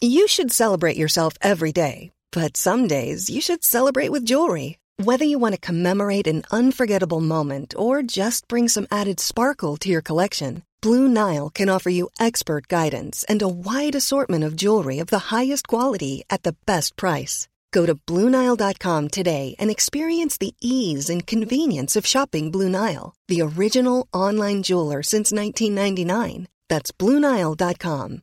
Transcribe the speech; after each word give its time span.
You 0.00 0.28
should 0.28 0.52
celebrate 0.52 0.96
yourself 0.96 1.34
every 1.40 1.72
day, 1.72 2.10
but 2.32 2.56
some 2.56 2.86
days 2.86 3.30
you 3.30 3.40
should 3.40 3.64
celebrate 3.64 4.10
with 4.10 4.26
jewelry. 4.26 4.78
Whether 4.96 5.24
you 5.24 5.38
want 5.38 5.54
to 5.54 5.60
commemorate 5.60 6.26
an 6.26 6.42
unforgettable 6.50 7.20
moment 7.20 7.74
or 7.76 8.02
just 8.02 8.48
bring 8.48 8.68
some 8.68 8.86
added 8.90 9.20
sparkle 9.20 9.76
to 9.78 9.88
your 9.88 10.02
collection, 10.02 10.62
Blue 10.80 11.08
Nile 11.08 11.50
can 11.50 11.68
offer 11.68 11.90
you 11.90 12.10
expert 12.18 12.68
guidance 12.68 13.24
and 13.28 13.40
a 13.40 13.48
wide 13.48 13.94
assortment 13.94 14.44
of 14.44 14.56
jewelry 14.56 14.98
of 14.98 15.08
the 15.08 15.30
highest 15.30 15.68
quality 15.68 16.24
at 16.28 16.42
the 16.42 16.56
best 16.66 16.96
price. 16.96 17.48
Go 17.72 17.86
to 17.86 17.94
BlueNile.com 17.94 19.08
today 19.08 19.56
and 19.58 19.70
experience 19.70 20.38
the 20.38 20.54
ease 20.60 21.10
and 21.10 21.26
convenience 21.26 21.96
of 21.96 22.06
shopping 22.06 22.50
Blue 22.50 22.70
Nile, 22.70 23.14
the 23.26 23.42
original 23.42 24.06
online 24.12 24.62
jeweler 24.62 25.02
since 25.02 25.32
1999. 25.32 26.48
That's 26.68 26.92
BlueNile.com. 26.92 28.22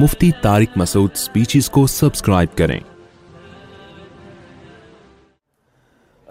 Mufti 0.00 0.30
Tariq 0.42 0.68
Masood 0.78 1.14
speeches 1.18 1.68
کو 1.76 1.86
subscribe 1.92 2.56
کریں 2.58 2.78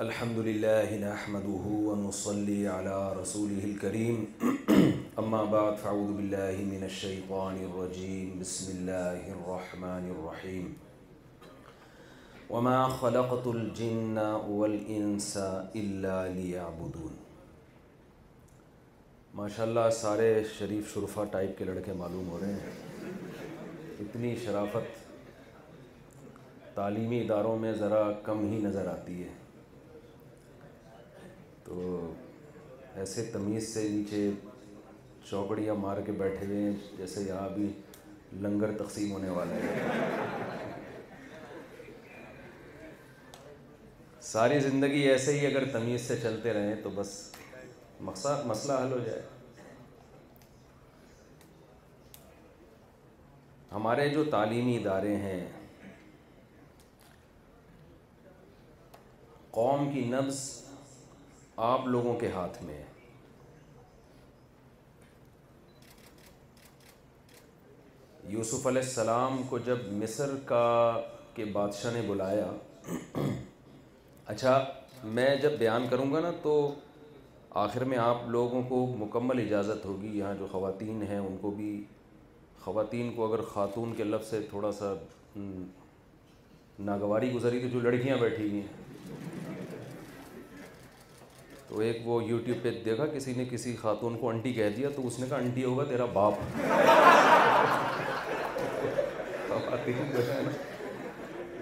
الحمد 0.03 0.37
للہ 0.45 0.93
نحمده 1.01 1.71
ونصلي 1.87 2.55
على 2.75 3.11
رسوله 3.19 3.65
الكریم 3.71 5.17
اما 5.25 5.43
بعد 5.55 5.81
فعوذ 5.83 6.13
باللہ 6.21 6.61
من 6.69 6.87
الشیطان 6.91 7.59
الرجیم 7.71 8.39
بسم 8.43 8.71
اللہ 8.77 9.27
الرحمن 9.35 10.09
الرحیم 10.15 10.73
وما 12.55 12.77
خلقت 13.03 13.51
الجن 13.55 14.17
والانس 14.49 15.31
الا 15.41 16.17
لیعبدون 16.39 17.21
ماشاءاللہ 19.43 19.89
سارے 20.01 20.33
شریف 20.57 20.93
شرفہ 20.93 21.31
ٹائپ 21.37 21.57
کے 21.57 21.73
لڑکے 21.75 22.01
معلوم 22.03 22.29
ہو 22.29 22.39
رہے 22.45 22.53
ہیں 22.67 22.85
اتنی 23.99 24.33
شرافت 24.43 25.05
تعلیمی 26.75 27.19
اداروں 27.21 27.57
میں 27.59 27.71
ذرا 27.73 28.01
کم 28.23 28.43
ہی 28.51 28.59
نظر 28.63 28.87
آتی 28.87 29.21
ہے 29.23 29.27
تو 31.63 31.77
ایسے 33.03 33.23
تمیز 33.33 33.73
سے 33.73 33.87
نیچے 33.91 34.27
چوکڑیاں 35.29 35.75
مار 35.75 36.01
کے 36.05 36.11
بیٹھے 36.19 36.45
ہوئے 36.45 36.59
ہیں 36.63 36.73
جیسے 36.97 37.21
یہاں 37.27 37.47
بھی 37.55 37.69
لنگر 38.41 38.71
تقسیم 38.83 39.11
ہونے 39.11 39.29
والا 39.37 39.55
ہے 39.55 39.87
ساری 44.31 44.59
زندگی 44.69 45.01
ایسے 45.09 45.39
ہی 45.39 45.45
اگر 45.45 45.63
تمیز 45.73 46.07
سے 46.07 46.17
چلتے 46.23 46.53
رہیں 46.53 46.75
تو 46.83 46.89
بس 46.95 47.15
مقصد 48.11 48.45
مسئلہ 48.45 48.73
حل 48.83 48.91
ہو 48.91 48.99
جائے 49.05 49.21
ہمارے 53.71 54.07
جو 54.09 54.23
تعلیمی 54.31 54.75
ادارے 54.77 55.15
ہیں 55.23 55.43
قوم 59.57 59.89
کی 59.93 60.03
نبز 60.11 60.39
آپ 61.71 61.87
لوگوں 61.87 62.13
کے 62.19 62.27
ہاتھ 62.31 62.61
میں 62.63 62.77
ہے 62.77 62.85
یوسف 68.35 68.65
علیہ 68.67 68.81
السلام 68.81 69.41
کو 69.49 69.57
جب 69.65 69.85
مصر 70.01 70.35
کا 70.45 70.65
کے 71.35 71.45
بادشاہ 71.57 71.91
نے 71.93 72.01
بلایا 72.07 72.45
اچھا 74.33 74.57
میں 75.17 75.35
جب 75.41 75.57
بیان 75.59 75.85
کروں 75.89 76.11
گا 76.13 76.19
نا 76.19 76.31
تو 76.43 76.53
آخر 77.65 77.83
میں 77.91 77.97
آپ 77.97 78.27
لوگوں 78.37 78.61
کو 78.69 78.85
مکمل 78.99 79.39
اجازت 79.45 79.85
ہوگی 79.85 80.17
یہاں 80.17 80.33
جو 80.39 80.47
خواتین 80.51 81.01
ہیں 81.09 81.19
ان 81.19 81.37
کو 81.41 81.51
بھی 81.57 81.69
خواتین 82.67 83.11
کو 83.15 83.25
اگر 83.25 83.41
خاتون 83.49 83.93
کے 83.97 84.03
لفظ 84.03 84.29
سے 84.29 84.39
تھوڑا 84.49 84.71
سا 84.77 84.93
ناگواری 86.89 87.31
گزری 87.33 87.59
تو 87.61 87.67
جو 87.73 87.79
لڑکیاں 87.79 88.17
بیٹھی 88.21 88.47
ہوئی 88.47 88.59
ہیں 88.59 89.55
تو 91.67 91.79
ایک 91.85 92.01
وہ 92.07 92.23
یوٹیوب 92.23 92.57
پہ 92.63 92.71
دیکھا 92.85 93.05
کسی 93.13 93.33
نے 93.37 93.45
کسی 93.51 93.75
خاتون 93.81 94.17
کو 94.17 94.29
انٹی 94.29 94.53
کہہ 94.59 94.69
دیا 94.75 94.89
تو 94.95 95.07
اس 95.07 95.19
نے 95.19 95.25
کہا 95.29 95.37
انٹی 95.37 95.63
ہوگا 95.63 95.83
تیرا 95.89 96.05
باپ 96.13 96.59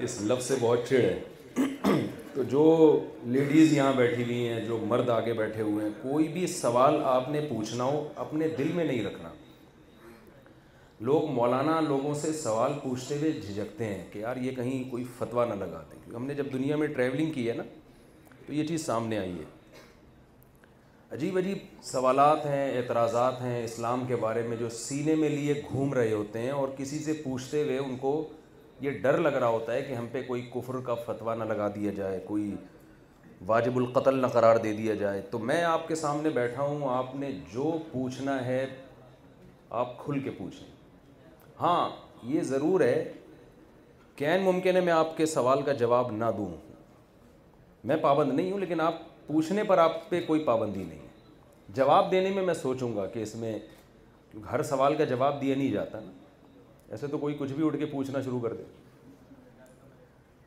اس 0.03 0.19
لفظ 0.31 0.45
سے 0.47 0.55
بہت 0.61 0.89
چڑ 0.89 0.99
ہے 1.03 1.95
تو 2.33 2.43
جو 2.57 2.63
لیڈیز 3.37 3.73
یہاں 3.77 3.93
بیٹھی 3.97 4.23
ہوئی 4.23 4.47
ہیں 4.47 4.59
جو 4.66 4.77
مرد 4.87 5.09
آگے 5.22 5.33
بیٹھے 5.33 5.61
ہوئے 5.61 5.85
ہیں 5.85 5.91
کوئی 6.01 6.27
بھی 6.33 6.47
سوال 6.59 6.99
آپ 7.16 7.29
نے 7.29 7.45
پوچھنا 7.49 7.83
ہو 7.93 8.07
اپنے 8.27 8.47
دل 8.57 8.72
میں 8.75 8.85
نہیں 8.85 9.03
رکھنا 9.05 9.29
لوگ 11.03 11.25
مولانا 11.35 11.79
لوگوں 11.88 12.13
سے 12.16 12.31
سوال 12.33 12.73
پوچھتے 12.83 13.16
ہوئے 13.22 13.31
جھجکتے 13.31 13.85
ہیں 13.85 14.03
کہ 14.11 14.19
یار 14.19 14.35
یہ 14.41 14.51
کہیں 14.56 14.89
کوئی 14.91 15.03
فتویٰ 15.17 15.47
نہ 15.47 15.53
لگا 15.63 15.81
دیں 15.89 15.97
کیونکہ 16.03 16.16
ہم 16.16 16.25
نے 16.25 16.33
جب 16.35 16.51
دنیا 16.53 16.75
میں 16.78 16.88
ٹریولنگ 16.88 17.31
کی 17.31 17.47
ہے 17.50 17.53
نا 17.53 17.63
تو 18.45 18.53
یہ 18.53 18.67
چیز 18.67 18.85
سامنے 18.85 19.17
آئی 19.17 19.31
ہے 19.39 19.44
عجیب 21.13 21.38
عجیب 21.38 21.57
سوالات 21.85 22.45
ہیں 22.45 22.69
اعتراضات 22.78 23.41
ہیں 23.41 23.63
اسلام 23.63 24.05
کے 24.07 24.16
بارے 24.22 24.41
میں 24.47 24.57
جو 24.57 24.69
سینے 24.78 25.16
میں 25.16 25.29
لیے 25.29 25.53
گھوم 25.72 25.94
رہے 25.94 26.11
ہوتے 26.13 26.39
ہیں 26.41 26.51
اور 26.51 26.67
کسی 26.78 27.00
سے 27.03 27.13
پوچھتے 27.23 27.63
ہوئے 27.63 27.78
ان 27.78 27.95
کو 28.01 28.13
یہ 28.81 28.91
ڈر 29.01 29.17
لگ 29.17 29.34
رہا 29.38 29.47
ہوتا 29.47 29.73
ہے 29.73 29.81
کہ 29.88 29.94
ہم 29.94 30.07
پہ 30.11 30.22
کوئی 30.28 30.41
کفر 30.53 30.79
کا 30.85 30.94
فتویٰ 31.05 31.35
نہ 31.38 31.44
لگا 31.53 31.67
دیا 31.75 31.91
جائے 31.97 32.19
کوئی 32.25 32.50
واجب 33.47 33.78
القتل 33.78 34.22
نہ 34.22 34.28
قرار 34.34 34.55
دے 34.63 34.73
دیا 34.78 34.94
جائے 35.03 35.22
تو 35.31 35.39
میں 35.51 35.61
آپ 35.73 35.88
کے 35.88 35.95
سامنے 36.03 36.29
بیٹھا 36.39 36.63
ہوں 36.63 36.88
آپ 36.97 37.16
نے 37.19 37.31
جو 37.53 37.78
پوچھنا 37.91 38.44
ہے 38.45 38.66
آپ 39.84 39.97
کھل 40.05 40.19
کے 40.23 40.31
پوچھیں 40.38 40.73
ہاں 41.61 41.89
یہ 42.27 42.41
ضرور 42.43 42.81
ہے 42.81 43.03
کین 44.16 44.41
ممکن 44.43 44.75
ہے 44.75 44.81
میں 44.81 44.93
آپ 44.93 45.16
کے 45.17 45.25
سوال 45.25 45.61
کا 45.66 45.73
جواب 45.83 46.11
نہ 46.11 46.25
دوں 46.38 46.47
میں 47.88 47.95
پابند 48.01 48.33
نہیں 48.33 48.51
ہوں 48.51 48.59
لیکن 48.59 48.81
آپ 48.81 48.95
پوچھنے 49.27 49.63
پر 49.67 49.77
آپ 49.77 50.09
پہ 50.09 50.19
کوئی 50.27 50.43
پابندی 50.45 50.83
نہیں 50.83 50.99
ہے 50.99 51.73
جواب 51.75 52.11
دینے 52.11 52.29
میں 52.35 52.43
میں 52.43 52.53
سوچوں 52.53 52.96
گا 52.96 53.05
کہ 53.13 53.19
اس 53.23 53.35
میں 53.43 53.57
ہر 54.52 54.63
سوال 54.69 54.96
کا 54.96 55.03
جواب 55.11 55.41
دیا 55.41 55.55
نہیں 55.55 55.72
جاتا 55.72 55.99
نا 56.05 56.11
ایسے 56.91 57.07
تو 57.11 57.17
کوئی 57.17 57.35
کچھ 57.40 57.52
بھی 57.53 57.66
اٹھ 57.67 57.78
کے 57.79 57.85
پوچھنا 57.91 58.22
شروع 58.22 58.40
کر 58.40 58.53
دے 58.53 58.63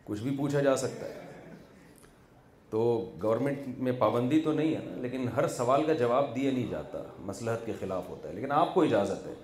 کچھ 0.04 0.20
بھی 0.22 0.36
پوچھا 0.38 0.60
جا 0.62 0.76
سکتا 0.82 1.06
ہے 1.06 1.26
تو 2.70 2.80
گورنمنٹ 3.22 3.78
میں 3.84 3.92
پابندی 3.98 4.40
تو 4.44 4.52
نہیں 4.52 4.74
ہے 4.74 4.80
نا 4.84 5.00
لیکن 5.02 5.28
ہر 5.36 5.46
سوال 5.56 5.84
کا 5.86 5.92
جواب 6.02 6.34
دیا 6.36 6.50
نہیں 6.52 6.70
جاتا 6.70 7.02
مسلحت 7.26 7.66
کے 7.66 7.72
خلاف 7.80 8.08
ہوتا 8.08 8.28
ہے 8.28 8.34
لیکن 8.34 8.52
آپ 8.52 8.74
کو 8.74 8.82
اجازت 8.82 9.26
ہے 9.26 9.34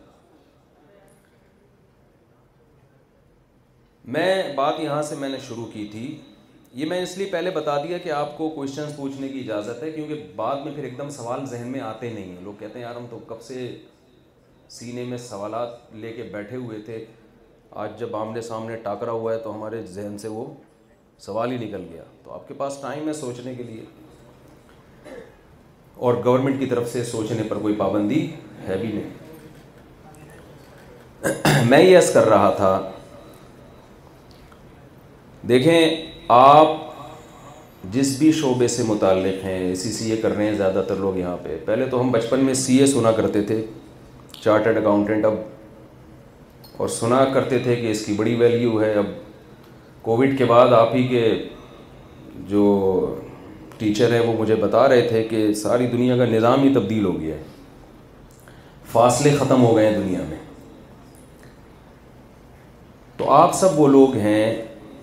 میں 4.12 4.52
بات 4.56 4.80
یہاں 4.80 5.02
سے 5.08 5.14
میں 5.18 5.28
نے 5.28 5.36
شروع 5.46 5.64
کی 5.72 5.86
تھی 5.92 6.06
یہ 6.80 6.86
میں 6.86 7.00
اس 7.02 7.16
لیے 7.18 7.26
پہلے 7.32 7.50
بتا 7.50 7.76
دیا 7.86 7.98
کہ 7.98 8.10
آپ 8.12 8.36
کو 8.38 8.48
کوشچنس 8.54 8.96
پوچھنے 8.96 9.28
کی 9.28 9.38
اجازت 9.40 9.82
ہے 9.82 9.90
کیونکہ 9.90 10.22
بعد 10.36 10.56
میں 10.64 10.72
پھر 10.74 10.84
ایک 10.84 10.98
دم 10.98 11.08
سوال 11.10 11.44
ذہن 11.50 11.66
میں 11.72 11.80
آتے 11.80 12.10
نہیں 12.12 12.34
ہیں 12.36 12.40
لوگ 12.44 12.54
کہتے 12.58 12.78
ہیں 12.78 12.84
یار 12.86 12.94
ہم 12.96 13.06
تو 13.10 13.18
کب 13.26 13.42
سے 13.42 13.66
سینے 14.78 15.04
میں 15.08 15.18
سوالات 15.18 15.94
لے 16.02 16.12
کے 16.12 16.22
بیٹھے 16.32 16.56
ہوئے 16.56 16.78
تھے 16.86 17.04
آج 17.84 17.98
جب 18.00 18.16
آمنے 18.16 18.40
سامنے 18.48 18.76
ٹاکرا 18.82 19.10
ہوا 19.12 19.32
ہے 19.32 19.38
تو 19.44 19.54
ہمارے 19.54 19.82
ذہن 19.94 20.18
سے 20.18 20.28
وہ 20.28 20.44
سوال 21.26 21.52
ہی 21.52 21.56
نکل 21.66 21.86
گیا 21.92 22.02
تو 22.24 22.32
آپ 22.34 22.46
کے 22.48 22.54
پاس 22.56 22.76
ٹائم 22.82 23.08
ہے 23.08 23.12
سوچنے 23.20 23.54
کے 23.54 23.62
لیے 23.62 23.84
اور 26.06 26.14
گورنمنٹ 26.24 26.58
کی 26.60 26.66
طرف 26.66 26.92
سے 26.92 27.04
سوچنے 27.04 27.42
پر 27.48 27.58
کوئی 27.62 27.74
پابندی 27.78 28.26
ہے 28.68 28.76
بھی 28.80 28.88
نہیں 28.92 29.12
میں 31.68 31.82
یہ 31.82 31.94
ایس 31.96 32.12
کر 32.14 32.24
رہا 32.28 32.50
تھا 32.56 32.70
دیکھیں 35.48 36.02
آپ 36.34 36.66
جس 37.92 38.16
بھی 38.18 38.30
شعبے 38.32 38.68
سے 38.74 38.82
متعلق 38.86 39.44
ہیں 39.44 39.74
سی 39.74 39.90
سی 39.92 40.10
اے 40.10 40.16
کر 40.20 40.34
رہے 40.36 40.44
ہیں 40.46 40.54
زیادہ 40.56 40.82
تر 40.88 40.96
لوگ 40.98 41.16
یہاں 41.16 41.36
پہ 41.42 41.56
پہلے 41.64 41.86
تو 41.90 42.00
ہم 42.00 42.10
بچپن 42.12 42.44
میں 42.44 42.54
سی 42.60 42.76
اے 42.80 42.86
سنا 42.92 43.10
کرتے 43.16 43.42
تھے 43.50 43.60
چارٹرڈ 44.40 44.76
اکاؤنٹنٹ 44.76 45.24
اب 45.24 45.34
اور 46.76 46.88
سنا 46.98 47.24
کرتے 47.34 47.58
تھے 47.64 47.76
کہ 47.80 47.90
اس 47.90 48.04
کی 48.06 48.12
بڑی 48.16 48.34
ویلیو 48.40 48.80
ہے 48.82 48.92
اب 48.98 49.06
کووڈ 50.04 50.36
کے 50.38 50.44
بعد 50.44 50.72
آپ 50.78 50.94
ہی 50.94 51.06
کے 51.08 51.26
جو 52.48 52.62
ٹیچر 53.78 54.12
ہیں 54.12 54.20
وہ 54.26 54.32
مجھے 54.38 54.54
بتا 54.66 54.88
رہے 54.88 55.06
تھے 55.08 55.22
کہ 55.30 55.52
ساری 55.68 55.86
دنیا 55.92 56.16
کا 56.16 56.24
نظام 56.36 56.62
ہی 56.62 56.72
تبدیل 56.74 57.04
ہو 57.04 57.18
گیا 57.20 57.34
ہے 57.36 57.42
فاصلے 58.92 59.30
ختم 59.38 59.62
ہو 59.64 59.76
گئے 59.76 59.86
ہیں 59.90 59.98
دنیا 60.00 60.20
میں 60.28 60.38
تو 63.16 63.30
آپ 63.30 63.54
سب 63.54 63.78
وہ 63.80 63.86
لوگ 63.88 64.16
ہیں 64.26 64.54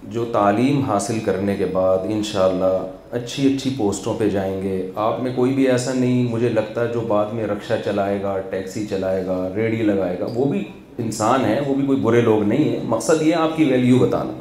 جو 0.09 0.23
تعلیم 0.33 0.79
حاصل 0.85 1.19
کرنے 1.25 1.55
کے 1.55 1.65
بعد 1.73 2.05
انشاءاللہ 2.11 2.77
اچھی 3.15 3.53
اچھی 3.53 3.69
پوسٹوں 3.77 4.13
پہ 4.19 4.29
جائیں 4.29 4.61
گے 4.61 4.81
آپ 5.07 5.19
میں 5.23 5.31
کوئی 5.35 5.53
بھی 5.53 5.67
ایسا 5.71 5.93
نہیں 5.93 6.23
مجھے 6.31 6.49
لگتا 6.49 6.81
ہے 6.81 6.87
جو 6.93 6.99
بعد 7.07 7.33
میں 7.33 7.47
رکشہ 7.47 7.73
چلائے 7.85 8.21
گا 8.21 8.37
ٹیکسی 8.49 8.85
چلائے 8.89 9.25
گا 9.25 9.37
ریڈی 9.55 9.81
لگائے 9.85 10.19
گا 10.19 10.25
وہ 10.35 10.45
بھی 10.51 10.63
انسان 11.03 11.45
ہے 11.45 11.59
وہ 11.67 11.73
بھی 11.75 11.85
کوئی 11.85 11.99
برے 12.01 12.21
لوگ 12.21 12.43
نہیں 12.43 12.69
ہیں 12.69 12.79
مقصد 12.89 13.21
یہ 13.23 13.35
آپ 13.35 13.55
کی 13.57 13.63
ویلیو 13.71 13.97
بتانا 13.99 14.31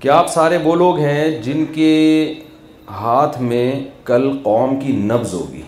کیا 0.00 0.18
آپ 0.18 0.28
سارے 0.32 0.58
وہ 0.62 0.74
لوگ 0.76 0.98
ہیں 0.98 1.30
جن 1.42 1.64
کے 1.74 1.90
ہاتھ 3.00 3.40
میں 3.42 3.70
کل 4.04 4.30
قوم 4.42 4.78
کی 4.80 4.92
نبز 5.06 5.32
ہوگی 5.34 5.62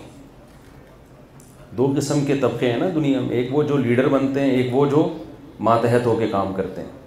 دو 1.77 1.91
قسم 1.97 2.23
کے 2.27 2.35
طبقے 2.41 2.71
ہیں 2.71 2.79
نا 2.79 2.85
دنیا 2.95 3.19
میں 3.21 3.35
ایک 3.37 3.53
وہ 3.57 3.63
جو 3.63 3.77
لیڈر 3.77 4.07
بنتے 4.09 4.39
ہیں 4.41 4.51
ایک 4.51 4.73
وہ 4.75 4.85
جو 4.95 5.07
ماتحت 5.69 6.05
ہو 6.05 6.15
کے 6.19 6.27
کام 6.31 6.53
کرتے 6.55 6.81
ہیں 6.81 6.97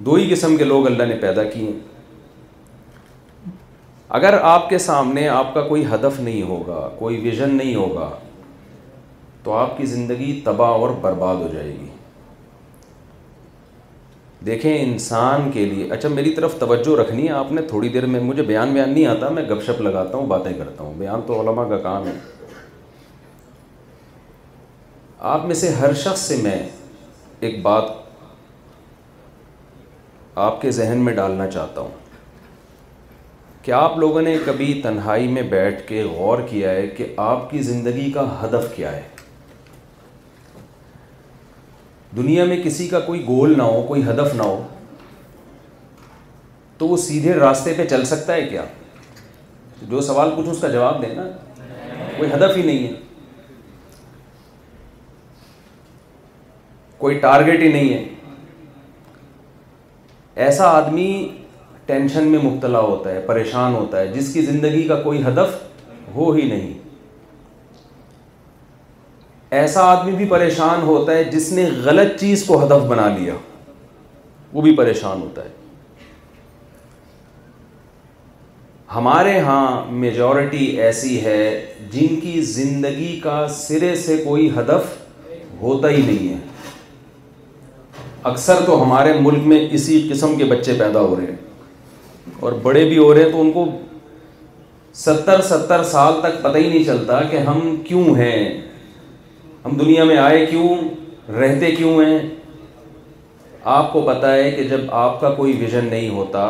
دو 0.00 0.14
ہی 0.14 0.28
قسم 0.30 0.56
کے 0.56 0.64
لوگ 0.64 0.86
اللہ 0.86 1.02
نے 1.08 1.16
پیدا 1.20 1.42
کیے 1.50 1.64
ہیں 1.70 1.80
اگر 4.18 4.38
آپ 4.48 4.68
کے 4.68 4.78
سامنے 4.78 5.28
آپ 5.28 5.52
کا 5.54 5.60
کوئی 5.68 5.84
ہدف 5.92 6.18
نہیں 6.20 6.42
ہوگا 6.48 6.88
کوئی 6.98 7.20
ویژن 7.22 7.54
نہیں 7.56 7.74
ہوگا 7.74 8.10
تو 9.42 9.52
آپ 9.56 9.76
کی 9.78 9.86
زندگی 9.86 10.40
تباہ 10.44 10.70
اور 10.80 10.90
برباد 11.00 11.36
ہو 11.42 11.48
جائے 11.52 11.72
گی 11.80 11.86
دیکھیں 14.46 14.72
انسان 14.80 15.50
کے 15.52 15.64
لیے 15.66 15.90
اچھا 15.92 16.08
میری 16.08 16.30
طرف 16.34 16.58
توجہ 16.60 16.96
رکھنی 17.00 17.26
ہے 17.26 17.32
آپ 17.32 17.52
نے 17.52 17.62
تھوڑی 17.68 17.88
دیر 17.88 18.06
میں 18.14 18.20
مجھے 18.20 18.42
بیان 18.42 18.72
بیان 18.72 18.90
نہیں 18.92 19.06
آتا 19.06 19.28
میں 19.38 19.42
گپ 19.50 19.62
شپ 19.66 19.80
لگاتا 19.82 20.16
ہوں 20.18 20.26
باتیں 20.26 20.52
کرتا 20.58 20.84
ہوں 20.84 20.94
بیان 20.98 21.20
تو 21.26 21.40
علماء 21.40 21.64
کا 21.68 21.78
کام 21.88 22.06
ہے 22.06 22.12
آپ 25.34 25.44
میں 25.46 25.54
سے 25.54 25.68
ہر 25.80 25.92
شخص 26.04 26.20
سے 26.28 26.36
میں 26.42 26.58
ایک 27.40 27.60
بات 27.62 27.88
آپ 30.42 30.60
کے 30.62 30.70
ذہن 30.78 30.98
میں 31.04 31.12
ڈالنا 31.14 31.46
چاہتا 31.50 31.80
ہوں 31.80 31.90
کیا 33.62 33.78
آپ 33.78 33.96
لوگوں 33.98 34.22
نے 34.22 34.36
کبھی 34.46 34.72
تنہائی 34.82 35.28
میں 35.34 35.42
بیٹھ 35.50 35.86
کے 35.88 36.02
غور 36.16 36.38
کیا 36.48 36.70
ہے 36.70 36.86
کہ 36.96 37.06
آپ 37.26 37.50
کی 37.50 37.58
زندگی 37.62 38.10
کا 38.12 38.24
ہدف 38.42 38.64
کیا 38.76 38.92
ہے 38.92 39.02
دنیا 42.16 42.44
میں 42.44 42.56
کسی 42.64 42.88
کا 42.88 43.00
کوئی 43.06 43.24
گول 43.26 43.56
نہ 43.58 43.62
ہو 43.62 43.82
کوئی 43.88 44.02
ہدف 44.08 44.34
نہ 44.34 44.42
ہو 44.42 44.60
تو 46.78 46.88
وہ 46.88 46.96
سیدھے 47.06 47.34
راستے 47.34 47.72
پہ 47.76 47.84
چل 47.90 48.04
سکتا 48.14 48.34
ہے 48.34 48.44
کیا 48.48 48.64
جو 49.90 50.00
سوال 50.10 50.30
کچھ 50.36 50.48
اس 50.48 50.60
کا 50.60 50.68
جواب 50.68 51.02
دیں 51.02 51.14
کوئی 52.16 52.30
ہدف 52.32 52.56
ہی 52.56 52.62
نہیں 52.62 52.86
ہے 52.86 52.92
کوئی 56.98 57.18
ٹارگیٹ 57.18 57.62
ہی 57.62 57.72
نہیں 57.72 57.92
ہے 57.92 58.02
ایسا 60.42 60.64
آدمی 60.76 61.06
ٹینشن 61.86 62.24
میں 62.28 62.38
مبتلا 62.42 62.78
ہوتا 62.80 63.10
ہے 63.10 63.20
پریشان 63.26 63.74
ہوتا 63.74 63.98
ہے 64.00 64.06
جس 64.14 64.32
کی 64.34 64.40
زندگی 64.42 64.82
کا 64.88 64.94
کوئی 65.02 65.22
ہدف 65.26 65.54
ہو 66.14 66.30
ہی 66.32 66.46
نہیں 66.48 66.72
ایسا 69.58 69.82
آدمی 69.90 70.12
بھی 70.16 70.24
پریشان 70.30 70.82
ہوتا 70.82 71.12
ہے 71.16 71.24
جس 71.24 71.50
نے 71.52 71.68
غلط 71.84 72.18
چیز 72.20 72.44
کو 72.46 72.62
ہدف 72.64 72.84
بنا 72.88 73.06
لیا 73.18 73.34
وہ 74.52 74.62
بھی 74.62 74.74
پریشان 74.76 75.20
ہوتا 75.22 75.44
ہے 75.44 75.52
ہمارے 78.94 79.38
ہاں 79.40 79.84
میجورٹی 80.00 80.64
ایسی 80.82 81.22
ہے 81.24 81.38
جن 81.92 82.20
کی 82.20 82.40
زندگی 82.48 83.18
کا 83.22 83.46
سرے 83.58 83.94
سے 84.06 84.16
کوئی 84.24 84.48
ہدف 84.56 84.96
ہوتا 85.62 85.88
ہی 85.90 86.02
نہیں 86.06 86.28
ہے 86.32 86.43
اکثر 88.30 88.60
تو 88.66 88.82
ہمارے 88.82 89.12
ملک 89.20 89.46
میں 89.46 89.58
اسی 89.78 89.96
قسم 90.10 90.36
کے 90.36 90.44
بچے 90.52 90.74
پیدا 90.78 91.00
ہو 91.00 91.16
رہے 91.16 91.26
ہیں 91.26 92.34
اور 92.44 92.52
بڑے 92.62 92.84
بھی 92.88 92.98
ہو 92.98 93.12
رہے 93.14 93.22
ہیں 93.22 93.30
تو 93.32 93.40
ان 93.40 93.50
کو 93.52 93.64
ستر 95.00 95.40
ستر 95.48 95.82
سال 95.90 96.20
تک 96.22 96.40
پتہ 96.42 96.58
ہی 96.58 96.68
نہیں 96.68 96.84
چلتا 96.84 97.20
کہ 97.30 97.38
ہم 97.48 97.60
کیوں 97.88 98.04
ہیں 98.16 98.38
ہم 99.64 99.76
دنیا 99.78 100.04
میں 100.10 100.16
آئے 100.28 100.44
کیوں 100.46 100.68
رہتے 101.40 101.70
کیوں 101.76 101.92
ہیں 102.04 102.18
آپ 103.74 103.92
کو 103.92 104.00
پتہ 104.06 104.26
ہے 104.38 104.50
کہ 104.56 104.62
جب 104.68 104.90
آپ 105.04 105.20
کا 105.20 105.30
کوئی 105.34 105.52
ویژن 105.60 105.86
نہیں 105.90 106.08
ہوتا 106.16 106.44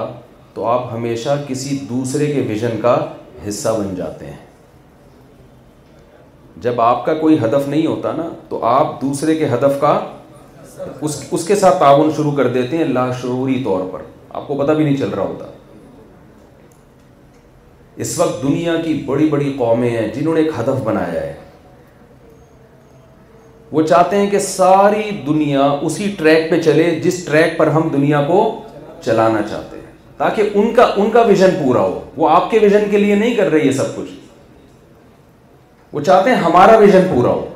تو 0.54 0.64
آپ 0.68 0.92
ہمیشہ 0.92 1.40
کسی 1.48 1.78
دوسرے 1.88 2.26
کے 2.32 2.42
ویژن 2.48 2.78
کا 2.82 2.96
حصہ 3.48 3.68
بن 3.78 3.94
جاتے 3.94 4.26
ہیں 4.26 4.42
جب 6.66 6.80
آپ 6.80 7.04
کا 7.06 7.14
کوئی 7.22 7.36
ہدف 7.44 7.68
نہیں 7.68 7.86
ہوتا 7.86 8.12
نا 8.16 8.28
تو 8.48 8.64
آپ 8.78 9.00
دوسرے 9.00 9.34
کے 9.38 9.46
ہدف 9.54 9.80
کا 9.80 9.98
اس 11.08 11.22
اس 11.32 11.44
کے 11.46 11.54
ساتھ 11.56 11.78
تعاون 11.78 12.10
شروع 12.16 12.32
کر 12.36 12.46
دیتے 12.52 12.76
ہیں 12.76 12.84
لاشعوری 12.84 13.62
طور 13.64 13.82
پر 13.92 14.02
آپ 14.38 14.46
کو 14.48 14.56
پتہ 14.62 14.72
بھی 14.72 14.84
نہیں 14.84 14.96
چل 14.96 15.08
رہا 15.08 15.22
ہوتا 15.22 15.44
اس 18.04 18.18
وقت 18.18 18.42
دنیا 18.42 18.74
کی 18.84 18.94
بڑی 19.06 19.28
بڑی 19.30 19.52
قومیں 19.58 19.90
ہیں 19.90 20.06
جنہوں 20.14 20.34
نے 20.34 20.40
ایک 20.40 20.50
ہدف 20.58 20.80
بنایا 20.84 21.22
ہے 21.22 21.32
وہ 23.72 23.82
چاہتے 23.86 24.16
ہیں 24.16 24.30
کہ 24.30 24.38
ساری 24.38 25.10
دنیا 25.26 25.62
اسی 25.86 26.12
ٹریک 26.18 26.50
پہ 26.50 26.60
چلے 26.62 26.88
جس 27.04 27.24
ٹریک 27.26 27.56
پر 27.58 27.66
ہم 27.76 27.88
دنیا 27.92 28.22
کو 28.26 28.40
چلانا 29.04 29.40
چاہتے 29.50 29.76
ہیں 29.76 29.92
تاکہ 30.18 30.50
ان 30.58 30.72
کا 30.74 30.84
ان 31.02 31.10
کا 31.14 31.22
ویژن 31.28 31.54
پورا 31.62 31.80
ہو 31.80 32.00
وہ 32.16 32.28
آپ 32.30 32.50
کے 32.50 32.58
ویژن 32.62 32.84
کے 32.90 32.98
لیے 32.98 33.14
نہیں 33.14 33.34
کر 33.36 33.50
رہے 33.52 33.64
یہ 33.66 33.70
سب 33.78 33.96
کچھ 33.96 34.10
وہ 35.92 36.00
چاہتے 36.08 36.30
ہیں 36.30 36.36
ہمارا 36.42 36.76
ویژن 36.78 37.06
پورا 37.14 37.30
ہو 37.30 37.48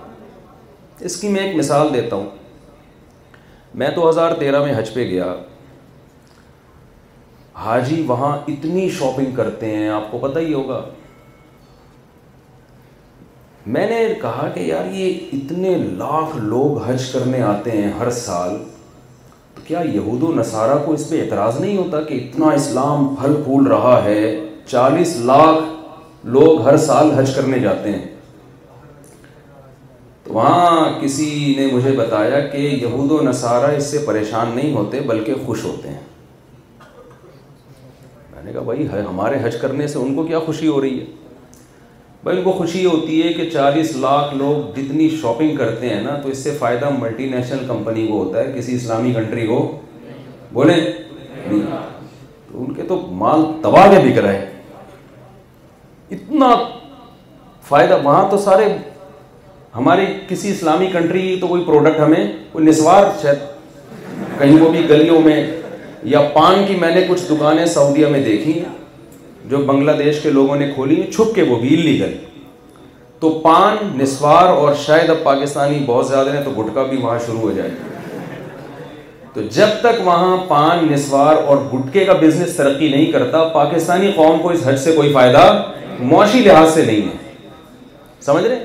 اس 1.09 1.17
کی 1.21 1.29
میں 1.29 1.41
ایک 1.47 1.57
مثال 1.57 1.89
دیتا 1.95 2.17
ہوں 2.17 2.29
میں 3.75 3.89
دو 3.97 4.09
ہزار 4.09 4.31
تیرہ 4.39 4.63
میں 4.65 4.75
حج 4.77 4.93
پہ 4.95 5.05
گیا 5.09 5.33
حاجی 7.65 8.03
وہاں 8.07 8.37
اتنی 8.49 8.89
شاپنگ 8.99 9.31
کرتے 9.37 9.75
ہیں 9.75 9.89
آپ 9.89 10.11
کو 10.11 10.19
پتا 10.19 10.41
ہی 10.41 10.53
ہوگا 10.55 10.81
میں 13.77 13.87
نے 13.89 13.97
کہا 14.21 14.49
کہ 14.55 14.61
یار 14.61 14.93
یہ 14.95 15.19
اتنے 15.37 15.77
لاکھ 15.99 16.37
لوگ 16.43 16.81
حج 16.87 17.05
کرنے 17.13 17.41
آتے 17.43 17.71
ہیں 17.71 17.91
ہر 17.99 18.11
سال 18.19 18.57
تو 19.55 19.63
کیا 19.67 19.81
یہود 19.95 20.23
و 20.23 20.33
نصارہ 20.37 20.79
کو 20.85 20.93
اس 20.93 21.09
پہ 21.11 21.23
اعتراض 21.23 21.61
نہیں 21.61 21.77
ہوتا 21.77 22.01
کہ 22.09 22.15
اتنا 22.25 22.51
اسلام 22.61 23.15
پھل 23.21 23.41
پھول 23.45 23.67
رہا 23.73 23.99
ہے 24.05 24.21
چالیس 24.67 25.17
لاکھ 25.31 26.27
لوگ 26.37 26.61
ہر 26.69 26.77
سال 26.87 27.11
حج 27.19 27.35
کرنے 27.37 27.59
جاتے 27.59 27.93
ہیں 27.93 28.07
وہاں 30.29 30.89
کسی 31.01 31.55
نے 31.57 31.67
مجھے 31.73 31.91
بتایا 31.97 32.41
کہ 32.49 32.57
یہود 32.59 33.11
و 33.11 33.21
نصارہ 33.29 33.75
اس 33.77 33.91
سے 33.91 33.99
پریشان 34.07 34.51
نہیں 34.55 34.73
ہوتے 34.75 35.01
بلکہ 35.07 35.35
خوش 35.47 35.65
ہوتے 35.65 35.89
ہیں 35.89 36.01
میں 38.35 38.43
نے 38.45 38.53
کہا 38.53 38.61
بھائی 38.63 38.87
ہمارے 39.09 39.39
حج 39.45 39.57
کرنے 39.61 39.87
سے 39.93 39.99
ان 39.99 40.15
کو 40.17 40.23
کیا 40.27 40.39
خوشی 40.47 40.69
ہو 40.69 40.81
رہی 40.81 41.01
ہے 41.01 41.05
بھائی 42.25 42.39
ان 42.39 42.45
کو 42.45 42.53
خوشی 42.53 42.85
ہوتی 42.85 43.23
ہے 43.23 43.33
کہ 43.33 43.49
چالیس 43.51 43.95
لاکھ 43.97 44.35
لوگ 44.35 44.73
جتنی 44.77 45.09
شاپنگ 45.23 45.57
کرتے 45.57 45.89
ہیں 45.89 46.03
نا 46.03 46.17
تو 46.23 46.29
اس 46.29 46.39
سے 46.45 46.55
فائدہ 46.59 46.91
ملٹی 46.99 47.29
نیشنل 47.31 47.65
کمپنی 47.69 48.07
کو 48.07 48.23
ہوتا 48.23 48.39
ہے 48.41 48.53
کسی 48.57 48.75
اسلامی 48.77 49.13
کنٹری 49.17 49.47
کو 49.47 49.61
بولیں 50.53 50.77
تو 51.49 52.65
ان 52.65 52.75
کے 52.75 52.83
تو 52.89 53.01
مال 53.23 53.45
تباہ 53.63 53.91
میں 53.93 54.01
بک 54.05 54.19
رہے 54.27 54.47
اتنا 56.17 56.55
فائدہ 57.69 57.99
وہاں 58.05 58.29
تو 58.31 58.37
سارے 58.45 58.67
ہماری 59.77 60.05
کسی 60.29 60.51
اسلامی 60.51 60.87
کنٹری 60.93 61.37
تو 61.41 61.47
کوئی 61.47 61.63
پروڈکٹ 61.67 62.01
ہمیں 62.01 62.25
کوئی 62.53 62.65
نسوار 62.67 63.05
شاید 63.23 63.39
کہیں 64.39 64.61
وہ 64.61 64.71
بھی 64.71 64.89
گلیوں 64.89 65.21
میں 65.25 65.43
یا 66.13 66.21
پان 66.33 66.65
کی 66.69 66.77
میں 66.81 66.91
نے 66.95 67.05
کچھ 67.09 67.23
دکانیں 67.31 67.65
سعودیہ 67.67 68.07
میں 68.11 68.21
دیکھی 68.25 68.59
جو 69.51 69.59
بنگلہ 69.67 69.91
دیش 69.99 70.21
کے 70.23 70.31
لوگوں 70.31 70.57
نے 70.57 70.71
کھولی 70.75 71.03
چھپ 71.13 71.35
کے 71.35 71.43
وہ 71.49 71.59
بھی 71.59 71.75
الی 71.81 72.15
تو 73.21 73.31
پان 73.45 73.77
نسوار 73.99 74.49
اور 74.49 74.75
شاید 74.87 75.09
اب 75.11 75.23
پاکستانی 75.23 75.79
بہت 75.87 76.07
زیادہ 76.09 76.33
ہیں 76.35 76.43
تو 76.43 76.51
گٹکا 76.59 76.83
بھی 76.91 76.97
وہاں 77.03 77.19
شروع 77.27 77.39
ہو 77.41 77.51
جائے 77.57 77.71
تو 79.35 79.43
جب 79.57 79.69
تک 79.81 80.07
وہاں 80.07 80.37
پان 80.49 80.87
نسوار 80.93 81.37
اور 81.37 81.57
گٹکے 81.73 82.05
کا 82.05 82.13
بزنس 82.21 82.55
ترقی 82.57 82.89
نہیں 82.91 83.11
کرتا 83.13 83.43
پاکستانی 83.55 84.11
قوم 84.17 84.39
کو 84.43 84.51
اس 84.51 84.61
حج 84.67 84.79
سے 84.85 84.93
کوئی 84.97 85.13
فائدہ 85.13 85.43
معاشی 86.11 86.41
لحاظ 86.45 86.73
سے 86.75 86.85
نہیں 86.85 87.03
ہے 87.09 87.53
سمجھ 88.27 88.45
رہے 88.45 88.55
ہیں 88.55 88.65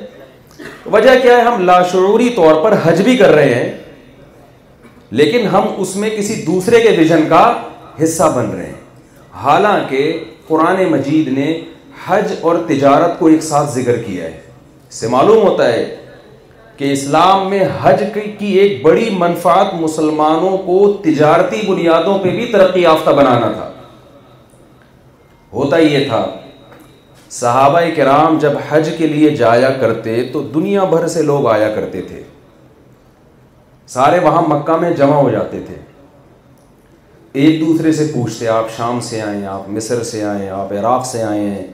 وجہ 0.91 1.11
کیا 1.21 1.35
ہے 1.37 1.41
ہم 1.41 1.61
لاشعوری 1.65 2.29
طور 2.35 2.55
پر 2.63 2.75
حج 2.83 3.01
بھی 3.01 3.15
کر 3.17 3.33
رہے 3.35 3.53
ہیں 3.53 3.71
لیکن 5.19 5.45
ہم 5.51 5.67
اس 5.81 5.95
میں 5.95 6.09
کسی 6.17 6.41
دوسرے 6.47 6.79
کے 6.81 6.89
ویژن 6.97 7.27
کا 7.29 7.41
حصہ 8.03 8.23
بن 8.35 8.49
رہے 8.51 8.65
ہیں 8.65 8.81
حالانکہ 9.43 10.01
قرآن 10.47 10.83
مجید 10.91 11.27
نے 11.37 11.49
حج 12.05 12.33
اور 12.41 12.55
تجارت 12.67 13.17
کو 13.19 13.27
ایک 13.27 13.43
ساتھ 13.43 13.69
ذکر 13.71 14.01
کیا 14.05 14.23
ہے 14.23 14.31
اس 14.89 14.95
سے 14.99 15.07
معلوم 15.07 15.45
ہوتا 15.47 15.71
ہے 15.73 15.83
کہ 16.77 16.91
اسلام 16.91 17.49
میں 17.49 17.63
حج 17.81 18.03
کی 18.39 18.51
ایک 18.59 18.81
بڑی 18.83 19.09
منفعت 19.17 19.73
مسلمانوں 19.81 20.57
کو 20.65 20.81
تجارتی 21.03 21.61
بنیادوں 21.67 22.17
پہ 22.23 22.29
بھی 22.35 22.45
ترقی 22.51 22.81
یافتہ 22.81 23.09
بنانا 23.17 23.51
تھا 23.51 23.71
ہوتا 25.53 25.77
یہ 25.77 26.07
تھا 26.09 26.25
صحابہ 27.39 27.79
کرام 27.95 28.37
جب 28.39 28.53
حج 28.69 28.89
کے 28.97 29.07
لیے 29.07 29.29
جایا 29.35 29.69
کرتے 29.79 30.21
تو 30.33 30.41
دنیا 30.53 30.83
بھر 30.89 31.07
سے 31.13 31.21
لوگ 31.29 31.47
آیا 31.51 31.69
کرتے 31.75 32.01
تھے 32.07 32.21
سارے 33.93 34.19
وہاں 34.25 34.41
مکہ 34.47 34.75
میں 34.81 34.91
جمع 34.97 35.13
ہو 35.15 35.29
جاتے 35.29 35.59
تھے 35.67 35.75
ایک 37.43 37.59
دوسرے 37.61 37.91
سے 37.99 38.05
پوچھتے 38.13 38.47
آپ 38.55 38.69
شام 38.75 38.99
سے 39.09 39.21
آئیں 39.21 39.45
آپ 39.55 39.69
مصر 39.77 40.03
سے 40.11 40.23
آئیں 40.23 40.47
آپ 40.59 40.71
عراق 40.79 41.05
سے 41.05 41.23
آئے 41.23 41.39
ہیں 41.49 41.65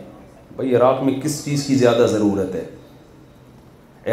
بھائی 0.56 0.76
عراق 0.76 1.02
میں 1.04 1.14
کس 1.24 1.44
چیز 1.46 1.66
کی 1.68 1.76
زیادہ 1.84 2.06
ضرورت 2.12 2.56
ہے 2.56 2.64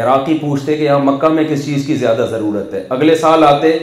عراقی 0.01 0.37
پوچھتے 0.41 0.77
کہ 0.77 0.83
یہاں 0.83 0.99
مکہ 1.11 1.27
میں 1.39 1.43
کس 1.49 1.65
چیز 1.65 1.85
کی 1.87 1.95
زیادہ 2.03 2.27
ضرورت 2.31 2.73
ہے 2.73 2.83
اگلے 2.97 3.15
سال 3.23 3.43
آتے 3.53 3.77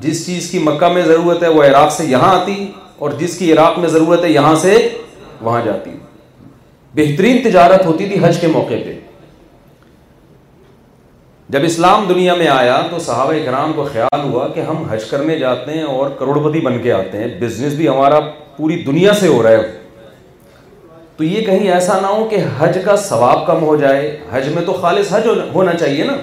جس 0.00 0.26
چیز 0.26 0.50
کی 0.50 0.58
مکہ 0.64 0.88
میں 0.94 1.02
ضرورت 1.06 1.42
ہے 1.42 1.48
وہ 1.58 1.62
عراق 1.64 1.92
سے 1.96 2.04
یہاں 2.06 2.34
آتی 2.40 2.56
اور 3.04 3.10
جس 3.18 3.38
کی 3.38 3.52
عراق 3.52 3.78
میں 3.78 3.88
ضرورت 3.88 4.24
ہے 4.24 4.30
یہاں 4.32 4.54
سے 4.62 4.76
وہاں 5.40 5.60
جاتی 5.64 5.90
بہترین 6.94 7.42
تجارت 7.44 7.84
ہوتی 7.86 8.06
تھی 8.08 8.18
حج 8.24 8.38
کے 8.40 8.46
موقع 8.52 8.74
پہ 8.84 8.98
جب 11.54 11.64
اسلام 11.64 12.04
دنیا 12.08 12.34
میں 12.34 12.48
آیا 12.48 12.80
تو 12.90 12.98
صحابہ 12.98 13.32
کرام 13.44 13.72
کو 13.76 13.84
خیال 13.92 14.20
ہوا 14.30 14.46
کہ 14.54 14.60
ہم 14.60 14.82
حج 14.90 15.04
کرنے 15.10 15.38
جاتے 15.38 15.72
ہیں 15.72 15.82
اور 15.82 16.10
کروڑپتی 16.18 16.60
بن 16.66 16.78
کے 16.82 16.92
آتے 16.92 17.18
ہیں 17.18 17.26
بزنس 17.40 17.72
بھی 17.74 17.88
ہمارا 17.88 18.18
پوری 18.56 18.82
دنیا 18.84 19.12
سے 19.20 19.28
ہو 19.28 19.42
رہا 19.42 19.50
ہے 19.50 19.76
تو 21.16 21.24
یہ 21.24 21.44
کہیں 21.46 21.70
ایسا 21.70 21.98
نہ 22.00 22.06
ہو 22.06 22.26
کہ 22.30 22.36
حج 22.58 22.78
کا 22.84 22.96
ثواب 23.04 23.46
کم 23.46 23.62
ہو 23.66 23.76
جائے 23.76 24.16
حج 24.32 24.48
میں 24.54 24.62
تو 24.66 24.72
خالص 24.82 25.12
حج 25.12 25.26
ہونا 25.54 25.72
چاہیے 25.80 26.04
نا 26.04 26.16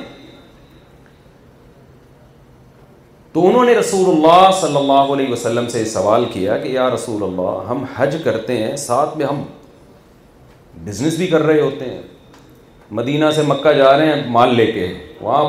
تو 3.33 3.47
انہوں 3.47 3.65
نے 3.65 3.73
رسول 3.77 4.15
اللہ 4.15 4.49
صلی 4.61 4.77
اللہ 4.77 5.13
علیہ 5.13 5.31
وسلم 5.31 5.67
سے 5.69 5.83
سوال 5.93 6.25
کیا 6.33 6.57
کہ 6.57 6.67
یا 6.77 6.89
رسول 6.93 7.23
اللہ 7.23 7.69
ہم 7.69 7.83
حج 7.95 8.15
کرتے 8.23 8.57
ہیں 8.57 8.75
ساتھ 8.85 9.17
میں 9.17 9.25
ہم 9.25 9.43
بزنس 10.83 11.15
بھی 11.17 11.27
کر 11.27 11.43
رہے 11.45 11.61
ہوتے 11.61 11.85
ہیں 11.89 12.01
مدینہ 12.99 13.29
سے 13.35 13.41
مکہ 13.47 13.71
جا 13.77 13.95
رہے 13.97 14.07
ہیں 14.15 14.23
مال 14.31 14.55
لے 14.55 14.65
کے 14.71 14.87
وہاں 15.21 15.43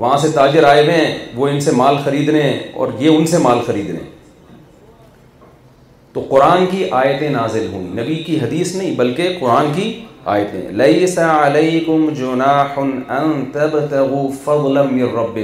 وہاں 0.00 0.16
سے 0.18 0.28
تاجر 0.34 0.64
آئے 0.64 0.82
ہوئے 0.82 0.94
ہیں 0.96 1.18
وہ 1.36 1.48
ان 1.48 1.60
سے 1.60 1.70
مال 1.76 1.96
خرید 2.04 2.28
رہے 2.28 2.42
ہیں 2.42 2.58
اور 2.80 2.88
یہ 2.98 3.16
ان 3.16 3.26
سے 3.26 3.38
مال 3.42 3.58
خرید 3.66 3.90
رہے 3.90 4.00
ہیں 4.02 4.10
تو 6.12 6.24
قرآن 6.28 6.64
کی 6.70 6.88
آیتیں 7.00 7.28
نازل 7.30 7.66
ہوئیں 7.72 7.88
نبی 8.02 8.14
کی 8.26 8.38
حدیث 8.42 8.74
نہیں 8.76 8.94
بلکہ 8.96 9.36
قرآن 9.40 9.66
کی 9.74 9.88
آیتیں 10.32 10.60
رب 15.14 15.38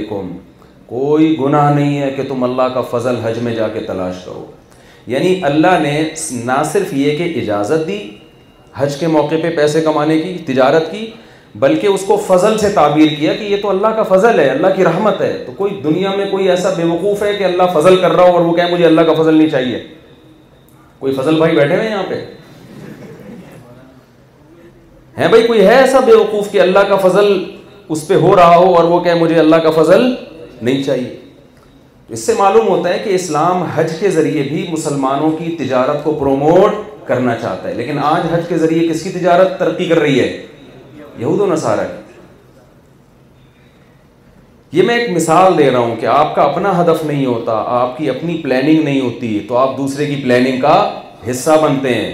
کوئی 0.89 1.35
گناہ 1.39 1.69
نہیں 1.73 1.99
ہے 2.01 2.09
کہ 2.15 2.23
تم 2.27 2.43
اللہ 2.43 2.73
کا 2.73 2.81
فضل 2.91 3.15
حج 3.23 3.37
میں 3.43 3.53
جا 3.55 3.67
کے 3.73 3.79
تلاش 3.87 4.23
کرو 4.25 4.45
یعنی 5.07 5.39
اللہ 5.45 5.77
نے 5.81 5.91
نہ 6.45 6.61
صرف 6.71 6.93
یہ 6.93 7.17
کہ 7.17 7.31
اجازت 7.41 7.87
دی 7.87 7.97
حج 8.79 8.95
کے 8.99 9.07
موقع 9.13 9.35
پہ 9.43 9.49
پیسے 9.55 9.81
کمانے 9.81 10.17
کی 10.19 10.33
تجارت 10.45 10.91
کی 10.91 11.05
بلکہ 11.63 11.87
اس 11.87 12.03
کو 12.07 12.15
فضل 12.27 12.57
سے 12.57 12.69
تعبیر 12.73 13.11
کیا 13.19 13.33
کہ 13.35 13.43
یہ 13.43 13.61
تو 13.61 13.69
اللہ 13.69 13.95
کا 13.97 14.03
فضل 14.15 14.39
ہے 14.39 14.47
اللہ 14.49 14.75
کی 14.75 14.83
رحمت 14.85 15.21
ہے 15.21 15.31
تو 15.45 15.51
کوئی 15.57 15.79
دنیا 15.83 16.11
میں 16.15 16.29
کوئی 16.31 16.49
ایسا 16.49 16.69
بے 16.77 16.83
وقوف 16.89 17.23
ہے 17.23 17.33
کہ 17.37 17.43
اللہ 17.43 17.71
فضل 17.73 17.95
کر 18.01 18.11
رہا 18.15 18.23
ہو 18.29 18.33
اور 18.37 18.45
وہ 18.45 18.53
کہے 18.59 18.69
مجھے 18.73 18.85
اللہ 18.85 19.07
کا 19.09 19.13
فضل 19.21 19.33
نہیں 19.37 19.49
چاہیے 19.55 19.81
کوئی 20.99 21.13
فضل 21.15 21.37
بھائی 21.37 21.55
بیٹھے 21.55 21.75
ہوئے 21.77 21.89
یہاں 21.89 22.03
پہ 22.09 22.21
ہیں 25.17 25.27
بھائی 25.29 25.47
کوئی 25.47 25.65
ہے 25.67 25.75
ایسا 25.77 25.99
بے 26.11 26.15
وقوف 26.15 26.51
کہ 26.51 26.61
اللہ 26.61 26.87
کا 26.89 26.95
فضل 27.07 27.31
اس 27.95 28.07
پہ 28.07 28.15
ہو 28.25 28.35
رہا 28.35 28.55
ہو 28.57 28.73
اور 28.75 28.83
وہ 28.93 28.99
کہے 29.03 29.13
مجھے 29.23 29.39
اللہ 29.39 29.63
کا 29.63 29.69
فضل 29.81 30.05
نہیں 30.61 30.83
چاہیے 30.83 31.15
اس 32.17 32.25
سے 32.25 32.33
معلوم 32.37 32.67
ہوتا 32.67 32.89
ہے 32.89 32.99
کہ 33.03 33.15
اسلام 33.15 33.63
حج 33.73 33.93
کے 33.99 34.09
ذریعے 34.11 34.43
بھی 34.49 34.65
مسلمانوں 34.69 35.29
کی 35.37 35.55
تجارت 35.59 36.03
کو 36.03 36.13
پروموٹ 36.19 36.87
کرنا 37.09 37.33
چاہتا 37.41 37.67
ہے 37.69 37.73
لیکن 37.73 37.99
آج 38.07 38.25
حج 38.31 38.43
کے 38.47 38.57
ذریعے 38.63 38.87
کس 38.87 39.03
کی 39.03 39.11
تجارت 39.17 39.57
ترقی 39.59 39.85
کر 39.91 39.99
رہی 39.99 40.19
ہے 40.19 40.27
یہود 41.19 41.39
و 41.45 41.47
نصارہ 41.51 41.85
کی 41.93 42.07
یہ 44.77 44.83
میں 44.89 44.95
ایک 44.97 45.09
مثال 45.15 45.57
دے 45.57 45.69
رہا 45.71 45.79
ہوں 45.85 45.95
کہ 46.01 46.05
آپ 46.17 46.35
کا 46.35 46.41
اپنا 46.43 46.73
ہدف 46.81 47.03
نہیں 47.11 47.25
ہوتا 47.25 47.53
آپ 47.79 47.97
کی 47.97 48.09
اپنی 48.13 48.37
پلاننگ 48.43 48.83
نہیں 48.83 49.01
ہوتی 49.05 49.31
تو 49.47 49.57
آپ 49.63 49.75
دوسرے 49.77 50.05
کی 50.11 50.19
پلاننگ 50.27 50.59
کا 50.67 50.75
حصہ 51.29 51.57
بنتے 51.63 51.93
ہیں 51.95 52.13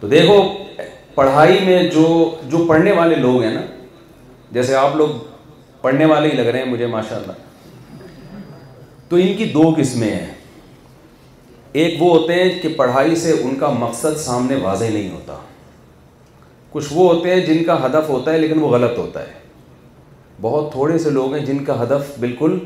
تو 0.00 0.08
دیکھو 0.16 0.36
پڑھائی 1.14 1.58
میں 1.64 1.82
جو 1.94 2.64
پڑھنے 2.68 2.92
والے 3.02 3.14
لوگ 3.26 3.42
ہیں 3.42 3.54
نا 3.54 3.60
جیسے 4.58 4.74
آپ 4.84 4.96
لوگ 5.02 5.16
پڑھنے 5.86 6.04
والے 6.14 6.28
ہی 6.30 6.36
لگ 6.42 6.50
رہے 6.54 6.58
ہیں 6.64 6.70
مجھے 6.72 6.86
ماشاء 6.98 7.16
اللہ 7.16 7.44
تو 9.08 9.16
ان 9.26 9.34
کی 9.38 9.44
دو 9.54 9.72
قسمیں 9.78 10.10
ہیں 10.10 10.26
ایک 11.82 11.94
وہ 12.02 12.08
ہوتے 12.16 12.34
ہیں 12.34 12.48
کہ 12.60 12.68
پڑھائی 12.76 13.14
سے 13.22 13.32
ان 13.44 13.54
کا 13.58 13.68
مقصد 13.78 14.16
سامنے 14.20 14.56
واضح 14.62 14.90
نہیں 14.92 15.08
ہوتا 15.14 15.34
کچھ 16.72 16.86
وہ 16.90 17.08
ہوتے 17.12 17.32
ہیں 17.34 17.40
جن 17.46 17.62
کا 17.64 17.74
ہدف 17.84 18.08
ہوتا 18.10 18.32
ہے 18.32 18.38
لیکن 18.38 18.60
وہ 18.62 18.68
غلط 18.74 18.96
ہوتا 18.98 19.22
ہے 19.26 19.32
بہت 20.40 20.70
تھوڑے 20.72 20.98
سے 21.06 21.10
لوگ 21.18 21.34
ہیں 21.34 21.44
جن 21.46 21.62
کا 21.64 21.80
ہدف 21.82 22.10
بالکل 22.20 22.58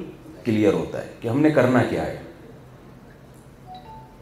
کلیئر 0.44 0.72
ہوتا 0.72 1.02
ہے 1.04 1.08
کہ 1.20 1.28
ہم 1.28 1.40
نے 1.42 1.50
کرنا 1.58 1.82
کیا 1.90 2.06
ہے 2.06 2.16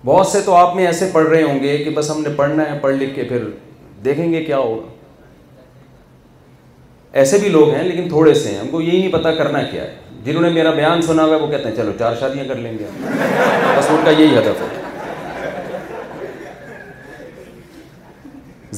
بہت 0.04 0.26
سے 0.33 0.40
تو 0.45 0.54
آپ 0.54 0.75
میں 0.76 0.87
ایسے 0.87 1.11
پڑھ 1.12 1.28
رہے 1.28 1.42
ہوں 1.42 1.62
گے 1.62 1.76
کہ 1.85 1.90
بس 1.97 2.11
ہم 2.11 2.23
نے 2.23 2.35
پڑھنا 2.37 2.71
ہے 2.73 2.78
پڑھ 2.83 2.95
لکھ 2.97 3.14
کے 3.14 3.25
پھر 3.28 3.45
دیکھیں 4.04 4.30
گے 4.33 4.45
کیا 4.45 4.59
ہوگا 4.59 4.97
ایسے 7.21 7.38
بھی 7.42 7.49
لوگ 7.49 7.71
ہیں 7.75 7.83
لیکن 7.88 8.09
تھوڑے 8.09 8.35
سے 8.40 8.49
ہیں 8.50 8.59
ہم 8.59 8.68
کو 8.71 8.80
یہی 8.80 8.99
نہیں 8.99 9.12
پتا 9.12 9.35
کرنا 9.35 9.62
کیا 9.71 9.83
ہے 9.85 9.97
جنہوں 10.25 10.42
نے 10.42 10.49
میرا 10.52 10.71
بیان 10.75 11.02
سنا 11.02 11.25
ہوا 11.25 11.35
ہے 11.37 11.40
وہ 11.40 11.47
کہتے 11.50 11.68
ہیں 11.68 11.76
چلو 11.76 11.92
چار 11.99 12.14
شادیاں 12.21 12.45
کر 12.49 12.57
لیں 12.64 12.73
گے 12.78 12.87
بس 13.78 13.90
ان 13.90 14.04
کا 14.04 14.11
یہی 14.11 14.37
ہدف 14.38 14.61
ہوتا 14.61 14.75
ہے 14.76 14.77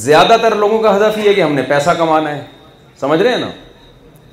زیادہ 0.03 0.37
تر 0.43 0.55
لوگوں 0.63 0.79
کا 0.83 0.97
ہدف 0.97 1.17
یہ 1.19 1.29
ہے 1.29 1.35
کہ 1.35 1.43
ہم 1.43 1.53
نے 1.55 1.63
پیسہ 1.69 1.91
کمانا 1.99 2.35
ہے 2.37 2.43
سمجھ 3.01 3.21
رہے 3.21 3.31
ہیں 3.31 3.39
نا 3.41 3.49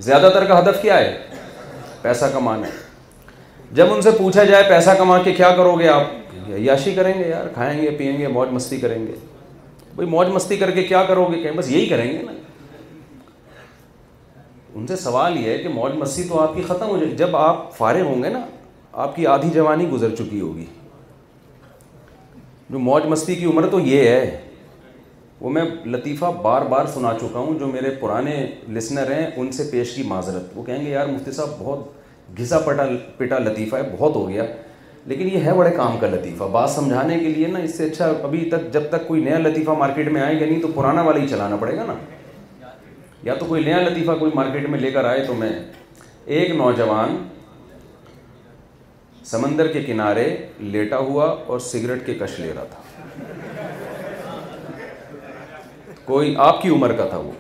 زیادہ 0.07 0.29
تر 0.33 0.45
کا 0.51 0.59
ہدف 0.59 0.81
کیا 0.81 0.97
ہے 1.00 1.17
پیسہ 2.01 2.25
کمانا 2.33 2.67
ہے 2.67 3.36
جب 3.79 3.93
ان 3.93 4.01
سے 4.01 4.12
پوچھا 4.17 4.43
جائے 4.51 4.63
پیسہ 4.67 4.89
کما 4.97 5.17
کے 5.24 5.31
کیا 5.39 5.50
کرو 5.55 5.74
گے 5.79 5.88
آپ 5.89 6.36
یاشی 6.67 6.93
کریں 6.95 7.13
گے 7.19 7.27
یار 7.29 7.47
کھائیں 7.53 7.81
گے 7.81 7.89
پیئیں 7.97 8.17
گے 8.19 8.27
موج 8.38 8.50
مستی 8.57 8.77
کریں 8.79 8.97
گے 9.07 9.15
بھائی 9.95 10.09
موج 10.09 10.27
مستی 10.36 10.57
کر 10.57 10.71
کے 10.77 10.83
کیا 10.91 11.03
کرو 11.07 11.25
گے 11.31 11.41
کہیں 11.41 11.57
بس 11.57 11.71
یہی 11.71 11.86
کریں 11.89 12.05
گے 12.12 12.21
نا 12.25 12.31
ان 14.79 14.88
سے 14.88 14.95
سوال 15.03 15.38
یہ 15.38 15.50
ہے 15.50 15.57
کہ 15.63 15.69
موج 15.79 15.95
مستی 16.03 16.24
تو 16.29 16.39
آپ 16.41 16.55
کی 16.55 16.62
ختم 16.67 16.89
ہو 16.89 16.97
جائے 16.97 17.12
جب 17.24 17.36
آپ 17.43 17.65
فارغ 17.77 18.05
ہوں 18.13 18.24
گے 18.24 18.29
نا 18.38 18.39
آپ 19.07 19.15
کی 19.15 19.27
آدھی 19.36 19.50
جوانی 19.53 19.88
گزر 19.91 20.15
چکی 20.24 20.39
ہوگی 20.41 20.65
جو 22.69 22.79
موج 22.89 23.05
مستی 23.15 23.36
کی 23.41 23.45
عمر 23.53 23.67
تو 23.71 23.79
یہ 23.91 24.07
ہے 24.09 24.21
وہ 25.41 25.50
میں 25.53 25.63
لطیفہ 25.86 26.25
بار 26.41 26.62
بار 26.70 26.86
سنا 26.94 27.13
چکا 27.22 27.39
ہوں 27.39 27.58
جو 27.60 27.67
میرے 27.67 27.89
پرانے 28.00 28.36
لسنر 28.74 29.12
ہیں 29.12 29.25
ان 29.38 29.51
سے 29.51 29.63
پیش 29.72 29.94
کی 29.96 30.03
معذرت 30.08 30.51
وہ 30.58 30.63
کہیں 30.65 30.86
گے 30.86 30.89
یار 30.91 31.08
مفتی 31.08 31.32
صاحب 31.32 31.50
بہت 31.60 32.38
گھسا 32.39 32.60
پٹا 32.65 32.86
پٹا 33.17 33.38
لطیفہ 33.39 33.75
ہے 33.75 33.82
بہت 33.98 34.15
ہو 34.15 34.27
گیا 34.29 34.44
لیکن 35.10 35.29
یہ 35.34 35.44
ہے 35.46 35.53
بڑے 35.58 35.70
کام 35.75 35.98
کا 36.00 36.08
لطیفہ 36.13 36.44
بات 36.51 36.70
سمجھانے 36.70 37.17
کے 37.20 37.27
لیے 37.34 37.48
نا 37.48 37.60
اس 37.67 37.77
سے 37.77 37.86
اچھا 37.89 38.08
ابھی 38.24 38.44
تک 38.51 38.72
جب 38.74 38.89
تک 38.89 39.08
کوئی 39.08 39.24
نیا 39.24 39.38
لطیفہ 39.39 39.72
مارکیٹ 39.79 40.08
میں 40.13 40.22
آئے 40.22 40.39
گا 40.39 40.46
نہیں 40.46 40.62
تو 40.62 40.67
پرانا 40.75 41.01
والا 41.08 41.22
ہی 41.22 41.27
چلانا 41.27 41.56
پڑے 41.62 41.77
گا 41.77 41.84
نا 41.88 41.96
یا 43.24 43.34
تو 43.39 43.46
کوئی 43.46 43.63
نیا 43.63 43.77
لطیفہ 43.82 44.12
کوئی 44.20 44.32
مارکیٹ 44.36 44.67
میں 44.70 44.79
لے 44.79 44.91
کر 44.91 45.06
آئے 45.12 45.24
تو 45.27 45.34
میں 45.36 45.51
ایک 46.36 46.56
نوجوان 46.56 47.17
سمندر 49.25 49.67
کے 49.72 49.82
کنارے 49.84 50.27
لیٹا 50.75 50.98
ہوا 50.98 51.25
اور 51.48 51.60
سگریٹ 51.70 52.06
کے 52.06 52.13
کش 52.20 52.39
لے 52.39 52.51
رہا 52.56 52.63
تھا 52.72 52.87
کوئی 56.07 56.33
آپ 56.39 56.61
کی 56.61 56.69
عمر 56.73 56.91
کا 56.97 57.05
تھا 57.09 57.17
وہ 57.17 57.31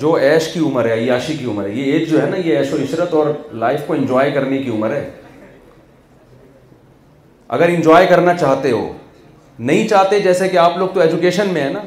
جو 0.00 0.12
ایش 0.26 0.46
کی 0.52 0.60
عمر 0.66 0.84
ہے 0.88 0.92
عیاشی 0.98 1.34
کی 1.36 1.44
عمر 1.50 1.64
ہے 1.64 1.70
یہ 1.74 1.92
ایج 1.92 2.08
جو 2.10 2.20
ہے 2.22 2.26
نا 2.30 2.36
یہ 2.44 2.56
ایش 2.58 2.72
و 2.72 2.76
عشرت 2.82 3.12
اور 3.14 3.26
لائف 3.64 3.80
کو 3.86 3.94
انجوائے 3.94 4.30
کرنے 4.34 4.58
کی 4.58 4.70
عمر 4.74 4.94
ہے 4.94 5.08
اگر 7.56 7.68
انجوائے 7.74 8.06
کرنا 8.10 8.34
چاہتے 8.36 8.70
ہو 8.70 8.86
نہیں 9.70 9.88
چاہتے 9.88 10.20
جیسے 10.20 10.48
کہ 10.48 10.56
آپ 10.58 10.78
لوگ 10.78 10.88
تو 10.94 11.00
ایجوکیشن 11.00 11.48
میں 11.52 11.62
ہے 11.62 11.68
نا 11.72 11.80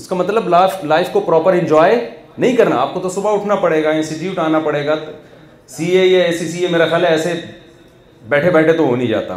اس 0.00 0.08
کا 0.08 0.16
مطلب 0.16 0.48
لائف 0.48 0.84
لائف 0.94 1.08
کو 1.12 1.20
پراپر 1.26 1.52
انجوائے 1.60 1.96
نہیں 2.36 2.56
کرنا 2.56 2.80
آپ 2.80 2.92
کو 2.94 3.00
تو 3.00 3.08
صبح 3.16 3.34
اٹھنا 3.36 3.54
پڑے 3.62 3.82
گا 3.84 3.90
انسٹیٹیوٹ 4.00 4.34
جی 4.34 4.40
آنا 4.42 4.58
پڑے 4.64 4.84
گا 4.86 4.94
سی 5.76 5.90
اے 5.96 6.06
یا 6.06 6.24
اے 6.24 6.32
سی 6.38 6.48
سی 6.50 6.64
اے 6.64 6.68
میرا 6.72 6.86
خیال 6.88 7.04
ہے 7.06 7.10
ایسے 7.10 7.32
بیٹھے 8.28 8.50
بیٹھے 8.50 8.72
تو 8.76 8.86
ہو 8.86 8.96
نہیں 8.96 9.06
جاتا 9.08 9.36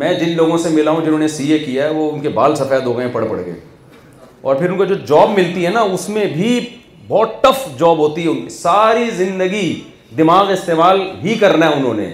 میں 0.00 0.12
جن 0.18 0.36
لوگوں 0.36 0.58
سے 0.62 0.68
ملا 0.74 0.90
ہوں 0.90 1.04
جنہوں 1.04 1.18
نے 1.18 1.28
سی 1.38 1.50
اے 1.52 1.58
کیا 1.64 1.84
ہے 1.84 1.90
وہ 1.94 2.10
ان 2.12 2.20
کے 2.20 2.28
بال 2.38 2.54
سفید 2.56 2.86
ہو 2.86 2.96
گئے 2.96 3.06
ہیں 3.06 3.12
پڑھ 3.12 3.24
پڑ 3.30 3.36
گئے 3.46 3.58
اور 4.42 4.56
پھر 4.56 4.70
ان 4.70 4.76
کو 4.76 4.84
جو 4.90 4.94
جاب 5.06 5.30
ملتی 5.38 5.64
ہے 5.66 5.70
نا 5.70 5.80
اس 5.94 6.08
میں 6.08 6.24
بھی 6.34 6.58
بہت 7.08 7.42
ٹف 7.42 7.64
جاب 7.78 7.98
ہوتی 7.98 8.26
ہے 8.26 8.48
ساری 8.50 9.08
زندگی 9.16 9.66
دماغ 10.18 10.50
استعمال 10.52 11.00
ہی 11.22 11.34
کرنا 11.40 11.68
ہے 11.68 11.74
انہوں 11.74 11.94
نے 11.94 12.12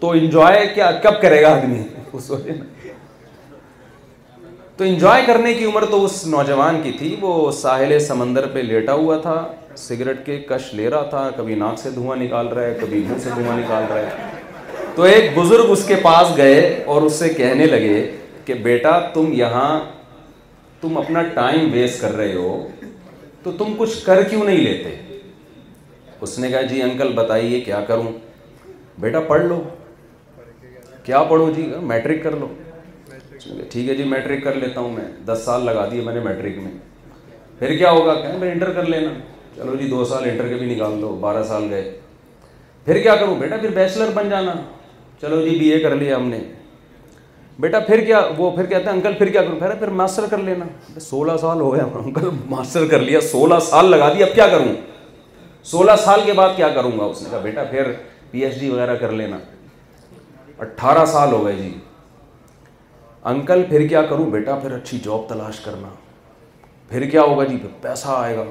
تو 0.00 0.10
انجوائے 0.10 0.66
کیا 0.74 0.90
کب 1.02 1.20
کرے 1.22 1.42
گا 1.42 1.54
آدمی 1.56 1.82
تو 4.76 4.84
انجوائے 4.84 5.22
کرنے 5.26 5.52
کی 5.54 5.64
عمر 5.64 5.84
تو 5.90 6.04
اس 6.04 6.26
نوجوان 6.26 6.80
کی 6.82 6.92
تھی 6.98 7.14
وہ 7.20 7.50
ساحل 7.62 7.98
سمندر 8.06 8.46
پہ 8.52 8.58
لیٹا 8.62 8.92
ہوا 8.94 9.16
تھا 9.22 9.36
سگریٹ 9.76 10.24
کے 10.26 10.38
کش 10.48 10.72
لے 10.74 10.88
رہا 10.90 11.02
تھا 11.10 11.28
کبھی 11.36 11.54
ناک 11.58 11.78
سے 11.78 11.90
دھواں 11.90 12.16
نکال 12.16 12.48
رہا 12.48 12.62
ہے 12.64 12.76
کبھی 12.80 13.02
منہ 13.08 13.18
سے 13.22 13.30
دھواں 13.36 13.56
نکال 13.58 13.84
رہا 13.92 14.00
ہے 14.00 14.28
تو 14.94 15.02
ایک 15.02 15.30
بزرگ 15.38 15.70
اس 15.72 15.84
کے 15.86 15.94
پاس 16.02 16.36
گئے 16.36 16.62
اور 16.86 17.02
اس 17.02 17.12
سے 17.18 17.28
کہنے 17.34 17.66
لگے 17.66 18.04
کہ 18.44 18.54
بیٹا 18.62 18.98
تم 19.14 19.30
یہاں 19.34 19.78
تم 20.84 20.96
اپنا 20.98 21.20
ٹائم 21.34 21.68
ویسٹ 21.72 22.00
کر 22.00 22.12
رہے 22.16 22.32
ہو 22.34 22.48
تو 23.42 23.50
تم 23.58 23.74
کچھ 23.78 24.04
کر 24.06 24.22
کیوں 24.30 24.42
نہیں 24.44 24.56
لیتے 24.64 24.90
اس 26.24 26.38
نے 26.38 26.48
کہا 26.50 26.60
جی 26.72 26.82
انکل 26.82 27.12
بتائیے 27.16 27.60
کیا 27.68 27.80
کروں 27.88 28.10
بیٹا 29.00 29.20
پڑھ 29.28 29.44
لو 29.44 29.62
کیا 31.04 31.22
پڑھو 31.30 31.48
جی 31.56 31.62
میٹرک 31.92 32.22
کر 32.24 32.36
لو 32.40 32.46
ٹھیک 33.70 33.88
ہے 33.88 33.94
جی 33.94 34.04
میٹرک 34.10 34.44
کر 34.44 34.54
لیتا 34.64 34.80
ہوں 34.80 34.92
میں 34.96 35.04
دس 35.32 35.42
سال 35.44 35.64
لگا 35.66 35.86
دیے 35.90 36.02
میں 36.04 36.14
نے 36.14 36.20
میٹرک 36.24 36.58
میں 36.64 36.70
پھر 37.58 37.76
کیا 37.78 37.90
ہوگا 37.90 38.14
کہیں 38.20 38.38
میں 38.38 38.50
انٹر 38.52 38.72
کر 38.80 38.86
لینا 38.94 39.12
چلو 39.56 39.76
جی 39.80 39.88
دو 39.88 40.04
سال 40.12 40.24
انٹر 40.30 40.48
کے 40.48 40.54
بھی 40.62 40.66
نکال 40.74 41.00
دو 41.02 41.14
بارہ 41.20 41.42
سال 41.52 41.66
گئے 41.70 41.90
پھر 42.84 42.98
کیا 43.02 43.14
کروں 43.16 43.36
بیٹا 43.38 43.56
پھر 43.60 43.70
بیچلر 43.80 44.10
بن 44.14 44.28
جانا 44.30 44.54
چلو 45.20 45.40
جی 45.48 45.56
بی 45.58 45.70
اے 45.72 45.80
کر 45.82 45.94
لیا 46.04 46.16
ہم 46.16 46.28
نے 46.28 46.38
بیٹا 47.60 47.78
پھر 47.80 48.00
کیا 48.04 48.20
وہ 48.36 48.50
پھر 48.50 48.54
پھر 48.56 48.56
پھر 48.62 48.66
کہتے 48.72 48.84
ہیں 48.90 48.96
انکل 48.96 49.28
کیا 49.32 49.42
کروں 49.78 49.94
ماسٹر 49.96 50.26
کر 50.30 50.38
لینا 50.46 51.00
سولہ 51.00 51.32
سال 51.40 51.60
ہو 51.60 51.72
گیا 51.74 51.84
انکل 52.04 52.28
ماسٹر 52.50 52.86
کر 52.90 53.00
لیا 53.00 53.20
سولہ 53.20 53.58
سال 53.68 53.90
لگا 53.90 54.12
دیا 54.14 54.26
اب 54.26 54.34
کیا 54.34 54.46
کروں 54.48 54.74
سولہ 55.70 55.92
سال 56.04 56.20
کے 56.26 56.32
بعد 56.38 56.54
کیا 56.56 56.68
کروں 56.74 56.90
گا 56.98 57.04
اس 57.04 57.22
نے 57.22 57.28
کہا 57.30 57.38
بیٹا 57.42 57.64
پھر 57.70 57.92
پی 58.30 58.44
ایچ 58.44 58.58
ڈی 58.60 58.68
وغیرہ 58.70 58.94
کر 59.00 59.12
لینا 59.20 59.36
اٹھارہ 60.64 61.04
سال 61.12 61.32
ہو 61.32 61.44
گئے 61.44 61.54
جی 61.56 61.72
انکل 63.32 63.62
پھر 63.68 63.86
کیا 63.88 64.02
کروں 64.08 64.24
بیٹا 64.30 64.54
پھر 64.62 64.74
اچھی 64.76 64.98
جاب 65.04 65.28
تلاش 65.28 65.60
کرنا 65.60 65.88
پھر 66.88 67.08
کیا 67.10 67.22
ہوگا 67.22 67.44
جی 67.44 67.56
پھر 67.62 67.68
پیسہ 67.82 68.08
آئے 68.16 68.36
گا 68.36 68.44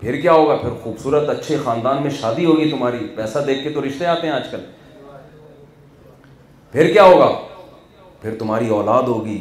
پھر 0.00 0.20
کیا 0.20 0.32
ہوگا 0.32 0.56
پھر 0.62 0.70
خوبصورت 0.82 1.28
اچھے 1.30 1.56
خاندان 1.64 2.02
میں 2.02 2.10
شادی 2.20 2.44
ہوگی 2.44 2.70
تمہاری 2.70 3.06
پیسہ 3.16 3.38
دیکھ 3.46 3.62
کے 3.64 3.70
تو 3.74 3.84
رشتے 3.86 4.06
آتے 4.06 4.26
ہیں 4.26 4.34
آج 4.34 4.48
کل 4.50 4.60
پھر 6.72 6.92
کیا 6.92 7.02
ہوگا 7.04 7.28
پھر 8.22 8.34
تمہاری 8.38 8.68
اولاد 8.72 9.02
ہوگی 9.12 9.38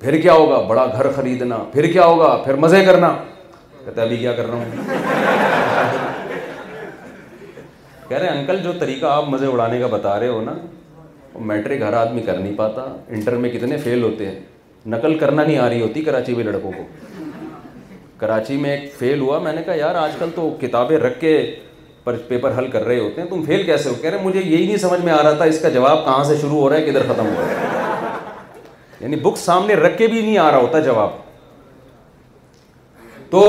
پھر 0.00 0.20
کیا 0.20 0.32
ہوگا 0.32 0.58
بڑا 0.68 0.86
گھر 0.96 1.10
خریدنا 1.16 1.56
پھر 1.72 1.86
کیا 1.92 2.04
ہوگا 2.06 2.36
پھر 2.44 2.54
مزے 2.64 2.84
کرنا 2.84 3.12
کہتے 3.84 4.00
ابھی 4.02 4.16
کیا 4.16 4.32
کر 4.36 4.46
رہا 4.50 4.56
ہوں 4.56 4.82
کہہ 8.08 8.16
رہے 8.18 8.28
انکل 8.38 8.62
جو 8.62 8.72
طریقہ 8.80 9.06
آپ 9.06 9.28
مزے 9.28 9.46
اڑانے 9.46 9.78
کا 9.80 9.86
بتا 9.96 10.18
رہے 10.20 10.28
ہو 10.28 10.40
نا 10.44 10.52
میٹرک 11.50 11.82
ہر 11.82 11.92
آدمی 11.98 12.22
کر 12.22 12.38
نہیں 12.38 12.56
پاتا 12.56 12.84
انٹر 13.18 13.36
میں 13.44 13.50
کتنے 13.50 13.76
فیل 13.84 14.02
ہوتے 14.02 14.26
ہیں 14.28 14.40
نقل 14.94 15.18
کرنا 15.18 15.44
نہیں 15.44 15.58
آ 15.58 15.68
رہی 15.68 15.80
ہوتی 15.82 16.02
کراچی 16.04 16.34
میں 16.36 16.44
لڑکوں 16.44 16.72
کو 16.76 16.82
کراچی 18.18 18.56
میں 18.62 18.76
ایک 18.76 18.92
فیل 18.98 19.20
ہوا 19.20 19.38
میں 19.42 19.52
نے 19.52 19.62
کہا 19.66 19.74
یار 19.74 19.94
آج 20.04 20.16
کل 20.18 20.30
تو 20.34 20.48
کتابیں 20.60 20.96
رکھ 20.98 21.20
کے 21.20 21.32
پر 22.04 22.16
پیپر 22.28 22.58
حل 22.58 22.66
کر 22.70 22.84
رہے 22.84 22.98
ہوتے 22.98 23.20
ہیں 23.20 23.28
تم 23.28 23.42
فیل 23.46 23.62
کیسے 23.66 23.88
ہو 23.88 23.94
کہہ 24.02 24.10
رہے 24.10 24.22
مجھے 24.24 24.40
یہی 24.40 24.64
نہیں 24.66 24.76
سمجھ 24.88 25.00
میں 25.04 25.12
آ 25.12 25.22
رہا 25.22 25.32
تھا 25.36 25.44
اس 25.52 25.60
کا 25.62 25.68
جواب 25.78 26.04
کہاں 26.04 26.24
سے 26.24 26.36
شروع 26.40 26.60
ہو 26.60 26.68
رہا 26.70 26.76
ہے 26.76 26.90
کدھر 26.90 27.12
ختم 27.12 27.26
ہو 27.36 27.40
رہا 27.40 27.48
ہے 27.60 27.71
یعنی 29.02 29.16
بک 29.22 29.36
سامنے 29.38 29.74
رکھ 29.74 29.96
کے 29.98 30.06
بھی 30.06 30.20
نہیں 30.20 30.36
آ 30.38 30.50
رہا 30.50 30.58
ہوتا 30.58 30.78
جواب 30.88 31.10
تو 33.30 33.40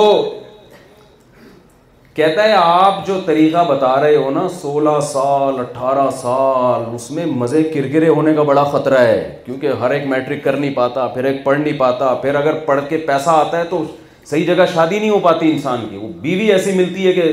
کہتا 2.19 2.43
ہے 2.47 2.53
آپ 2.55 3.05
جو 3.07 3.19
طریقہ 3.25 3.63
بتا 3.69 3.93
رہے 4.01 4.15
ہو 4.15 4.29
نا 4.31 4.47
سولہ 4.61 4.99
سال 5.11 5.59
اٹھارہ 5.59 6.09
سال 6.21 6.83
اس 6.95 7.09
میں 7.11 7.25
مزے 7.41 7.63
کرگرے 7.73 8.07
ہونے 8.09 8.33
کا 8.35 8.43
بڑا 8.49 8.63
خطرہ 8.71 8.99
ہے 9.05 9.21
کیونکہ 9.45 9.79
ہر 9.81 9.91
ایک 9.91 10.05
میٹرک 10.07 10.43
کر 10.43 10.57
نہیں 10.57 10.73
پاتا 10.75 11.07
پھر 11.13 11.23
ایک 11.29 11.43
پڑھ 11.43 11.59
نہیں 11.59 11.77
پاتا 11.79 12.13
پھر 12.21 12.35
اگر 12.35 12.59
پڑھ 12.65 12.81
کے 12.89 12.97
پیسہ 13.07 13.29
آتا 13.29 13.57
ہے 13.59 13.63
تو 13.69 13.83
صحیح 14.29 14.45
جگہ 14.47 14.65
شادی 14.73 14.99
نہیں 14.99 15.09
ہو 15.09 15.19
پاتی 15.23 15.51
انسان 15.51 15.85
کی 15.89 15.97
وہ 15.97 16.07
بیوی 16.21 16.51
ایسی 16.51 16.71
ملتی 16.77 17.07
ہے 17.07 17.13
کہ 17.13 17.31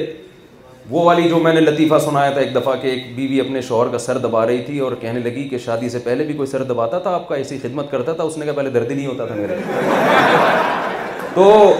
وہ 0.90 1.02
والی 1.04 1.28
جو 1.28 1.38
میں 1.38 1.52
نے 1.54 1.60
لطیفہ 1.60 1.98
سنایا 2.04 2.30
تھا 2.30 2.40
ایک 2.40 2.54
دفعہ 2.54 2.74
کہ 2.82 2.86
ایک 2.88 3.02
بیوی 3.16 3.40
اپنے 3.40 3.60
شوہر 3.62 3.88
کا 3.88 3.98
سر 4.04 4.18
دبا 4.18 4.46
رہی 4.46 4.62
تھی 4.66 4.78
اور 4.86 4.92
کہنے 5.00 5.20
لگی 5.24 5.46
کہ 5.48 5.58
شادی 5.64 5.88
سے 5.88 5.98
پہلے 6.04 6.24
بھی 6.24 6.34
کوئی 6.34 6.46
سر 6.50 6.62
دباتا 6.70 6.98
تھا 7.04 7.10
آپ 7.14 7.28
کا 7.28 7.34
ایسی 7.34 7.58
خدمت 7.62 7.90
کرتا 7.90 8.12
تھا 8.12 8.22
اس 8.24 8.38
نے 8.38 8.44
کہا 8.46 8.52
پہلے 8.54 8.70
درد 8.76 8.90
نہیں 8.90 9.06
ہوتا 9.06 9.26
تھا 9.26 9.34
میرے 9.34 9.56
تو 11.34 11.74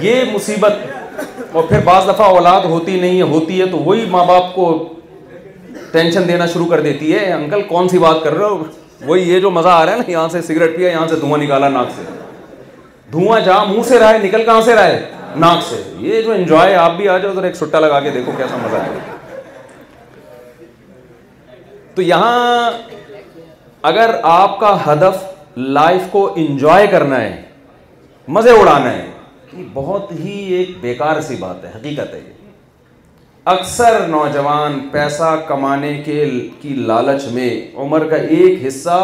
یہ 0.00 0.22
مصیبت 0.34 1.56
اور 1.56 1.64
پھر 1.68 1.80
بعض 1.84 2.04
دفعہ 2.08 2.26
اولاد 2.36 2.64
ہوتی 2.74 3.00
نہیں 3.00 3.16
ہے 3.18 3.28
ہوتی 3.34 3.60
ہے 3.60 3.66
تو 3.70 3.78
وہی 3.88 4.04
ماں 4.10 4.24
باپ 4.26 4.54
کو 4.54 4.68
ٹینشن 5.92 6.28
دینا 6.28 6.46
شروع 6.52 6.66
کر 6.70 6.80
دیتی 6.86 7.12
ہے 7.14 7.32
انکل 7.32 7.62
کون 7.68 7.88
سی 7.88 7.98
بات 8.06 8.22
کر 8.24 8.34
رہے 8.36 8.44
ہو 8.44 8.62
وہی 9.06 9.28
یہ 9.32 9.40
جو 9.40 9.50
مزہ 9.58 9.68
آ 9.68 9.84
رہا 9.86 9.92
ہے 9.92 9.96
نا 9.96 10.10
یہاں 10.10 10.28
سے 10.32 10.42
سگریٹ 10.42 10.76
پیا 10.76 10.90
یہاں 10.90 11.06
سے 11.08 11.16
دھواں 11.24 11.38
نکالا 11.42 11.68
ناک 11.68 11.88
سے 11.96 12.02
دھواں 13.12 13.40
جہاں 13.44 13.64
منہ 13.72 13.82
سے 13.88 13.98
رہا 13.98 14.12
ہے 14.12 14.18
نکل 14.28 14.44
کہاں 14.44 14.60
سے 14.64 14.74
رہا 14.74 14.86
ہے 14.86 15.10
ناک 15.40 15.62
سے 15.68 15.82
یہ 16.00 16.20
جو 16.22 16.32
انجوائے 16.32 16.74
آپ 16.76 16.96
بھی 16.96 17.08
آ 17.08 17.16
جاؤ 17.18 17.32
ذرا 17.34 17.46
ایک 17.46 17.56
سٹا 17.56 17.78
لگا 17.80 18.00
کے 18.00 18.10
دیکھو 18.14 18.32
کیسا 18.36 18.56
مزہ 18.64 18.76
آئے 18.76 18.98
تو 21.94 22.02
یہاں 22.02 22.70
اگر 23.92 24.14
آپ 24.32 24.58
کا 24.60 24.76
ہدف 24.86 25.22
لائف 25.56 26.02
کو 26.12 26.28
انجوائے 26.44 26.86
کرنا 26.94 27.20
ہے 27.20 27.40
مزے 28.36 28.50
اڑانا 28.60 28.92
ہے 28.92 29.04
یہ 29.52 29.62
بہت 29.72 30.10
ہی 30.20 30.38
ایک 30.54 30.70
بیکار 30.80 31.20
سی 31.28 31.36
بات 31.40 31.64
ہے 31.64 31.70
حقیقت 31.74 32.14
ہے 32.14 32.18
یہ 32.18 32.32
اکثر 33.54 34.06
نوجوان 34.08 34.78
پیسہ 34.92 35.34
کمانے 35.48 35.92
کے 36.04 36.24
کی 36.60 36.68
لالچ 36.88 37.24
میں 37.32 37.48
عمر 37.80 38.06
کا 38.10 38.16
ایک 38.36 38.66
حصہ 38.66 38.98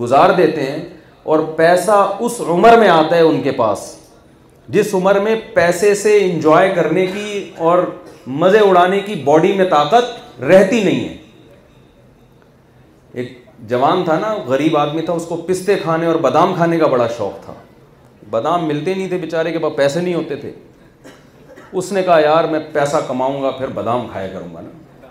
گزار 0.00 0.30
دیتے 0.36 0.70
ہیں 0.70 0.84
اور 1.32 1.38
پیسہ 1.56 2.06
اس 2.28 2.40
عمر 2.48 2.76
میں 2.78 2.88
آتا 2.88 3.16
ہے 3.16 3.20
ان 3.22 3.40
کے 3.42 3.50
پاس 3.56 3.80
جس 4.76 4.92
عمر 4.94 5.18
میں 5.24 5.34
پیسے 5.54 5.94
سے 5.94 6.16
انجوائے 6.24 6.70
کرنے 6.74 7.04
کی 7.12 7.50
اور 7.68 7.78
مزے 8.40 8.58
اڑانے 8.68 8.98
کی 9.04 9.14
باڈی 9.24 9.52
میں 9.56 9.64
طاقت 9.70 10.40
رہتی 10.42 10.82
نہیں 10.84 11.08
ہے 11.08 11.14
ایک 13.20 13.32
جوان 13.68 14.02
تھا 14.04 14.18
نا 14.20 14.32
غریب 14.46 14.76
آدمی 14.76 15.02
تھا 15.02 15.12
اس 15.12 15.24
کو 15.28 15.36
پستے 15.46 15.76
کھانے 15.82 16.06
اور 16.06 16.14
بادام 16.26 16.52
کھانے 16.56 16.78
کا 16.78 16.86
بڑا 16.86 17.06
شوق 17.16 17.44
تھا 17.44 17.54
بادام 18.30 18.66
ملتے 18.68 18.94
نہیں 18.94 19.08
تھے 19.08 19.18
بیچارے 19.18 19.52
کے 19.52 19.58
پاس 19.58 19.76
پیسے 19.76 20.00
نہیں 20.00 20.14
ہوتے 20.14 20.36
تھے 20.40 20.52
اس 21.80 21.90
نے 21.92 22.02
کہا 22.02 22.18
یار 22.20 22.44
میں 22.50 22.60
پیسہ 22.72 22.96
کماؤں 23.06 23.42
گا 23.42 23.50
پھر 23.58 23.68
بادام 23.78 24.06
کھایا 24.12 24.26
کروں 24.32 24.54
گا 24.54 24.60
نا 24.60 25.08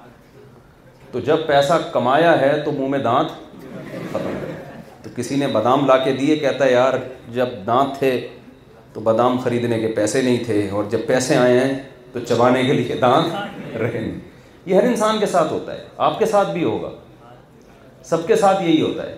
تو 1.11 1.19
جب 1.25 1.45
پیسہ 1.47 1.73
کمایا 1.93 2.39
ہے 2.41 2.53
تو 2.65 2.71
منہ 2.77 2.87
میں 2.89 2.99
دانت 2.99 3.65
ختم 4.13 4.31
تو 5.03 5.09
کسی 5.15 5.35
نے 5.35 5.47
بادام 5.51 5.85
لا 5.87 5.97
کے 6.03 6.11
دیے 6.13 6.35
کہتا 6.35 6.65
ہے 6.65 6.71
یار 6.71 6.93
جب 7.33 7.49
دانت 7.67 7.97
تھے 7.99 8.11
تو 8.97 9.01
بادام 9.03 9.37
خریدنے 9.39 9.77
کے 9.79 9.87
پیسے 9.95 10.21
نہیں 10.21 10.37
تھے 10.45 10.67
اور 10.75 10.83
جب 10.89 10.99
پیسے 11.07 11.35
آئے 11.37 11.57
ہیں 11.59 11.73
تو 12.13 12.19
چبانے 12.27 12.63
کے 12.65 12.73
لیے 12.73 12.95
دان 13.01 13.25
رہے 13.79 13.99
نہیں 13.99 14.17
یہ 14.65 14.75
ہر 14.75 14.83
انسان 14.83 15.19
کے 15.19 15.25
ساتھ 15.31 15.51
ہوتا 15.53 15.73
ہے 15.73 15.83
آپ 16.05 16.17
کے 16.19 16.25
ساتھ 16.31 16.49
بھی 16.53 16.63
ہوگا 16.63 16.89
سب 18.09 18.25
کے 18.27 18.35
ساتھ 18.35 18.63
یہی 18.63 18.81
ہوتا 18.81 19.05
ہے 19.09 19.15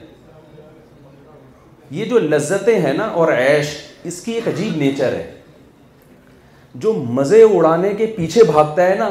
یہ 1.99 2.05
جو 2.09 2.19
لذتیں 2.19 2.79
ہیں 2.79 2.93
نا 2.97 3.05
اور 3.21 3.31
عیش 3.37 3.69
اس 4.11 4.19
کی 4.25 4.31
ایک 4.33 4.47
عجیب 4.53 4.75
نیچر 4.83 5.13
ہے 5.17 5.25
جو 6.85 6.93
مزے 7.19 7.41
اڑانے 7.53 7.93
کے 7.97 8.05
پیچھے 8.17 8.43
بھاگتا 8.51 8.87
ہے 8.89 8.95
نا 8.99 9.09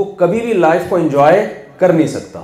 وہ 0.00 0.04
کبھی 0.24 0.40
بھی 0.40 0.52
لائف 0.54 0.82
کو 0.88 0.96
انجوائے 0.96 1.46
کر 1.78 1.92
نہیں 1.92 2.06
سکتا 2.18 2.42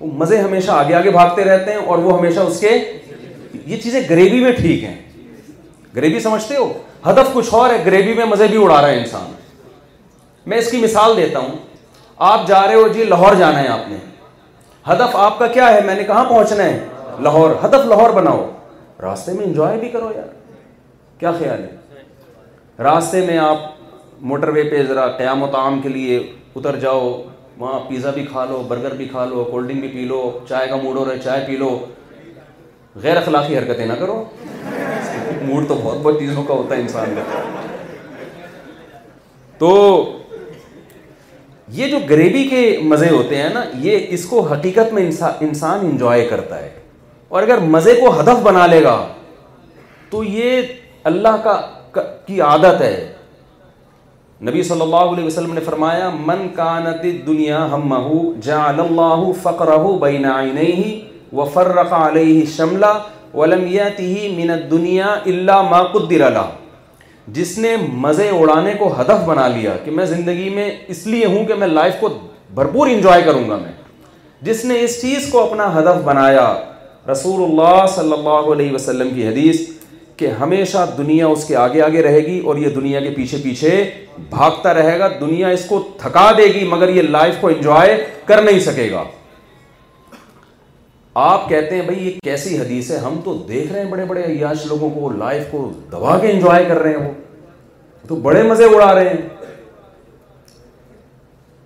وہ 0.00 0.10
مزے 0.24 0.38
ہمیشہ 0.40 0.70
آگے 0.80 0.94
آگے 0.94 1.10
بھاگتے 1.20 1.44
رہتے 1.54 1.72
ہیں 1.72 1.84
اور 1.84 1.98
وہ 2.08 2.18
ہمیشہ 2.18 2.40
اس 2.40 2.60
کے 2.60 2.76
یہ 3.66 3.76
چیزیں 3.82 4.00
گریوی 4.10 4.40
میں 4.42 4.52
ٹھیک 4.62 4.84
ہیں 4.84 4.94
گریوی 5.96 6.20
سمجھتے 6.20 6.56
ہو 6.56 6.72
ہدف 7.06 7.28
کچھ 7.34 7.54
اور 7.54 7.70
ہے 7.70 7.82
گریوی 7.84 8.14
میں 8.14 8.24
مزے 8.32 8.46
بھی 8.50 8.62
اڑا 8.62 8.80
رہا 8.82 8.88
ہے 8.88 8.98
انسان 8.98 9.32
میں 10.50 10.58
اس 10.58 10.70
کی 10.70 10.76
مثال 10.80 11.16
دیتا 11.16 11.38
ہوں 11.38 11.56
آپ 12.32 12.46
جا 12.48 12.66
رہے 12.66 12.74
ہو 12.74 12.88
جی 12.96 13.04
لاہور 13.04 13.34
جانا 13.38 13.62
ہے 13.62 13.68
آپ 13.68 13.88
نے 13.88 13.96
ہدف 14.88 15.16
آپ 15.26 15.38
کا 15.38 15.46
کیا 15.54 15.72
ہے 15.74 15.80
میں 15.86 15.94
نے 15.94 16.04
کہاں 16.10 16.24
پہنچنا 16.28 16.64
ہے 16.64 17.22
لاہور 17.26 17.50
ہدف 17.64 17.86
لاہور 17.88 18.10
بناؤ 18.20 18.44
راستے 19.02 19.32
میں 19.38 19.44
انجوائے 19.44 19.78
بھی 19.78 19.88
کرو 19.94 20.10
یار 20.16 20.28
کیا 21.20 21.32
خیال 21.38 21.64
ہے 21.64 22.02
راستے 22.88 23.20
میں 23.26 23.38
آپ 23.38 23.64
موٹر 24.32 24.48
وے 24.58 24.62
پہ 24.70 24.82
ذرا 24.88 25.06
قیام 25.16 25.42
و 25.42 25.46
تعام 25.52 25.80
کے 25.82 25.88
لیے 25.88 26.18
اتر 26.56 26.76
جاؤ 26.80 27.08
وہاں 27.58 27.78
پیزا 27.88 28.10
بھی 28.14 28.24
کھا 28.30 28.44
لو 28.48 28.62
برگر 28.68 28.94
بھی 28.94 29.04
کھا 29.10 29.24
لو 29.26 29.44
کولڈ 29.50 29.68
ڈرنک 29.68 29.80
بھی 29.80 29.88
پی 29.88 30.04
لو 30.08 30.20
چائے 30.48 30.68
کا 30.68 30.76
موڈ 30.82 30.96
ہو 30.96 31.04
رہا 31.04 31.12
ہے 31.12 31.18
چائے 31.24 31.44
پی 31.46 31.56
لو 31.56 31.70
غیر 33.02 33.16
اخلاقی 33.16 33.56
حرکتیں 33.58 33.86
نہ 33.86 33.92
کرو 34.00 34.22
موڈ 35.46 35.68
تو 35.68 35.74
بہت 35.82 35.98
بہت 36.02 36.18
چیزوں 36.18 36.42
کا 36.44 36.54
ہوتا 36.54 36.76
ہے 36.76 36.80
انسان 36.80 37.14
کا 37.16 37.42
تو 39.58 39.70
یہ 41.76 41.86
جو 41.92 41.98
گریوی 42.10 42.42
کے 42.48 42.60
مزے 42.92 43.08
ہوتے 43.10 43.36
ہیں 43.42 43.48
نا 43.54 43.62
یہ 43.86 44.06
اس 44.16 44.24
کو 44.32 44.40
حقیقت 44.50 44.92
میں 44.98 45.02
انسان 45.46 45.86
انجوائے 45.86 46.24
کرتا 46.32 46.58
ہے 46.62 46.68
اور 47.36 47.42
اگر 47.42 47.60
مزے 47.76 47.94
کو 48.00 48.12
ہدف 48.20 48.42
بنا 48.42 48.66
لے 48.72 48.82
گا 48.82 48.96
تو 50.10 50.22
یہ 50.24 50.76
اللہ 51.12 51.40
کا 51.44 51.54
کی 52.26 52.40
عادت 52.48 52.80
ہے 52.86 52.96
نبی 54.46 54.62
صلی 54.68 54.80
اللہ 54.86 55.10
علیہ 55.10 55.24
وسلم 55.24 55.52
نے 55.58 55.60
فرمایا 55.66 56.08
من 56.30 56.46
کانت 56.56 57.04
دنیا 57.26 57.60
ہم 57.72 57.92
جعل 58.46 58.80
اللہ 58.84 59.22
فقرہ 59.42 59.78
بین 60.02 60.24
عینیہ 60.36 60.86
وفرق 61.38 61.92
علیہ 62.00 62.44
شملہ 62.56 62.92
من 63.36 64.50
الدنیا 64.50 65.06
الا 65.32 65.60
ما 65.70 65.82
قدر 65.94 66.20
اللہ 66.26 66.54
جس 67.38 67.56
نے 67.64 67.76
مزے 68.04 68.28
اڑانے 68.38 68.72
کو 68.78 68.92
ہدف 69.00 69.24
بنا 69.26 69.46
لیا 69.54 69.76
کہ 69.84 69.90
میں 69.98 70.04
زندگی 70.06 70.48
میں 70.54 70.70
اس 70.94 71.06
لیے 71.14 71.26
ہوں 71.26 71.44
کہ 71.46 71.54
میں 71.62 71.66
لائف 71.66 71.94
کو 72.00 72.08
بھرپور 72.58 72.88
انجوائے 72.88 73.22
کروں 73.24 73.48
گا 73.48 73.56
میں 73.62 73.72
جس 74.48 74.64
نے 74.64 74.78
اس 74.84 75.00
چیز 75.00 75.28
کو 75.32 75.42
اپنا 75.42 75.66
ہدف 75.78 76.02
بنایا 76.04 76.46
رسول 77.10 77.42
اللہ 77.48 77.84
صلی 77.96 78.12
اللہ 78.12 78.52
علیہ 78.52 78.72
وسلم 78.74 79.08
کی 79.14 79.26
حدیث 79.26 79.60
کہ 80.22 80.26
ہمیشہ 80.40 80.84
دنیا 80.98 81.26
اس 81.26 81.44
کے 81.44 81.56
آگے 81.62 81.82
آگے 81.82 82.02
رہے 82.02 82.20
گی 82.26 82.38
اور 82.50 82.56
یہ 82.56 82.68
دنیا 82.76 83.00
کے 83.00 83.10
پیچھے 83.16 83.38
پیچھے 83.42 83.72
بھاگتا 84.30 84.72
رہے 84.74 84.98
گا 84.98 85.08
دنیا 85.20 85.48
اس 85.56 85.64
کو 85.68 85.80
تھکا 86.02 86.30
دے 86.38 86.44
گی 86.54 86.64
مگر 86.68 86.88
یہ 86.98 87.02
لائف 87.16 87.34
کو 87.40 87.48
انجوائے 87.48 87.96
کر 88.26 88.42
نہیں 88.42 88.58
سکے 88.68 88.90
گا 88.92 89.02
آپ 91.18 91.48
کہتے 91.48 91.74
ہیں 91.74 91.82
بھائی 91.82 92.02
یہ 92.06 92.18
کیسی 92.24 92.58
حدیث 92.60 92.90
ہے 92.90 92.96
ہم 93.00 93.18
تو 93.24 93.32
دیکھ 93.48 93.70
رہے 93.72 93.82
ہیں 93.82 93.90
بڑے 93.90 94.04
بڑے 94.06 94.22
عیاش 94.24 94.64
لوگوں 94.68 94.88
کو 94.94 95.08
لائف 95.10 95.46
کو 95.50 95.68
دبا 95.92 96.16
کے 96.20 96.30
انجوائے 96.30 96.64
کر 96.68 96.78
رہے 96.78 96.90
ہیں 96.96 97.04
وہ 97.06 98.08
تو 98.08 98.16
بڑے 98.26 98.42
مزے 98.50 98.64
اڑا 98.74 98.92
رہے 98.94 99.08
ہیں 99.08 99.54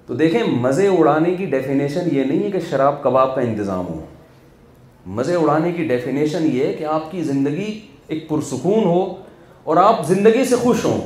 تو 0.06 0.14
دیکھیں 0.22 0.40
مزے 0.66 0.86
اڑانے 0.98 1.34
کی 1.38 1.46
ڈیفینیشن 1.56 2.08
یہ 2.12 2.24
نہیں 2.24 2.44
ہے 2.44 2.50
کہ 2.50 2.60
شراب 2.70 3.02
کباب 3.02 3.34
کا 3.34 3.40
انتظام 3.40 3.86
ہو 3.88 3.98
مزے 5.18 5.34
اڑانے 5.36 5.72
کی 5.72 5.86
ڈیفینیشن 5.88 6.46
یہ 6.52 6.66
ہے 6.66 6.72
کہ 6.78 6.84
آپ 6.98 7.10
کی 7.10 7.22
زندگی 7.32 7.70
ایک 8.06 8.28
پرسکون 8.28 8.84
ہو 8.92 9.04
اور 9.64 9.76
آپ 9.90 10.06
زندگی 10.08 10.44
سے 10.50 10.56
خوش 10.62 10.84
ہوں 10.84 11.00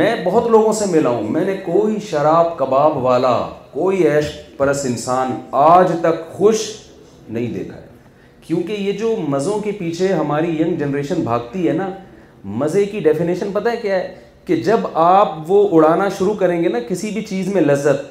میں 0.00 0.14
بہت 0.24 0.50
لوگوں 0.50 0.72
سے 0.82 0.86
ملا 0.98 1.10
ہوں 1.10 1.28
میں 1.36 1.44
نے 1.44 1.56
کوئی 1.72 2.00
شراب 2.10 2.56
کباب 2.58 3.04
والا 3.04 3.36
کوئی 3.72 4.02
ایش 4.08 4.38
پرس 4.62 4.84
انسان 4.86 5.30
آج 5.60 5.92
تک 6.00 6.18
خوش 6.32 6.58
نہیں 7.28 7.46
دیکھا 7.54 7.76
ہے 7.76 7.86
کیونکہ 8.46 8.72
یہ 8.88 8.92
جو 8.98 9.14
مزوں 9.28 9.58
کے 9.60 9.70
پیچھے 9.78 10.12
ہماری 10.12 10.54
ینگ 10.60 10.76
جنریشن 10.78 11.22
بھاگتی 11.24 11.66
ہے 11.68 11.72
نا 11.78 11.88
مزے 12.60 12.84
کی 12.92 13.00
ڈیفینیشن 13.06 13.50
پتہ 13.52 13.68
ہے 13.68 13.74
ہے 13.76 13.80
کیا 13.80 13.98
کہ 14.46 14.56
جب 14.68 14.86
آپ 15.04 15.32
وہ 15.50 15.58
اڑانا 15.76 16.08
شروع 16.18 16.34
کریں 16.42 16.62
گے 16.62 16.68
نا 16.74 16.78
کسی 16.88 17.10
بھی 17.14 17.22
چیز 17.30 17.48
میں 17.54 17.62
لذت 17.62 18.04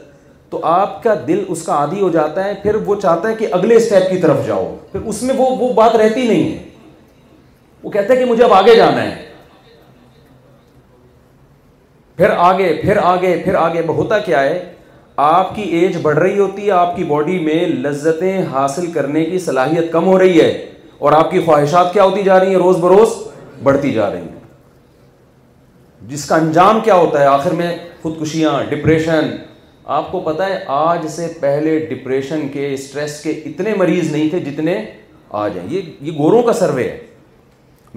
تو 0.51 0.59
آپ 0.73 1.01
کا 1.03 1.13
دل 1.27 1.43
اس 1.55 1.63
کا 1.65 1.73
عادی 1.73 2.01
ہو 2.01 2.09
جاتا 2.17 2.43
ہے 2.45 2.53
پھر 2.63 2.75
وہ 2.85 2.95
چاہتا 3.01 3.29
ہے 3.29 3.33
کہ 3.39 3.47
اگلے 3.59 3.75
اسٹیپ 3.75 4.09
کی 4.11 4.17
طرف 4.25 4.45
جاؤ 4.47 4.67
پھر 4.91 5.07
اس 5.13 5.21
میں 5.29 5.35
وہ 5.37 5.71
بات 5.79 5.95
رہتی 6.03 6.27
نہیں 6.27 6.51
ہے 6.51 6.99
وہ 7.83 7.91
کہتا 7.91 8.13
ہے 8.13 8.19
کہ 8.19 8.25
مجھے 8.31 8.43
اب 8.43 8.53
آگے 8.53 8.75
جانا 8.75 9.03
ہے 9.03 9.15
پھر 12.17 12.35
آگے 12.49 12.73
پھر 12.81 12.97
آگے 13.15 13.35
پھر 13.43 13.55
آگے 13.65 13.85
ہوتا 13.89 14.17
کیا 14.29 14.43
ہے 14.43 14.59
آپ 15.23 15.53
کی 15.55 15.61
ایج 15.77 15.95
بڑھ 16.01 16.17
رہی 16.19 16.37
ہوتی 16.37 16.65
ہے 16.65 16.69
آپ 16.71 16.95
کی 16.95 17.03
باڈی 17.09 17.37
میں 17.39 17.55
لذتیں 17.67 18.43
حاصل 18.51 18.91
کرنے 18.91 19.23
کی 19.25 19.39
صلاحیت 19.39 19.91
کم 19.91 20.05
ہو 20.07 20.17
رہی 20.19 20.39
ہے 20.41 20.47
اور 20.99 21.11
آپ 21.17 21.29
کی 21.31 21.39
خواہشات 21.45 21.91
کیا 21.93 22.03
ہوتی 22.03 22.23
جا 22.23 22.39
رہی 22.39 22.51
ہیں 22.55 22.59
روز 22.61 22.77
بروز 22.85 23.09
بڑھتی 23.63 23.91
جا 23.93 24.09
رہی 24.11 24.21
ہیں 24.21 26.07
جس 26.13 26.25
کا 26.29 26.35
انجام 26.35 26.79
کیا 26.83 26.95
ہوتا 27.03 27.19
ہے 27.21 27.25
آخر 27.35 27.51
میں 27.61 27.75
خودکشیاں 28.01 28.57
ڈپریشن 28.69 29.29
آپ 29.99 30.11
کو 30.11 30.19
پتہ 30.31 30.43
ہے 30.51 30.59
آج 30.81 31.07
سے 31.15 31.31
پہلے 31.41 31.77
ڈپریشن 31.89 32.47
کے 32.53 32.73
اسٹریس 32.73 33.21
کے 33.23 33.31
اتنے 33.53 33.73
مریض 33.77 34.11
نہیں 34.11 34.29
تھے 34.29 34.39
جتنے 34.51 34.75
آ 35.43 35.47
جائیں 35.47 35.67
یہ 35.73 36.11
گوروں 36.17 36.41
کا 36.49 36.53
سروے 36.65 36.89
ہے 36.89 36.97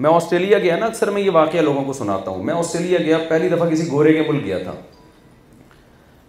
میں 0.03 0.13
آسٹریلیا 0.13 0.59
گیا 0.59 0.75
نا 0.77 0.85
اکثر 0.85 1.11
میں 1.17 1.21
یہ 1.21 1.29
واقعہ 1.33 1.61
لوگوں 1.69 1.83
کو 1.85 1.93
سناتا 2.03 2.31
ہوں 2.31 2.43
میں 2.43 2.53
آسٹریلیا 2.53 2.99
گیا 3.05 3.17
پہلی 3.29 3.49
دفعہ 3.55 3.69
کسی 3.69 3.91
گورے 3.91 4.13
کے 4.13 4.23
ملک 4.31 4.45
گیا 4.45 4.57
تھا 4.63 4.71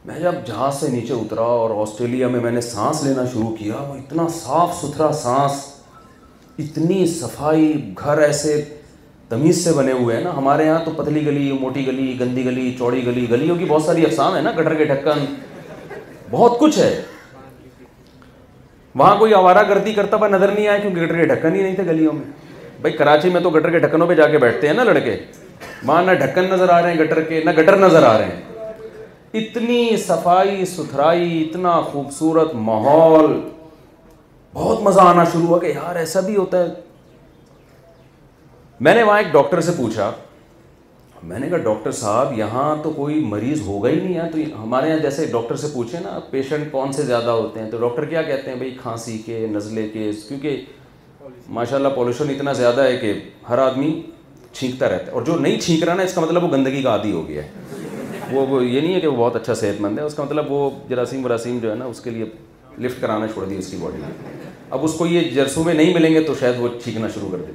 میں 0.06 0.18
جب 0.20 0.34
جہاز 0.46 0.80
سے 0.80 0.86
نیچے 0.90 1.12
اترا 1.12 1.42
اور 1.60 1.70
آسٹریلیا 1.82 2.26
میں 2.34 2.40
میں 2.40 2.50
نے 2.52 2.60
سانس 2.60 3.02
لینا 3.04 3.22
شروع 3.32 3.50
کیا 3.58 3.76
وہ 3.88 3.94
اتنا 3.94 4.26
صاف 4.34 4.74
ستھرا 4.80 5.10
سانس 5.22 5.52
اتنی 6.64 7.06
صفائی 7.14 7.66
گھر 7.98 8.18
ایسے 8.28 8.52
تمیز 9.28 9.64
سے 9.64 9.72
بنے 9.76 9.92
ہوئے 10.02 10.16
ہیں 10.16 10.22
نا 10.24 10.36
ہمارے 10.36 10.64
یہاں 10.66 10.84
تو 10.84 10.90
پتلی 10.96 11.24
گلی 11.26 11.50
موٹی 11.60 11.86
گلی 11.86 12.08
گندی 12.20 12.44
گلی 12.44 12.70
چوڑی 12.78 13.04
گلی 13.06 13.26
گلیوں 13.30 13.56
کی 13.58 13.64
بہت 13.68 13.82
ساری 13.86 14.04
افسان 14.06 14.36
ہے 14.36 14.40
نا 14.42 14.50
گٹر 14.60 14.74
کے 14.74 14.84
ڈھکن 14.94 15.24
بہت 16.30 16.58
کچھ 16.60 16.78
ہے 16.78 16.90
وہاں 18.98 19.14
کوئی 19.24 19.34
آوارہ 19.42 19.62
گردی 19.68 19.92
کرتا 20.00 20.16
ہوا 20.16 20.28
نظر 20.36 20.52
نہیں 20.56 20.68
آیا 20.68 20.78
کیونکہ 20.82 21.00
گٹر 21.04 21.16
کے 21.16 21.34
ڈھکن 21.34 21.54
ہی 21.54 21.62
نہیں 21.62 21.74
تھے 21.76 21.86
گلیوں 21.86 22.12
میں 22.12 22.58
بھائی 22.80 22.96
کراچی 23.02 23.30
میں 23.30 23.40
تو 23.40 23.50
گٹر 23.56 23.70
کے 23.70 23.78
ڈھکنوں 23.86 24.06
پہ 24.06 24.14
جا 24.22 24.26
کے 24.28 24.38
بیٹھتے 24.50 24.66
ہیں 24.66 24.74
نا 24.74 24.82
لڑکے 24.92 25.16
وہاں 25.86 26.02
نہ 26.02 26.12
ڈھکن 26.24 26.46
نظر 26.52 26.68
آ 26.68 26.80
رہے 26.82 26.92
ہیں 26.94 26.98
گٹر 27.04 27.20
کے 27.30 27.42
نہ 27.44 27.50
گٹر 27.60 27.76
نظر 27.88 28.02
آ 28.12 28.16
رہے 28.18 28.24
ہیں 28.34 28.54
اتنی 29.38 29.96
صفائی 30.08 30.64
ستھرائی 30.66 31.40
اتنا 31.40 31.80
خوبصورت 31.92 32.54
ماحول 32.68 33.32
بہت 34.52 34.80
مزہ 34.82 35.00
آنا 35.00 35.24
شروع 35.32 35.46
ہوا 35.46 35.58
کہ 35.60 35.72
یار 35.74 35.96
ایسا 36.02 36.20
بھی 36.28 36.36
ہوتا 36.36 36.62
ہے 36.62 36.68
میں 38.88 38.94
نے 38.94 39.02
وہاں 39.02 39.18
ایک 39.22 39.32
ڈاکٹر 39.32 39.60
سے 39.68 39.72
پوچھا 39.76 40.10
میں 41.32 41.38
نے 41.38 41.48
کہا 41.48 41.58
ڈاکٹر 41.68 41.92
صاحب 42.00 42.38
یہاں 42.38 42.64
تو 42.82 42.90
کوئی 42.96 43.18
مریض 43.34 43.60
ہوگا 43.66 43.88
ہی 43.90 44.00
نہیں 44.02 44.14
ہے 44.16 44.28
تو 44.32 44.62
ہمارے 44.62 44.88
یہاں 44.88 44.98
جیسے 45.02 45.26
ڈاکٹر 45.32 45.56
سے 45.62 45.66
پوچھے 45.72 45.98
نا 46.04 46.18
پیشنٹ 46.30 46.70
کون 46.72 46.92
سے 46.98 47.02
زیادہ 47.10 47.30
ہوتے 47.40 47.60
ہیں 47.60 47.70
تو 47.70 47.78
ڈاکٹر 47.86 48.04
کیا 48.14 48.22
کہتے 48.32 48.50
ہیں 48.50 48.56
بھائی 48.58 48.70
کھانسی 48.82 49.18
کے 49.26 49.46
نزلے 49.56 49.88
کے 49.92 50.10
کیونکہ 50.28 50.64
ماشاء 51.58 51.76
اللہ 51.76 51.96
پالوشن 51.96 52.30
اتنا 52.36 52.52
زیادہ 52.64 52.84
ہے 52.86 52.96
کہ 53.02 53.12
ہر 53.48 53.58
آدمی 53.70 53.90
چھینکتا 54.52 54.88
رہتا 54.88 55.06
ہے 55.06 55.10
اور 55.18 55.22
جو 55.28 55.38
نہیں 55.46 55.60
چھینک 55.60 55.82
رہا 55.84 55.94
نا 55.94 56.02
اس 56.02 56.14
کا 56.14 56.20
مطلب 56.20 56.44
وہ 56.44 56.48
گندگی 56.52 56.82
کا 56.82 56.90
عادی 56.90 57.12
ہو 57.12 57.26
گیا 57.28 57.42
ہے 57.44 57.84
وہ 58.30 58.64
یہ 58.64 58.80
نہیں 58.80 58.94
ہے 58.94 59.00
کہ 59.00 59.06
وہ 59.08 59.16
بہت 59.16 59.36
اچھا 59.36 59.54
صحت 59.54 59.80
مند 59.80 59.98
ہے 59.98 60.04
اس 60.04 60.14
کا 60.14 60.22
مطلب 60.22 60.50
وہ 60.52 60.68
جراثیم 60.88 61.24
وراثیم 61.24 61.58
جو 61.62 61.70
ہے 61.70 61.74
نا 61.76 61.84
اس 61.84 62.00
کے 62.00 62.10
لیے 62.10 62.24
لفٹ 62.82 63.00
کرانا 63.00 63.26
چھوڑ 63.32 63.44
دی 63.48 63.56
اس 63.58 63.70
کی 63.70 63.76
باڈی 63.80 63.98
میں 64.00 64.08
اب 64.70 64.84
اس 64.84 64.94
کو 64.98 65.06
یہ 65.06 65.30
جرسوں 65.34 65.64
میں 65.64 65.74
نہیں 65.74 65.94
ملیں 65.94 66.14
گے 66.14 66.20
تو 66.26 66.34
شاید 66.40 66.60
وہ 66.60 66.68
چھینکنا 66.84 67.08
شروع 67.14 67.28
کر 67.32 67.38
دے 67.46 67.52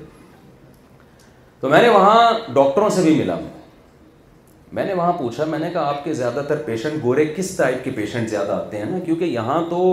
تو 1.60 1.70
میں 1.70 1.82
نے 1.82 1.90
وہاں 1.90 2.32
ڈاکٹروں 2.54 2.90
سے 2.90 3.02
بھی 3.02 3.16
ملا 3.16 3.36
میں 4.78 4.86
نے 4.86 4.94
وہاں 4.94 5.12
پوچھا 5.18 5.46
میں 5.46 5.60
نے 5.60 5.70
کہا 5.74 5.82
آپ 5.90 6.04
کے 6.04 6.14
زیادہ 6.14 6.42
تر 6.48 6.58
پیشنٹ 6.66 7.04
گورے 7.04 7.26
کس 7.36 7.56
ٹائپ 7.58 7.84
کے 7.84 7.92
پیشنٹ 7.96 8.30
زیادہ 8.30 8.52
آتے 8.52 8.78
ہیں 8.78 8.86
نا 8.92 9.00
کیونکہ 9.06 9.24
یہاں 9.38 9.62
تو 9.70 9.86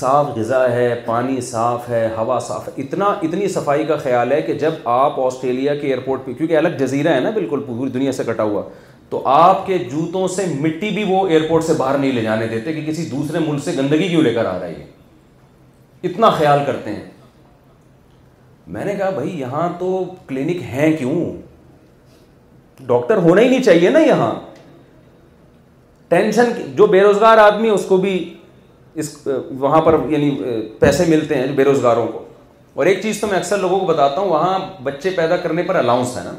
صاف 0.00 0.26
غذا 0.36 0.62
ہے 0.70 0.94
پانی 1.06 1.40
صاف 1.42 1.88
ہے 1.90 2.08
ہوا 2.16 2.38
صاف 2.48 2.66
ہے 2.68 2.72
اتنا 2.82 3.04
اتنی 3.22 3.48
صفائی 3.54 3.84
کا 3.84 3.96
خیال 4.02 4.32
ہے 4.32 4.40
کہ 4.42 4.54
جب 4.58 4.72
آپ 4.96 5.18
آسٹریلیا 5.20 5.74
کے 5.76 5.86
ایئرپورٹ 5.86 6.24
پہ 6.24 6.32
کیونکہ 6.32 6.56
الگ 6.56 6.76
جزیرہ 6.78 7.14
ہے 7.14 7.20
نا 7.20 7.30
بالکل 7.38 7.62
پوری 7.66 7.90
دنیا 7.90 8.12
سے 8.18 8.24
کٹا 8.26 8.42
ہوا 8.42 8.62
تو 9.10 9.20
آپ 9.28 9.66
کے 9.66 9.76
جوتوں 9.92 10.26
سے 10.34 10.44
مٹی 10.60 10.90
بھی 10.94 11.04
وہ 11.08 11.26
ایئرپورٹ 11.28 11.64
سے 11.64 11.72
باہر 11.76 11.96
نہیں 11.98 12.12
لے 12.12 12.22
جانے 12.22 12.46
دیتے 12.48 12.72
کہ 12.72 12.80
کسی 12.86 13.04
دوسرے 13.12 13.38
ملک 13.46 13.62
سے 13.64 13.72
گندگی 13.78 14.08
کیوں 14.08 14.22
لے 14.22 14.32
کر 14.34 14.46
آ 14.46 14.58
رہا 14.58 14.66
ہے 14.66 14.84
اتنا 16.08 16.28
خیال 16.30 16.58
کرتے 16.66 16.92
ہیں 16.94 17.08
میں 18.74 18.84
نے 18.84 18.94
کہا 18.94 19.08
بھائی 19.10 19.38
یہاں 19.40 19.68
تو 19.78 19.88
کلینک 20.26 20.62
ہیں 20.74 20.92
کیوں 20.96 21.16
ڈاکٹر 22.86 23.16
ہونا 23.24 23.42
ہی 23.42 23.48
نہیں 23.48 23.62
چاہیے 23.62 23.90
نا 23.90 23.98
یہاں 24.00 24.30
ٹینشن 26.08 26.52
جو 26.76 26.86
بے 26.92 27.00
روزگار 27.02 27.38
آدمی 27.38 27.68
اس 27.70 27.84
کو 27.88 27.96
بھی 28.04 28.12
اس 29.04 29.16
وہاں 29.58 29.80
پر 29.84 29.96
یعنی 30.10 30.30
پیسے 30.78 31.04
ملتے 31.08 31.34
ہیں 31.34 31.46
بے 31.56 31.64
روزگاروں 31.64 32.06
کو 32.12 32.24
اور 32.74 32.86
ایک 32.86 33.02
چیز 33.02 33.20
تو 33.20 33.26
میں 33.26 33.38
اکثر 33.38 33.58
لوگوں 33.58 33.78
کو 33.80 33.86
بتاتا 33.86 34.20
ہوں 34.20 34.28
وہاں 34.28 34.58
بچے 34.82 35.10
پیدا 35.16 35.36
کرنے 35.42 35.62
پر 35.68 35.76
الاؤنس 35.76 36.16
ہے 36.16 36.22
نا 36.24 36.32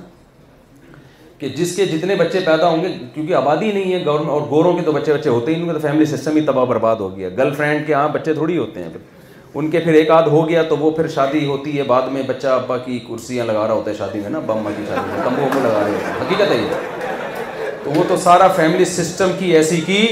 کہ 1.41 1.47
جس 1.55 1.75
کے 1.75 1.85
جتنے 1.91 2.15
بچے 2.15 2.39
پیدا 2.45 2.67
ہوں 2.69 2.83
گے 2.83 2.87
کیونکہ 3.13 3.33
آبادی 3.35 3.71
نہیں 3.71 3.91
ہے 3.93 3.99
گورنمنٹ 4.05 4.29
اور 4.29 4.41
گوروں 4.49 4.73
کے 4.77 4.81
تو 4.85 4.91
بچے 4.97 5.13
بچے 5.13 5.29
ہوتے 5.29 5.53
ہی 5.53 5.61
نہیں 5.61 5.73
تو 5.73 5.79
فیملی 5.87 6.05
سسٹم 6.05 6.35
ہی 6.37 6.41
تباہ 6.45 6.65
برباد 6.71 6.95
ہو 6.99 7.07
گیا 7.15 7.29
گرل 7.37 7.53
فرینڈ 7.53 7.85
کے 7.87 7.93
ہاں 7.93 8.07
بچے 8.13 8.33
تھوڑی 8.33 8.57
ہوتے 8.57 8.81
ہیں 8.83 8.89
پھر 8.93 9.57
ان 9.59 9.69
کے 9.71 9.79
پھر 9.83 9.93
ایک 10.01 10.11
آدھ 10.17 10.27
ہو 10.29 10.41
گیا 10.49 10.61
تو 10.69 10.75
وہ 10.77 10.91
پھر 10.97 11.07
شادی 11.15 11.43
ہوتی 11.45 11.77
ہے 11.77 11.83
بعد 11.87 12.07
میں 12.17 12.21
بچہ 12.27 12.47
ابا 12.47 12.77
کی 12.85 12.97
کرسیاں 13.07 13.45
لگا 13.45 13.65
رہا 13.67 13.73
ہوتا 13.73 13.89
ہے 13.91 13.95
شادی 13.97 14.19
میں 14.19 14.29
نا 14.29 14.39
بماں 14.45 14.71
کی 14.77 14.83
شادی 14.89 15.11
میں 15.11 15.21
تمبو 15.25 15.47
کو 15.53 15.59
لگا 15.63 15.79
رہے 15.83 15.93
ہوتے 15.93 16.05
ہیں 16.05 16.21
حقیقت 16.21 16.51
ہے 16.51 17.79
تو 17.83 17.91
وہ 17.95 18.03
تو 18.07 18.17
سارا 18.23 18.47
فیملی 18.55 18.85
سسٹم 18.93 19.31
کی 19.39 19.51
ایسی 19.57 19.79
کی 19.85 20.05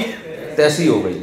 تیسی 0.56 0.88
ہو 0.88 1.04
گئی 1.04 1.20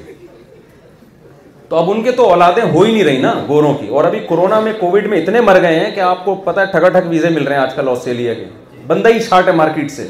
تو 1.68 1.76
اب 1.76 1.90
ان 1.90 2.02
کے 2.02 2.12
تو 2.20 2.28
اولادیں 2.30 2.62
ہو 2.62 2.82
ہی 2.82 2.92
نہیں 2.92 3.04
رہی 3.04 3.18
نا 3.22 3.34
گوروں 3.48 3.74
کی 3.80 3.86
اور 3.98 4.04
ابھی 4.10 4.18
کورونا 4.28 4.60
میں 4.68 4.72
کووڈ 4.80 5.06
میں 5.12 5.20
اتنے 5.22 5.40
مر 5.50 5.60
گئے 5.62 5.78
ہیں 5.80 5.90
کہ 5.94 6.00
آپ 6.10 6.24
کو 6.24 6.34
پتہ 6.44 6.60
ہے 6.60 6.70
ٹھگا 6.72 6.88
ٹھگ 6.98 7.08
ویزے 7.14 7.28
مل 7.38 7.42
رہے 7.46 7.56
ہیں 7.56 7.62
آج 7.62 7.74
کل 7.74 7.88
آسٹریلیا 7.88 8.34
کے 8.34 8.44
بندہ 8.86 9.08
ہی 9.14 9.18
شارٹ 9.28 9.46
ہے 9.48 9.52
مارکیٹ 9.62 9.90
سے 9.90 10.06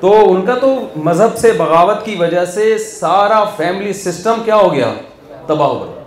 تو 0.00 0.12
ان 0.32 0.44
کا 0.46 0.54
تو 0.60 0.74
مذہب 1.04 1.36
سے 1.38 1.52
بغاوت 1.58 2.04
کی 2.04 2.14
وجہ 2.18 2.44
سے 2.54 2.76
سارا 2.86 3.42
فیملی 3.56 3.92
سسٹم 4.00 4.42
کیا 4.44 4.56
ہو 4.56 4.72
گیا 4.72 4.92
تباہ 5.46 5.68
ہو 5.68 5.78
گیا 5.84 6.02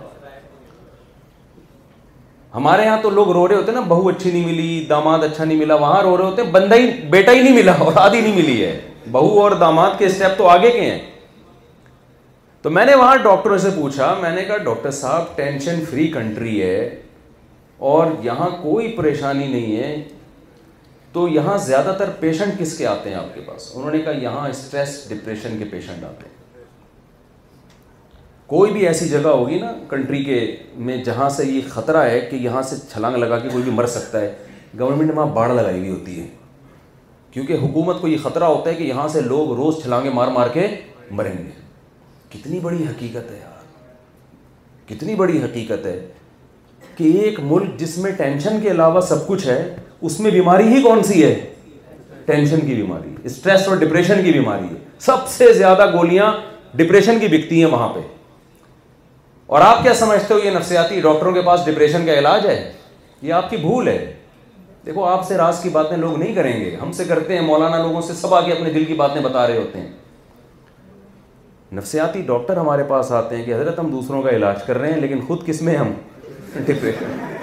ہمارے 2.54 2.82
یہاں 2.84 3.00
تو 3.02 3.10
لوگ 3.16 3.30
رو 3.32 3.46
رہے 3.48 3.56
ہوتے 3.56 3.72
ہیں 3.72 3.78
نا 3.80 3.86
بہو 3.88 4.08
اچھی 4.08 4.30
نہیں 4.30 4.44
ملی 4.46 4.68
داماد 4.90 5.24
اچھا 5.24 5.44
نہیں 5.44 5.58
ملا 5.58 5.74
وہاں 5.80 6.02
رو 6.02 6.16
رہے 6.16 6.24
ہوتے 6.24 6.42
ہیں 6.42 6.50
بندہ 6.52 6.74
ہی 6.74 6.90
بیٹا 7.14 7.32
ہی 7.32 7.40
نہیں 7.42 7.54
ملا 7.54 7.72
اور 7.84 7.92
آدھی 8.04 8.20
نہیں 8.20 8.36
ملی 8.36 8.64
ہے 8.64 8.70
بہو 9.12 9.40
اور 9.40 9.50
داماد 9.64 9.98
کے 9.98 10.06
اسٹیپ 10.06 10.38
تو 10.38 10.46
آگے 10.48 10.70
کے 10.70 10.84
ہیں 10.90 10.98
تو 12.62 12.70
میں 12.76 12.84
نے 12.86 12.94
وہاں 13.00 13.16
ڈاکٹروں 13.22 13.58
سے 13.64 13.68
پوچھا 13.74 14.12
میں 14.20 14.30
نے 14.34 14.44
کہا 14.44 14.56
ڈاکٹر 14.68 14.90
صاحب 15.02 15.36
ٹینشن 15.36 15.84
فری 15.90 16.06
کنٹری 16.14 16.60
ہے 16.62 16.78
اور 17.92 18.06
یہاں 18.24 18.48
کوئی 18.62 18.90
پریشانی 18.96 19.46
نہیں 19.46 19.76
ہے 19.76 19.92
تو 21.12 21.26
یہاں 21.32 21.56
زیادہ 21.66 21.94
تر 21.98 22.10
پیشنٹ 22.20 22.58
کس 22.58 22.76
کے 22.78 22.86
آتے 22.86 23.08
ہیں 23.10 23.16
آپ 23.16 23.34
کے 23.34 23.40
پاس 23.46 23.70
انہوں 23.74 23.90
نے 23.90 23.98
کہا 24.04 24.12
یہاں 24.22 24.48
اسٹریس 24.48 24.98
ڈپریشن 25.08 25.56
کے 25.58 25.64
پیشنٹ 25.70 26.04
آتے 26.04 26.28
ہیں 26.28 26.36
کوئی 28.46 28.72
بھی 28.72 28.86
ایسی 28.86 29.08
جگہ 29.08 29.28
ہوگی 29.38 29.58
نا 29.60 29.72
کنٹری 29.88 30.22
کے 30.24 30.34
میں 30.88 30.96
جہاں 31.04 31.28
سے 31.36 31.44
یہ 31.46 31.60
خطرہ 31.70 32.04
ہے 32.10 32.20
کہ 32.30 32.36
یہاں 32.42 32.62
سے 32.70 32.76
چھلانگ 32.92 33.16
لگا 33.16 33.38
کے 33.38 33.48
کوئی 33.52 33.62
بھی 33.64 33.72
مر 33.72 33.86
سکتا 33.96 34.20
ہے 34.20 34.32
گورنمنٹ 34.78 35.10
نے 35.10 35.14
وہاں 35.16 35.34
باڑھ 35.34 35.52
لگائی 35.52 35.78
ہوئی 35.78 35.90
ہوتی 35.90 36.20
ہے 36.20 36.26
کیونکہ 37.30 37.56
حکومت 37.64 38.00
کو 38.00 38.08
یہ 38.08 38.16
خطرہ 38.22 38.44
ہوتا 38.44 38.70
ہے 38.70 38.74
کہ 38.74 38.82
یہاں 38.84 39.08
سے 39.14 39.20
لوگ 39.20 39.52
روز 39.56 39.82
چھلانگیں 39.82 40.10
مار 40.14 40.28
مار 40.36 40.48
کے 40.52 40.66
مریں 41.10 41.36
گے 41.38 41.50
کتنی 42.36 42.60
بڑی 42.60 42.84
حقیقت 42.90 43.30
ہے 43.30 43.38
یار 43.38 43.56
کتنی 44.88 45.14
بڑی 45.14 45.42
حقیقت 45.42 45.86
ہے 45.86 45.98
کہ 46.96 47.04
ایک 47.24 47.40
ملک 47.50 47.78
جس 47.80 47.98
میں 47.98 48.10
ٹینشن 48.16 48.60
کے 48.62 48.70
علاوہ 48.70 49.00
سب 49.10 49.26
کچھ 49.26 49.46
ہے 49.46 49.60
اس 50.06 50.18
میں 50.20 50.30
بیماری 50.30 50.66
ہی 50.74 50.80
کون 50.82 51.02
سی 51.04 51.22
ہے 51.22 51.34
ٹینشن 52.26 52.60
کی 52.66 52.74
بیماری 52.74 53.14
اسٹریس 53.26 53.68
اور 53.68 53.76
ڈپریشن 53.76 54.22
کی 54.24 54.32
بیماری 54.32 54.66
ہے 54.70 54.76
سب 55.00 55.26
سے 55.28 55.52
زیادہ 55.52 55.86
گولیاں 55.96 56.32
ڈپریشن 56.76 57.18
کی 57.20 57.28
بکتی 57.36 57.62
ہیں 57.64 57.70
وہاں 57.70 57.88
پہ 57.94 58.00
اور 59.56 59.60
آپ 59.64 59.82
کیا 59.82 59.94
سمجھتے 59.94 60.32
ہو 60.32 60.38
یہ 60.44 60.50
نفسیاتی 60.56 61.00
ڈاکٹروں 61.00 61.32
کے 61.32 61.42
پاس 61.44 61.64
ڈپریشن 61.66 62.06
کا 62.06 62.12
علاج 62.18 62.46
ہے 62.46 62.60
یہ 63.22 63.32
آپ 63.32 63.48
کی 63.50 63.56
بھول 63.56 63.88
ہے 63.88 63.98
دیکھو 64.86 65.04
آپ 65.04 65.26
سے 65.28 65.36
راز 65.36 65.62
کی 65.62 65.68
باتیں 65.72 65.96
لوگ 65.96 66.18
نہیں 66.18 66.34
کریں 66.34 66.52
گے 66.60 66.74
ہم 66.82 66.92
سے 66.96 67.04
کرتے 67.04 67.34
ہیں 67.38 67.46
مولانا 67.46 67.78
لوگوں 67.82 68.00
سے 68.08 68.14
سب 68.20 68.34
آ 68.34 68.40
کے 68.46 68.52
اپنے 68.52 68.70
دل 68.72 68.84
کی 68.84 68.94
باتیں 68.94 69.20
بتا 69.22 69.46
رہے 69.46 69.56
ہوتے 69.56 69.80
ہیں 69.80 69.90
نفسیاتی 71.76 72.22
ڈاکٹر 72.26 72.56
ہمارے 72.56 72.82
پاس 72.88 73.10
آتے 73.12 73.36
ہیں 73.36 73.44
کہ 73.44 73.54
حضرت 73.54 73.78
ہم 73.78 73.90
دوسروں 73.92 74.22
کا 74.22 74.30
علاج 74.36 74.62
کر 74.66 74.78
رہے 74.78 74.92
ہیں 74.92 75.00
لیکن 75.00 75.20
خود 75.26 75.44
کس 75.46 75.62
میں 75.62 75.76
ہم 75.76 75.92
ڈپریشن 76.66 77.36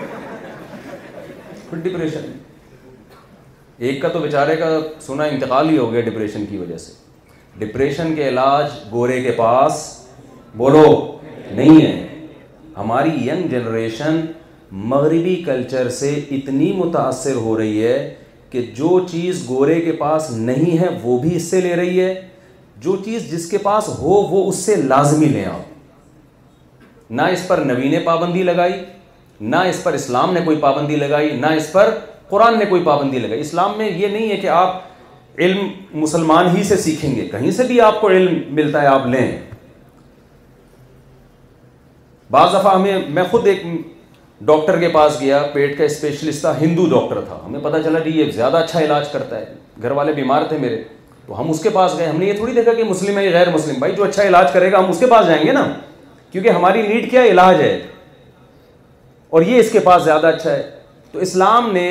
پھر 1.69 1.77
ڈپریشن 1.89 2.31
ایک 3.87 4.01
کا 4.01 4.07
تو 4.07 4.19
بیچارے 4.19 4.55
کا 4.55 4.69
سنا 5.05 5.23
انتقال 5.33 5.69
ہی 5.69 5.77
ہو 5.77 5.91
گیا 5.93 6.01
ڈپریشن 6.09 6.45
کی 6.49 6.57
وجہ 6.57 6.77
سے 6.77 6.91
ڈپریشن 7.59 8.13
کے 8.15 8.27
علاج 8.27 8.69
گورے 8.91 9.21
کے 9.21 9.31
پاس 9.37 9.83
بولو 10.57 10.83
نہیں 11.55 11.81
ہے 11.81 11.95
ہماری 12.77 13.11
ینگ 13.27 13.47
جنریشن 13.51 14.19
مغربی 14.93 15.35
کلچر 15.45 15.89
سے 15.99 16.13
اتنی 16.37 16.71
متاثر 16.77 17.35
ہو 17.45 17.57
رہی 17.57 17.85
ہے 17.85 17.97
کہ 18.49 18.61
جو 18.75 18.99
چیز 19.11 19.43
گورے 19.49 19.79
کے 19.81 19.91
پاس 20.01 20.29
نہیں 20.37 20.77
ہے 20.81 20.87
وہ 21.03 21.17
بھی 21.19 21.35
اس 21.35 21.43
سے 21.51 21.61
لے 21.61 21.75
رہی 21.75 21.99
ہے 22.01 22.13
جو 22.83 22.95
چیز 23.05 23.29
جس 23.31 23.49
کے 23.49 23.57
پاس 23.67 23.87
ہو 23.99 24.21
وہ 24.29 24.47
اس 24.49 24.55
سے 24.65 24.75
لازمی 24.75 25.27
لیں 25.35 25.45
آپ 25.45 25.71
نہ 27.17 27.21
اس 27.31 27.47
پر 27.47 27.57
نوی 27.67 27.89
نے 27.89 27.99
پابندی 28.05 28.43
لگائی 28.43 28.73
نہ 29.41 29.55
اس 29.69 29.81
پر 29.83 29.93
اسلام 29.93 30.33
نے 30.33 30.39
کوئی 30.45 30.57
پابندی 30.61 30.95
لگائی 30.95 31.29
نہ 31.39 31.45
اس 31.55 31.71
پر 31.71 31.89
قرآن 32.29 32.57
نے 32.59 32.65
کوئی 32.65 32.83
پابندی 32.83 33.19
لگائی 33.19 33.39
اسلام 33.41 33.77
میں 33.77 33.89
یہ 33.97 34.07
نہیں 34.07 34.29
ہے 34.29 34.35
کہ 34.37 34.47
آپ 34.49 34.81
علم 35.41 35.67
مسلمان 36.01 36.55
ہی 36.55 36.63
سے 36.63 36.75
سیکھیں 36.81 37.15
گے 37.15 37.27
کہیں 37.31 37.49
سے 37.51 37.63
بھی 37.67 37.79
آپ 37.81 37.99
کو 38.01 38.09
علم 38.09 38.39
ملتا 38.55 38.81
ہے 38.81 38.87
آپ 38.87 39.05
لیں 39.07 39.31
بعض 42.31 42.53
دفعہ 42.55 42.73
ہمیں 42.75 43.01
میں 43.13 43.23
خود 43.31 43.47
ایک 43.47 43.63
ڈاکٹر 44.45 44.79
کے 44.79 44.87
پاس 44.93 45.19
گیا 45.21 45.41
پیٹ 45.53 45.77
کا 45.77 45.83
اسپیشلسٹ 45.83 46.41
تھا 46.41 46.57
ہندو 46.61 46.85
ڈاکٹر 46.91 47.21
تھا 47.27 47.39
ہمیں 47.45 47.59
پتہ 47.63 47.77
چلا 47.83 47.99
کہ 47.99 48.09
یہ 48.09 48.31
زیادہ 48.35 48.57
اچھا 48.57 48.79
علاج 48.83 49.07
کرتا 49.11 49.39
ہے 49.39 49.53
گھر 49.81 49.91
والے 49.99 50.11
بیمار 50.13 50.43
تھے 50.49 50.57
میرے 50.61 50.81
تو 51.25 51.39
ہم 51.39 51.49
اس 51.49 51.59
کے 51.63 51.69
پاس 51.73 51.91
گئے 51.97 52.07
ہم 52.07 52.19
نے 52.19 52.25
یہ 52.25 52.33
تھوڑی 52.37 52.53
دیکھا 52.53 52.73
کہ 52.73 52.83
مسلم 52.83 53.17
ہے 53.17 53.31
غیر 53.33 53.49
مسلم 53.53 53.79
بھائی 53.79 53.93
جو 53.97 54.03
اچھا 54.03 54.23
علاج 54.23 54.51
کرے 54.53 54.71
گا 54.71 54.79
ہم 54.79 54.89
اس 54.89 54.99
کے 54.99 55.05
پاس 55.11 55.27
جائیں 55.27 55.45
گے 55.45 55.51
نا 55.51 55.65
کیونکہ 56.31 56.49
ہماری 56.49 56.81
نیڈ 56.87 57.09
کیا 57.11 57.23
علاج 57.25 57.61
ہے 57.61 57.77
اور 59.35 59.43
یہ 59.43 59.59
اس 59.59 59.69
کے 59.71 59.79
پاس 59.85 60.03
زیادہ 60.03 60.27
اچھا 60.27 60.49
ہے 60.51 60.61
تو 61.11 61.19
اسلام 61.19 61.69
نے 61.73 61.87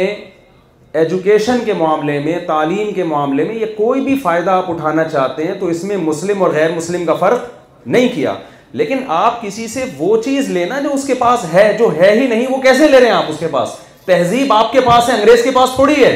ایجوکیشن 1.00 1.58
کے 1.64 1.72
معاملے 1.80 2.18
میں 2.24 2.38
تعلیم 2.46 2.92
کے 2.94 3.04
معاملے 3.10 3.44
میں 3.44 3.54
یہ 3.54 3.66
کوئی 3.76 4.00
بھی 4.04 4.14
فائدہ 4.22 4.50
آپ 4.50 4.70
اٹھانا 4.70 5.04
چاہتے 5.08 5.46
ہیں 5.46 5.54
تو 5.60 5.66
اس 5.74 5.82
میں 5.84 5.96
مسلم 6.04 6.42
اور 6.42 6.50
غیر 6.52 6.70
مسلم 6.76 7.04
کا 7.06 7.14
فرق 7.24 7.42
نہیں 7.86 8.08
کیا 8.14 8.34
لیکن 8.80 9.04
آپ 9.16 9.42
کسی 9.42 9.66
سے 9.74 9.84
وہ 9.98 10.16
چیز 10.22 10.48
لینا 10.56 10.80
جو 10.84 10.92
اس 10.94 11.06
کے 11.06 11.14
پاس 11.24 11.44
ہے 11.52 11.66
جو 11.78 11.92
ہے 12.00 12.10
ہی 12.20 12.26
نہیں 12.26 12.46
وہ 12.50 12.60
کیسے 12.62 12.88
لے 12.88 12.98
رہے 13.00 13.06
ہیں 13.06 13.14
آپ 13.14 13.24
اس 13.32 13.38
کے 13.40 13.48
پاس 13.58 13.74
تہذیب 14.06 14.52
آپ 14.62 14.72
کے 14.72 14.80
پاس 14.88 15.08
ہے 15.08 15.14
انگریز 15.20 15.44
کے 15.44 15.50
پاس 15.58 15.74
تھوڑی 15.74 16.02
ہے 16.04 16.12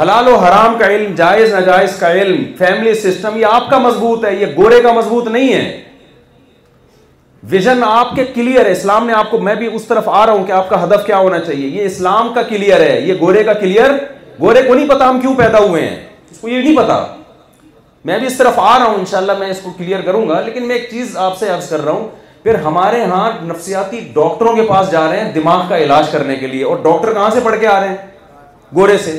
حلال 0.00 0.28
و 0.28 0.36
حرام 0.46 0.78
کا 0.78 0.90
علم 0.94 1.14
جائز 1.16 1.52
ناجائز 1.54 1.98
کا 2.00 2.12
علم 2.12 2.42
فیملی 2.58 2.94
سسٹم 3.08 3.36
یہ 3.40 3.46
آپ 3.54 3.70
کا 3.70 3.78
مضبوط 3.88 4.24
ہے 4.24 4.34
یہ 4.34 4.56
گورے 4.56 4.80
کا 4.88 4.92
مضبوط 5.00 5.28
نہیں 5.38 5.52
ہے 5.52 5.80
ویژن 7.50 7.82
آپ 7.86 8.14
کے 8.16 8.24
کلیئر 8.34 8.66
ہے 8.66 8.70
اسلام 8.72 9.06
نے 9.06 9.12
آپ 9.12 9.30
کو 9.30 9.38
میں 9.46 9.54
بھی 9.54 9.66
اس 9.74 9.82
طرف 9.84 10.08
آ 10.08 10.24
رہا 10.26 10.32
ہوں 10.32 10.44
کہ 10.46 10.52
آپ 10.58 10.68
کا 10.68 10.82
ہدف 10.82 11.04
کیا 11.06 11.16
ہونا 11.18 11.38
چاہیے 11.40 11.66
یہ 11.68 11.84
اسلام 11.86 12.32
کا 12.34 12.42
کلیئر 12.48 12.80
ہے 12.80 13.00
یہ 13.00 13.14
گورے 13.20 13.42
کا 13.44 13.52
کلیئر 13.52 13.90
گورے 14.40 14.62
کو 14.68 14.74
نہیں 14.74 14.88
پتا 14.88 15.08
ہم 15.08 15.20
کیوں 15.20 15.34
پیدا 15.38 15.58
ہوئے 15.62 15.80
ہیں 15.88 15.96
اس 16.30 16.38
کو 16.40 16.48
یہ 16.48 16.62
نہیں 16.62 16.76
پتا 16.76 16.96
میں 18.08 18.18
بھی 18.18 18.26
اس 18.26 18.36
طرف 18.36 18.58
آ 18.58 18.78
رہا 18.78 18.84
ہوں 18.86 18.94
انشاءاللہ 18.98 19.32
میں 19.38 19.48
اس 19.50 19.60
کو 19.62 19.70
کلیئر 19.78 20.00
کروں 20.06 20.28
گا 20.28 20.40
لیکن 20.46 20.66
میں 20.68 20.76
ایک 20.76 20.88
چیز 20.90 21.16
آپ 21.26 21.36
سے 21.38 21.48
عرض 21.50 21.68
کر 21.70 21.84
رہا 21.84 21.92
ہوں 21.92 22.08
پھر 22.42 22.54
ہمارے 22.64 23.04
ہاں 23.14 23.28
نفسیاتی 23.46 24.00
ڈاکٹروں 24.14 24.54
کے 24.56 24.62
پاس 24.68 24.90
جا 24.92 25.08
رہے 25.10 25.20
ہیں 25.24 25.32
دماغ 25.32 25.62
کا 25.68 25.78
علاج 25.78 26.10
کرنے 26.12 26.36
کے 26.36 26.46
لیے 26.46 26.64
اور 26.64 26.76
ڈاکٹر 26.84 27.12
کہاں 27.12 27.28
سے 27.34 27.40
پڑھ 27.44 27.58
کے 27.60 27.66
آ 27.66 27.78
رہے 27.80 27.88
ہیں 27.88 27.96
گورے 28.74 28.96
سے 29.04 29.18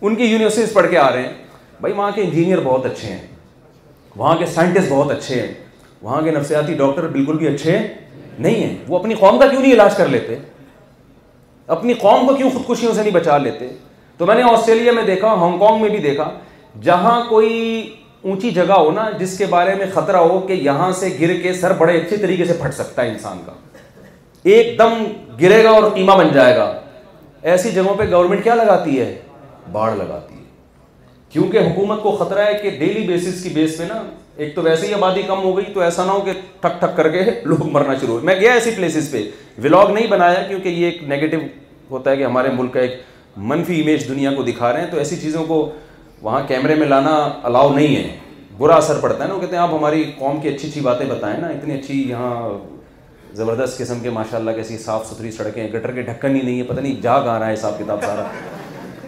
ان 0.00 0.14
کی 0.16 0.24
یونیورسٹیز 0.24 0.72
پڑھ 0.72 0.90
کے 0.90 0.98
آ 0.98 1.10
رہے 1.12 1.22
ہیں 1.22 1.32
بھائی 1.80 1.94
وہاں 1.94 2.10
کے 2.14 2.22
انجینئر 2.22 2.60
بہت 2.64 2.86
اچھے 2.86 3.08
ہیں 3.12 3.18
وہاں 4.16 4.34
کے 4.38 4.46
سائنٹسٹ 4.54 4.88
بہت 4.90 5.10
اچھے 5.16 5.40
ہیں 5.40 5.52
وہاں 6.02 6.20
کے 6.22 6.30
نفسیاتی 6.30 6.74
ڈاکٹر 6.74 7.06
بالکل 7.08 7.36
بھی 7.38 7.46
اچھے 7.48 7.78
نہیں 8.38 8.54
ہیں 8.62 8.74
وہ 8.88 8.98
اپنی 8.98 9.14
قوم 9.14 9.38
کا 9.38 9.46
کیوں 9.48 9.60
نہیں 9.60 9.72
علاج 9.72 9.96
کر 9.96 10.08
لیتے 10.08 10.36
اپنی 11.76 11.94
قوم 12.00 12.26
کو 12.26 12.34
کیوں 12.36 12.50
خودکشیوں 12.50 12.92
سے 12.94 13.02
نہیں 13.02 13.12
بچا 13.14 13.36
لیتے 13.38 13.68
تو 14.18 14.26
میں 14.26 14.34
نے 14.34 14.42
آسٹریلیا 14.52 14.92
میں 14.92 15.02
دیکھا 15.06 15.32
ہانگ 15.40 15.58
کانگ 15.58 15.80
میں 15.82 15.88
بھی 15.90 15.98
دیکھا 16.08 16.30
جہاں 16.82 17.20
کوئی 17.28 17.56
اونچی 18.22 18.50
جگہ 18.56 18.72
ہو 18.78 18.90
نا 18.94 19.08
جس 19.18 19.36
کے 19.38 19.46
بارے 19.50 19.74
میں 19.74 19.86
خطرہ 19.94 20.16
ہو 20.16 20.38
کہ 20.46 20.52
یہاں 20.62 20.90
سے 20.98 21.08
گر 21.20 21.32
کے 21.42 21.52
سر 21.60 21.72
بڑے 21.78 21.96
اچھے 22.00 22.16
طریقے 22.16 22.44
سے 22.44 22.52
پھٹ 22.62 22.74
سکتا 22.74 23.02
ہے 23.02 23.10
انسان 23.10 23.40
کا 23.46 23.52
ایک 24.52 24.78
دم 24.78 25.02
گرے 25.40 25.62
گا 25.64 25.70
اور 25.70 25.90
قیمہ 25.94 26.12
بن 26.18 26.28
جائے 26.34 26.56
گا 26.56 26.72
ایسی 27.52 27.70
جگہوں 27.72 27.94
پہ 27.98 28.04
گورنمنٹ 28.10 28.44
کیا 28.44 28.54
لگاتی 28.54 29.00
ہے 29.00 29.14
باڑھ 29.72 29.94
لگاتی 29.98 30.34
ہے 30.34 30.40
کیونکہ 31.32 31.68
حکومت 31.68 32.02
کو 32.02 32.10
خطرہ 32.16 32.46
ہے 32.46 32.54
کہ 32.62 32.70
ڈیلی 32.78 33.06
بیسس 33.06 33.42
کی 33.42 33.48
بیس 33.54 33.76
پہ 33.78 33.84
نا 33.88 34.00
ایک 34.36 34.54
تو 34.54 34.62
ویسے 34.62 34.86
ہی 34.86 34.94
آبادی 34.94 35.22
کم 35.26 35.42
ہو 35.42 35.56
گئی 35.56 35.64
تو 35.72 35.80
ایسا 35.82 36.04
نہ 36.04 36.10
ہو 36.10 36.20
کہ 36.24 36.32
ٹھک 36.60 36.78
ٹھک 36.80 36.96
کر 36.96 37.08
کے 37.12 37.22
لوگ 37.46 37.66
مرنا 37.70 37.94
شروع 38.00 38.12
ہوئے 38.14 38.24
میں 38.26 38.34
گیا 38.40 38.52
ایسی 38.52 38.70
پلیسز 38.76 39.10
پہ 39.12 39.22
ولاگ 39.62 39.90
نہیں 39.94 40.06
بنایا 40.10 40.42
کیونکہ 40.48 40.68
یہ 40.68 40.84
ایک 40.90 41.02
نگیٹو 41.08 41.36
ہوتا 41.90 42.10
ہے 42.10 42.16
کہ 42.16 42.24
ہمارے 42.24 42.50
ملک 42.58 42.72
کا 42.74 42.80
ایک 42.80 42.96
منفی 43.50 43.80
امیج 43.80 44.08
دنیا 44.08 44.30
کو 44.36 44.42
دکھا 44.42 44.72
رہے 44.72 44.80
ہیں 44.80 44.90
تو 44.90 44.98
ایسی 44.98 45.16
چیزوں 45.16 45.44
کو 45.48 45.58
وہاں 46.22 46.40
کیمرے 46.48 46.74
میں 46.74 46.86
لانا 46.86 47.16
الاؤ 47.42 47.74
نہیں 47.74 47.96
ہے 47.96 48.16
برا 48.58 48.74
اثر 48.76 49.00
پڑتا 49.00 49.22
ہے 49.22 49.28
نا 49.28 49.34
وہ 49.34 49.40
کہتے 49.40 49.56
ہیں 49.56 49.62
آپ 49.62 49.72
ہماری 49.74 50.10
قوم 50.18 50.40
کی 50.40 50.48
اچھی 50.48 50.68
اچھی 50.68 50.80
باتیں 50.80 51.06
بتائیں 51.10 51.36
نا 51.40 51.46
اتنی 51.48 51.74
اچھی 51.74 52.00
یہاں 52.08 52.48
زبردست 53.36 53.78
قسم 53.78 54.00
کے 54.02 54.10
ماشاء 54.10 54.38
اللہ 54.38 54.50
کیسی 54.56 54.78
صاف 54.78 55.06
ستھری 55.10 55.30
سڑکیں 55.30 55.66
گٹر 55.74 55.92
کے 55.92 56.02
ڈھکن 56.02 56.34
ہی 56.36 56.40
نہیں 56.42 56.58
ہے 56.58 56.64
پتہ 56.72 56.80
نہیں 56.80 57.00
جاگ 57.02 57.28
آ 57.28 57.38
رہا 57.38 57.46
ہے 57.48 57.54
حساب 57.54 57.78
کتاب 57.78 58.02
سارا 58.06 58.26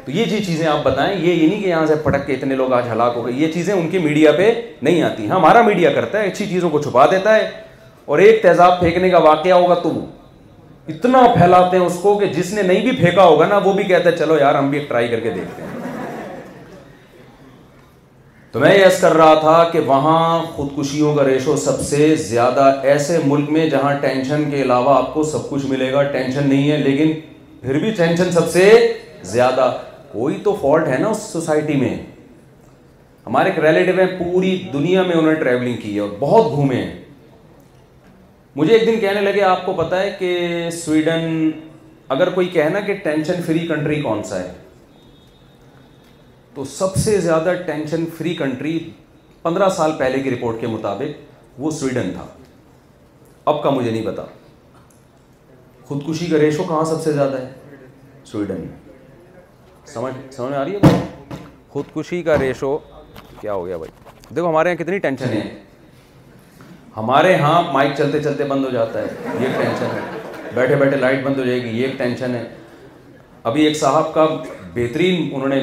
تو 0.05 0.11
یہ 0.11 0.25
جی 0.31 0.39
چیزیں 0.45 0.67
آپ 0.69 0.83
بتائیں 0.85 1.13
یہ 1.15 1.33
یہ 1.33 1.47
نہیں 1.49 1.61
کہ 1.61 1.67
یہاں 1.67 1.85
سے 1.87 1.95
پٹک 2.05 2.27
کے 2.27 2.33
اتنے 2.35 2.55
لوگ 2.55 2.73
آج 2.79 2.89
ہلاک 2.93 3.13
ہو 3.17 3.25
گئے 3.27 3.35
یہ 3.35 3.53
چیزیں 3.53 3.73
ان 3.75 3.89
کی 3.91 3.99
میڈیا 3.99 4.33
پہ 4.37 4.51
نہیں 4.83 5.03
آتی 5.03 5.29
ہاں 5.29 5.37
ہمارا 5.37 5.61
میڈیا 5.67 5.91
کرتا 5.93 6.19
ہے 6.21 6.27
اچھی 6.29 6.47
چیزوں 6.47 6.71
کو 6.71 6.83
چھپا 6.83 7.07
دیتا 7.11 7.35
ہے 7.37 7.49
اور 8.07 8.19
ایک 8.25 8.43
تیزاب 8.43 8.79
پھینکنے 8.81 9.09
کا 9.11 9.19
واقعہ 9.29 9.53
ہوگا 9.63 9.75
تو 9.83 9.89
وہ 9.91 10.03
اتنا 10.95 11.23
پھیلاتے 11.37 11.77
ہیں 11.77 11.85
اس 11.85 11.99
کو 12.03 12.19
کہ 12.19 12.27
جس 12.35 12.53
نے 12.55 12.63
نہیں 12.63 12.83
بھی 12.89 12.93
پھینکا 12.97 13.25
ہوگا 13.25 13.47
نا 13.49 13.59
وہ 13.65 13.73
بھی 13.73 13.85
کہتا 13.93 14.11
ہے 14.11 14.17
چلو 14.17 14.37
یار 14.41 14.55
ہم 14.55 14.69
بھی 14.71 14.79
ٹرائی 14.89 15.09
کر 15.09 15.21
کے 15.21 15.31
دیکھتے 15.37 15.63
ہیں 15.63 15.73
تو 18.53 18.61
میں 18.61 18.75
یس 18.75 19.01
کر 19.01 19.13
رہا 19.17 19.35
تھا 19.41 19.63
کہ 19.73 19.81
وہاں 19.87 20.43
خودکشیوں 20.57 21.15
کا 21.15 21.25
ریشو 21.29 21.57
سب 21.65 21.81
سے 21.87 22.15
زیادہ 22.27 22.71
ایسے 22.91 23.19
ملک 23.25 23.51
میں 23.57 23.67
جہاں 23.71 23.95
ٹینشن 24.01 24.45
کے 24.51 24.63
علاوہ 24.63 24.95
آپ 24.97 25.13
کو 25.15 25.23
سب 25.33 25.49
کچھ 25.51 25.65
ملے 25.71 25.91
گا 25.93 26.03
ٹینشن 26.19 26.49
نہیں 26.49 26.71
ہے 26.71 26.77
لیکن 26.83 27.13
پھر 27.63 27.79
بھی 27.85 27.91
ٹینشن 28.03 28.31
سب 28.33 28.51
سے 28.53 28.69
زیادہ 29.33 29.73
کوئی 30.15 30.37
تو 30.45 30.55
فالٹ 30.61 30.87
ہے 30.89 30.97
نا 31.03 31.09
اس 31.09 31.23
سوسائٹی 31.33 31.77
میں 31.77 31.95
ہمارے 33.27 33.51
ایک 33.51 33.59
ریلیٹیو 33.65 33.95
ہیں 33.99 34.07
پوری 34.19 34.51
دنیا 34.73 35.03
میں 35.07 35.15
انہوں 35.17 35.33
نے 35.33 35.39
ٹریولنگ 35.39 35.77
کی 35.83 35.95
ہے 35.95 36.01
اور 36.01 36.09
بہت 36.19 36.53
گھومے 36.57 36.77
ہیں 36.77 37.01
مجھے 38.57 38.73
ایک 38.77 38.87
دن 38.89 39.01
کہنے 39.01 39.21
لگے 39.21 39.43
آپ 39.45 39.65
کو 39.67 39.73
پتا 39.79 40.01
ہے 40.03 40.11
کہ 40.19 40.31
سویڈن 40.83 41.51
اگر 42.17 42.31
کوئی 42.35 42.49
کہنا 42.59 42.81
کہ 42.89 42.95
ٹینشن 43.05 43.43
فری 43.47 43.67
کنٹری 43.69 44.01
کون 44.03 44.23
سا 44.31 44.39
ہے 44.43 44.53
تو 46.55 46.65
سب 46.75 46.95
سے 47.05 47.17
زیادہ 47.27 47.55
ٹینشن 47.67 48.05
فری 48.19 48.35
کنٹری 48.43 48.79
پندرہ 49.43 49.69
سال 49.77 49.93
پہلے 49.99 50.21
کی 50.27 50.31
رپورٹ 50.37 50.61
کے 50.61 50.67
مطابق 50.77 51.61
وہ 51.61 51.71
سویڈن 51.81 52.11
تھا 52.19 52.27
اب 53.53 53.63
کا 53.63 53.71
مجھے 53.81 53.91
نہیں 53.91 54.07
پتا 54.13 54.25
خودکشی 55.89 56.27
کا 56.31 56.39
ریشو 56.45 56.65
کہاں 56.69 56.85
سب 56.95 57.03
سے 57.09 57.13
زیادہ 57.21 57.41
ہے 57.47 57.85
سویڈن 58.33 58.61
میں 58.69 58.84
سمجھ 59.93 60.13
سمجھ 60.35 60.51
میں 60.51 60.59
آ 60.59 60.65
رہی 60.65 60.75
ہے 60.85 61.37
خودکشی 61.69 62.23
کا 62.23 62.37
ریشو 62.41 62.77
کیا 63.41 63.53
ہو 63.55 63.65
گیا 63.67 63.77
بھائی 63.77 63.91
دیکھو 64.35 64.49
ہمارے 64.49 64.69
یہاں 64.69 64.77
کتنی 64.83 64.99
ٹینشن 64.99 65.33
ہے 65.33 65.43
ہمارے 66.97 67.33
یہاں 67.33 67.61
مائک 67.73 67.91
چلتے 67.99 68.23
چلتے 68.23 68.45
بند 68.49 68.65
ہو 68.65 68.71
جاتا 68.71 69.03
ہے 69.03 69.35
یہ 69.41 69.59
ٹینشن 69.59 69.95
ہے 69.95 70.01
بیٹھے 70.55 70.77
بیٹھے 70.83 70.97
لائٹ 70.97 71.25
بند 71.25 71.39
ہو 71.39 71.45
جائے 71.45 71.61
گی 71.63 71.77
یہ 71.79 71.87
ایک 71.87 71.99
ٹینشن 71.99 72.35
ہے 72.35 72.43
ابھی 73.51 73.65
ایک 73.67 73.77
صاحب 73.77 74.13
کا 74.15 74.27
بہترین 74.75 75.29
انہوں 75.35 75.49
نے 75.49 75.61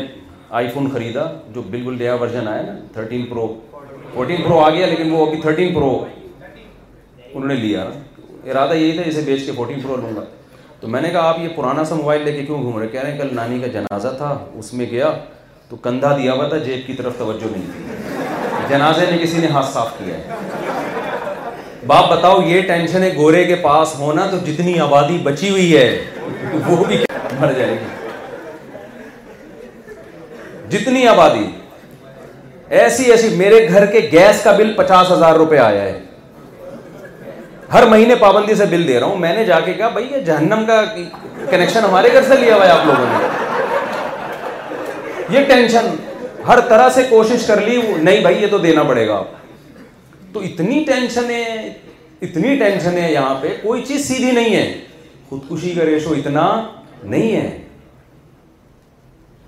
آئی 0.59 0.69
فون 0.73 0.89
خریدا 0.93 1.25
جو 1.53 1.61
بالکل 1.71 1.97
نیا 1.99 2.13
ورژن 2.21 2.47
آیا 2.47 2.61
نا 2.61 2.75
تھرٹین 2.93 3.25
پرو 3.29 3.47
فورٹین 4.13 4.41
پرو 4.43 4.59
آ 4.59 4.69
گیا 4.69 4.87
لیکن 4.87 5.11
وہ 5.11 5.25
ابھی 5.25 5.41
تھرٹین 5.41 5.73
پرو 5.75 5.89
انہوں 7.33 7.47
نے 7.47 7.55
لیا 7.55 7.83
ارادہ 8.43 8.73
یہی 8.73 8.93
تھا 8.97 9.09
اسے 9.09 9.21
بیچ 9.25 9.45
کے 9.45 9.51
فورٹین 9.57 9.79
پرو 9.83 9.95
لوں 10.01 10.15
گا 10.15 10.23
تو 10.81 10.87
میں 10.87 11.01
نے 11.01 11.09
کہا 11.11 11.21
آپ 11.29 11.39
یہ 11.39 11.47
پرانا 11.55 11.83
سا 11.85 11.95
موبائل 11.95 12.21
لے 12.25 12.31
کے 12.33 12.43
کیوں 12.45 12.61
گھوم 12.61 12.77
رہے 12.77 12.87
کہہ 12.91 13.01
رہے 13.01 13.11
ہیں 13.11 13.17
کل 13.17 13.29
نانی 13.35 13.59
کا 13.61 13.67
جنازہ 13.73 14.07
تھا 14.17 14.29
اس 14.59 14.73
میں 14.73 14.85
گیا 14.91 15.09
تو 15.69 15.75
کندھا 15.83 16.11
دیا 16.17 16.33
ہوا 16.33 16.47
تھا 16.49 16.57
جیب 16.63 16.79
کی 16.87 16.93
طرف 16.97 17.17
توجہ 17.17 17.47
نہیں 17.51 17.65
تھی 17.73 17.81
جنازے 18.69 19.05
میں 19.09 19.17
کسی 19.23 19.37
نے 19.41 19.47
ہاتھ 19.53 19.65
صاف 19.73 19.89
کیا 19.97 20.15
ہے 20.15 20.23
باپ 21.87 22.05
بتاؤ 22.11 22.35
یہ 22.47 22.61
ٹینشن 22.67 23.01
ہے 23.03 23.09
گورے 23.15 23.43
کے 23.45 23.55
پاس 23.61 23.93
ہونا 23.99 24.25
تو 24.31 24.37
جتنی 24.47 24.79
آبادی 24.89 25.17
بچی 25.23 25.49
ہوئی 25.49 25.75
ہے 25.75 25.89
وہ 26.67 26.83
بھی 26.87 26.97
مر 27.39 27.51
جائے 27.57 27.73
گی 27.79 27.87
جتنی 30.77 31.07
آبادی 31.07 31.45
ایسی 32.81 33.03
ایسی 33.11 33.27
میرے 33.37 33.57
گھر 33.69 33.83
کے 33.91 33.99
گیس 34.11 34.43
کا 34.43 34.51
بل 34.57 34.71
پچاس 34.77 35.07
ہزار 35.11 35.33
روپے 35.43 35.57
آیا 35.59 35.81
ہے 35.83 35.99
ہر 37.73 37.85
مہینے 37.87 38.15
پابندی 38.19 38.55
سے 38.55 38.65
بل 38.69 38.87
دے 38.87 38.99
رہا 38.99 39.07
ہوں 39.07 39.17
میں 39.17 39.33
نے 39.35 39.43
جا 39.45 39.59
کے 39.65 39.73
کہا 39.73 39.87
بھائی 39.89 40.07
یہ 40.11 40.21
جہنم 40.25 40.63
کا 40.67 40.83
کنیکشن 41.51 41.83
ہمارے 41.85 42.09
گھر 42.13 42.23
سے 42.27 42.35
لیا 42.41 42.55
ہوا 42.55 42.65
ہے 42.65 42.71
آپ 42.71 42.85
لوگوں 42.85 43.05
نے 43.09 43.27
یہ 45.37 45.45
ٹینشن 45.47 45.95
ہر 46.47 46.59
طرح 46.69 46.89
سے 46.95 47.03
کوشش 47.09 47.45
کر 47.47 47.61
لی 47.67 47.79
نہیں 47.99 48.21
بھائی 48.21 48.41
یہ 48.41 48.47
تو 48.51 48.57
دینا 48.65 48.83
پڑے 48.89 49.07
گا 49.07 49.21
تو 50.33 50.39
اتنی 50.49 50.81
اتنی 50.85 52.55
ٹینشن 52.57 52.57
ٹینشن 52.59 52.97
ہے 52.97 53.01
ہے 53.01 53.11
یہاں 53.11 53.35
پہ 53.41 53.55
کوئی 53.61 53.83
چیز 53.87 54.07
سیدھی 54.07 54.31
نہیں 54.31 54.55
ہے 54.55 54.65
خودکشی 55.29 55.71
کا 55.75 55.85
ریشو 55.85 56.13
اتنا 56.17 56.45
نہیں 57.03 57.35
ہے 57.35 57.49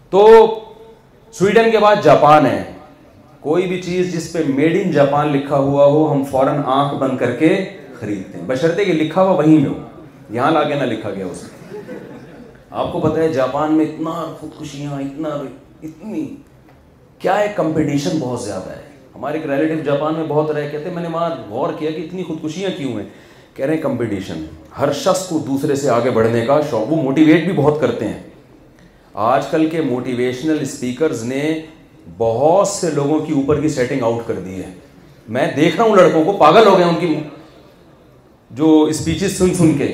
تو 0.10 0.24
سویڈن 1.40 1.70
کے 1.72 1.80
بعد 1.80 2.04
جاپان 2.04 2.46
ہے 2.46 2.64
کوئی 3.42 3.68
بھی 3.68 3.82
چیز 3.82 4.14
جس 4.14 4.32
پہ 4.34 4.44
میڈ 4.56 4.78
ان 4.82 4.92
جاپان 4.92 5.32
لکھا 5.38 5.58
ہوا 5.68 5.86
ہو 5.94 6.12
ہم 6.12 6.24
فوراً 6.32 6.62
آنکھ 6.80 6.94
بند 7.04 7.18
کر 7.18 7.36
کے 7.40 7.56
خریدتے 7.99 8.38
ہیں 8.39 8.45
بشرتے 8.47 8.86
کہ 8.86 8.91
لکھا 8.93 9.21
ہوا 9.21 9.32
وہیں 9.38 9.60
میں 9.60 9.69
ہو 9.69 9.73
یہاں 10.36 10.51
لا 10.51 10.63
کے 10.67 10.75
نہ 10.75 10.84
لکھا 10.93 11.10
گیا 11.12 11.25
اس 11.25 11.43
میں 11.43 11.62
آپ 12.82 12.91
کو 12.93 12.99
پتہ 12.99 13.19
ہے 13.19 13.27
جاپان 13.34 13.71
میں 13.77 13.86
اتنا 13.86 14.12
خودکشیاں 14.39 14.99
اتنا 15.01 15.29
اتنی 15.88 16.23
کیا 17.19 17.39
ہے 17.39 17.51
کمپٹیشن 17.56 18.17
بہت 18.19 18.41
زیادہ 18.43 18.69
ہے 18.77 18.82
ہمارے 19.15 19.38
ایک 19.38 19.45
ریلیٹو 19.49 19.84
جاپان 19.91 20.15
میں 20.15 20.23
بہت 20.27 20.51
رہ 20.51 20.67
کہتے 20.71 20.88
ہیں 20.88 20.93
میں 20.93 21.03
نے 21.03 21.10
وہاں 21.13 21.29
غور 21.49 21.73
کیا 21.79 21.91
کہ 21.91 22.01
اتنی 22.06 22.23
خودکشیاں 22.27 22.69
کیوں 22.77 22.91
ہیں 22.97 23.06
کہہ 23.56 23.65
رہے 23.65 23.73
ہیں 23.75 23.82
کمپٹیشن 23.82 24.43
ہر 24.79 24.91
شخص 25.03 25.27
کو 25.27 25.39
دوسرے 25.47 25.75
سے 25.82 25.89
آگے 25.89 26.10
بڑھنے 26.12 26.45
کا 26.45 26.60
شوق 26.69 26.91
وہ 26.91 27.01
موٹیویٹ 27.03 27.43
بھی 27.45 27.53
بہت 27.62 27.79
کرتے 27.82 28.08
ہیں 28.08 28.21
آج 29.29 29.47
کل 29.51 29.65
کے 29.71 29.82
موٹیویشنل 29.89 30.60
اسپیکرز 30.62 31.23
نے 31.32 31.41
بہت 32.17 32.67
سے 32.67 32.89
لوگوں 32.93 33.19
کی 33.25 33.34
اوپر 33.34 33.62
کی 33.62 33.69
سیٹنگ 33.75 34.03
آؤٹ 34.03 34.27
کر 34.27 34.39
دی 34.45 34.62
ہے 34.62 34.71
میں 35.36 35.45
دیکھ 35.56 35.75
رہا 35.75 35.84
ہوں 35.86 35.95
لڑکوں 35.95 36.23
کو 36.23 36.32
پاگل 36.38 36.67
ہو 36.67 36.77
گئے 36.77 36.86
ان 36.86 36.95
کی 36.99 37.13
جو 38.58 38.68
اسپیچز 38.89 39.38
سن 39.38 39.54
سن 39.56 39.72
کے 39.78 39.86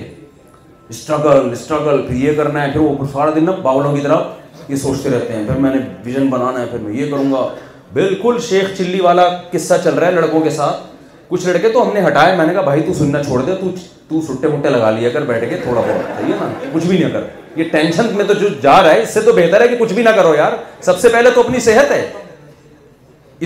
اسٹرگل 0.90 1.50
اسٹرگل 1.54 2.02
پھر 2.08 2.16
یہ 2.24 2.34
کرنا 2.38 2.62
ہے 2.64 2.72
پھر 2.72 2.80
وہ 2.82 3.06
سارا 3.12 3.32
دن 3.36 3.44
نا 3.46 3.52
باولوں 3.68 3.94
کی 3.96 4.02
طرح 4.04 4.24
یہ 4.70 4.76
سوچتے 4.82 5.10
رہتے 5.10 5.34
ہیں 5.34 5.46
پھر 5.48 5.58
میں 5.66 5.74
نے 5.76 5.80
ویژن 6.06 6.28
بنانا 6.30 6.60
ہے 6.62 6.66
پھر 6.72 6.80
میں 6.80 6.94
یہ 6.94 7.12
کروں 7.12 7.32
گا 7.32 7.48
بالکل 7.94 8.38
شیخ 8.50 8.76
چلی 8.78 9.00
والا 9.08 9.28
قصہ 9.52 9.74
چل 9.84 9.94
رہا 9.98 10.08
ہے 10.08 10.12
لڑکوں 10.12 10.42
کے 10.42 10.50
ساتھ 10.60 10.82
کچھ 11.28 11.46
لڑکے 11.48 11.70
تو 11.74 11.88
ہم 11.88 11.94
نے 11.94 12.06
ہٹایا 12.08 12.36
میں 12.38 12.46
نے 12.46 12.54
کہا 12.54 12.62
بھائی 12.62 12.82
تو 12.88 12.94
سننا 12.98 13.24
چھوڑ 13.24 13.42
دے 13.48 13.56
تو 13.60 13.70
تو 14.10 14.22
سٹے 14.28 14.48
مٹے 14.56 14.70
لگا 14.70 14.92
لیا 15.00 15.10
کر 15.14 15.26
بیٹھ 15.34 15.50
کے 15.50 15.58
تھوڑا 15.64 15.82
بہت 15.82 16.18
ہے 16.24 16.28
نا 16.30 16.52
کچھ 16.74 16.86
بھی 16.88 16.98
نہ 17.04 17.12
کر 17.14 17.24
یہ 17.60 17.70
ٹینشن 17.72 18.16
میں 18.16 18.26
تو 18.28 18.34
جو 18.42 18.48
جا 18.62 18.82
رہا 18.84 18.94
ہے 18.94 19.02
اس 19.02 19.14
سے 19.14 19.22
تو 19.26 19.34
بہتر 19.36 19.62
ہے 19.62 19.68
کہ 19.68 19.76
کچھ 19.80 19.94
بھی 19.94 20.04
نہ 20.04 20.10
کرو 20.16 20.34
یار 20.38 20.54
سب 20.90 21.00
سے 21.00 21.10
پہلے 21.14 21.30
تو 21.36 21.42
اپنی 21.48 21.60
صحت 21.70 21.92
ہے 21.92 22.06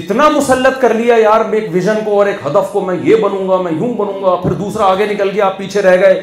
اتنا 0.02 0.28
مسلط 0.36 0.80
کر 0.82 0.94
لیا 0.94 1.16
یار 1.18 1.42
ایک 1.54 1.66
ویژن 1.72 2.00
کو 2.06 2.18
اور 2.20 2.28
ایک 2.28 2.46
ہدف 2.46 2.72
کو 2.72 2.82
میں 2.86 2.96
یہ 3.04 3.16
بنوں 3.24 3.48
گا 3.50 3.58
میں 3.62 3.72
یوں 3.72 3.94
بنوں 3.98 4.22
گا 4.24 4.36
پھر 4.44 4.54
دوسرا 4.62 4.86
آگے 4.92 5.06
نکل 5.14 5.30
گیا 5.34 5.46
آپ 5.46 5.58
پیچھے 5.58 5.82
رہ 5.82 5.98
گئے 6.02 6.20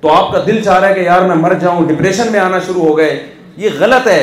تو 0.00 0.12
آپ 0.12 0.30
کا 0.32 0.42
دل 0.46 0.62
چاہ 0.64 0.78
رہا 0.80 0.88
ہے 0.88 0.94
کہ 0.94 1.00
یار 1.00 1.22
میں 1.28 1.34
مر 1.36 1.54
جاؤں 1.60 1.86
ڈپریشن 1.86 2.30
میں 2.32 2.40
آنا 2.40 2.58
شروع 2.66 2.82
ہو 2.86 2.96
گئے 2.98 3.18
یہ 3.62 3.70
غلط 3.78 4.06
ہے 4.08 4.20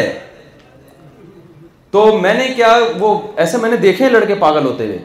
تو 1.92 2.06
میں 2.22 2.34
نے 2.34 2.48
کیا 2.56 2.78
وہ 3.00 3.18
ایسے 3.44 3.58
میں 3.62 3.70
نے 3.70 3.78
دیکھے 3.82 4.10
لڑکے 4.10 4.36
پاگل 4.40 4.66
ہوتے 4.66 4.86
ہوئے 4.86 4.98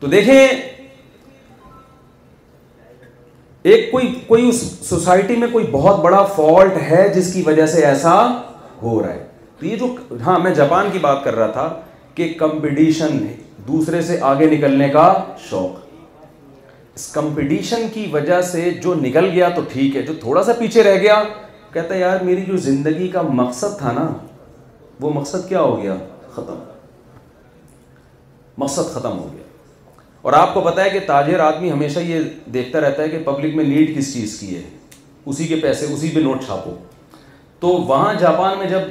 تو 0.00 0.06
دیکھیں 0.06 0.46
ایک 3.72 3.90
کوئی 3.92 4.12
کوئی 4.26 4.48
اس 4.48 4.60
سوسائٹی 4.88 5.36
میں 5.36 5.48
کوئی 5.52 5.66
بہت 5.70 5.98
بڑا 6.04 6.24
فالٹ 6.36 6.82
ہے 6.90 7.08
جس 7.16 7.32
کی 7.32 7.42
وجہ 7.46 7.66
سے 7.74 7.84
ایسا 7.86 8.14
ہو 8.82 9.02
رہا 9.02 9.12
ہے 9.14 9.24
تو 9.58 9.66
یہ 9.66 9.76
جو 9.76 9.94
ہاں 10.26 10.38
میں 10.42 10.54
جاپان 10.54 10.88
کی 10.92 10.98
بات 10.98 11.24
کر 11.24 11.34
رہا 11.38 11.46
تھا 11.52 11.68
کہ 12.20 12.28
کمپٹیشن 12.38 13.16
دوسرے 13.66 14.00
سے 14.08 14.18
آگے 14.30 14.46
نکلنے 14.56 14.88
کا 14.96 15.04
شوق 15.48 16.24
اس 16.94 17.06
کمپٹیشن 17.12 17.86
کی 17.92 18.06
وجہ 18.12 18.40
سے 18.54 18.70
جو 18.86 18.94
نکل 19.02 19.28
گیا 19.36 19.48
تو 19.56 19.62
ٹھیک 19.72 19.96
ہے 19.96 20.02
جو 20.08 20.12
تھوڑا 20.24 20.42
سا 20.48 20.52
پیچھے 20.58 20.82
رہ 20.88 20.96
گیا 21.04 21.22
کہتا 21.72 21.94
ہے 21.94 22.00
یار 22.00 22.24
میری 22.30 22.44
جو 22.46 22.56
زندگی 22.66 23.08
کا 23.14 23.22
مقصد 23.42 23.78
تھا 23.78 23.92
نا 23.98 24.06
وہ 25.02 25.12
مقصد 25.18 25.48
کیا 25.48 25.60
ہو 25.66 25.76
گیا 25.82 25.94
ختم 26.34 26.58
مقصد 28.64 28.92
ختم 28.94 29.18
ہو 29.18 29.28
گیا 29.34 30.08
اور 30.22 30.32
آپ 30.40 30.52
کو 30.54 30.60
پتا 30.68 30.84
ہے 30.84 30.90
کہ 30.90 31.00
تاجر 31.06 31.40
آدمی 31.40 31.70
ہمیشہ 31.72 31.98
یہ 32.08 32.28
دیکھتا 32.54 32.80
رہتا 32.86 33.02
ہے 33.02 33.08
کہ 33.08 33.22
پبلک 33.28 33.54
میں 33.60 33.64
نیڈ 33.72 33.96
کس 33.98 34.12
چیز 34.14 34.38
کی 34.40 34.54
ہے 34.56 34.62
اسی 35.26 35.46
کے 35.52 35.56
پیسے 35.62 35.86
اسی 35.94 36.10
پہ 36.14 36.20
نوٹ 36.26 36.44
چھاپو 36.46 36.74
تو 37.60 37.68
وہاں 37.92 38.14
جاپان 38.24 38.58
میں 38.58 38.66
جب 38.74 38.90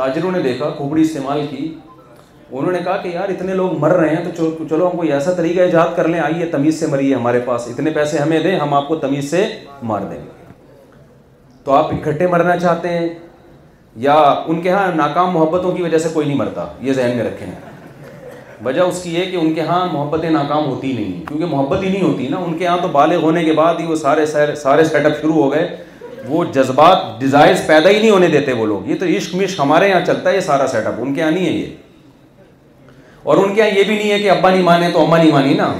تاجروں 0.00 0.30
نے 0.32 0.40
دیکھا 0.48 0.70
کھوپڑی 0.78 1.02
استعمال 1.02 1.46
کی 1.50 1.66
انہوں 2.50 2.72
نے 2.72 2.78
کہا 2.84 2.96
کہ 3.02 3.08
یار 3.14 3.28
اتنے 3.28 3.54
لوگ 3.54 3.72
مر 3.80 3.92
رہے 3.96 4.14
ہیں 4.16 4.24
تو 4.36 4.50
چلو 4.70 4.86
ہم 4.88 4.96
کوئی 4.96 5.12
ایسا 5.12 5.32
طریقہ 5.36 5.60
ایجاد 5.60 5.96
کر 5.96 6.08
لیں 6.08 6.20
آئیے 6.20 6.46
تمیز 6.50 6.78
سے 6.80 6.86
مریے 6.86 7.14
ہمارے 7.14 7.38
پاس 7.44 7.66
اتنے 7.68 7.90
پیسے 7.94 8.18
ہمیں 8.18 8.38
دیں 8.40 8.58
ہم 8.58 8.74
آپ 8.74 8.86
کو 8.88 8.96
تمیز 8.96 9.30
سے 9.30 9.46
مار 9.90 10.00
دیں 10.10 10.16
گے 10.18 10.52
تو 11.64 11.72
آپ 11.74 11.92
اکٹھے 11.92 12.26
مرنا 12.34 12.56
چاہتے 12.58 12.88
ہیں 12.88 13.08
یا 14.04 14.14
ان 14.46 14.60
کے 14.62 14.70
ہاں 14.70 14.86
ناکام 14.96 15.30
محبتوں 15.34 15.72
کی 15.76 15.82
وجہ 15.82 15.98
سے 15.98 16.08
کوئی 16.12 16.26
نہیں 16.26 16.36
مرتا 16.38 16.66
یہ 16.80 16.92
ذہن 16.92 17.16
میں 17.16 17.24
رکھے 17.24 17.46
ہیں 17.46 18.64
وجہ 18.64 18.80
اس 18.80 19.02
کی 19.02 19.14
یہ 19.14 19.30
کہ 19.30 19.36
ان 19.36 19.52
کے 19.54 19.60
ہاں 19.70 19.84
محبتیں 19.92 20.28
ناکام 20.30 20.66
ہوتی 20.70 20.92
نہیں 20.92 21.08
نہیں 21.10 21.24
کیونکہ 21.28 21.46
محبت 21.54 21.82
ہی 21.82 21.88
نہیں 21.88 22.02
ہوتی 22.08 22.28
نا 22.30 22.36
ان 22.46 22.56
کے 22.58 22.66
ہاں 22.66 22.76
تو 22.82 22.88
بالغ 22.92 23.22
ہونے 23.22 23.44
کے 23.44 23.52
بعد 23.52 23.80
ہی 23.80 23.86
وہ 23.86 23.94
سارے 24.02 24.26
سارے 24.62 24.84
سیٹ 24.84 25.06
اپ 25.06 25.20
شروع 25.20 25.34
ہو 25.34 25.50
گئے 25.52 25.66
وہ 26.28 26.44
جذبات 26.52 27.20
ڈیزائرز 27.20 27.66
پیدا 27.66 27.88
ہی 27.90 27.98
نہیں 27.98 28.10
ہونے 28.10 28.28
دیتے 28.28 28.52
وہ 28.60 28.66
لوگ 28.66 28.86
یہ 28.90 28.96
تو 29.00 29.06
عشق 29.16 29.34
مشق 29.42 29.60
ہمارے 29.60 29.88
یہاں 29.88 30.04
چلتا 30.06 30.30
ہے 30.30 30.34
یہ 30.34 30.40
سارا 30.50 30.66
سیٹ 30.72 30.86
اپ 30.86 30.94
ان 31.02 31.14
کے 31.14 31.20
یہاں 31.20 31.30
نہیں 31.30 31.46
ہے 31.46 31.50
یہ 31.52 31.74
اور 33.30 33.36
ان 33.42 33.54
کے 33.54 33.60
یہاں 33.60 33.78
یہ 33.78 33.82
بھی 33.84 33.94
نہیں 33.94 34.10
ہے 34.10 34.18
کہ 34.18 34.30
ابا 34.30 34.50
نہیں 34.50 34.62
مانے 34.62 34.88
تو 34.92 35.02
اما 35.04 35.16
نہیں 35.18 35.30
مانی 35.32 35.54
نا 35.54 35.72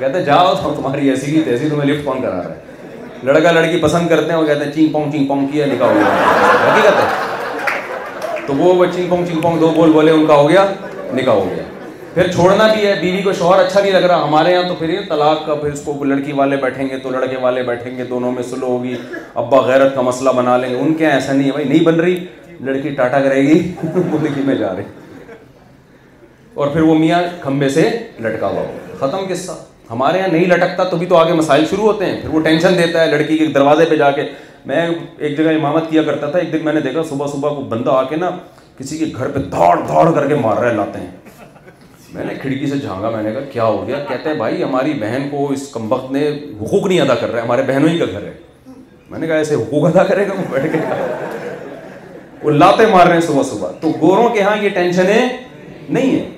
کہتے 0.00 0.22
جاؤ 0.24 0.54
تو 0.62 0.72
تمہاری 0.76 1.08
ایسی 1.10 1.32
بھی 1.32 1.40
تیسی 1.44 1.68
تمہیں 1.70 1.88
لفٹ 1.90 2.04
کون 2.04 2.22
کرا 2.22 2.36
رہا 2.42 2.54
ہے 2.54 3.28
لڑکا 3.28 3.50
لڑکی 3.58 3.76
پسند 3.82 4.08
کرتے 4.08 4.32
ہیں 4.32 4.38
وہ 4.38 4.44
کہتے 4.46 4.64
ہیں 4.64 4.72
چنگ 4.72 4.88
پونگ 4.92 5.10
چنگ 5.12 5.26
پونگ 5.28 5.46
کیا 5.52 5.66
نکاح 5.72 5.88
ہو 5.88 5.98
گیا 5.98 6.70
حقیقت 6.70 7.00
ہے 7.02 8.40
تو 8.46 8.54
وہ 8.62 8.84
چنگ 8.94 9.08
پونگ 9.10 9.26
چنگ 9.26 9.40
پونگ 9.42 9.58
دو 9.64 9.70
بول 9.76 9.92
بولے 9.98 10.12
ان 10.12 10.26
کا 10.26 10.34
ہو 10.40 10.48
گیا 10.48 10.64
نکاح 11.20 11.34
ہو 11.34 11.44
گیا 11.50 11.62
پھر 12.14 12.32
چھوڑنا 12.32 12.66
بھی 12.74 12.86
ہے 12.86 12.94
بیوی 13.00 13.22
کو 13.28 13.32
شوہر 13.42 13.64
اچھا 13.66 13.80
نہیں 13.80 13.92
لگ 13.92 14.04
رہا 14.10 14.24
ہمارے 14.24 14.52
یہاں 14.52 14.68
تو 14.68 14.74
پھر 14.78 14.90
یہ 14.90 15.06
طلاق 15.08 15.46
کا 15.46 15.54
پھر 15.54 15.72
اس 15.72 15.82
کو 15.84 16.02
لڑکی 16.04 16.32
والے 16.40 16.56
بیٹھیں 16.64 16.84
گے 16.88 16.98
تو 17.02 17.10
لڑکے 17.18 17.36
والے 17.46 17.62
بیٹھیں 17.70 17.96
گے 17.98 18.04
دونوں 18.14 18.32
میں 18.32 18.42
سلو 18.50 18.66
ہوگی 18.66 18.94
ابا 19.44 19.60
غیرت 19.70 19.94
کا 19.94 20.00
مسئلہ 20.10 20.30
بنا 20.36 20.56
لیں 20.64 20.70
گے 20.74 20.80
ان 20.80 20.94
کے 20.94 21.04
یہاں 21.04 21.14
ایسا 21.14 21.32
نہیں 21.32 21.46
ہے 21.46 21.52
بھائی 21.52 21.68
نہیں 21.68 21.84
بن 21.84 22.00
رہی 22.00 22.16
لڑکی 22.70 22.90
ٹاٹا 23.00 23.20
کرے 23.20 23.42
گی 23.46 23.62
میں 24.46 24.54
جا 24.54 24.74
رہی 24.76 25.02
اور 26.54 26.68
پھر 26.72 26.80
وہ 26.82 26.94
میاں 26.98 27.20
کھمبے 27.42 27.68
سے 27.68 27.88
لٹکا 28.22 28.46
ہوا 28.46 28.60
ہو 28.60 28.94
ختم 28.98 29.24
قصہ 29.28 29.52
ہمارے 29.90 30.18
یہاں 30.18 30.28
نہیں 30.32 30.44
لٹکتا 30.48 30.84
تو 30.88 30.96
بھی 30.96 31.06
تو 31.06 31.16
آگے 31.16 31.32
مسائل 31.34 31.64
شروع 31.70 31.84
ہوتے 31.86 32.04
ہیں 32.06 32.20
پھر 32.20 32.28
وہ 32.34 32.40
ٹینشن 32.40 32.76
دیتا 32.78 33.00
ہے 33.02 33.06
لڑکی 33.10 33.36
کے 33.38 33.46
دروازے 33.54 33.84
پہ 33.90 33.96
جا 33.96 34.10
کے 34.18 34.22
میں 34.66 34.86
ایک 35.16 35.36
جگہ 35.38 35.54
امامت 35.56 35.88
کیا 35.90 36.02
کرتا 36.02 36.30
تھا 36.30 36.38
ایک 36.38 36.52
دن 36.52 36.64
میں 36.64 36.72
نے 36.72 36.80
دیکھا 36.80 37.02
صبح 37.08 37.26
صبح 37.32 37.54
کو 37.54 37.60
بندہ 37.70 37.90
آ 37.90 38.02
کے 38.08 38.16
نا 38.16 38.30
کسی 38.78 38.98
کے 38.98 39.06
گھر 39.16 39.28
پہ 39.34 39.38
دوڑ 39.54 39.76
دوڑ 39.88 40.10
کر 40.14 40.26
کے 40.28 40.34
مار 40.42 40.62
رہے 40.62 40.74
لاتے 40.76 40.98
ہیں 40.98 41.10
میں 42.12 42.24
نے 42.24 42.34
کھڑکی 42.42 42.66
سے 42.66 42.78
جھانگا 42.78 43.10
میں 43.10 43.22
نے 43.22 43.32
کہا 43.32 43.40
کیا 43.52 43.64
ہو 43.64 43.86
گیا 43.86 43.98
کہتے 44.08 44.28
ہیں 44.28 44.36
بھائی 44.36 44.62
ہماری 44.62 44.92
بہن 45.00 45.28
کو 45.30 45.48
اس 45.52 45.66
کم 45.72 45.92
وقت 45.92 46.10
نے 46.12 46.26
حقوق 46.62 46.86
نہیں 46.86 47.00
ادا 47.00 47.14
کر 47.20 47.30
رہا 47.30 47.38
ہے 47.40 47.44
ہمارے 47.44 47.62
بہنوں 47.72 47.88
ہی 47.88 47.98
کا 47.98 48.04
گھر 48.12 48.22
ہے 48.26 48.32
میں 49.10 49.18
نے 49.18 49.26
کہا 49.26 49.36
ایسے 49.36 49.54
حقوق 49.54 49.84
ادا 49.94 50.04
کرے 50.08 50.26
گا 50.28 50.34
وہ 50.38 50.44
بیٹھ 50.50 50.72
کے 50.72 50.78
وہ 52.42 52.50
لاتے 52.50 52.86
مار 52.92 53.04
رہے 53.06 53.14
ہیں 53.14 53.20
صبح 53.26 53.42
صبح 53.54 53.70
تو 53.80 53.92
گوروں 54.00 54.28
کے 54.34 54.42
ہاں 54.42 54.56
یہ 54.62 54.68
ٹینشنیں 54.74 55.28
نہیں 55.88 56.10
ہیں 56.18 56.33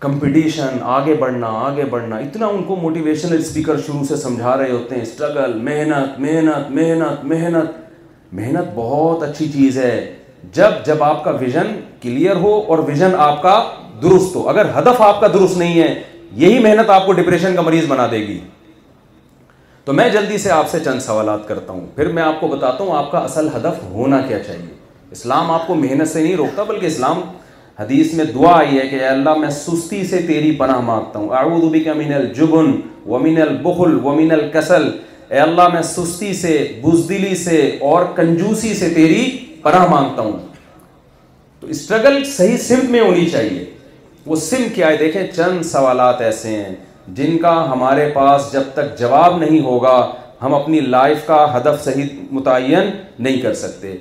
کمپٹیشن 0.00 0.76
آگے 0.94 1.14
بڑھنا 1.18 1.46
آگے 1.66 1.84
بڑھنا 1.90 2.16
اتنا 2.24 2.46
ان 2.46 2.62
کو 2.66 2.76
موٹیویشنل 2.76 3.38
اسپیکر 3.38 3.76
شروع 3.86 4.02
سے 4.08 4.16
سمجھا 4.16 4.56
رہے 4.56 4.70
ہوتے 4.70 4.94
ہیں 4.94 5.02
اسٹرگل 5.02 5.54
محنت 5.68 6.18
محنت 6.20 6.70
محنت 6.74 7.22
محنت 7.30 8.34
محنت 8.34 8.74
بہت 8.74 9.22
اچھی 9.22 9.48
چیز 9.52 9.78
ہے 9.78 9.94
جب 10.54 10.84
جب 10.86 11.02
آپ 11.02 11.22
کا 11.24 11.30
ویژن 11.40 11.72
کلیئر 12.00 12.36
ہو 12.42 12.54
اور 12.70 12.78
ویژن 12.86 13.14
آپ 13.28 13.40
کا 13.42 13.54
درست 14.02 14.36
ہو 14.36 14.48
اگر 14.48 14.66
ہدف 14.78 15.00
آپ 15.02 15.20
کا 15.20 15.26
درست 15.34 15.56
نہیں 15.58 15.80
ہے 15.80 15.94
یہی 16.42 16.58
محنت 16.62 16.90
آپ 16.90 17.06
کو 17.06 17.12
ڈپریشن 17.20 17.54
کا 17.56 17.62
مریض 17.62 17.84
بنا 17.88 18.06
دے 18.10 18.18
گی 18.26 18.38
تو 19.84 19.92
میں 19.92 20.08
جلدی 20.12 20.38
سے 20.38 20.50
آپ 20.50 20.68
سے 20.70 20.78
چند 20.84 21.00
سوالات 21.00 21.48
کرتا 21.48 21.72
ہوں 21.72 21.86
پھر 21.96 22.08
میں 22.12 22.22
آپ 22.22 22.40
کو 22.40 22.48
بتاتا 22.48 22.84
ہوں 22.84 22.96
آپ 22.96 23.10
کا 23.12 23.18
اصل 23.18 23.48
ہدف 23.56 23.82
ہونا 23.90 24.20
کیا 24.28 24.38
چاہیے 24.46 24.74
اسلام 25.16 25.50
آپ 25.50 25.66
کو 25.66 25.74
محنت 25.82 26.08
سے 26.08 26.22
نہیں 26.22 26.36
روکتا 26.36 26.62
بلکہ 26.72 26.86
اسلام 26.86 27.20
حدیث 27.78 28.12
میں 28.14 28.24
دعا 28.34 28.50
آئی 28.58 28.78
ہے 28.78 28.86
کہ 28.88 28.96
اے 28.96 29.06
اللہ 29.06 29.34
میں 29.38 29.48
سستی 29.54 30.04
سے 30.10 30.18
تیری 30.26 30.50
پناہ 30.58 30.78
مانگتا 30.84 31.18
ہوں 31.18 31.28
اعوذ 31.38 31.64
بک 31.72 31.86
و 31.94 31.98
الجبن 32.18 32.70
ومن 33.06 33.40
البخل 33.42 33.98
ومن 34.04 34.30
الکسل 34.32 34.88
اے 35.32 35.38
اللہ 35.40 35.68
میں 35.72 35.82
سستی 35.88 36.32
سے 36.40 36.52
بزدلی 36.82 37.34
سے 37.42 37.60
اور 37.90 38.04
کنجوسی 38.16 38.72
سے 38.74 38.88
تیری 38.94 39.20
پناہ 39.62 39.86
مانگتا 39.90 40.22
ہوں 40.22 40.38
تو 41.60 41.66
اسٹرگل 41.76 42.22
صحیح 42.36 42.56
سمت 42.68 42.90
میں 42.96 43.00
ہونی 43.00 43.28
چاہیے 43.32 43.64
وہ 44.26 44.36
سم 44.48 44.66
کیا 44.74 44.88
ہے 44.90 44.96
دیکھیں 45.04 45.22
چند 45.36 45.62
سوالات 45.74 46.20
ایسے 46.30 46.56
ہیں 46.56 46.74
جن 47.18 47.36
کا 47.42 47.54
ہمارے 47.72 48.10
پاس 48.14 48.52
جب 48.52 48.72
تک 48.74 48.98
جواب 48.98 49.38
نہیں 49.44 49.60
ہوگا 49.64 49.96
ہم 50.42 50.54
اپنی 50.54 50.80
لائف 50.96 51.26
کا 51.26 51.46
ہدف 51.58 51.84
صحیح 51.84 52.08
متعین 52.30 52.90
نہیں 53.18 53.40
کر 53.42 53.54
سکتے 53.64 53.96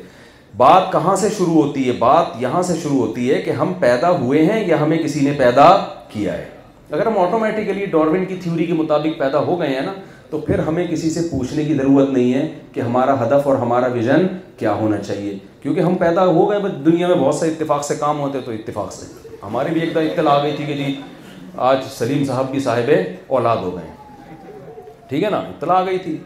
بات 0.58 0.92
کہاں 0.92 1.16
سے 1.22 1.30
شروع 1.38 1.54
ہوتی 1.54 1.86
ہے 1.88 1.92
بات 2.00 2.42
یہاں 2.42 2.62
سے 2.64 2.74
شروع 2.82 2.98
ہوتی 2.98 3.30
ہے 3.32 3.42
کہ 3.42 3.52
ہم 3.62 3.74
پیدا 3.80 4.10
ہوئے 4.20 4.44
ہیں 4.46 4.64
یا 4.68 4.80
ہمیں 4.82 4.98
کسی 4.98 5.20
نے 5.24 5.32
پیدا 5.38 5.66
کیا 6.10 6.34
ہے 6.38 6.44
اگر 6.92 7.06
ہم 7.06 7.18
آٹومیٹکلی 7.20 7.86
ڈاروین 7.92 8.26
کی 8.26 8.36
تھیوری 8.44 8.66
کے 8.66 8.74
مطابق 8.74 9.18
پیدا 9.20 9.40
ہو 9.48 9.60
گئے 9.60 9.70
ہیں 9.76 9.82
نا 9.86 9.94
تو 10.30 10.38
پھر 10.42 10.60
ہمیں 10.68 10.86
کسی 10.90 11.10
سے 11.10 11.22
پوچھنے 11.32 11.64
کی 11.64 11.74
ضرورت 11.76 12.10
نہیں 12.10 12.34
ہے 12.34 12.48
کہ 12.74 12.80
ہمارا 12.80 13.16
ہدف 13.24 13.48
اور 13.48 13.56
ہمارا 13.66 13.88
ویژن 13.94 14.26
کیا 14.58 14.74
ہونا 14.80 14.98
چاہیے 14.98 15.38
کیونکہ 15.62 15.80
ہم 15.80 15.96
پیدا 16.06 16.26
ہو 16.26 16.50
گئے 16.50 16.60
دنیا 16.86 17.08
میں 17.08 17.16
بہت 17.16 17.36
سے 17.36 17.48
اتفاق 17.48 17.84
سے 17.86 17.96
کام 18.00 18.20
ہوتے 18.20 18.40
تو 18.46 18.52
اتفاق 18.52 18.94
سے 18.94 19.06
ہماری 19.44 19.72
بھی 19.74 19.82
ایک 19.82 19.98
اطلاع 19.98 20.34
آ 20.40 20.44
گئی 20.44 20.56
تھی 20.58 20.66
کہ 20.66 20.76
جی 20.78 20.94
آج 21.72 21.84
سلیم 21.98 22.24
صاحب 22.28 22.52
کی 22.52 22.60
صاحب 22.70 22.90
اولاد 23.38 23.58
ہو 23.64 23.76
گئے 23.76 23.94
ٹھیک 25.10 25.24
ہے 25.24 25.30
نا 25.30 25.38
اطلاع 25.38 25.78
آ 25.82 25.86
گئی 25.86 25.98
تھی 26.04 26.18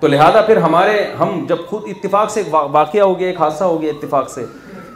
تو 0.00 0.06
لہذا 0.08 0.40
پھر 0.40 0.56
ہمارے 0.56 1.02
ہم 1.18 1.44
جب 1.48 1.56
خود 1.68 1.82
اتفاق 1.88 2.30
سے 2.30 2.42
واقعہ 2.50 3.00
ہو 3.00 3.18
گیا 3.18 3.26
ایک 3.28 3.40
حادثہ 3.40 3.64
ہو 3.64 3.80
گیا 3.80 3.92
اتفاق 3.92 4.30
سے 4.30 4.44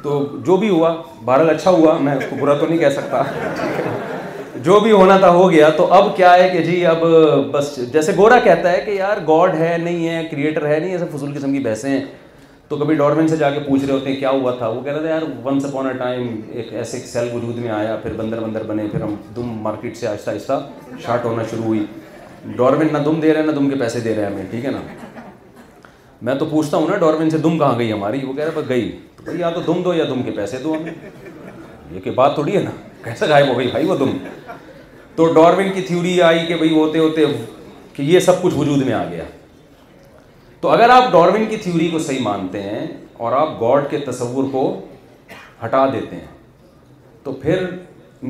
تو 0.03 0.25
جو 0.47 0.57
بھی 0.63 0.69
ہوا 0.69 0.93
بہرحال 1.25 1.51
اچھا 1.51 1.71
ہوا 1.71 1.97
میں 2.03 2.15
اس 2.15 2.25
کو 2.31 2.37
برا 2.41 2.55
تو 2.59 2.67
نہیں 2.67 2.79
کہہ 2.79 2.95
سکتا 2.97 3.23
جو 4.65 4.79
بھی 4.81 4.93
ہونا 4.93 5.17
تھا 5.21 5.31
ہو 5.31 5.51
گیا 5.51 5.69
تو 5.77 5.87
اب 5.95 6.17
کیا 6.17 6.33
ہے 6.35 6.49
کہ 6.53 6.61
جی 6.65 6.85
اب 6.87 7.05
بس 7.53 7.75
جیسے 7.93 8.13
گورا 8.17 8.39
کہتا 8.45 8.73
ہے 8.73 8.81
کہ 8.87 8.91
یار 8.91 9.17
گاڈ 9.29 9.55
ہے 9.59 9.77
نہیں 9.83 10.09
ہے 10.09 10.23
کریٹر 10.31 10.67
ہے 10.69 10.79
نہیں 10.79 10.93
ہے 10.93 10.99
سب 10.99 11.11
فضول 11.17 11.35
قسم 11.35 11.53
کی 11.53 11.59
بحثیں 11.65 11.91
ہیں 11.91 12.03
تو 12.69 12.77
کبھی 12.77 12.95
ڈورمنٹ 12.97 13.31
سے 13.31 13.37
جا 13.37 13.51
کے 13.51 13.59
پوچھ 13.67 13.85
رہے 13.85 13.93
ہوتے 13.95 14.11
ہیں 14.13 14.17
کیا 14.19 14.31
ہوا 14.31 14.55
تھا 14.59 14.69
وہ 14.69 14.81
کہہ 14.85 14.93
رہے 14.93 15.01
تھے 15.01 15.09
یار 15.09 15.23
ون 15.47 15.59
اپون 15.65 15.87
اے 15.87 15.93
ٹائم 15.99 16.27
ایک 16.53 16.73
ایسے 16.75 16.99
سیل 17.13 17.29
وجود 17.33 17.59
میں 17.65 17.71
آیا 17.81 17.97
پھر 18.03 18.13
بندر 18.17 18.41
بندر 18.45 18.63
بنے 18.67 18.87
پھر 18.93 19.03
ہم 19.03 19.15
دم 19.37 19.53
مارکیٹ 19.67 19.97
سے 19.97 20.07
آہستہ 20.09 20.31
آہستہ 20.31 20.59
شارٹ 21.07 21.25
ہونا 21.25 21.43
شروع 21.51 21.65
ہوئی 21.65 21.85
ڈاروین 22.57 22.93
نہ 22.93 22.99
تم 23.05 23.21
دے 23.21 23.33
رہے 23.33 23.41
ہیں 23.43 23.47
نہ 23.47 23.53
تم 23.57 23.69
کے 23.71 23.77
پیسے 23.81 24.01
دے 24.01 24.15
رہے 24.15 24.23
ہیں 24.25 24.31
ہمیں 24.31 24.45
ٹھیک 24.51 24.65
ہے 24.65 24.71
نا 24.71 24.81
میں 26.25 26.35
تو 26.39 26.47
پوچھتا 26.51 26.77
ہوں 26.77 26.89
نا 26.89 26.97
ڈاروین 26.97 27.31
سے 27.31 27.39
دم 27.39 27.59
کہاں 27.59 27.79
گئی 27.79 27.93
ہماری 27.93 28.25
وہ 28.25 28.33
کہہ 28.33 28.45
رہے 28.45 28.53
بس 28.61 28.69
گئی 28.69 28.91
بھائی 29.25 29.39
یا 29.41 29.51
تو 29.55 29.61
دم 29.73 29.83
دو 29.83 29.95
یا 29.95 30.05
دم 30.11 30.23
کے 30.23 30.31
پیسے 30.37 30.59
دو 30.65 30.73
ہمیں 30.75 30.93
یہ 31.91 32.01
کہ 32.05 32.11
بات 32.17 32.35
تھوڑی 32.35 32.57
ہے 32.57 32.63
نا 32.63 32.71
کیسا 33.05 33.27
غائب 33.29 33.49
ہو 33.53 33.59
گئی 33.59 33.69
بھائی 33.71 33.87
وہ 33.87 33.97
دم 33.99 34.17
تو 35.17 35.33
ڈارون 35.35 35.71
کی 35.75 35.81
تھیوری 35.87 36.21
آئی 36.23 36.47
کہ 36.47 36.57
بھائی 36.57 36.75
ہوتے 36.75 36.99
ہوتے 36.99 37.25
کہ 37.93 38.03
یہ 38.03 38.21
سب 38.21 38.43
کچھ 38.43 38.55
وجود 38.59 38.83
میں 38.87 38.93
آ 38.93 39.05
گیا 39.11 39.25
تو 40.61 40.69
اگر 40.71 40.91
آپ 40.91 41.11
ڈاروین 41.13 41.45
کی 41.49 41.57
تھیوری 41.63 41.89
کو 41.91 41.99
صحیح 41.99 42.21
مانتے 42.23 42.63
ہیں 42.63 42.87
اور 43.25 43.33
آپ 43.41 43.61
گاڈ 43.61 43.91
کے 43.91 43.99
تصور 44.07 44.45
کو 44.53 44.63
ہٹا 45.65 45.87
دیتے 45.93 46.17
ہیں 46.17 46.27
تو 47.25 47.33
پھر 47.43 47.65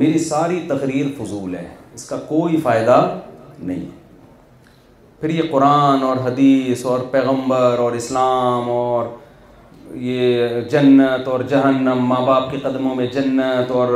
میری 0.01 0.17
ساری 0.23 0.59
تقریر 0.69 1.05
فضول 1.21 1.55
ہے 1.55 1.67
اس 1.93 2.07
کا 2.09 2.17
کوئی 2.27 2.57
فائدہ 2.63 2.97
نہیں 3.59 3.79
ہے 3.79 4.03
پھر 5.25 5.33
یہ 5.33 5.41
قرآن 5.51 6.03
اور 6.03 6.17
حدیث 6.23 6.83
اور 6.85 6.99
پیغمبر 7.11 7.77
اور 7.85 7.91
اسلام 7.99 8.69
اور 8.69 9.05
یہ 10.07 10.59
جنت 10.71 11.27
اور 11.27 11.39
جہنم 11.49 12.03
ماں 12.09 12.19
باپ 12.25 12.51
کے 12.51 12.57
قدموں 12.63 12.93
میں 12.95 13.05
جنت 13.13 13.71
اور 13.79 13.87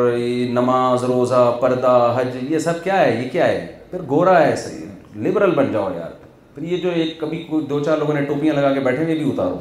نماز 0.53 1.03
روزہ 1.13 1.43
پردہ 1.61 1.91
حج 2.17 2.37
یہ 2.53 2.59
سب 2.65 2.83
کیا 2.83 2.99
ہے 3.01 3.11
یہ 3.23 3.29
کیا 3.31 3.47
ہے 3.47 3.65
پھر 3.91 4.01
گورا 4.09 4.39
ہے 4.45 4.55
صحیح 4.63 5.21
لبرل 5.27 5.51
بن 5.61 5.71
جاؤ 5.73 5.91
یار 5.97 6.09
پھر 6.55 6.63
یہ 6.71 6.77
جو 6.83 6.91
ایک 7.03 7.19
کبھی 7.21 7.43
کوئی 7.49 7.65
دو 7.69 7.79
چار 7.83 7.97
لوگوں 7.97 8.13
نے 8.13 8.21
ٹوپیاں 8.33 8.55
لگا 8.55 8.73
کے 8.73 8.79
بیٹھے 8.89 9.03
ہوئے 9.03 9.15
بھی 9.15 9.29
اتارو 9.31 9.59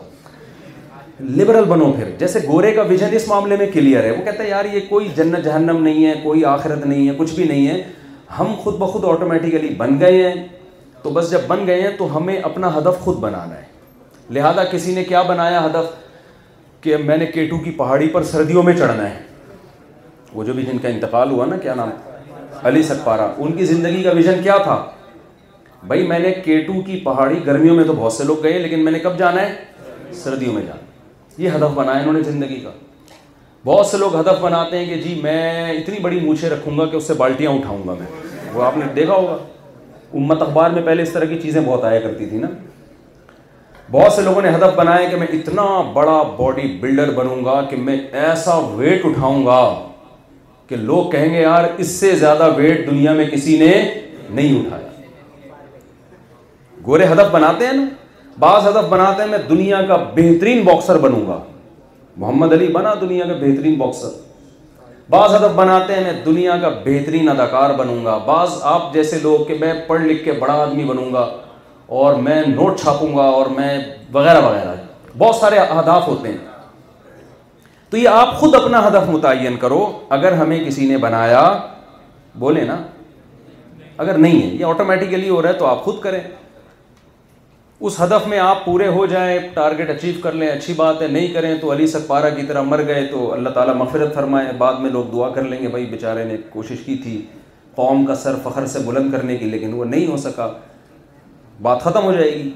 لبرل 1.42 1.64
بنو 1.76 1.92
پھر 2.00 2.10
جیسے 2.20 2.40
گورے 2.48 2.72
کا 2.76 2.82
ویژن 2.96 3.14
اس 3.20 3.28
معاملے 3.28 3.56
میں 3.56 3.66
کلیئر 3.72 4.02
ہے 4.04 4.10
وہ 4.10 4.24
کہتا 4.24 4.42
ہے 4.44 4.48
یار 4.50 4.74
یہ 4.74 4.80
کوئی 4.88 5.08
جنت 5.16 5.44
جہنم 5.44 5.82
نہیں 5.90 6.04
ہے 6.06 6.14
کوئی 6.22 6.44
آخرت 6.58 6.86
نہیں 6.86 7.08
ہے 7.08 7.14
کچھ 7.18 7.34
بھی 7.34 7.44
نہیں 7.48 7.66
ہے 7.68 7.82
ہم 8.38 8.54
خود 8.62 8.78
بخود 8.78 9.04
آٹومیٹیکلی 9.14 9.74
بن 9.78 10.00
گئے 10.00 10.22
ہیں 10.32 10.46
تو 11.02 11.10
بس 11.14 11.30
جب 11.32 11.40
بن 11.48 11.66
گئے 11.66 11.80
ہیں 11.82 11.90
تو 11.98 12.16
ہمیں 12.16 12.36
اپنا 12.36 12.70
ہدف 12.76 12.98
خود 13.00 13.16
بنانا 13.20 13.54
ہے 13.56 13.66
لہذا 14.36 14.64
کسی 14.72 14.94
نے 14.94 15.04
کیا 15.04 15.22
بنایا 15.32 15.64
ہدف 15.66 15.92
کہ 16.84 16.96
میں 17.04 17.16
نے 17.16 17.26
کیٹو 17.26 17.58
کی 17.64 17.70
پہاڑی 17.76 18.08
پر 18.12 18.22
سردیوں 18.32 18.62
میں 18.62 18.72
چڑھنا 18.78 19.08
ہے 19.10 19.18
وہ 20.34 20.44
جو 20.44 20.52
بھی 20.52 20.62
جن 20.64 20.78
کا 20.78 20.88
انتقال 20.88 21.30
ہوا 21.30 21.46
نا 21.46 21.56
کیا 21.62 21.74
نام 21.74 21.90
علی 22.68 22.82
سکپارا 22.82 23.28
ان 23.44 23.52
کی 23.56 23.64
زندگی 23.64 24.02
کا 24.02 24.10
ویژن 24.14 24.42
کیا 24.42 24.56
تھا 24.62 24.76
بھائی 25.90 26.06
میں 26.06 26.18
نے 26.18 26.32
کیٹو 26.44 26.80
کی 26.86 27.00
پہاڑی 27.04 27.44
گرمیوں 27.46 27.74
میں 27.76 27.84
تو 27.86 27.92
بہت 27.96 28.12
سے 28.12 28.24
لوگ 28.30 28.42
گئے 28.44 28.58
لیکن 28.58 28.84
میں 28.84 28.92
نے 28.92 28.98
کب 28.98 29.18
جانا 29.18 29.42
ہے 29.42 30.12
سردیوں 30.22 30.52
میں 30.54 30.62
جانا 30.66 31.40
یہ 31.42 31.50
ہدف 31.56 31.74
بنایا 31.74 31.98
انہوں 32.00 32.12
نے 32.12 32.22
زندگی 32.30 32.60
کا 32.60 32.70
بہت 33.64 33.86
سے 33.86 33.96
لوگ 33.98 34.14
ہدف 34.20 34.40
بناتے 34.40 34.78
ہیں 34.78 34.86
کہ 34.88 35.00
جی 35.02 35.18
میں 35.22 35.70
اتنی 35.72 35.98
بڑی 36.02 36.18
مونچھے 36.24 36.48
رکھوں 36.50 36.76
گا 36.78 36.86
کہ 36.90 36.96
اس 36.96 37.06
سے 37.06 37.14
بالٹیاں 37.22 37.50
اٹھاؤں 37.52 37.86
گا 37.88 37.94
میں 37.98 38.06
وہ 38.54 38.62
آپ 38.64 38.76
نے 38.76 38.84
دیکھا 38.96 39.12
ہوگا 39.14 39.36
امت 40.16 40.42
اخبار 40.42 40.70
میں 40.70 40.82
پہلے 40.82 41.02
اس 41.02 41.10
طرح 41.12 41.24
کی 41.28 41.38
چیزیں 41.40 41.60
بہت 41.66 41.84
آیا 41.84 42.00
کرتی 42.00 42.26
تھی 42.26 42.38
نا 42.38 42.48
بہت 43.90 44.12
سے 44.12 44.22
لوگوں 44.22 44.42
نے 44.42 44.50
ہدف 44.54 44.74
بنایا 44.76 45.08
کہ 45.10 45.16
میں 45.16 45.26
اتنا 45.32 45.64
بڑا 45.92 46.22
باڈی 46.38 46.66
بلڈر 46.80 47.10
بنوں 47.16 47.44
گا 47.44 47.60
کہ 47.70 47.76
میں 47.84 47.96
ایسا 48.26 48.54
ویٹ 48.76 49.04
اٹھاؤں 49.06 49.44
گا 49.46 49.60
کہ 50.68 50.76
لوگ 50.76 51.10
کہیں 51.10 51.32
گے 51.34 51.40
یار 51.40 51.64
اس 51.78 51.90
سے 52.00 52.14
زیادہ 52.20 52.48
ویٹ 52.56 52.86
دنیا 52.90 53.12
میں 53.20 53.26
کسی 53.32 53.58
نے 53.58 53.72
نہیں 54.30 54.58
اٹھایا 54.58 54.86
گورے 56.86 57.06
ہدف 57.12 57.30
بناتے 57.32 57.66
ہیں 57.66 57.72
نا 57.72 57.84
بعض 58.38 58.66
ہدف 58.66 58.88
بناتے 58.88 59.22
ہیں 59.22 59.28
میں 59.30 59.38
دنیا 59.48 59.82
کا 59.88 59.96
بہترین 60.14 60.62
باکسر 60.64 60.98
بنوں 61.06 61.26
گا 61.26 61.38
محمد 62.16 62.52
علی 62.52 62.68
بنا 62.72 62.94
دنیا 63.00 63.24
کا 63.26 63.32
بہترین 63.40 63.74
باکسر 63.78 64.08
بعض 65.10 65.34
ادب 65.34 65.54
بناتے 65.56 65.94
ہیں 65.94 66.02
میں 66.04 66.12
دنیا 66.24 66.56
کا 66.62 66.68
بہترین 66.84 67.28
اداکار 67.28 67.70
بنوں 67.76 68.04
گا 68.04 68.16
بعض 68.24 68.58
آپ 68.72 68.92
جیسے 68.94 69.18
لوگ 69.22 69.44
کہ 69.46 69.54
میں 69.60 69.72
پڑھ 69.86 70.00
لکھ 70.06 70.24
کے 70.24 70.32
بڑا 70.40 70.54
آدمی 70.62 70.84
بنوں 70.84 71.12
گا 71.12 71.24
اور 72.00 72.14
میں 72.26 72.42
نوٹ 72.46 72.80
چھاپوں 72.80 73.16
گا 73.16 73.22
اور 73.36 73.46
میں 73.56 73.78
وغیرہ 74.14 74.40
وغیرہ 74.46 74.74
بہت 75.18 75.34
سارے 75.36 75.58
اہداف 75.58 76.06
ہوتے 76.08 76.32
ہیں 76.32 76.36
تو 77.90 77.96
یہ 77.96 78.08
آپ 78.08 78.34
خود 78.40 78.54
اپنا 78.54 78.86
ہدف 78.86 79.08
متعین 79.10 79.56
کرو 79.60 79.80
اگر 80.18 80.32
ہمیں 80.40 80.58
کسی 80.64 80.86
نے 80.88 80.96
بنایا 81.04 81.42
بولے 82.42 82.64
نا 82.64 82.76
اگر 84.04 84.18
نہیں 84.24 84.42
ہے 84.42 84.46
یہ 84.56 84.64
آٹومیٹیکلی 84.64 85.28
ہو 85.28 85.40
رہا 85.42 85.48
ہے 85.48 85.54
تو 85.62 85.66
آپ 85.66 85.82
خود 85.84 86.00
کریں 86.00 86.20
اس 87.86 87.98
ہدف 88.00 88.26
میں 88.28 88.38
آپ 88.40 88.64
پورے 88.64 88.86
ہو 88.94 89.04
جائیں 89.06 89.38
ٹارگیٹ 89.54 89.90
اچیو 89.90 90.12
کر 90.22 90.32
لیں 90.38 90.46
اچھی 90.50 90.72
بات 90.76 91.02
ہے 91.02 91.06
نہیں 91.06 91.28
کریں 91.34 91.54
تو 91.60 91.70
علی 91.72 91.86
سکپارہ 91.86 92.22
پارا 92.22 92.28
کی 92.36 92.42
طرح 92.46 92.62
مر 92.68 92.82
گئے 92.86 93.04
تو 93.10 93.32
اللہ 93.32 93.48
تعالیٰ 93.58 93.74
مفرت 93.74 94.14
فرمائیں 94.14 94.50
بعد 94.58 94.80
میں 94.80 94.90
لوگ 94.90 95.04
دعا 95.12 95.28
کر 95.34 95.42
لیں 95.50 95.60
گے 95.62 95.68
بھائی 95.68 95.84
بیچارے 95.90 96.24
نے 96.24 96.36
کوشش 96.52 96.80
کی 96.86 96.96
تھی 97.02 97.20
قوم 97.74 98.04
کا 98.06 98.14
سر 98.22 98.34
فخر 98.44 98.66
سے 98.72 98.78
بلند 98.86 99.12
کرنے 99.12 99.36
کی 99.38 99.50
لیکن 99.50 99.74
وہ 99.74 99.84
نہیں 99.84 100.06
ہو 100.10 100.16
سکا 100.22 100.48
بات 101.62 101.82
ختم 101.82 102.04
ہو 102.04 102.12
جائے 102.12 102.30
گی 102.32 102.50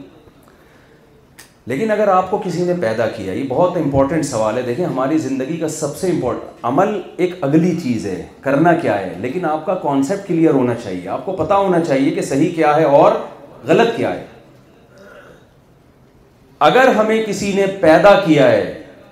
لیکن 1.70 1.90
اگر 1.90 2.08
آپ 2.12 2.30
کو 2.30 2.38
کسی 2.44 2.64
نے 2.64 2.74
پیدا 2.80 3.06
کیا 3.16 3.32
یہ 3.32 3.44
بہت 3.48 3.76
امپورٹنٹ 3.76 4.24
سوال 4.26 4.56
ہے 4.56 4.62
دیکھیں 4.66 4.84
ہماری 4.84 5.18
زندگی 5.28 5.56
کا 5.56 5.68
سب 5.78 5.96
سے 5.96 6.10
امپورٹنٹ 6.10 6.64
عمل 6.72 7.00
ایک 7.16 7.34
اگلی 7.44 7.74
چیز 7.82 8.06
ہے 8.06 8.22
کرنا 8.48 8.72
کیا 8.82 8.98
ہے 9.00 9.14
لیکن 9.20 9.44
آپ 9.52 9.64
کا 9.66 9.74
کانسیپٹ 9.82 10.26
کلیئر 10.28 10.52
ہونا 10.60 10.74
چاہیے 10.84 11.08
آپ 11.18 11.24
کو 11.26 11.36
پتہ 11.44 11.54
ہونا 11.64 11.80
چاہیے 11.84 12.10
کہ 12.14 12.22
صحیح 12.34 12.54
کیا 12.54 12.76
ہے 12.76 12.84
اور 13.02 13.12
غلط 13.66 13.96
کیا 13.96 14.14
ہے 14.14 14.26
اگر 16.66 16.88
ہمیں 16.96 17.16
کسی 17.26 17.48
نے 17.52 17.64
پیدا 17.80 18.10
کیا 18.24 18.48
ہے 18.50 18.58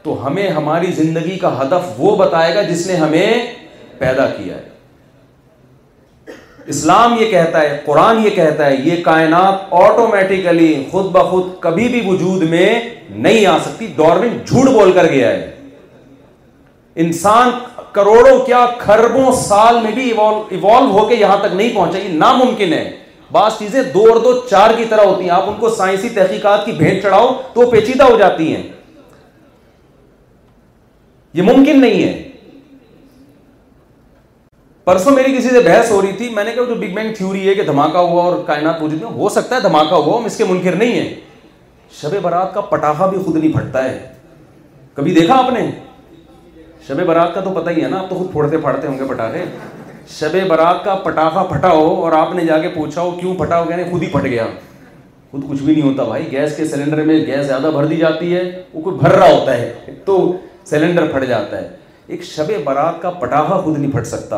تو 0.03 0.13
ہمیں 0.27 0.49
ہماری 0.57 0.91
زندگی 0.97 1.37
کا 1.39 1.51
ہدف 1.61 1.87
وہ 1.99 2.11
بتائے 2.17 2.51
گا 2.55 2.63
جس 2.69 2.83
نے 2.87 2.95
ہمیں 2.97 3.47
پیدا 3.99 4.27
کیا 4.37 4.55
ہے 4.57 4.65
اسلام 6.75 7.15
یہ 7.21 7.27
کہتا 7.31 7.61
ہے 7.63 7.71
قرآن 7.85 8.23
یہ 8.25 8.31
کہتا 8.35 8.67
ہے 8.67 8.75
یہ 8.85 9.03
کائنات 9.05 9.73
آٹومیٹیکلی 9.81 10.71
خود 10.91 11.07
بخود 11.17 11.47
کبھی 11.67 11.87
بھی 11.95 12.01
وجود 12.09 12.43
میں 12.53 12.69
نہیں 13.27 13.41
آ 13.53 13.55
سکتی 13.67 13.85
دور 13.97 14.17
میں 14.25 14.29
جھوٹ 14.47 14.67
بول 14.79 14.91
کر 15.01 15.09
گیا 15.13 15.29
ہے 15.31 15.41
انسان 17.07 17.49
کروڑوں 17.99 18.37
کیا 18.47 18.63
خربوں 18.87 19.29
سال 19.43 19.75
میں 19.83 19.93
بھی 19.99 20.05
ایوالو 20.11 20.89
ہو 20.99 21.03
کے 21.09 21.15
یہاں 21.27 21.37
تک 21.47 21.53
نہیں 21.55 21.73
پہنچا 21.75 21.99
یہ 21.99 22.13
ناممکن 22.25 22.71
ہے 22.73 22.85
بعض 23.33 23.59
چیزیں 23.59 23.83
دو 23.95 24.05
اور 24.13 24.21
دو 24.21 24.33
چار 24.51 24.71
کی 24.77 24.85
طرح 24.91 25.05
ہوتی 25.05 25.25
ہیں 25.25 25.31
آپ 25.31 25.49
ان 25.49 25.55
کو 25.59 25.69
سائنسی 25.75 26.09
تحقیقات 26.15 26.65
کی 26.67 26.73
بھینٹ 26.79 27.03
چڑھاؤ 27.03 27.29
وہ 27.57 27.71
پیچیدہ 27.71 28.05
ہو 28.11 28.17
جاتی 28.19 28.55
ہیں 28.55 28.63
یہ 31.39 31.43
ممکن 31.43 31.81
نہیں 31.81 32.03
ہے 32.03 32.29
پرسوں 34.85 35.13
میری 35.15 35.37
کسی 35.37 35.49
سے 35.49 35.61
بحث 35.65 35.91
ہو 35.91 36.01
رہی 36.03 36.13
تھی 36.19 36.29
میں 36.35 36.45
نے 36.45 36.53
کہا 36.55 36.65
جو 36.69 36.75
بگ 36.75 36.95
بینگ 36.95 37.13
تھیوری 37.15 37.47
ہے 37.49 37.55
کہ 37.55 37.63
دھماکہ 37.65 37.99
ہوا 38.13 38.23
اور 38.25 38.37
کائنات 38.47 38.81
میں 38.83 39.05
ہو 39.17 39.29
سکتا 39.39 39.57
ہے 39.57 39.61
دھماکہ 39.63 39.95
ہوا 39.95 40.19
ہم 40.19 40.25
اس 40.25 40.37
کے 40.37 40.45
منکر 40.49 40.77
نہیں 40.77 40.93
ہیں 41.01 41.15
شب 42.01 42.15
برات 42.23 42.55
کا 42.55 42.61
پٹاخہ 42.73 43.05
بھی 43.11 43.23
خود 43.25 43.37
نہیں 43.37 43.53
پھٹتا 43.53 43.85
ہے 43.85 43.99
کبھی 44.95 45.15
دیکھا 45.15 45.35
آپ 45.45 45.51
نے 45.53 45.61
شب 46.87 47.05
برات 47.07 47.35
کا 47.35 47.41
تو 47.41 47.51
پتہ 47.61 47.71
ہی 47.77 47.83
ہے 47.85 47.89
نا 47.89 47.99
آپ 47.99 48.09
تو 48.11 48.17
خود 48.19 48.31
پھوڑتے 48.33 48.59
پھاڑتے 48.59 48.87
ہوں 48.87 48.99
گے 48.99 49.05
پٹاخے 49.09 49.45
شب 50.19 50.35
برات 50.49 50.83
کا 50.85 50.95
پٹاخہ 51.03 51.39
پھٹا 51.53 51.69
ہو 51.73 51.95
اور 52.05 52.13
آپ 52.13 52.33
نے 52.35 52.45
جا 52.47 52.57
کے 52.61 52.69
پوچھا 52.75 53.01
ہو 53.01 53.11
کیوں 53.21 53.35
پھٹا 53.39 53.59
ہو 53.61 53.65
کہنے 53.65 53.83
خود 53.91 54.03
ہی 54.03 54.09
پھٹ 54.13 54.25
گیا 54.31 54.47
خود 55.31 55.43
کچھ 55.49 55.63
بھی 55.63 55.75
نہیں 55.75 55.85
ہوتا 55.91 56.05
بھائی 56.05 56.25
گیس 56.31 56.57
کے 56.57 56.65
سلنڈر 56.69 57.03
میں 57.07 57.19
گیس 57.27 57.47
زیادہ 57.47 57.71
بھر 57.75 57.85
دی 57.87 57.97
جاتی 57.97 58.35
ہے 58.35 58.41
وہ 58.73 58.81
کوئی 58.83 58.97
بھر 59.01 59.13
رہا 59.17 59.31
ہوتا 59.33 59.57
ہے 59.59 59.95
تو 60.05 60.17
سلنڈر 60.71 61.07
پھٹ 61.13 61.25
جاتا 61.29 61.61
ہے 61.61 61.69
ایک 62.15 62.23
شب 62.25 62.51
برات 62.65 63.01
کا 63.03 63.11
پٹاخہ 63.21 63.61
خود 63.65 63.79
نہیں 63.79 63.93
پھٹ 63.93 64.07
سکتا 64.07 64.37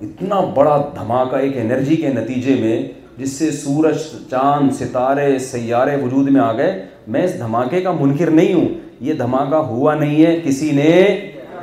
اتنا 0.00 0.40
بڑا 0.54 0.76
دھماکہ 0.96 1.36
ایک 1.44 1.56
انرجی 1.62 1.96
کے 2.00 2.08
نتیجے 2.20 2.54
میں 2.60 2.78
جس 3.16 3.32
سے 3.38 3.50
سورج 3.52 3.96
چاند 4.30 4.70
ستارے 4.80 5.38
سیارے 5.50 5.96
وجود 6.02 6.28
میں 6.30 6.40
آ 6.40 6.52
گئے 6.56 6.78
میں 7.16 7.22
اس 7.24 7.38
دھماکے 7.38 7.80
کا 7.88 7.92
منکر 8.00 8.30
نہیں 8.38 8.54
ہوں 8.54 8.68
یہ 9.08 9.12
دھماکہ 9.24 9.64
ہوا 9.72 9.94
نہیں 9.94 10.24
ہے 10.24 10.38
کسی 10.44 10.70
نے 10.76 10.92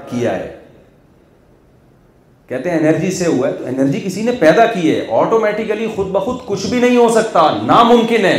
کیا 0.10 0.36
ہے 0.40 0.55
کہتے 2.48 2.70
ہیں 2.72 2.78
انرجی 2.80 3.10
سے 3.12 3.26
ہوا 3.28 3.48
ہے 3.48 3.54
تو 3.60 3.66
انرجی 3.68 4.00
کسی 4.04 4.22
نے 4.24 4.32
پیدا 4.40 4.66
کی 4.74 4.90
ہے 4.96 5.06
آٹومیٹیکلی 5.20 5.88
خود 5.96 6.08
بخود 6.12 6.36
کچھ 6.46 6.66
بھی 6.70 6.80
نہیں 6.80 6.98
ہو 6.98 7.08
سکتا 7.14 7.50
ناممکن 7.66 8.26
ہے 8.26 8.36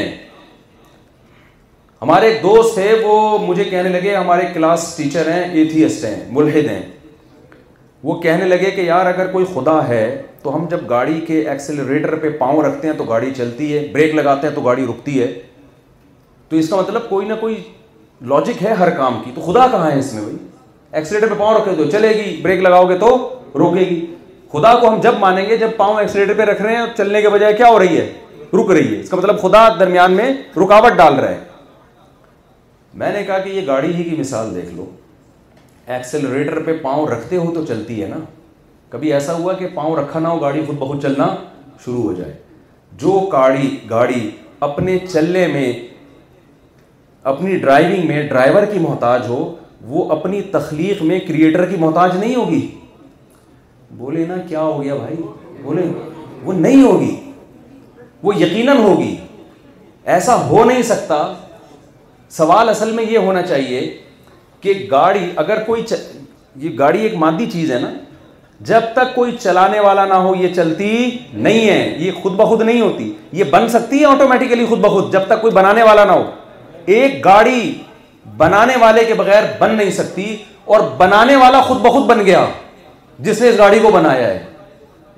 ہمارے 2.02 2.26
ایک 2.28 2.42
دوست 2.42 2.74
تھے 2.74 2.92
وہ 3.02 3.38
مجھے 3.46 3.64
کہنے 3.64 3.88
لگے 3.88 4.14
ہمارے 4.16 4.44
کلاس 4.54 4.94
ٹیچر 4.96 5.30
ہیں 5.32 5.42
ایتھیسٹ 5.50 6.04
ہیں 6.04 6.14
ملحد 6.34 6.68
ہیں 6.70 6.80
وہ 8.04 8.20
کہنے 8.20 8.44
لگے 8.48 8.70
کہ 8.74 8.80
یار 8.86 9.06
اگر 9.12 9.32
کوئی 9.32 9.44
خدا 9.54 9.78
ہے 9.88 10.02
تو 10.42 10.54
ہم 10.54 10.66
جب 10.70 10.88
گاڑی 10.88 11.20
کے 11.26 11.40
ایکسیلریٹر 11.50 12.14
پہ 12.22 12.30
پاؤں 12.38 12.62
رکھتے 12.62 12.88
ہیں 12.88 12.94
تو 12.98 13.04
گاڑی 13.04 13.30
چلتی 13.36 13.76
ہے 13.76 13.86
بریک 13.92 14.14
لگاتے 14.14 14.46
ہیں 14.48 14.54
تو 14.54 14.60
گاڑی 14.64 14.84
رکتی 14.88 15.20
ہے 15.22 15.26
تو 16.48 16.56
اس 16.56 16.68
کا 16.68 16.76
مطلب 16.76 17.08
کوئی 17.08 17.26
نہ 17.28 17.34
کوئی 17.40 17.56
لاجک 18.34 18.62
ہے 18.64 18.72
ہر 18.80 18.90
کام 18.96 19.20
کی 19.24 19.30
تو 19.34 19.40
خدا 19.50 19.66
کہاں 19.70 19.90
ہے 19.90 19.98
اس 19.98 20.12
میں 20.14 20.22
بھائی 20.22 20.36
ایکسیلیٹر 20.98 21.28
پہ 21.28 21.34
پاؤں 21.38 21.58
رکھے 21.58 21.74
تو 21.76 21.90
چلے 21.90 22.08
گی 22.18 22.36
بریک 22.42 22.60
لگاؤ 22.62 22.88
گے 22.88 22.98
تو 22.98 23.08
روکے 23.58 23.84
گی 23.90 24.04
خدا 24.52 24.72
کو 24.80 24.88
ہم 24.92 25.00
جب 25.02 25.14
مانیں 25.20 25.46
گے 25.48 25.56
جب 25.56 25.70
پاؤں 25.76 25.98
ایکسیلیٹر 26.00 26.34
پہ 26.36 26.42
رکھ 26.50 26.62
رہے 26.62 26.76
ہیں 26.76 26.84
چلنے 26.96 27.20
کے 27.22 27.28
بجائے 27.28 27.52
کیا 27.56 27.68
ہو 27.68 27.78
رہی 27.78 27.96
ہے 28.00 28.10
رک 28.52 28.70
رہی 28.70 28.94
ہے 28.94 29.00
اس 29.00 29.08
کا 29.10 29.16
مطلب 29.16 29.40
خدا 29.42 29.68
درمیان 29.78 30.12
میں 30.16 30.32
رکاوٹ 30.62 30.92
ڈال 30.98 31.14
رہا 31.18 31.30
ہے 31.30 31.44
میں 33.02 33.10
نے 33.12 33.22
کہا 33.24 33.38
کہ 33.44 33.48
یہ 33.50 33.66
گاڑی 33.66 33.92
ہی 33.94 34.04
کی 34.04 34.16
مثال 34.18 34.54
دیکھ 34.54 34.72
لو 34.74 34.84
ایکسیلریٹر 35.94 36.62
پہ 36.66 36.72
پاؤں 36.82 37.06
رکھتے 37.08 37.36
ہو 37.36 37.50
تو 37.54 37.64
چلتی 37.66 38.02
ہے 38.02 38.08
نا 38.08 38.16
کبھی 38.90 39.12
ایسا 39.12 39.32
ہوا 39.38 39.52
کہ 39.58 39.66
پاؤں 39.74 39.96
رکھا 39.96 40.20
نہ 40.20 40.28
ہو 40.28 40.38
گاڑی 40.40 40.62
خود 40.66 40.76
بہت 40.78 41.02
چلنا 41.02 41.26
شروع 41.84 42.02
ہو 42.02 42.12
جائے 42.18 42.32
جو 43.02 43.18
گاڑی 43.32 43.76
گاڑی 43.90 44.30
اپنے 44.68 44.98
چلنے 45.12 45.46
میں 45.52 45.72
اپنی 47.32 47.56
ڈرائیونگ 47.58 48.06
میں 48.08 48.26
ڈرائیور 48.28 48.64
کی 48.72 48.78
محتاج 48.78 49.26
ہو 49.28 49.40
وہ 49.86 50.10
اپنی 50.18 50.40
تخلیق 50.52 51.02
میں 51.10 51.18
کریٹر 51.28 51.64
کی 51.70 51.76
محتاج 51.78 52.16
نہیں 52.16 52.34
ہوگی 52.34 52.64
بولے 53.98 54.24
نا 54.28 54.34
کیا 54.48 54.60
ہو 54.60 54.82
گیا 54.82 54.94
بھائی 54.94 55.16
بولے 55.62 55.82
وہ 56.44 56.52
نہیں 56.52 56.82
ہوگی 56.82 57.14
وہ 58.22 58.34
یقیناً 58.38 58.78
ہوگی 58.78 59.14
ایسا 60.14 60.34
ہو 60.48 60.64
نہیں 60.64 60.82
سکتا 60.88 61.20
سوال 62.36 62.68
اصل 62.68 62.90
میں 62.92 63.04
یہ 63.10 63.18
ہونا 63.26 63.42
چاہیے 63.42 63.80
کہ 64.60 64.72
گاڑی 64.90 65.26
اگر 65.44 65.62
کوئی 65.66 65.82
چ... 65.88 65.94
یہ 66.64 66.76
گاڑی 66.78 67.00
ایک 67.02 67.14
مادی 67.22 67.46
چیز 67.52 67.72
ہے 67.72 67.78
نا 67.78 67.90
جب 68.68 68.84
تک 68.94 69.14
کوئی 69.14 69.36
چلانے 69.40 69.80
والا 69.80 70.04
نہ 70.12 70.18
ہو 70.26 70.34
یہ 70.40 70.54
چلتی 70.56 70.92
نہیں 71.46 71.68
ہے 71.68 71.94
یہ 72.00 72.12
خود 72.22 72.36
بخود 72.36 72.62
نہیں 72.62 72.80
ہوتی 72.80 73.12
یہ 73.38 73.44
بن 73.50 73.68
سکتی 73.76 74.00
ہے 74.00 74.04
آٹومیٹیکلی 74.10 74.66
خود 74.68 74.80
بخود 74.84 75.12
جب 75.12 75.26
تک 75.32 75.40
کوئی 75.40 75.52
بنانے 75.60 75.82
والا 75.88 76.04
نہ 76.04 76.12
ہو 76.12 76.24
ایک 76.96 77.24
گاڑی 77.24 77.72
بنانے 78.36 78.76
والے 78.80 79.04
کے 79.08 79.14
بغیر 79.24 79.50
بن 79.58 79.74
نہیں 79.76 79.90
سکتی 80.02 80.34
اور 80.74 80.80
بنانے 80.98 81.36
والا 81.44 81.60
خود 81.68 81.80
بخود 81.82 82.06
بن 82.10 82.24
گیا 82.26 82.46
جس 83.24 83.40
نے 83.40 83.48
اس 83.48 83.58
گاڑی 83.58 83.78
کو 83.82 83.90
بنایا 83.90 84.26
ہے 84.28 84.42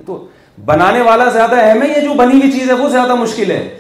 تو 0.06 0.24
بنانے 0.64 1.00
والا 1.02 1.28
زیادہ 1.32 1.56
اہم 1.60 1.82
ہے 1.82 2.00
جو 2.00 2.14
بنی 2.18 2.36
ہوئی 2.40 2.50
چیز 2.52 2.68
ہے 2.70 2.74
وہ 2.82 2.88
زیادہ 2.88 3.14
مشکل 3.14 3.50
ہے 3.50 3.78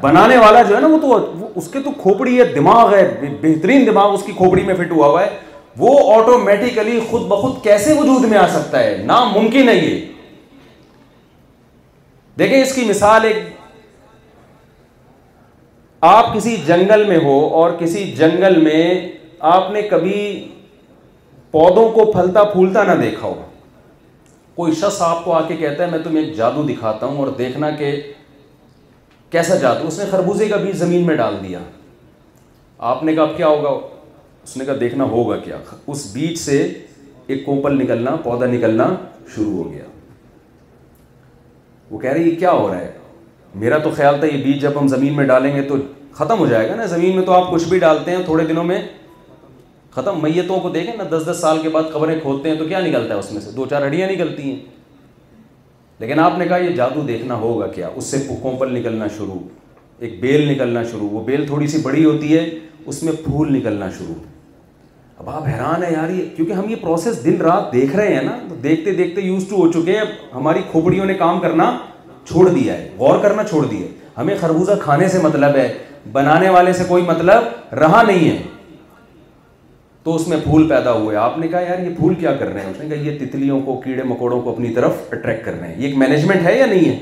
بنانے 0.00 0.36
والا 0.36 0.62
جو 0.62 0.74
ہے 0.76 0.80
نا 0.80 0.86
وہ 0.86 0.98
تو 1.02 1.18
تو 1.38 1.48
اس 1.60 1.66
کے 1.72 1.78
کھوپڑی 2.02 2.38
ہے 2.38 2.44
دماغ 2.54 2.94
ہے 2.94 3.04
بہترین 3.40 3.86
دماغ 3.86 4.12
اس 4.14 4.22
کی 4.26 4.32
کھوپڑی 4.36 4.62
میں 4.66 4.74
فٹ 4.74 4.92
ہوا 4.92 5.06
ہوا 5.06 5.22
ہے 5.24 5.36
وہ 5.78 6.14
آٹومیٹیکلی 6.14 6.98
خود 7.10 7.22
بخود 7.28 7.62
کیسے 7.64 7.92
وجود 7.98 8.24
میں 8.30 8.38
آ 8.38 8.46
سکتا 8.52 8.80
ہے 8.82 8.96
ناممکن 9.06 9.68
ہے 9.68 9.74
یہ 9.76 10.00
دیکھیں 12.38 12.60
اس 12.60 12.74
کی 12.74 12.84
مثال 12.88 13.24
ایک 13.24 13.42
آپ 16.10 16.34
کسی 16.34 16.56
جنگل 16.66 17.04
میں 17.08 17.18
ہو 17.24 17.38
اور 17.60 17.70
کسی 17.78 18.04
جنگل 18.16 18.60
میں 18.62 18.82
آپ 19.52 19.70
نے 19.72 19.82
کبھی 19.90 20.20
پودوں 21.54 21.88
کو 21.94 22.04
پھلتا 22.12 22.42
پھولتا 22.52 22.82
نہ 22.84 22.92
دیکھا 23.00 23.26
ہوگا 23.26 23.42
کوئی 24.54 24.72
شخص 24.74 25.00
آپ 25.02 25.24
کو 25.24 25.32
آ 25.32 25.40
کے 25.48 25.56
کہتا 25.56 25.84
ہے 25.84 25.88
میں 25.90 25.98
تمہیں 26.04 26.18
ایک 26.24 26.34
جادو 26.36 26.62
دکھاتا 26.68 27.06
ہوں 27.06 27.16
اور 27.24 27.28
دیکھنا 27.38 27.70
کہ 27.78 27.90
کیسا 29.30 29.54
جادو 29.60 29.86
اس 29.88 29.98
نے 29.98 30.04
خربوزے 30.10 30.48
کا 30.48 30.56
بیج 30.64 30.74
زمین 30.76 31.06
میں 31.06 31.16
ڈال 31.16 31.36
دیا 31.42 31.58
آپ 32.92 33.04
نے 33.04 33.14
کہا 33.14 33.26
کیا 33.36 33.46
ہوگا 33.46 33.68
اس 33.78 34.56
نے 34.56 34.64
کہا 34.64 34.74
دیکھنا 34.80 35.04
ہوگا 35.12 35.36
کیا 35.44 35.56
اس 35.94 36.04
بیج 36.14 36.34
سے 36.38 36.58
ایک 37.26 37.44
کوپل 37.46 37.80
نکلنا 37.82 38.16
پودا 38.24 38.46
نکلنا 38.56 38.88
شروع 39.34 39.62
ہو 39.62 39.70
گیا 39.72 39.84
وہ 41.90 41.98
کہہ 41.98 42.10
رہے 42.10 42.22
یہ 42.24 42.38
کیا 42.38 42.52
ہو 42.52 42.68
رہا 42.72 42.80
ہے 42.80 42.90
میرا 43.64 43.78
تو 43.86 43.90
خیال 43.96 44.20
تھا 44.20 44.26
یہ 44.34 44.42
بیج 44.44 44.60
جب 44.62 44.80
ہم 44.80 44.88
زمین 44.96 45.16
میں 45.16 45.26
ڈالیں 45.34 45.54
گے 45.56 45.62
تو 45.68 45.76
ختم 46.18 46.38
ہو 46.38 46.46
جائے 46.56 46.68
گا 46.68 46.74
نا 46.74 46.84
زمین 46.96 47.16
میں 47.16 47.24
تو 47.26 47.32
آپ 47.40 47.50
کچھ 47.52 47.68
بھی 47.68 47.78
ڈالتے 47.88 48.16
ہیں 48.16 48.22
تھوڑے 48.24 48.46
دنوں 48.52 48.64
میں 48.74 48.80
ختم 49.94 50.16
میتوں 50.22 50.58
کو 50.60 50.68
دیکھیں 50.74 50.94
نا 50.96 51.04
دس 51.10 51.26
دس 51.30 51.40
سال 51.40 51.58
کے 51.62 51.68
بعد 51.74 51.82
قبریں 51.92 52.14
کھودتے 52.20 52.48
ہیں 52.50 52.56
تو 52.58 52.64
کیا 52.68 52.78
نکلتا 52.86 53.14
ہے 53.14 53.18
اس 53.18 53.30
میں 53.32 53.40
سے 53.40 53.50
دو 53.56 53.66
چار 53.70 53.86
ہڈیاں 53.86 54.08
نکلتی 54.10 54.42
ہیں 54.50 54.54
لیکن 55.98 56.20
آپ 56.20 56.38
نے 56.38 56.46
کہا 56.48 56.56
یہ 56.56 56.70
جادو 56.76 57.00
دیکھنا 57.08 57.34
ہوگا 57.42 57.66
کیا 57.74 57.88
اس 57.96 58.04
سے 58.10 58.22
پر 58.60 58.66
نکلنا 58.66 59.06
شروع 59.16 59.38
ایک 60.06 60.18
بیل 60.20 60.48
نکلنا 60.50 60.82
شروع 60.90 61.08
وہ 61.10 61.22
بیل 61.24 61.46
تھوڑی 61.46 61.66
سی 61.74 61.78
بڑی 61.82 62.04
ہوتی 62.04 62.36
ہے 62.36 62.48
اس 62.92 63.02
میں 63.02 63.12
پھول 63.24 63.52
نکلنا 63.56 63.88
شروع 63.98 64.14
اب 65.18 65.28
آپ 65.30 65.44
حیران 65.46 65.82
ہیں 65.82 65.90
یار 65.92 66.08
یہ 66.10 66.24
کیونکہ 66.36 66.52
ہم 66.52 66.68
یہ 66.70 66.76
پروسیس 66.80 67.24
دن 67.24 67.36
رات 67.46 67.72
دیکھ 67.72 67.94
رہے 67.96 68.14
ہیں 68.14 68.22
نا 68.22 68.36
تو 68.48 68.54
دیکھتے 68.62 68.92
دیکھتے 69.02 69.20
یوز 69.22 69.46
ٹو 69.50 69.56
ہو 69.56 69.70
چکے 69.72 69.96
ہیں 69.98 70.04
ہماری 70.34 70.62
کھوپڑیوں 70.70 71.04
نے 71.06 71.14
کام 71.24 71.38
کرنا 71.40 71.70
چھوڑ 72.28 72.48
دیا 72.48 72.78
ہے 72.78 72.88
غور 72.98 73.22
کرنا 73.22 73.44
چھوڑ 73.50 73.64
دیا 73.66 73.80
ہے 73.86 74.10
ہمیں 74.16 74.34
خربوزہ 74.40 74.72
کھانے 74.82 75.08
سے 75.14 75.18
مطلب 75.22 75.56
ہے 75.56 75.68
بنانے 76.12 76.48
والے 76.56 76.72
سے 76.80 76.84
کوئی 76.88 77.02
مطلب 77.08 77.72
رہا 77.80 78.02
نہیں 78.10 78.28
ہے 78.30 78.42
تو 80.04 80.14
اس 80.14 80.26
میں 80.28 80.36
پھول 80.44 80.66
پیدا 80.68 80.92
ہوئے 80.92 81.16
آپ 81.16 81.36
نے 81.38 81.46
کہا 81.48 81.60
یار 81.60 81.78
یہ 81.82 81.94
پھول 81.98 82.14
کیا 82.14 82.32
کر 82.38 82.46
رہے 82.52 82.60
ہیں 82.62 82.70
اس 82.70 82.78
نے 82.80 82.88
کہا 82.88 83.04
یہ 83.04 83.18
تتلیوں 83.18 83.60
کو 83.66 83.76
کیڑے 83.84 84.02
مکوڑوں 84.08 84.40
کو 84.40 84.50
اپنی 84.52 84.72
طرف 84.74 84.96
اٹریکٹ 85.12 85.44
کر 85.44 85.54
رہے 85.60 85.68
ہیں 85.68 85.80
یہ 85.80 85.86
ایک 85.88 85.96
مینجمنٹ 85.98 86.44
ہے 86.46 86.56
یا 86.58 86.66
نہیں 86.66 86.84
ہے 86.88 86.96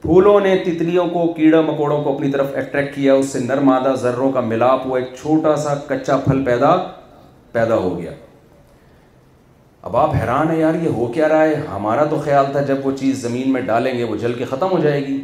پھولوں 0.00 0.38
نے 0.40 0.54
تتلیوں 0.64 1.06
کو 1.12 1.26
کیڑا 1.36 1.60
مکوڑوں 1.70 2.02
کو 2.04 2.14
اپنی 2.14 2.30
طرف 2.30 2.50
اٹریکٹ 2.56 2.94
کیا 2.94 3.14
اس 3.20 3.28
سے 3.32 3.38
نرمادہ 3.44 3.94
ذروں 4.00 4.30
کا 4.32 4.40
ملاپ 4.48 4.86
ہوا 4.86 4.98
ایک 4.98 5.14
چھوٹا 5.20 5.54
سا 5.62 5.74
کچا 5.88 6.16
پھل 6.24 6.42
پیدا 6.46 6.76
پیدا 7.52 7.76
ہو 7.86 7.98
گیا 7.98 8.10
اب 9.88 9.96
آپ 9.96 10.14
حیران 10.20 10.50
ہیں 10.50 10.58
یار 10.58 10.74
یہ 10.82 10.88
ہو 10.96 11.06
کیا 11.14 11.28
رہا 11.28 11.42
ہے 11.44 11.54
ہمارا 11.74 12.04
تو 12.10 12.16
خیال 12.24 12.52
تھا 12.52 12.60
جب 12.70 12.86
وہ 12.86 12.92
چیز 13.00 13.22
زمین 13.22 13.52
میں 13.52 13.60
ڈالیں 13.72 13.92
گے 13.98 14.04
وہ 14.04 14.16
جل 14.22 14.32
کے 14.38 14.44
ختم 14.50 14.70
ہو 14.72 14.78
جائے 14.82 15.00
گی 15.06 15.18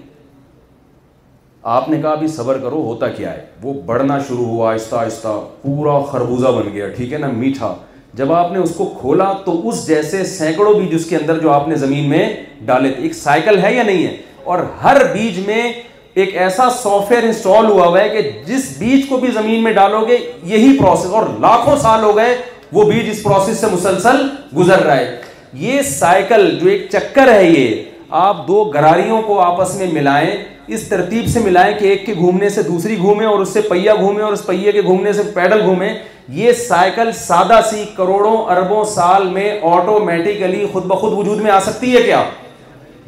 آپ 1.71 1.89
نے 1.89 2.01
کہا 2.03 2.11
ابھی 2.11 2.27
صبر 2.29 2.59
کرو 2.59 2.81
ہوتا 2.85 3.09
کیا 3.09 3.33
ہے 3.33 3.45
وہ 3.63 3.73
بڑھنا 3.87 4.19
شروع 4.29 4.45
ہوا 4.47 4.71
آہستہ 4.71 4.97
آہستہ 4.97 5.29
پورا 5.63 5.99
خربوزہ 6.11 6.47
بن 6.59 6.73
گیا 6.73 6.89
ٹھیک 6.97 7.13
ہے 7.13 7.19
نا 7.19 7.27
میٹھا 7.33 7.75
جب 8.19 8.33
آپ 8.33 8.51
نے 8.53 8.59
اس 8.59 8.75
کو 8.77 8.85
کھولا 9.01 9.33
تو 9.45 9.69
اس 9.69 9.87
جیسے 9.87 10.25
سینکڑوں 10.33 10.73
بیج 10.75 10.95
اس 10.95 11.05
کے 11.09 11.17
اندر 11.17 11.39
جو 11.41 11.51
آپ 11.53 11.69
نے 11.69 11.75
زمین 11.85 12.09
میں 12.09 12.25
ڈالے 12.71 12.93
تھے 12.93 13.03
ایک 13.03 13.15
سائیکل 13.15 13.63
ہے 13.65 13.73
یا 13.75 13.83
نہیں 13.83 14.05
ہے 14.07 14.17
اور 14.45 14.65
ہر 14.83 15.03
بیج 15.13 15.39
میں 15.47 15.63
ایک 15.63 16.37
ایسا 16.37 16.69
سافٹ 16.83 17.13
ویئر 17.13 17.23
انسٹال 17.25 17.67
ہوا 17.71 17.87
ہوا 17.87 18.01
ہے 18.01 18.09
کہ 18.09 18.31
جس 18.47 18.69
بیج 18.79 19.07
کو 19.09 19.17
بھی 19.19 19.31
زمین 19.35 19.63
میں 19.65 19.73
ڈالو 19.73 20.05
گے 20.09 20.19
یہی 20.55 20.77
پروسیس 20.79 21.13
اور 21.21 21.27
لاکھوں 21.41 21.77
سال 21.83 22.03
ہو 22.05 22.15
گئے 22.17 22.37
وہ 22.73 22.85
بیج 22.91 23.11
اس 23.11 23.23
پروسیس 23.23 23.59
سے 23.61 23.67
مسلسل 23.73 24.27
گزر 24.59 24.83
رہا 24.87 24.97
ہے 24.97 25.21
یہ 25.67 25.81
سائیکل 25.99 26.59
جو 26.63 26.69
ایک 26.71 26.87
چکر 26.93 27.33
ہے 27.35 27.45
یہ 27.51 27.83
آپ 28.27 28.47
دو 28.49 28.63
گراریوں 28.75 29.21
کو 29.27 29.41
آپس 29.41 29.75
میں 29.77 29.87
ملائیں 29.93 30.35
اس 30.75 30.83
ترتیب 30.89 31.27
سے 31.33 31.41
ملائیں 31.45 31.73
کہ 31.79 31.85
ایک 31.87 32.05
کے 32.07 32.13
گھومنے 32.15 32.49
سے 32.49 32.63
دوسری 32.63 32.97
گھومے 32.99 33.25
اور 33.27 33.41
اس 33.41 33.49
سے 33.53 33.61
پہیا 33.69 33.95
گھومے 34.01 34.23
اور 34.23 34.33
اس 34.33 34.45
پہیے 34.47 34.73
کے 34.73 34.83
گھومنے 34.83 35.13
سے 35.13 35.23
پیڈل 35.35 35.63
گھومے 35.65 35.93
یہ 36.41 36.53
سائیکل 36.69 37.11
سادہ 37.21 37.59
سی 37.71 37.85
کروڑوں 37.97 38.37
اربوں 38.55 38.85
سال 38.95 39.27
میں 39.33 39.51
آٹومیٹیکلی 39.73 40.65
خود 40.73 40.85
بخود 40.93 41.13
وجود 41.19 41.41
میں 41.43 41.51
آ 41.51 41.59
سکتی 41.67 41.95
ہے 41.97 42.03
کیا 42.03 42.23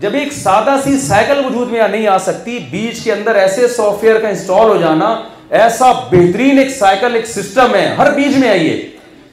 جب 0.00 0.14
ایک 0.20 0.32
سادہ 0.42 0.74
سی 0.84 0.96
سائیکل 1.00 1.44
وجود 1.44 1.70
میں 1.72 1.86
نہیں 1.88 2.06
آ 2.06 2.18
سکتی 2.28 2.58
بیچ 2.70 3.02
کے 3.04 3.12
اندر 3.12 3.34
ایسے 3.42 3.68
سافٹ 3.76 4.04
ویئر 4.04 4.20
کا 4.20 4.28
انسٹال 4.28 4.68
ہو 4.68 4.76
جانا 4.80 5.14
ایسا 5.62 5.92
بہترین 6.10 6.58
ایک 6.58 6.70
سائیکل 6.78 7.14
ایک 7.14 7.26
سسٹم 7.28 7.74
ہے 7.74 7.86
ہر 7.98 8.10
بیچ 8.14 8.36
میں 8.38 8.48
آئیے 8.48 8.76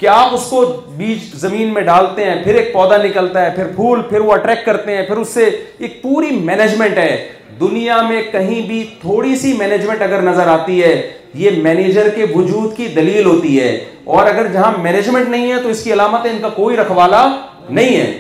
کہ 0.02 0.08
آپ 0.08 0.34
اس 0.34 0.46
کو 0.50 0.62
بیج 0.98 1.34
زمین 1.40 1.74
میں 1.74 1.82
ڈالتے 1.88 2.24
ہیں 2.26 2.44
پھر 2.44 2.56
ایک 2.58 2.72
پودا 2.74 2.98
نکلتا 3.04 3.42
ہے 3.46 3.50
پھر 3.56 3.68
پھول 3.76 4.02
پھر 4.10 4.20
وہ 4.28 4.32
اٹریکٹ 4.34 4.66
کرتے 4.66 4.96
ہیں 4.98 5.04
پھر 5.08 5.18
اس 5.24 5.30
سے 5.34 5.44
ایک 5.80 6.02
پوری 6.04 6.32
مینجمنٹ 6.46 6.98
ہے 6.98 7.12
دنیا 7.60 8.02
میں 8.10 8.22
کہیں 8.32 8.62
بھی 8.68 8.84
تھوڑی 9.02 9.36
سی 9.40 9.54
مینجمنٹ 9.58 10.02
اگر 10.02 10.22
نظر 10.30 10.48
آتی 10.54 10.82
ہے 10.84 10.96
یہ 11.42 11.62
مینیجر 11.64 12.10
کے 12.16 12.26
وجود 12.36 12.76
کی 12.78 12.88
دلیل 12.96 13.26
ہوتی 13.26 13.60
ہے 13.60 13.70
اور 14.18 14.28
اگر 14.28 14.48
جہاں 14.54 14.72
مینجمنٹ 14.82 15.30
نہیں 15.30 15.52
ہے 15.52 15.62
تو 15.64 15.70
اس 15.70 15.84
کی 15.84 15.94
علامت 15.94 16.26
ان 16.32 16.40
کا 16.42 16.50
کوئی 16.56 16.78
رکھوالا 16.78 17.26
نہیں 17.70 17.96
ہے 17.98 18.12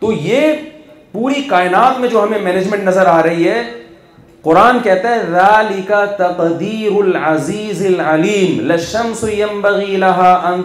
تو 0.00 0.12
یہ 0.22 0.48
پوری 1.12 1.42
کائنات 1.50 2.00
میں 2.00 2.08
جو 2.08 2.22
ہمیں 2.22 2.38
مینجمنٹ 2.38 2.84
نظر 2.88 3.06
آ 3.06 3.20
رہی 3.22 3.48
ہے 3.48 3.62
قرآن 4.42 4.78
کہتا 4.82 5.10
ہے 5.14 5.18
ذالک 5.32 5.92
تقدیر 6.18 6.92
العزیز 7.02 7.84
العلیم 7.86 8.70
ان 9.48 10.62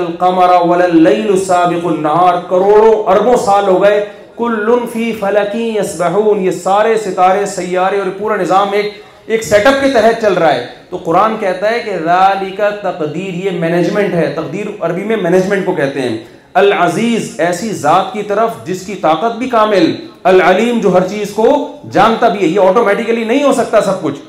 القمر 0.00 0.54
وللیل 0.70 1.34
سابق 1.46 1.86
النہار 1.92 2.38
کروڑوں 2.50 2.92
اربوں 3.14 3.36
سال 3.46 3.64
ہو 3.68 3.80
گئے 3.82 4.04
کل 4.36 4.70
فی 4.92 5.10
فلکی 5.20 5.68
یہ 5.78 6.50
سارے 6.62 6.96
ستارے 7.04 7.44
سیارے 7.54 7.98
اور 8.00 8.10
پورا 8.18 8.36
نظام 8.42 8.72
ایک 8.80 8.92
ایک 9.34 9.44
سیٹ 9.44 9.66
اپ 9.66 9.80
کے 9.80 9.90
تحت 9.94 10.20
چل 10.22 10.32
رہا 10.40 10.54
ہے 10.54 10.66
تو 10.90 10.96
قرآن 11.04 11.36
کہتا 11.40 11.70
ہے 11.70 11.80
کہ 11.84 11.96
ذالک 12.04 12.60
تقدیر 12.82 13.34
یہ 13.44 13.58
مینجمنٹ 13.60 14.14
ہے 14.14 14.32
تقدیر 14.36 14.66
عربی 14.88 15.04
میں 15.04 15.16
مینجمنٹ 15.22 15.66
کو 15.66 15.72
کہتے 15.80 16.00
ہیں 16.02 16.16
العزیز 16.58 17.28
ایسی 17.46 17.72
ذات 17.78 18.12
کی 18.12 18.22
طرف 18.28 18.52
جس 18.66 18.84
کی 18.86 18.94
طاقت 19.00 19.34
بھی 19.38 19.48
کامل 19.54 19.90
العلیم 20.28 20.78
جو 20.82 20.92
ہر 20.92 21.06
چیز 21.08 21.30
کو 21.38 21.46
جانتا 21.92 22.28
بھی 22.36 22.40
ہے 22.42 22.46
یہ 22.46 22.60
آٹومیٹیکلی 22.60 23.24
نہیں 23.24 23.42
ہو 23.44 23.52
سکتا 23.56 23.80
سب 23.88 24.00
کچھ 24.02 24.20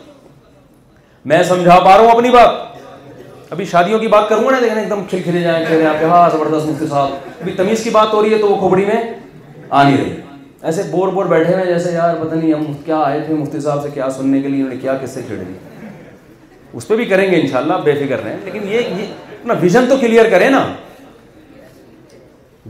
میں 1.31 1.41
سمجھا 1.49 1.77
پا 1.85 1.91
رہا 1.93 2.01
ہوں 2.01 2.09
اپنی 2.11 2.29
بات 2.29 3.53
ابھی 3.55 3.65
شادیوں 3.73 3.99
کی 3.99 4.07
بات 4.13 4.27
کروں 4.29 4.43
گا 4.45 4.51
نا 4.51 4.59
دیکھنا 4.61 4.79
ایک 4.79 4.89
دم 4.89 5.03
کھل 5.09 5.21
کھلے 5.27 5.41
جائیں 5.41 5.85
آپ 5.91 5.99
کے 5.99 6.05
ہاں 6.13 6.29
زبردست 6.33 6.67
مفتی 6.69 6.87
صاحب 6.89 7.29
ابھی 7.41 7.51
تمیز 7.57 7.83
کی 7.83 7.89
بات 7.97 8.13
ہو 8.13 8.21
رہی 8.21 8.33
ہے 8.33 8.37
تو 8.41 8.47
وہ 8.49 8.55
کھوپڑی 8.63 8.85
میں 8.85 8.99
آ 9.69 9.83
نہیں 9.83 9.95
رہی 9.97 10.15
ایسے 10.69 10.83
بور 10.91 11.07
بور 11.17 11.25
بیٹھے 11.35 11.55
ہیں 11.55 11.65
جیسے 11.65 11.91
یار 11.93 12.15
پتہ 12.25 12.35
نہیں 12.35 12.53
ہم 12.53 12.71
کیا 12.85 12.97
آئے 13.05 13.19
تھے 13.25 13.33
مفتی 13.35 13.59
صاحب 13.67 13.83
سے 13.83 13.89
کیا 13.93 14.09
سننے 14.17 14.41
کے 14.41 14.47
لیے 14.47 14.61
انہوں 14.63 14.73
نے 14.73 14.79
کیا 14.81 14.95
کس 15.01 15.11
سے 15.15 15.21
کھڑے 15.27 15.43
دی 15.43 15.53
اس 16.73 16.87
پہ 16.87 16.95
بھی 16.95 17.05
کریں 17.13 17.29
گے 17.31 17.39
انشاءاللہ 17.41 17.73
بے 17.83 17.93
فکر 18.05 18.23
رہے 18.23 18.31
ہیں 18.31 18.39
لیکن 18.45 18.67
یہ 18.71 19.01
اپنا 19.37 19.53
ویژن 19.61 19.85
تو 19.89 19.97
کلیئر 20.01 20.29
کریں 20.29 20.49
نا 20.57 20.65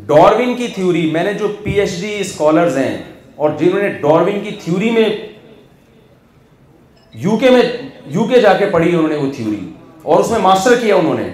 ڈاروین 0.06 0.56
کی 0.56 0.68
تھیوری 0.74 1.06
میں 1.12 1.24
نے 1.24 1.34
جو 1.34 1.48
پی 1.64 1.72
ایچ 1.80 1.92
ڈی 2.02 2.14
اسکالرز 2.22 2.78
ہیں 2.78 2.98
اور 3.36 3.50
جنہوں 3.60 3.82
نے 3.82 3.88
ڈاروین 4.02 4.40
کی 4.44 4.52
تھیوری 4.64 4.90
میں 4.92 5.08
یو 7.24 7.38
کے 7.42 7.50
میں 7.52 7.62
یو 8.14 8.24
کے 8.30 8.40
جا 8.42 8.54
کے 8.60 8.66
پڑھی 8.72 8.94
انہوں 8.96 9.08
نے 9.10 9.16
وہ 9.18 9.32
تھیوری 9.36 9.60
اور 10.04 10.20
اس 10.20 10.30
میں 10.32 10.40
ماسٹر 10.42 10.76
کیا 10.82 10.96
انہوں 10.96 11.16
نے 11.20 11.28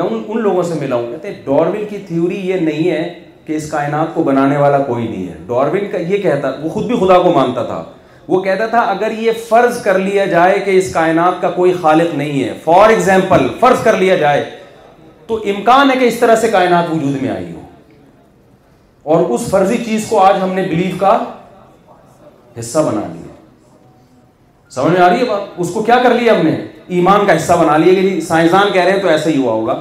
میں 0.00 0.04
ان 0.04 0.40
لوگوں 0.42 0.62
سے 0.62 0.74
ملا 0.80 0.96
ہوں 0.96 1.10
کہتے 1.10 1.28
ہیں 1.32 1.40
ڈاروین 1.44 1.84
کی 1.90 1.98
تھیوری 2.08 2.38
یہ 2.48 2.60
نہیں 2.70 2.90
ہے 2.90 3.02
کہ 3.46 3.52
اس 3.56 3.70
کائنات 3.70 4.14
کو 4.14 4.22
بنانے 4.22 4.56
والا 4.56 4.78
کوئی 4.88 5.06
نہیں 5.08 5.28
ہے 5.28 5.34
ڈاروین 5.46 5.90
کا 5.92 5.98
یہ 6.12 6.22
کہتا 6.22 6.50
وہ 6.62 6.68
خود 6.70 6.86
بھی 6.86 6.96
خدا 7.00 7.18
کو 7.22 7.32
مانتا 7.34 7.62
تھا 7.66 7.82
وہ 8.28 8.40
کہتا 8.42 8.66
تھا 8.72 8.80
اگر 8.94 9.10
یہ 9.18 9.32
فرض 9.48 9.82
کر 9.82 9.98
لیا 9.98 10.24
جائے 10.32 10.58
کہ 10.64 10.78
اس 10.78 10.92
کائنات 10.94 11.40
کا 11.42 11.50
کوئی 11.50 11.72
خالق 11.82 12.14
نہیں 12.14 12.42
ہے 12.44 12.52
فار 12.64 12.88
ایگزامپل 12.90 13.46
فرض 13.60 13.82
کر 13.84 13.96
لیا 13.98 14.16
جائے 14.24 14.42
تو 15.26 15.36
امکان 15.54 15.90
ہے 15.90 15.96
کہ 16.00 16.04
اس 16.08 16.18
طرح 16.18 16.34
سے 16.42 16.48
کائنات 16.52 16.90
وجود 16.90 17.22
میں 17.22 17.30
آئی 17.30 17.50
ہو 17.52 17.57
اور 19.14 19.28
اس 19.34 19.46
فرضی 19.50 19.76
چیز 19.84 20.06
کو 20.08 20.18
آج 20.20 20.34
ہم 20.42 20.52
نے 20.54 20.62
بلیو 20.70 20.96
کا 21.00 21.10
حصہ 22.58 22.78
بنا 22.86 23.02
لیا 23.12 23.30
سمجھ 24.74 24.92
میں 24.92 25.00
آ 25.00 25.08
رہی 25.10 25.28
ہے 25.28 25.34
اس 25.64 25.70
کو 25.74 25.82
کیا 25.82 25.96
کر 26.02 26.14
لیا 26.14 26.32
ہم 26.40 26.46
نے 26.46 26.50
ایمان 26.96 27.24
کا 27.26 27.36
حصہ 27.36 27.52
بنا 27.60 27.76
لیا 27.76 27.94
کہ 27.94 27.98
یعنی 28.06 28.20
سائنسدان 28.26 28.72
کہہ 28.72 28.82
رہے 28.84 28.92
ہیں 28.92 29.00
تو 29.02 29.08
ایسا 29.08 29.30
ہی 29.30 29.36
ہوا 29.42 29.52
ہوگا 29.52 29.76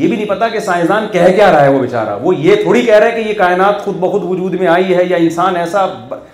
یہ 0.00 0.08
بھی 0.08 0.16
نہیں 0.16 0.28
پتا 0.28 0.48
کہ 0.54 0.60
سائنسدان 0.66 1.06
کہہ 1.12 1.30
کیا 1.36 1.50
رہا 1.52 1.62
ہے 1.64 1.68
وہ 1.74 1.78
بےچارا 1.80 2.14
وہ 2.22 2.34
یہ 2.38 2.56
تھوڑی 2.62 2.82
کہہ 2.86 2.98
رہا 2.98 3.06
ہے 3.14 3.22
کہ 3.22 3.28
یہ 3.28 3.34
کائنات 3.38 3.80
خود 3.84 3.96
بخود 4.00 4.24
وجود 4.30 4.54
میں 4.60 4.66
آئی 4.72 4.94
ہے 4.96 5.04
یا 5.10 5.16
انسان 5.26 5.56
ایسا 5.56 5.84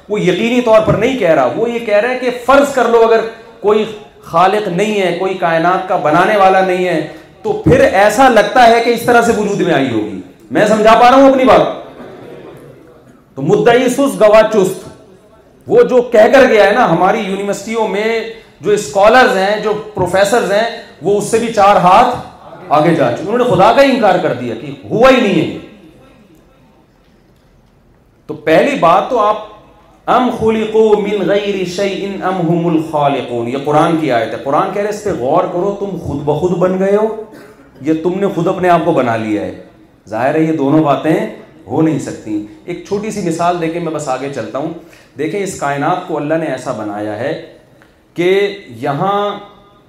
وہ 0.09 0.21
یقینی 0.21 0.61
طور 0.71 0.81
پر 0.87 0.95
نہیں 1.05 1.19
کہہ 1.19 1.35
رہا 1.41 1.53
وہ 1.57 1.69
یہ 1.71 1.85
کہہ 1.87 2.01
رہا 2.03 2.11
ہے 2.11 2.19
کہ 2.23 2.31
فرض 2.47 2.73
کر 2.75 2.89
لو 2.97 3.05
اگر 3.07 3.21
کوئی 3.61 3.85
خالق 4.33 4.67
نہیں 4.81 5.01
ہے 5.01 5.15
کوئی 5.19 5.35
کائنات 5.47 5.87
کا 5.89 5.97
بنانے 6.09 6.37
والا 6.43 6.65
نہیں 6.67 6.87
ہے 6.89 6.97
تو 7.43 7.53
پھر 7.69 7.87
ایسا 7.91 8.29
لگتا 8.29 8.67
ہے 8.71 8.81
کہ 8.85 8.95
اس 8.95 9.03
طرح 9.07 9.23
سے 9.29 9.33
وجود 9.39 9.61
میں 9.67 9.75
آئی 9.75 9.91
ہوگی 9.93 10.21
میں 10.59 10.67
سمجھا 10.73 10.95
پا 11.03 11.11
رہا 11.11 11.17
ہوں 11.23 11.31
اپنی 11.31 11.45
بات 11.53 11.82
تو 13.37 13.43
مدعی 13.43 13.89
سست 13.89 14.19
گوا 14.23 14.41
چست 14.53 14.85
وہ 15.67 15.83
جو 15.91 16.01
کہہ 16.13 16.27
کر 16.33 16.47
گیا 16.49 16.67
ہے 16.67 16.73
نا 16.75 16.91
ہماری 16.91 17.19
یونیورسٹیوں 17.29 17.87
میں 17.89 18.19
جو 18.61 18.71
اسکالرز 18.71 19.37
ہیں 19.37 19.61
جو 19.63 19.73
پروفیسرز 19.95 20.53
ہیں 20.53 20.67
وہ 21.03 21.17
اس 21.19 21.31
سے 21.31 21.39
بھی 21.39 21.53
چار 21.53 21.77
ہاتھ 21.85 22.17
آگے 22.79 22.95
جا 22.95 23.11
چکے 23.13 23.23
انہوں 23.23 23.39
نے 23.39 23.45
خدا 23.55 23.73
کا 23.77 23.83
ہی 23.83 23.91
انکار 23.95 24.19
کر 24.23 24.33
دیا 24.41 24.55
کہ 24.61 24.71
ہوا 24.91 25.11
ہی 25.11 25.21
نہیں 25.21 25.41
ہے 25.53 25.59
تو 28.27 28.35
پہلی 28.49 28.75
بات 28.81 29.11
تو 29.11 29.19
آپ 29.21 29.51
ام 30.17 30.29
خلقو 30.39 30.83
من 31.03 31.27
غیر 31.29 31.59
شیئن 31.77 32.23
ام 32.31 32.41
هم 32.53 32.67
الخالقون 32.71 33.49
یہ 33.49 33.65
قرآن 33.65 33.97
کی 34.01 34.11
آیت 34.13 34.33
ہے 34.35 34.39
قرآن 34.45 34.71
کہہ 34.75 34.83
رہے 34.83 34.95
اس 34.97 35.03
پہ 35.05 35.11
غور 35.19 35.45
کرو 35.53 35.75
تم 35.81 35.97
خود 36.07 36.23
بخود 36.31 36.57
بن 36.63 36.79
گئے 36.79 36.97
ہو 36.97 37.07
یہ 37.91 38.03
تم 38.03 38.19
نے 38.21 38.27
خود 38.35 38.49
اپنے 38.57 38.69
آپ 38.79 38.85
کو 38.85 38.93
بنا 39.03 39.17
لیا 39.27 39.43
ہے 39.45 39.53
ظاہر 40.09 40.35
ہے 40.35 40.41
یہ 40.43 40.53
دونوں 40.57 40.83
باتیں 40.85 41.15
ہو 41.67 41.81
نہیں 41.83 41.99
سکتی 41.99 42.45
ایک 42.65 42.85
چھوٹی 42.87 43.11
سی 43.11 43.21
مثال 43.29 43.61
دیکھیں 43.61 43.81
میں 43.83 43.93
بس 43.93 44.09
آگے 44.09 44.33
چلتا 44.35 44.59
ہوں 44.59 44.73
دیکھیں 45.19 45.43
اس 45.43 45.59
کائنات 45.61 46.07
کو 46.09 46.17
اللہ 46.17 46.35
نے 46.41 46.47
ایسا 46.53 46.73
بنایا 46.79 47.17
ہے 47.19 47.33
کہ 48.15 48.31
یہاں 48.81 49.15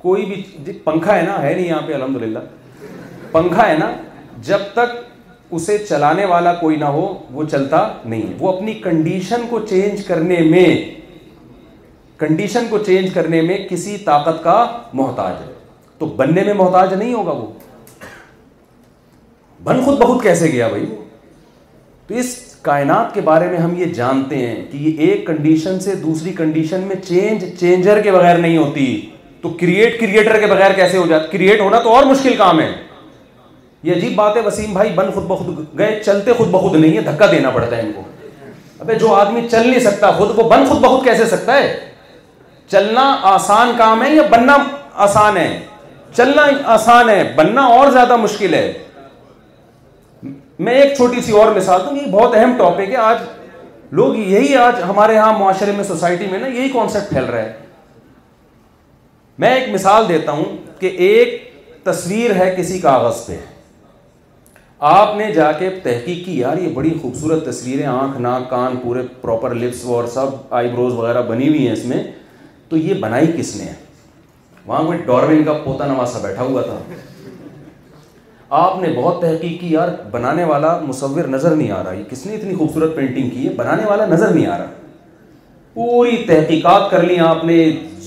کوئی 0.02 0.26
بھی 0.26 0.42
جی، 0.66 0.72
پنکھا 0.84 1.18
ہے 1.18 1.22
نا 1.28 1.42
ہے 1.42 1.54
نہیں 1.54 1.66
یہاں 1.66 1.82
پہ 1.88 1.94
الحمد 1.94 2.22
للہ 2.22 2.40
پنکھا 3.32 3.68
ہے 3.70 3.78
نا 3.78 3.92
جب 4.48 4.60
تک 4.74 4.96
اسے 5.58 5.78
چلانے 5.88 6.26
والا 6.26 6.54
کوئی 6.60 6.76
نہ 6.80 6.86
ہو 6.96 7.06
وہ 7.32 7.44
چلتا 7.52 7.88
نہیں 8.04 8.24
وہ 8.40 8.52
اپنی 8.56 8.74
کنڈیشن 8.84 9.42
کو 9.50 9.60
چینج 9.70 10.04
کرنے 10.06 10.40
میں 10.50 10.68
کنڈیشن 12.20 12.66
کو 12.70 12.78
چینج 12.84 13.14
کرنے 13.14 13.42
میں 13.42 13.58
کسی 13.70 13.98
طاقت 14.06 14.44
کا 14.44 14.66
محتاج 15.00 15.34
ہے 15.48 15.52
تو 16.00 16.06
بننے 16.18 16.44
میں 16.44 16.54
محتاج 16.54 16.94
نہیں 16.94 17.14
ہوگا 17.14 17.32
وہ 17.32 17.48
بن 19.64 19.82
خود 19.84 20.00
بہت 20.02 20.22
کیسے 20.24 20.48
گیا 20.52 20.68
بھائی 20.68 20.86
تو 22.08 22.16
اس 22.20 22.36
کائنات 22.62 23.14
کے 23.14 23.22
بارے 23.28 23.46
میں 23.50 23.58
ہم 23.58 23.74
یہ 23.80 23.94
جانتے 24.00 24.38
ہیں 24.48 24.56
کہ 24.72 24.78
یہ 24.78 24.98
ایک 25.06 25.26
کنڈیشن 25.28 25.80
سے 25.80 25.94
دوسری 25.96 26.32
کنڈیشن 26.38 26.82
میں 26.88 26.96
چینج 27.08 27.44
چینجر 27.60 28.02
کے 28.04 28.12
بغیر 28.12 28.38
نہیں 28.38 28.58
ہوتی 28.58 28.86
تو 29.42 29.50
کریٹ 29.60 30.00
کریٹر 30.00 30.40
کے 30.40 30.48
بغیر 30.48 30.74
کیسے 30.76 30.98
ہو 30.98 31.06
جاتا 31.10 31.26
کریٹ 31.32 31.60
ہونا 31.62 31.80
تو 31.84 31.94
اور 31.96 32.04
مشکل 32.06 32.36
کام 32.38 32.60
ہے 32.62 32.72
یہ 33.84 33.94
عجیب 33.96 34.16
بات 34.16 34.36
ہے 34.38 34.42
وسیم 34.42 34.74
بھائی 34.74 34.90
بند 34.96 35.14
خود 35.14 35.24
بخود 35.28 35.64
گئے 35.78 36.00
چلتے 36.06 36.34
خود 36.38 36.48
بخود 36.52 36.76
نہیں 36.76 36.96
ہے 36.98 37.02
دھکا 37.12 37.26
دینا 37.32 37.50
پڑتا 37.56 37.76
ہے 37.78 37.82
ان 37.82 37.92
کو 37.96 38.02
ابھی 38.80 38.96
جو 39.00 39.14
آدمی 39.14 39.48
چل 39.52 39.68
نہیں 39.70 39.80
سکتا 39.90 40.12
خود 40.18 40.38
وہ 40.38 40.50
بند 40.50 40.68
خود 40.70 40.80
بخود 40.86 41.04
کیسے 41.04 41.26
سکتا 41.36 41.58
ہے 41.62 41.74
چلنا 42.72 43.12
آسان 43.36 43.72
کام 43.78 44.04
ہے 44.04 44.14
یا 44.16 44.22
بننا 44.30 44.56
آسان 45.06 45.38
ہے 45.38 45.50
چلنا 46.16 46.46
آسان 46.74 47.10
ہے 47.10 47.24
بننا 47.36 47.62
اور 47.78 47.92
زیادہ 47.92 48.16
مشکل 48.26 48.54
ہے 48.54 48.72
میں 50.64 50.74
ایک 50.82 50.96
چھوٹی 50.98 51.22
سی 51.22 51.32
اور 51.38 51.52
مثال 51.56 51.82
دوں 51.86 51.96
یہ 51.96 52.06
بہت 52.12 52.36
اہم 52.36 52.52
ٹاپک 52.58 52.90
ہے 52.92 52.96
آج 53.06 53.18
لوگ 54.00 54.16
یہی 54.18 54.56
آج 54.58 54.82
ہمارے 54.90 55.14
یہاں 55.14 55.32
معاشرے 55.40 55.72
میں 55.76 55.84
سوسائٹی 55.84 56.28
میں 56.32 56.40
نا 56.40 56.48
یہی 56.48 56.70
کانسیپٹ 56.74 57.10
پھیل 57.14 57.24
رہا 57.30 57.40
ہے 57.40 57.52
میں 59.44 59.54
ایک 59.56 59.68
مثال 59.74 60.08
دیتا 60.10 60.32
ہوں 60.38 60.56
کہ 60.80 60.92
ایک 61.10 61.34
تصویر 61.84 62.36
ہے 62.40 62.54
کسی 62.58 62.80
کاغذ 62.80 63.26
پہ 63.26 63.38
آپ 64.94 65.16
نے 65.18 65.32
جا 65.34 65.52
کے 65.60 65.70
تحقیق 65.84 66.26
کی 66.26 66.38
یار 66.40 66.58
یہ 66.62 66.74
بڑی 66.80 66.94
خوبصورت 67.02 67.46
تصویر 67.50 67.86
آنکھ 68.00 68.18
ناک 68.28 68.50
کان 68.50 68.76
پورے 68.84 69.02
پراپر 69.22 69.56
لپس 69.64 69.84
اور 69.98 70.08
سب 70.14 70.54
آئی 70.62 70.70
بروز 70.76 70.94
وغیرہ 70.94 71.22
بنی 71.34 71.48
ہوئی 71.48 71.66
ہیں 71.68 71.74
اس 71.74 71.86
میں 71.92 72.04
تو 72.70 72.78
یہ 72.88 72.94
بنائی 73.08 73.32
کس 73.38 73.56
نے 73.62 73.72
وہاں 74.66 74.84
کوئی 74.86 74.98
ڈورمین 75.12 75.44
کا 75.44 75.58
پوتا 75.64 75.88
نواسا 75.94 76.20
بیٹھا 76.28 76.44
ہوا 76.44 76.62
تھا 76.70 76.78
آپ 78.54 78.76
نے 78.82 78.88
بہت 78.96 79.20
تحقیق 79.22 79.60
کی 79.60 79.72
یار 79.74 79.88
بنانے 80.12 80.44
والا 80.50 80.78
مصور 80.88 81.28
نظر 81.36 81.56
نہیں 81.56 81.72
آ 81.72 81.82
رہا 81.84 81.92
یہ 81.94 82.04
کس 82.10 82.26
نے 82.26 82.34
اتنی 82.36 82.56
خوبصورت 82.56 82.96
پینٹنگ 82.96 83.30
کی 83.30 83.46
ہے 83.48 83.54
بنانے 83.62 83.86
والا 83.90 84.06
نظر 84.06 84.28
نہیں 84.34 84.46
آ 84.48 84.58
رہا 84.58 85.74
پوری 85.74 86.18
تحقیقات 86.28 86.90
کر 86.92 87.04
لی 87.04 87.18
آپ 87.28 87.44
نے 87.46 87.56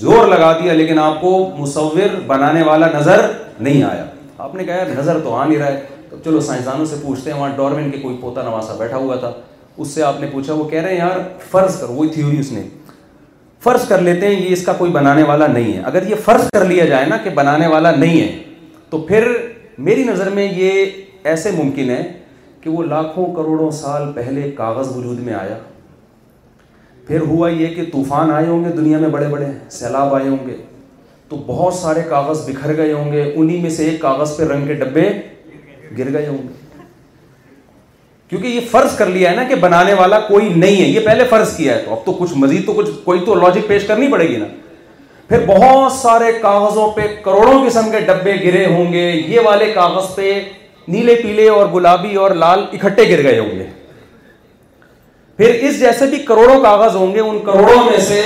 زور 0.00 0.26
لگا 0.28 0.52
دیا 0.62 0.72
لیکن 0.80 0.98
آپ 1.06 1.20
کو 1.20 1.30
مصور 1.58 2.14
بنانے 2.26 2.62
والا 2.68 2.86
نظر 2.98 3.26
نہیں 3.60 3.82
آیا 3.88 4.04
آپ 4.44 4.54
نے 4.54 4.64
کہا 4.68 4.84
نظر 4.98 5.18
تو 5.24 5.34
آ 5.34 5.44
نہیں 5.46 5.58
رہا 5.58 5.66
ہے 5.72 5.80
تو 6.10 6.16
چلو 6.24 6.40
سائنسدانوں 6.50 6.84
سے 6.92 6.96
پوچھتے 7.02 7.32
ہیں 7.32 7.38
وہاں 7.40 7.50
ڈورمن 7.56 7.90
کے 7.90 7.98
کوئی 8.02 8.16
پوتا 8.20 8.42
نواسا 8.50 8.74
بیٹھا 8.84 8.96
ہوا 9.06 9.16
تھا 9.24 9.32
اس 9.76 9.88
سے 9.94 10.02
آپ 10.10 10.20
نے 10.20 10.26
پوچھا 10.32 10.54
وہ 10.60 10.68
کہہ 10.68 10.82
رہے 10.82 10.90
ہیں 10.90 10.98
یار 10.98 11.18
فرض 11.56 11.80
کرو 11.80 11.92
وہی 11.96 12.08
تھیوری 12.18 12.38
اس 12.44 12.52
نے 12.52 12.62
فرض 13.68 13.88
کر 13.88 14.00
لیتے 14.12 14.28
ہیں 14.34 14.40
یہ 14.40 14.52
اس 14.52 14.64
کا 14.66 14.72
کوئی 14.78 14.90
بنانے 15.00 15.22
والا 15.32 15.46
نہیں 15.58 15.72
ہے 15.76 15.82
اگر 15.92 16.08
یہ 16.10 16.24
فرض 16.24 16.48
کر 16.56 16.64
لیا 16.72 16.84
جائے 16.94 17.06
نا 17.14 17.16
کہ 17.24 17.30
بنانے 17.42 17.66
والا 17.76 17.90
نہیں 18.04 18.20
ہے 18.20 18.70
تو 18.90 18.98
پھر 19.10 19.28
میری 19.84 20.04
نظر 20.04 20.28
میں 20.34 20.46
یہ 20.56 20.84
ایسے 21.30 21.50
ممکن 21.56 21.90
ہے 21.90 22.02
کہ 22.60 22.70
وہ 22.70 22.82
لاکھوں 22.84 23.26
کروڑوں 23.34 23.70
سال 23.80 24.10
پہلے 24.14 24.50
کاغذ 24.56 24.96
وجود 24.96 25.18
میں 25.24 25.34
آیا 25.34 25.56
پھر 27.06 27.20
ہوا 27.26 27.48
یہ 27.50 27.74
کہ 27.74 27.82
طوفان 27.92 28.30
آئے 28.34 28.46
ہوں 28.46 28.64
گے 28.64 28.70
دنیا 28.76 28.98
میں 28.98 29.08
بڑے 29.08 29.26
بڑے 29.32 29.46
سیلاب 29.70 30.14
آئے 30.14 30.28
ہوں 30.28 30.46
گے 30.46 30.54
تو 31.28 31.42
بہت 31.46 31.74
سارے 31.74 32.02
کاغذ 32.08 32.48
بکھر 32.48 32.76
گئے 32.76 32.92
ہوں 32.92 33.12
گے 33.12 33.22
انہی 33.36 33.60
میں 33.60 33.70
سے 33.70 33.84
ایک 33.90 34.00
کاغذ 34.00 34.36
پہ 34.36 34.44
رنگ 34.52 34.66
کے 34.66 34.74
ڈبے 34.84 35.08
گر 35.98 36.12
گئے 36.12 36.26
ہوں 36.26 36.38
گے 36.42 36.54
کیونکہ 38.28 38.46
یہ 38.46 38.60
فرض 38.70 38.96
کر 38.96 39.06
لیا 39.06 39.30
ہے 39.30 39.36
نا 39.36 39.42
کہ 39.48 39.54
بنانے 39.60 39.92
والا 39.94 40.18
کوئی 40.28 40.48
نہیں 40.54 40.80
ہے 40.80 40.86
یہ 40.86 41.00
پہلے 41.06 41.24
فرض 41.30 41.56
کیا 41.56 41.74
ہے 41.76 41.82
تو 41.84 41.92
اب 41.92 42.04
تو 42.04 42.12
کچھ 42.20 42.32
مزید 42.36 42.64
تو 42.66 42.72
کچھ 42.76 42.90
کوئی 43.04 43.20
تو 43.26 43.34
لاجک 43.34 43.68
پیش 43.68 43.86
کرنی 43.86 44.08
پڑے 44.12 44.28
گی 44.28 44.36
نا 44.36 44.46
پھر 45.28 45.44
بہت 45.46 45.92
سارے 45.92 46.32
کاغذوں 46.42 46.90
پہ 46.96 47.06
کروڑوں 47.22 47.64
قسم 47.66 47.90
کے 47.90 48.00
ڈبے 48.06 48.34
گرے 48.44 48.64
ہوں 48.74 48.92
گے 48.92 49.10
یہ 49.10 49.40
والے 49.44 49.72
کاغذ 49.74 50.14
پہ 50.14 50.32
نیلے 50.88 51.14
پیلے 51.22 51.48
اور 51.48 51.66
گلابی 51.74 52.14
اور 52.24 52.30
لال 52.42 52.64
اکٹھے 52.72 53.08
گر 53.10 53.22
گئے 53.22 53.38
ہوں 53.38 53.58
گے 53.58 53.64
پھر 55.36 55.56
اس 55.68 55.78
جیسے 55.80 56.06
بھی 56.10 56.18
کروڑوں 56.30 56.60
کاغذ 56.62 56.96
ہوں 56.96 57.14
گے 57.14 57.20
ان 57.20 57.38
کروڑوں 57.46 57.82
میں 57.84 57.98
سے 58.08 58.20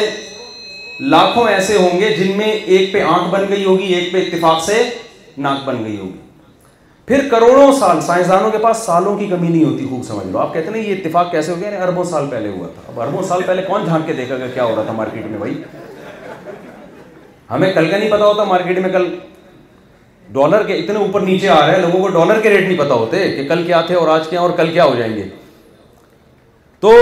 لاکھوں 1.16 1.46
ایسے 1.48 1.76
ہوں 1.76 1.98
گے 2.00 2.10
جن 2.18 2.36
میں 2.36 2.50
ایک 2.50 2.92
پہ 2.92 3.02
آنکھ 3.14 3.30
بن 3.34 3.44
گئی 3.50 3.64
ہوگی 3.64 3.92
ایک 3.94 4.12
پہ 4.12 4.24
اتفاق 4.26 4.62
سے 4.64 4.82
ناک 5.46 5.64
بن 5.68 5.84
گئی 5.84 5.98
ہوگی 5.98 6.18
پھر 7.06 7.28
کروڑوں 7.30 7.70
سال 7.78 8.00
سائنسدانوں 8.06 8.50
کے 8.50 8.58
پاس 8.62 8.82
سالوں 8.86 9.16
کی 9.18 9.26
کمی 9.30 9.48
نہیں 9.48 9.64
ہوتی 9.64 9.86
خوب 9.90 10.04
سمجھ 10.08 10.26
لو 10.26 10.38
آپ 10.38 10.52
کہتے 10.54 10.78
ہیں 10.78 10.84
یہ 10.86 10.94
اتفاق 10.94 11.30
کیسے 11.30 11.52
ہو 11.52 11.60
گیا 11.60 11.70
یعنی 11.70 11.82
اربوں 11.82 12.04
سال 12.10 12.26
پہلے 12.30 12.48
ہوا 12.48 12.66
تھا 12.74 12.82
اب 12.92 13.00
اربوں 13.00 13.22
سال 13.28 13.42
پہلے 13.46 13.62
کون 13.68 13.84
جھانک 13.84 14.06
کے 14.06 14.12
دیکھا 14.20 14.36
گیا 14.36 14.46
کیا 14.54 14.64
ہو 14.64 14.74
رہا 14.76 14.82
تھا 14.86 14.92
مارکیٹ 15.00 15.26
میں 15.30 15.38
بھائی 15.38 15.54
ہمیں 17.50 17.72
کل 17.74 17.90
کا 17.90 17.96
نہیں 17.96 18.10
پتا 18.10 18.26
ہوتا 18.26 18.44
مارکیٹ 18.44 18.78
میں 18.82 18.90
کل 18.92 19.08
ڈالر 20.32 20.66
کے 20.66 20.74
اتنے 20.78 20.98
اوپر 20.98 21.20
نیچے 21.20 21.48
آ 21.48 21.58
رہے 21.66 21.74
ہیں 21.74 21.80
لوگوں 21.82 22.00
کو 22.00 22.08
ڈالر 22.18 22.40
کے 22.40 22.50
ریٹ 22.50 22.66
نہیں 22.66 22.78
پتا 22.78 22.94
ہوتے 22.94 23.26
کہ 23.36 23.46
کل 23.48 23.62
کیا 23.66 23.80
تھے 23.86 23.94
اور 24.00 24.08
آج 24.08 24.28
کیا 24.28 24.40
اور 24.40 24.50
کل 24.56 24.70
کیا 24.72 24.84
ہو 24.84 24.94
جائیں 24.98 25.14
گے 25.16 25.22
تو 26.86 26.92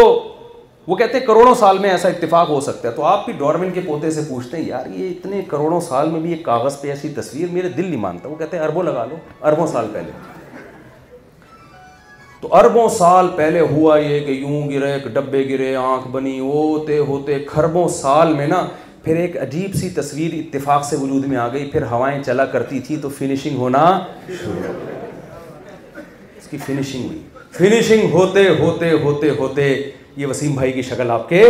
وہ 0.87 0.97
کہتے 0.97 1.19
ہیں 1.19 1.25
کروڑوں 1.27 1.55
سال 1.61 1.79
میں 1.79 1.91
ایسا 1.91 2.09
اتفاق 2.09 2.49
ہو 2.49 2.61
سکتا 2.69 2.89
ہے 2.89 2.93
تو 2.95 3.05
آپ 3.05 3.27
بھی 3.31 3.69
کے 3.75 3.81
پوتے 3.87 4.11
سے 4.11 4.23
پوچھتے 4.29 4.57
ہیں 4.57 4.65
یار 4.69 4.87
یہ 4.95 5.09
اتنے 5.09 5.41
کروڑوں 5.49 5.81
سال 5.89 6.09
میں 6.11 6.21
بھی 6.21 6.31
ایک 6.33 6.43
کاغذ 6.45 6.81
پہ 6.83 6.89
ایسی 6.91 7.09
تصویر 7.17 7.49
میرے 7.53 7.69
دل 7.77 7.85
نہیں 7.87 8.01
مانتا 8.07 8.29
وہ 8.29 8.37
کہتے 8.37 8.57
ہیں 8.57 8.65
اربوں 8.65 8.83
لگا 8.83 9.05
لو 9.11 9.17
اربوں 9.51 9.67
سال 9.73 9.87
پہلے 9.93 10.11
تو 12.41 12.55
اربوں 12.57 12.89
سال 12.97 13.29
پہلے 13.37 13.61
ہوا 13.73 13.99
یہ 13.99 14.21
کہ 14.27 14.31
یوں 14.33 14.63
گرے 14.71 14.99
ڈبے 15.13 15.45
گرے 15.49 15.75
آنکھ 15.77 16.09
بنی 16.17 16.39
ہوتے 16.41 16.99
ہوتے 17.09 17.39
کھربوں 17.47 17.87
سال 18.03 18.33
میں 18.35 18.47
نا 18.49 18.63
پھر 19.03 19.17
ایک 19.17 19.37
عجیب 19.43 19.75
سی 19.81 19.89
تصویر 19.95 20.31
اتفاق 20.35 20.85
سے 20.85 20.97
وجود 21.01 21.25
میں 21.29 21.37
آ 21.37 21.47
گئی 21.53 21.67
پھر 21.73 21.83
ہوائیں 21.91 22.23
چلا 22.23 22.45
کرتی 22.53 22.81
تھی 22.87 22.97
تو 23.03 23.09
فنشنگ 23.19 23.57
ہونا 23.59 23.85
شروع 24.41 24.73
اس 26.37 26.47
کی 26.51 26.59
فنشنگ 26.67 27.05
ہوئی 27.07 27.19
فنشنگ 27.59 28.11
ہوتے 28.13 28.49
ہوتے 28.59 28.91
ہوتے 29.03 29.31
ہوتے 29.39 29.69
یہ 30.17 30.27
وسیم 30.27 30.55
بھائی 30.55 30.73
کی 30.73 30.83
شکل 30.91 31.11
آپ 31.11 31.29
کے 31.29 31.43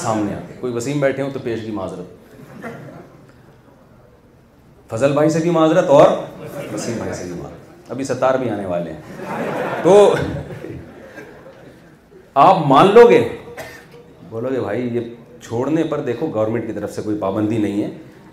سامنے 0.00 0.32
گئی 0.34 0.56
کوئی 0.60 0.72
وسیم 0.72 1.00
بیٹھے 1.00 1.22
ہوں 1.22 1.30
تو 1.30 1.38
پیش 1.42 1.60
کی 1.64 1.70
معذرت 1.72 2.20
فضل 4.92 5.12
بھائی 5.12 5.28
سے 5.30 5.38
بھی 5.42 5.50
معذرت 5.50 5.88
اور 5.98 6.08
وسیم 6.72 6.96
بھائی 6.98 7.12
سے 7.14 7.24
بھی 7.24 7.32
معذرت 7.34 7.90
ابھی 7.90 8.04
ستار 8.04 8.34
بھی 8.38 8.50
آنے 8.50 8.66
والے 8.66 8.92
ہیں 8.92 9.82
تو 9.82 10.14
آپ 12.48 12.66
مان 12.66 12.92
لو 12.94 13.08
گے 13.10 13.26
بولو 14.30 14.48
گے 14.50 14.60
بھائی 14.60 14.88
یہ 14.96 15.00
چھوڑنے 15.46 15.82
پر 15.90 16.00
دیکھو 16.06 16.26
گورنمنٹ 16.34 16.66
کی 16.66 16.72
طرف 16.72 16.92
سے 16.94 17.02
کوئی 17.02 17.16
پابندی 17.20 17.56
نہیں 17.58 17.82
ہے 17.82 17.88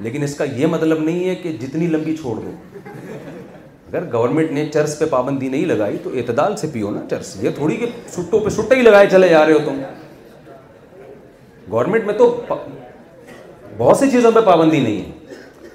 لیکن 0.06 0.24
اس 0.24 0.36
کا 0.36 0.44
یہ 0.58 0.68
مطلب 0.72 1.00
نہیں 1.04 1.28
ہے 1.30 1.36
کہ 1.36 1.52
جتنی 1.62 1.88
لمبی 1.88 2.16
چھوڑ 2.22 2.36
دو 2.42 2.52
اگر 3.90 4.04
گورنمنٹ 4.14 4.52
نے 4.52 4.66
چرس 4.74 4.98
پہ 5.00 5.06
پابندی 5.10 5.48
نہیں 5.50 5.66
لگائی 5.66 5.98
تو 6.04 6.10
اعتدال 6.16 6.56
سے 6.58 6.68
پیو 6.74 6.90
نا 6.92 7.00
چرس 7.10 7.36
یہ 7.44 7.50
تھوڑی 7.56 7.76
کہ 7.78 7.86
سٹوں 8.16 8.40
پہ 8.44 8.50
سٹے 8.60 8.76
ہی 8.76 8.82
لگائے 8.82 9.08
چلے 9.12 9.28
جا 9.30 9.46
رہے 9.46 9.54
ہو 9.54 9.60
تم 9.66 9.82
گورنمنٹ 11.72 12.06
میں 12.06 12.14
تو 12.18 12.30
بہت 13.78 13.98
سی 13.98 14.10
چیزوں 14.12 14.32
پہ 14.36 14.40
پابندی 14.46 14.80
نہیں 14.80 15.00
ہے 15.02 15.18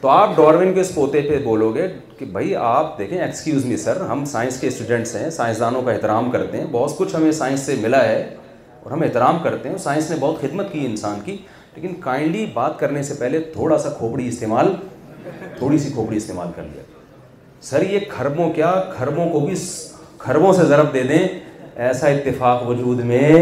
تو 0.00 0.08
آپ 0.10 0.36
ڈارون 0.36 0.72
کے 0.74 0.80
اس 0.80 0.94
پوتے 0.94 1.20
پہ 1.28 1.38
بولو 1.44 1.70
گے 1.74 1.86
کہ 2.18 2.24
بھائی 2.32 2.54
آپ 2.70 2.98
دیکھیں 2.98 3.18
ایکسکیوز 3.20 3.64
می 3.66 3.76
سر 3.84 4.00
ہم 4.10 4.24
سائنس 4.32 4.60
کے 4.60 4.68
اسٹوڈنٹس 4.68 5.14
ہیں 5.16 5.28
سائنسدانوں 5.36 5.82
کا 5.82 5.90
احترام 5.92 6.30
کرتے 6.30 6.58
ہیں 6.58 6.64
بہت 6.72 6.96
کچھ 6.98 7.14
ہمیں 7.16 7.30
سائنس 7.42 7.60
سے 7.66 7.74
ملا 7.82 8.04
ہے 8.04 8.24
اور 8.84 8.92
ہم 8.92 9.02
احترام 9.02 9.38
کرتے 9.42 9.68
ہیں 9.68 9.76
سائنس 9.82 10.08
نے 10.10 10.16
بہت 10.20 10.40
خدمت 10.40 10.72
کی 10.72 10.84
انسان 10.86 11.20
کی 11.24 11.36
لیکن 11.74 11.94
کائنڈلی 12.00 12.44
بات 12.54 12.78
کرنے 12.78 13.02
سے 13.02 13.14
پہلے 13.18 13.38
تھوڑا 13.52 13.76
سا 13.84 13.88
کھوپڑی 13.98 14.26
استعمال 14.28 14.72
تھوڑی 15.58 15.78
سی 15.84 15.90
کھوپڑی 15.94 16.16
استعمال 16.16 16.48
کر 16.56 16.62
لیا 16.72 16.82
سر 17.68 17.82
یہ 17.90 17.98
کھربوں 18.08 18.48
کیا 18.54 18.72
کھربوں 18.96 19.28
کو 19.32 19.38
بھی 19.46 19.54
کھربوں 20.24 20.52
سے 20.58 20.64
ضرب 20.68 20.92
دے 20.94 21.02
دیں 21.08 21.18
ایسا 21.86 22.08
اتفاق 22.16 22.62
وجود 22.68 23.00
میں 23.10 23.32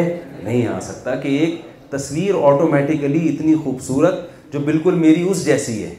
نہیں 0.45 0.66
آ 0.74 0.78
سکتا 0.88 1.14
کہ 1.22 1.28
ایک 1.38 1.55
تصویر 1.93 2.34
آٹومیٹیکلی 2.53 3.26
اتنی 3.32 3.55
خوبصورت 3.64 4.20
جو 4.53 4.61
بالکل 4.68 4.95
میری 5.03 5.26
اس 5.30 5.45
جیسی 5.45 5.82
ہے 5.82 5.95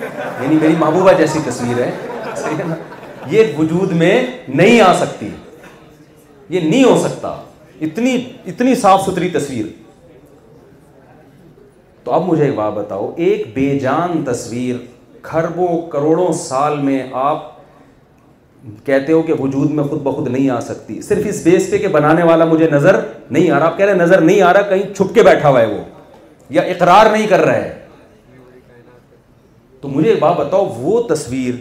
یعنی 0.00 0.56
میری 0.60 0.74
محبوبہ 0.78 1.12
جیسی 1.18 1.38
تصویر 1.46 1.82
ہے 1.82 2.58
نا 2.66 2.74
یہ 3.34 3.54
وجود 3.58 3.92
میں 4.02 4.14
نہیں 4.48 4.80
آ 4.80 4.92
سکتی 5.04 5.28
یہ 6.48 6.60
نہیں 6.68 6.84
ہو 6.84 6.96
سکتا 7.08 7.36
اتنی 7.86 8.16
اتنی 8.46 8.74
صاف 8.80 9.02
ستھری 9.06 9.28
تصویر 9.34 9.66
تو 12.04 12.12
اب 12.12 12.24
مجھے 12.26 12.44
ایک 12.44 12.54
بات 12.54 12.72
بتاؤ 12.72 13.10
ایک 13.26 13.46
بے 13.54 13.68
جان 13.80 14.22
تصویر 14.24 14.76
کھربوں 15.22 15.68
کروڑوں 15.90 16.32
سال 16.42 16.76
میں 16.82 17.02
آپ 17.22 17.48
کہتے 18.86 19.12
ہو 19.12 19.20
کہ 19.22 19.32
وجود 19.38 19.70
میں 19.74 19.84
خود 19.84 20.00
بخود 20.02 20.28
نہیں 20.28 20.48
آ 20.50 20.58
سکتی 20.60 21.00
صرف 21.02 21.26
اس 21.28 21.42
بیس 21.44 21.70
پہ 21.70 21.78
کہ 21.78 21.88
بنانے 21.92 22.22
والا 22.30 22.44
مجھے 22.44 22.68
نظر 22.72 23.00
نہیں 23.30 23.50
آ 23.50 23.58
رہا 23.58 23.66
آپ 23.66 23.76
کہہ 23.76 23.84
رہے 23.84 23.92
ہیں 23.92 23.98
نظر 24.00 24.20
نہیں 24.20 24.40
آ 24.42 24.52
رہا 24.52 24.68
کہیں 24.70 24.82
چھپ 24.94 25.14
کے 25.14 25.22
بیٹھا 25.22 25.48
ہوا 25.48 25.60
ہے 25.60 25.66
وہ 25.66 25.80
یا 26.54 26.62
اقرار 26.74 27.10
نہیں 27.12 27.26
کر 27.28 27.40
رہا 27.44 27.54
ہے 27.64 27.78
تو 29.80 29.88
مجھے 29.88 30.10
ایک 30.10 30.18
بات 30.20 30.36
بتاؤ 30.36 30.64
وہ 30.78 31.00
تصویر 31.14 31.54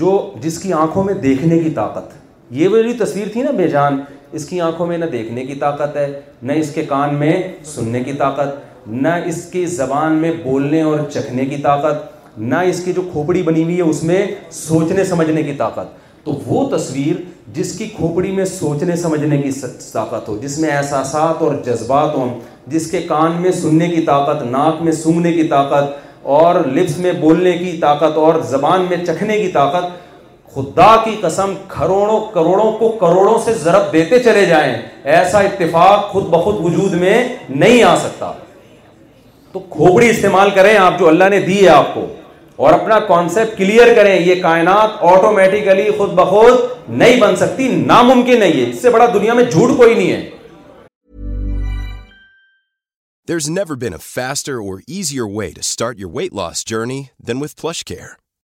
جو 0.00 0.12
جس 0.42 0.58
کی 0.62 0.72
آنکھوں 0.72 1.04
میں 1.04 1.14
دیکھنے 1.24 1.58
کی 1.62 1.70
طاقت 1.80 2.14
یہ 2.60 2.68
میری 2.68 2.92
تصویر 3.00 3.26
تھی 3.32 3.42
نا 3.42 3.50
بے 3.56 3.66
جان 3.68 3.98
اس 4.36 4.44
کی 4.48 4.60
آنکھوں 4.60 4.86
میں 4.86 4.98
نہ 4.98 5.04
دیکھنے 5.12 5.44
کی 5.44 5.54
طاقت 5.60 5.96
ہے 5.96 6.06
نہ 6.48 6.52
اس 6.60 6.70
کے 6.74 6.82
کان 6.88 7.14
میں 7.18 7.32
سننے 7.74 8.02
کی 8.04 8.12
طاقت 8.18 8.86
نہ 8.88 9.08
اس 9.28 9.44
کی 9.52 9.64
زبان 9.76 10.12
میں 10.20 10.30
بولنے 10.42 10.82
اور 10.82 10.98
چکھنے 11.14 11.46
کی 11.46 11.56
طاقت 11.62 12.38
نہ 12.52 12.56
اس 12.68 12.82
کی 12.84 12.92
جو 12.96 13.02
کھوپڑی 13.12 13.42
بنی 13.42 13.62
ہوئی 13.62 13.76
ہے 13.76 13.82
اس 13.90 14.02
میں 14.10 14.24
سوچنے 14.60 15.04
سمجھنے 15.04 15.42
کی 15.42 15.52
طاقت 15.58 15.98
تو 16.24 16.32
وہ 16.46 16.68
تصویر 16.76 17.20
جس 17.54 17.76
کی 17.78 17.86
کھوپڑی 17.96 18.30
میں 18.32 18.44
سوچنے 18.44 18.96
سمجھنے 18.96 19.38
کی 19.38 19.50
طاقت 19.92 20.28
ہو 20.28 20.36
جس 20.42 20.58
میں 20.58 20.70
احساسات 20.76 21.42
اور 21.42 21.54
جذبات 21.66 22.14
ہوں 22.14 22.38
جس 22.70 22.90
کے 22.90 23.00
کان 23.08 23.40
میں 23.42 23.50
سننے 23.62 23.88
کی 23.88 24.00
طاقت 24.06 24.42
ناک 24.50 24.82
میں 24.82 24.92
سونگنے 25.02 25.32
کی 25.32 25.46
طاقت 25.48 25.98
اور 26.38 26.64
لپس 26.74 26.98
میں 26.98 27.12
بولنے 27.20 27.52
کی 27.58 27.76
طاقت 27.80 28.16
اور 28.24 28.40
زبان 28.48 28.86
میں 28.90 28.96
چکھنے 29.06 29.38
کی 29.42 29.48
طاقت 29.52 29.92
خدا 30.54 30.94
کی 31.04 31.14
قسم 31.22 31.52
کروڑوں 31.68 32.20
کروڑوں 32.34 32.70
کو 32.78 32.88
کروڑوں 33.00 33.38
سے 33.44 33.52
ضرب 33.64 33.92
دیتے 33.92 34.18
چلے 34.22 34.44
جائیں 34.46 34.72
ایسا 35.16 35.38
اتفاق 35.48 36.08
خود 36.12 36.24
بخود 36.30 36.54
وجود 36.64 36.92
میں 37.02 37.16
نہیں 37.48 37.82
آ 37.90 37.94
سکتا 38.04 38.32
تو 39.52 39.60
کھوپڑی 39.74 40.08
استعمال 40.10 40.48
کریں 40.54 40.76
آپ 40.78 40.98
جو 40.98 41.08
اللہ 41.08 41.28
نے 41.30 41.38
دی 41.40 41.62
ہے 41.62 41.68
آپ 41.74 41.94
کو 41.94 42.06
اور 42.64 42.72
اپنا 42.72 42.98
کانسیپٹ 43.08 43.56
کلیئر 43.58 43.94
کریں 43.94 44.14
یہ 44.20 44.42
کائنات 44.42 44.96
آٹومیٹیکلی 45.12 45.88
خود 45.98 46.12
بخود 46.20 46.58
نہیں 47.02 47.20
بن 47.20 47.36
سکتی 47.42 47.68
ناممکن 47.86 48.42
ہے 48.42 48.48
یہ 48.48 48.68
اس 48.68 48.82
سے 48.82 48.90
بڑا 48.96 49.06
دنیا 49.14 49.34
میں 49.34 49.44
جھوٹ 49.50 49.76
کوئی 49.76 49.94
نہیں 49.94 50.10
ہے 50.10 50.28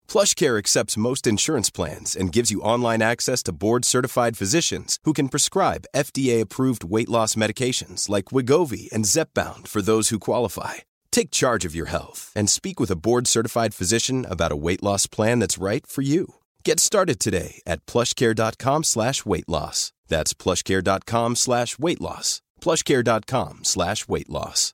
PlushCare 0.07 0.59
accepts 0.59 0.97
most 0.97 1.25
insurance 1.25 1.71
plans 1.71 2.15
and 2.15 2.31
gives 2.31 2.51
you 2.51 2.61
online 2.61 3.01
access 3.01 3.41
to 3.43 3.51
board-certified 3.51 4.37
physicians 4.37 4.99
who 5.03 5.13
can 5.13 5.29
prescribe 5.29 5.87
FDA-approved 5.95 6.83
weight 6.83 7.09
loss 7.09 7.35
medications 7.35 8.09
like 8.09 8.25
Wegovy 8.25 8.91
and 8.91 9.05
Zepbound 9.05 9.67
for 9.67 9.81
those 9.81 10.09
who 10.09 10.19
qualify. 10.19 10.73
Take 11.11 11.31
charge 11.31 11.65
of 11.65 11.73
your 11.73 11.87
health 11.87 12.31
and 12.35 12.49
speak 12.49 12.79
with 12.79 12.91
a 12.91 12.97
board-certified 12.97 13.73
physician 13.73 14.25
about 14.25 14.51
a 14.51 14.57
weight 14.57 14.83
loss 14.83 15.07
plan 15.07 15.39
that's 15.39 15.57
right 15.57 15.87
for 15.87 16.03
you. 16.03 16.35
Get 16.63 16.79
started 16.79 17.19
today 17.19 17.61
at 17.65 17.85
PlushCare.com/weight 17.87 19.49
loss. 19.49 19.91
That's 20.07 20.33
PlushCare.com/weight 20.35 22.01
loss. 22.01 22.41
PlushCare.com/weight 22.61 24.29
loss. 24.29 24.73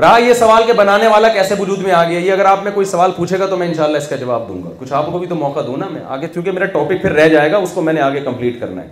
رہا 0.00 0.16
یہ 0.18 0.32
سوال 0.34 0.62
کے 0.66 0.72
بنانے 0.78 1.06
والا 1.08 1.28
کیسے 1.34 1.54
وجود 1.58 1.78
میں 1.82 1.92
آ 1.94 2.02
گیا 2.08 2.18
یہ 2.18 2.32
اگر 2.32 2.44
آپ 2.44 2.62
میں 2.64 2.72
کوئی 2.72 2.86
سوال 2.86 3.10
پوچھے 3.16 3.38
گا 3.38 3.46
تو 3.50 3.56
میں 3.56 3.66
انشاءاللہ 3.68 3.96
اس 3.98 4.08
کا 4.08 4.16
جواب 4.16 4.48
دوں 4.48 4.56
گا 4.62 4.70
کچھ 4.78 4.92
آپ 4.92 5.06
کو 5.12 5.18
بھی 5.18 5.26
تو 5.26 5.34
موقع 5.34 5.60
دوں 5.66 5.76
نا 5.76 5.86
میں 5.90 6.00
آگے 6.16 6.28
کیونکہ 6.32 6.52
میرا 6.52 6.64
ٹاپک 6.74 7.00
پھر 7.02 7.12
رہ 7.18 7.28
جائے 7.28 7.50
گا 7.52 7.56
اس 7.56 7.70
کو 7.74 7.82
میں 7.82 7.92
نے 7.92 8.00
آگے 8.00 8.20
کمپلیٹ 8.24 8.60
کرنا 8.60 8.82
ہے 8.82 8.88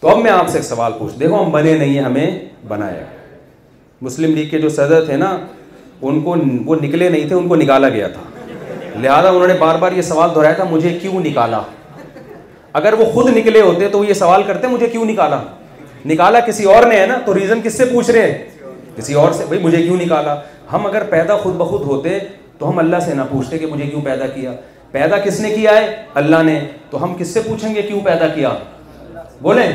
تو 0.00 0.08
اب 0.10 0.18
میں 0.22 0.30
آپ 0.30 0.48
سے 0.52 0.58
ایک 0.58 0.64
سوال 0.66 0.92
پوچھ 0.98 1.18
دیکھو 1.18 1.42
ہم 1.42 1.50
بنے 1.50 1.74
نہیں 1.78 1.98
ہمیں 2.00 2.38
بنایا 2.68 3.04
مسلم 4.02 4.34
لیگ 4.34 4.48
کے 4.50 4.58
جو 4.58 4.68
صدر 4.68 5.04
تھے 5.04 5.16
نا 5.16 5.36
ان 6.02 6.20
کو 6.20 6.34
وہ 6.66 6.76
نکلے 6.82 7.08
نہیں 7.08 7.28
تھے 7.28 7.34
ان 7.36 7.48
کو 7.48 7.56
نکالا 7.56 7.88
گیا 7.88 8.08
تھا 8.16 8.22
لہذا 9.00 9.28
انہوں 9.28 9.46
نے 9.48 9.54
بار 9.58 9.78
بار 9.80 9.92
یہ 9.92 10.02
سوال 10.12 10.34
دہرایا 10.34 10.54
تھا 10.54 10.64
مجھے 10.70 10.98
کیوں 11.02 11.20
نکالا 11.24 11.60
اگر 12.82 12.92
وہ 12.98 13.04
خود 13.12 13.36
نکلے 13.36 13.60
ہوتے 13.60 13.88
تو 13.88 13.98
وہ 13.98 14.06
یہ 14.06 14.14
سوال 14.24 14.42
کرتے 14.46 14.66
مجھے 14.68 14.86
کیوں 14.88 15.04
نکالا 15.04 15.40
نکالا 16.06 16.40
کسی 16.46 16.64
اور 16.74 16.86
نے 16.86 17.00
ہے 17.00 17.06
نا 17.06 17.18
تو 17.26 17.34
ریزن 17.34 17.60
کس 17.64 17.76
سے 17.78 17.84
پوچھ 17.92 18.10
رہے 18.10 18.30
ہیں 18.32 18.42
کسی 18.96 19.14
اور 19.14 19.32
سے 19.32 19.44
بھائی 19.48 19.60
مجھے 19.62 19.82
کیوں 19.82 19.96
نکالا 20.00 20.34
ہم 20.72 20.86
اگر 20.86 21.02
پیدا 21.10 21.36
خود 21.42 21.54
بخود 21.56 21.82
ہوتے 21.86 22.18
تو 22.58 22.68
ہم 22.70 22.78
اللہ 22.78 22.96
سے 23.04 23.14
نہ 23.14 23.22
پوچھتے 23.30 23.58
کہ 23.58 23.66
مجھے 23.66 23.86
کیوں 23.86 24.00
پیدا 24.04 24.26
کیا 24.34 24.52
پیدا 24.92 25.18
کس 25.24 25.40
نے 25.40 25.50
کیا 25.54 25.70
ہے 25.76 25.94
اللہ 26.20 26.42
نے 26.46 26.58
تو 26.90 27.02
ہم 27.04 27.14
کس 27.18 27.28
سے 27.34 27.40
پوچھیں 27.46 27.74
گے 27.74 27.82
کیوں 27.82 28.00
پیدا 28.04 28.26
کیا 28.34 28.50
بولیں 29.42 29.66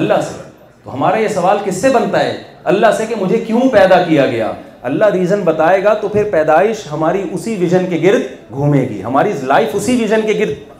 اللہ 0.00 0.20
سے 0.28 0.50
تو 0.84 0.92
ہمارا 0.94 1.18
یہ 1.18 1.28
سوال 1.34 1.58
کس 1.64 1.80
سے 1.82 1.88
بنتا 1.94 2.20
ہے 2.24 2.36
اللہ 2.72 2.94
سے 2.98 3.06
کہ 3.08 3.14
مجھے 3.20 3.38
کیوں 3.46 3.68
پیدا 3.72 4.02
کیا 4.08 4.26
گیا 4.26 4.52
اللہ 4.90 5.10
ریزن 5.14 5.40
بتائے 5.44 5.82
گا 5.84 5.92
تو 6.00 6.08
پھر 6.12 6.30
پیدائش 6.30 6.86
ہماری 6.92 7.22
اسی 7.32 7.54
ویژن 7.60 7.84
کے 7.90 7.98
گرد 8.02 8.22
گھومے 8.52 8.80
گی 8.90 9.02
ہماری 9.02 9.32
لائف 9.52 9.74
اسی 9.76 9.96
ویژن 10.00 10.26
کے 10.26 10.34
گرد 10.38 10.70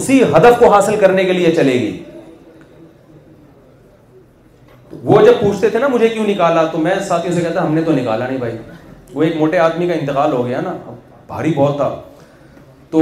اسی 0.00 0.22
ہدف 0.36 0.58
کو 0.58 0.70
حاصل 0.72 0.96
کرنے 1.00 1.24
کے 1.24 1.32
لیے 1.32 1.50
چلے 1.56 1.72
گی 1.80 1.92
وہ 5.02 5.20
جب 5.26 5.32
پوچھتے 5.40 5.68
تھے 5.70 5.78
نا 5.78 5.86
مجھے 5.88 6.08
کیوں 6.08 6.26
نکالا 6.26 6.62
تو 6.72 6.78
میں 6.78 6.94
ساتھیوں 7.08 7.34
سے 7.34 7.40
کہتا 7.40 7.64
ہم 7.64 7.74
نے 7.74 7.82
تو 7.84 7.92
نکالا 7.92 8.26
نہیں 8.28 8.38
بھائی 8.38 8.56
وہ 9.14 9.22
ایک 9.22 9.36
موٹے 9.36 9.58
آدمی 9.58 9.86
کا 9.88 9.92
انتقال 9.94 10.32
ہو 10.32 10.46
گیا 10.46 10.60
نا 10.60 10.72
بھاری 11.26 11.52
بہت 11.56 11.76
تھا 11.76 11.88
تو 12.90 13.00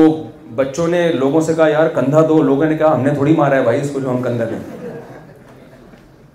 بچوں 0.55 0.87
نے 0.89 1.07
لوگوں 1.13 1.41
سے 1.41 1.55
کہا 1.55 1.69
یار 1.69 1.89
کندھا 1.95 2.21
دو 2.29 2.41
لوگوں 2.43 2.67
نے 2.67 2.77
کہا 2.79 2.95
ہم 2.95 3.03
نے 3.05 3.15
تھوڑی 3.15 3.35
مارا 3.37 3.57
ہے 3.57 3.63
بھائی 3.63 3.81
اس 3.81 3.91
کو 3.93 4.01
جو 4.01 4.11
ہم 4.11 4.23
کندھا 4.23 4.45
دیں 4.51 4.59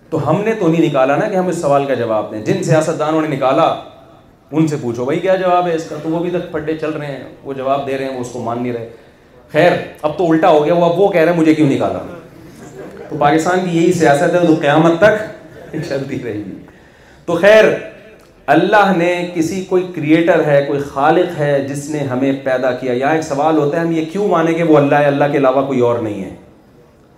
تو 0.10 0.30
ہم 0.30 0.42
نے 0.46 0.54
تو 0.60 0.68
نہیں 0.68 0.86
نکالا 0.90 1.16
نا 1.18 1.28
کہ 1.28 1.36
ہم 1.36 1.48
اس 1.48 1.62
سوال 1.62 1.86
کا 1.86 1.94
جواب 2.02 2.32
دیں 2.32 2.42
جن 2.46 2.64
سیاست 2.64 3.00
دانوں 3.00 3.22
نے 3.22 3.28
نکالا 3.36 3.74
ان 4.52 4.68
سے 4.68 4.76
پوچھو 4.82 5.06
بھائی 5.06 5.20
کیا 5.20 5.36
جواب 5.36 5.68
ہے 5.68 5.76
اس 5.76 5.86
کا 5.90 5.96
تو 6.04 6.10
وہ 6.10 6.20
بھی 6.24 6.30
تک 6.32 6.52
پڈے 6.52 6.76
چل 6.82 6.92
رہے 6.96 7.06
ہیں 7.06 7.24
وہ 7.44 7.54
جواب 7.58 7.88
دے 7.88 7.98
رہے 7.98 8.06
ہیں 8.06 8.16
وہ 8.16 8.22
اس 8.22 8.30
کو 8.34 8.42
مان 8.44 8.62
نہیں 8.64 8.74
رہے 8.74 8.90
خیر 9.52 9.72
اب 10.02 10.18
تو 10.18 10.30
الٹا 10.32 10.50
ہو 10.50 10.66
گیا 10.66 10.74
وہ 10.74 10.86
اب 10.86 11.00
وہ 11.00 11.08
کہہ 11.12 11.22
رہے 11.22 11.32
ہیں 11.34 11.40
مجھے 11.40 11.54
کیوں 11.56 11.70
نکالا 11.70 12.00
تو 13.10 13.18
پاکستان 13.20 13.60
کی 13.66 13.78
یہی 13.78 13.94
سیاست 13.94 14.34
ہے 14.36 14.46
تو 14.46 14.56
قیامت 14.62 15.00
تک 15.02 15.22
چلتی 15.88 16.20
رہے 16.24 16.34
گی 16.34 16.56
تو 17.26 17.36
خیر 17.42 17.66
اللہ 18.54 18.92
نے 18.98 19.12
کسی 19.34 19.64
کوئی 19.70 19.84
کریٹر 19.96 20.44
ہے 20.46 20.62
کوئی 20.68 20.80
خالق 20.94 21.38
ہے 21.40 21.60
جس 21.68 21.90
نے 21.90 22.00
ہمیں 22.10 22.32
پیدا 22.44 22.72
کیا 22.80 22.94
یا 22.98 23.10
ایک 23.10 23.24
سوال 23.24 23.58
ہوتا 23.58 23.78
ہے 23.78 23.82
ہم 23.86 23.92
یہ 23.92 24.06
کیوں 24.12 24.28
مانیں 24.30 24.54
کہ 24.54 24.64
وہ 24.64 24.78
اللہ 24.78 24.96
ہے 24.96 25.06
اللہ 25.06 25.32
کے 25.32 25.38
علاوہ 25.38 25.66
کوئی 25.68 25.80
اور 25.90 26.00
نہیں 26.00 26.24
ہے 26.24 26.30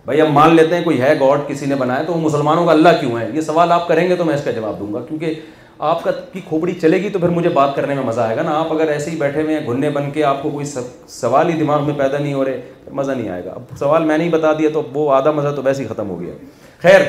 بھائی 0.06 0.22
ہم 0.22 0.32
مان 0.34 0.56
لیتے 0.56 0.76
ہیں 0.78 0.84
کوئی 0.84 1.02
ہے 1.02 1.14
گاڈ 1.20 1.40
کسی 1.48 1.66
نے 1.66 1.76
بنایا 1.76 2.02
تو 2.08 2.14
وہ 2.14 2.20
مسلمانوں 2.22 2.66
کا 2.66 2.72
اللہ 2.72 2.90
کیوں 3.00 3.20
ہے 3.20 3.28
یہ 3.34 3.42
سوال 3.42 3.72
آپ 3.72 3.88
کریں 3.88 4.08
گے 4.10 4.16
تو 4.16 4.26
میں 4.26 4.36
اس 4.36 4.44
کا 4.44 4.52
جواب 4.60 4.80
دوں 4.80 4.94
گا 4.94 5.02
کیونکہ 5.08 5.40
آپ 5.88 6.04
کا 6.04 6.12
کی 6.34 6.42
کھوپڑی 6.50 6.74
چلے 6.82 7.02
گی 7.04 7.10
تو 7.14 7.20
پھر 7.20 7.30
مجھے 7.30 7.50
بات 7.54 7.76
کرنے 7.76 7.94
میں 7.96 8.04
مزہ 8.04 8.22
آئے 8.22 8.36
گا 8.36 8.42
نا 8.44 8.52
آپ 8.60 8.72
اگر 8.74 8.88
ایسے 8.90 9.12
ہی 9.12 9.16
بیٹھے 9.20 9.42
ہوئے 9.42 9.58
ہیں 9.60 9.66
گھننے 9.68 9.90
بن 9.96 10.10
کے 10.14 10.24
آپ 10.24 10.44
کو 10.44 10.50
کوئی 10.50 10.66
سوال 11.08 11.50
ہی 11.50 11.56
دماغ 11.60 11.86
میں 11.88 11.94
پیدا 11.98 12.18
نہیں 12.18 12.34
ہو 12.34 12.46
رہے 12.46 12.62
مزہ 13.00 13.12
نہیں 13.12 13.30
آئے 13.30 13.44
گا 13.46 13.52
اب 13.56 13.78
سوال 13.80 14.04
میں 14.12 14.18
نے 14.18 14.24
ہی 14.24 14.30
بتا 14.38 14.54
دیا 14.60 14.70
تو 14.74 14.82
وہ 14.94 15.12
آدھا 15.14 15.32
مزہ 15.42 15.56
تو 15.56 15.64
ویسے 15.64 15.84
ہی 15.84 15.88
ختم 15.88 16.10
ہو 16.10 16.20
گیا 16.22 16.34
خیر 16.82 17.02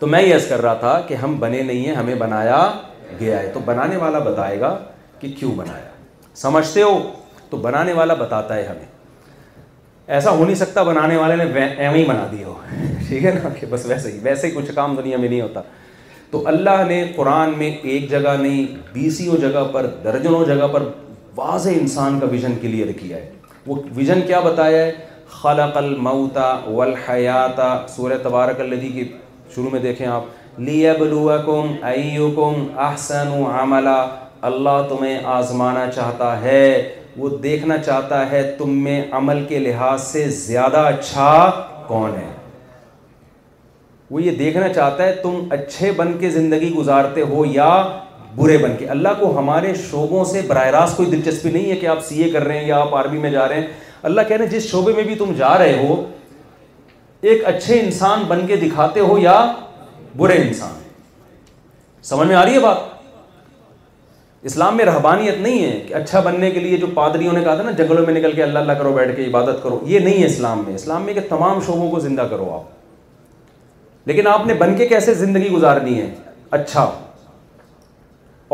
تو 0.00 0.06
میں 0.06 0.20
یس 0.22 0.46
کر 0.48 0.60
رہا 0.62 0.74
تھا 0.82 1.00
کہ 1.08 1.14
ہم 1.22 1.34
بنے 1.38 1.62
نہیں 1.62 1.86
ہیں 1.86 1.94
ہمیں 1.94 2.14
بنایا 2.18 2.60
گیا 3.20 3.38
ہے 3.42 3.50
تو 3.54 3.60
بنانے 3.64 3.96
والا 4.02 4.18
بتائے 4.28 4.60
گا 4.60 4.76
کہ 5.20 5.32
کیوں 5.38 5.50
بنایا 5.56 6.30
سمجھتے 6.42 6.82
ہو 6.82 6.92
تو 7.50 7.56
بنانے 7.66 7.92
والا 7.98 8.14
بتاتا 8.22 8.56
ہے 8.56 8.64
ہمیں 8.66 8.86
ایسا 10.16 10.30
ہو 10.36 10.44
نہیں 10.44 10.54
سکتا 10.62 10.82
بنانے 10.82 11.16
والے 11.16 11.36
نے 11.44 11.60
ایم 11.64 11.94
ہی 11.94 12.04
بنا 12.04 12.26
دی 12.32 12.42
ہو 12.44 12.54
ٹھیک 13.08 13.24
ہے 13.24 13.30
نا 13.42 13.48
کہ 13.60 13.66
بس 13.70 13.84
ویسے 13.88 14.12
ہی 14.12 14.18
ویسے 14.22 14.46
ہی 14.46 14.52
کچھ 14.54 14.70
کام 14.74 14.94
دنیا 15.02 15.18
میں 15.18 15.28
نہیں 15.28 15.40
ہوتا 15.40 15.60
تو 16.30 16.42
اللہ 16.48 16.84
نے 16.88 17.02
قرآن 17.16 17.52
میں 17.58 17.70
ایک 17.92 18.08
جگہ 18.10 18.34
نہیں 18.40 18.66
بیسیوں 18.92 19.36
جگہ 19.40 19.64
پر 19.72 19.86
درجنوں 20.04 20.44
جگہ 20.54 20.66
پر 20.72 20.82
واضح 21.36 21.78
انسان 21.80 22.18
کا 22.20 22.26
ویژن 22.30 22.54
کلیئر 22.60 22.92
کیا 23.00 23.16
ہے 23.16 23.30
وہ 23.66 23.76
ویژن 23.96 24.20
کیا 24.26 24.40
بتایا 24.50 24.84
ہے 24.84 24.92
خلق 25.40 25.76
الموتا 25.76 26.52
والحیاتا 26.66 27.74
سورہ 27.96 28.16
تبارک 28.22 28.60
الدی 28.60 28.88
کی 28.92 29.04
شروع 29.54 29.70
میں 29.70 29.80
دیکھیں 29.80 30.06
آپ 30.06 30.24
اللہ 34.48 34.78
تمہیں 34.88 35.18
آزمانا 35.36 35.86
چاہتا 35.94 36.40
ہے 36.42 36.60
وہ 37.16 37.28
دیکھنا 37.42 37.76
چاہتا 37.78 38.20
ہے 38.30 38.42
تم 38.58 38.70
میں 38.84 39.00
عمل 39.16 39.44
کے 39.48 39.58
لحاظ 39.58 40.02
سے 40.02 40.28
زیادہ 40.42 40.78
اچھا 40.92 41.32
کون 41.86 42.14
ہے 42.16 42.30
وہ 44.10 44.22
یہ 44.22 44.36
دیکھنا 44.36 44.68
چاہتا 44.72 45.04
ہے 45.06 45.12
تم 45.22 45.42
اچھے 45.58 45.90
بن 45.96 46.12
کے 46.20 46.30
زندگی 46.36 46.72
گزارتے 46.74 47.22
ہو 47.32 47.44
یا 47.54 47.68
برے 48.36 48.56
بن 48.58 48.74
کے 48.78 48.86
اللہ 48.96 49.14
کو 49.20 49.38
ہمارے 49.38 49.74
شعبوں 49.90 50.24
سے 50.32 50.40
براہ 50.46 50.66
راست 50.78 50.96
کوئی 50.96 51.10
دلچسپی 51.10 51.50
نہیں 51.50 51.70
ہے 51.70 51.76
کہ 51.76 51.86
آپ 51.96 52.04
سی 52.06 52.22
اے 52.22 52.30
کر 52.30 52.44
رہے 52.46 52.58
ہیں 52.58 52.68
یا 52.68 52.78
آپ 52.80 52.94
آرمی 52.94 53.18
میں 53.20 53.30
جا 53.30 53.48
رہے 53.48 53.60
ہیں 53.60 53.68
اللہ 54.08 54.30
ہیں 54.38 54.46
جس 54.50 54.70
شعبے 54.70 54.92
میں 54.96 55.04
بھی 55.04 55.14
تم 55.18 55.32
جا 55.38 55.56
رہے 55.58 55.76
ہو 55.86 56.02
ایک 57.22 57.42
اچھے 57.46 57.78
انسان 57.80 58.22
بن 58.28 58.46
کے 58.46 58.56
دکھاتے 58.56 59.00
ہو 59.00 59.16
یا 59.18 59.34
برے 60.16 60.34
انسان 60.42 60.78
سمجھ 62.08 62.26
میں 62.28 62.36
آ 62.36 62.44
رہی 62.44 62.54
ہے 62.54 62.60
بات 62.60 62.88
اسلام 64.50 64.76
میں 64.76 64.84
رہبانیت 64.84 65.34
نہیں 65.38 65.64
ہے 65.64 65.80
کہ 65.88 65.94
اچھا 65.94 66.20
بننے 66.26 66.50
کے 66.50 66.60
لیے 66.60 66.76
جو 66.82 66.86
پادریوں 66.94 67.32
نے 67.32 67.42
کہا 67.44 67.54
تھا 67.54 67.62
نا 67.62 67.70
جنگلوں 67.78 68.04
میں 68.06 68.14
نکل 68.14 68.32
کے 68.36 68.42
اللہ 68.42 68.58
اللہ 68.58 68.72
کرو 68.78 68.92
بیٹھ 68.92 69.14
کے 69.16 69.24
عبادت 69.24 69.62
کرو 69.62 69.78
یہ 69.86 69.98
نہیں 69.98 70.20
ہے 70.22 70.26
اسلام 70.26 70.62
میں 70.66 70.74
اسلام 70.74 71.02
میں 71.06 71.14
کہ 71.14 71.20
تمام 71.28 71.60
شعبوں 71.66 71.90
کو 71.90 72.00
زندہ 72.00 72.26
کرو 72.30 72.48
آپ 72.54 74.08
لیکن 74.08 74.26
آپ 74.26 74.46
نے 74.46 74.54
بن 74.58 74.74
کے 74.76 74.86
کیسے 74.88 75.14
زندگی 75.14 75.50
گزارنی 75.52 76.00
ہے 76.00 76.08
اچھا 76.60 76.90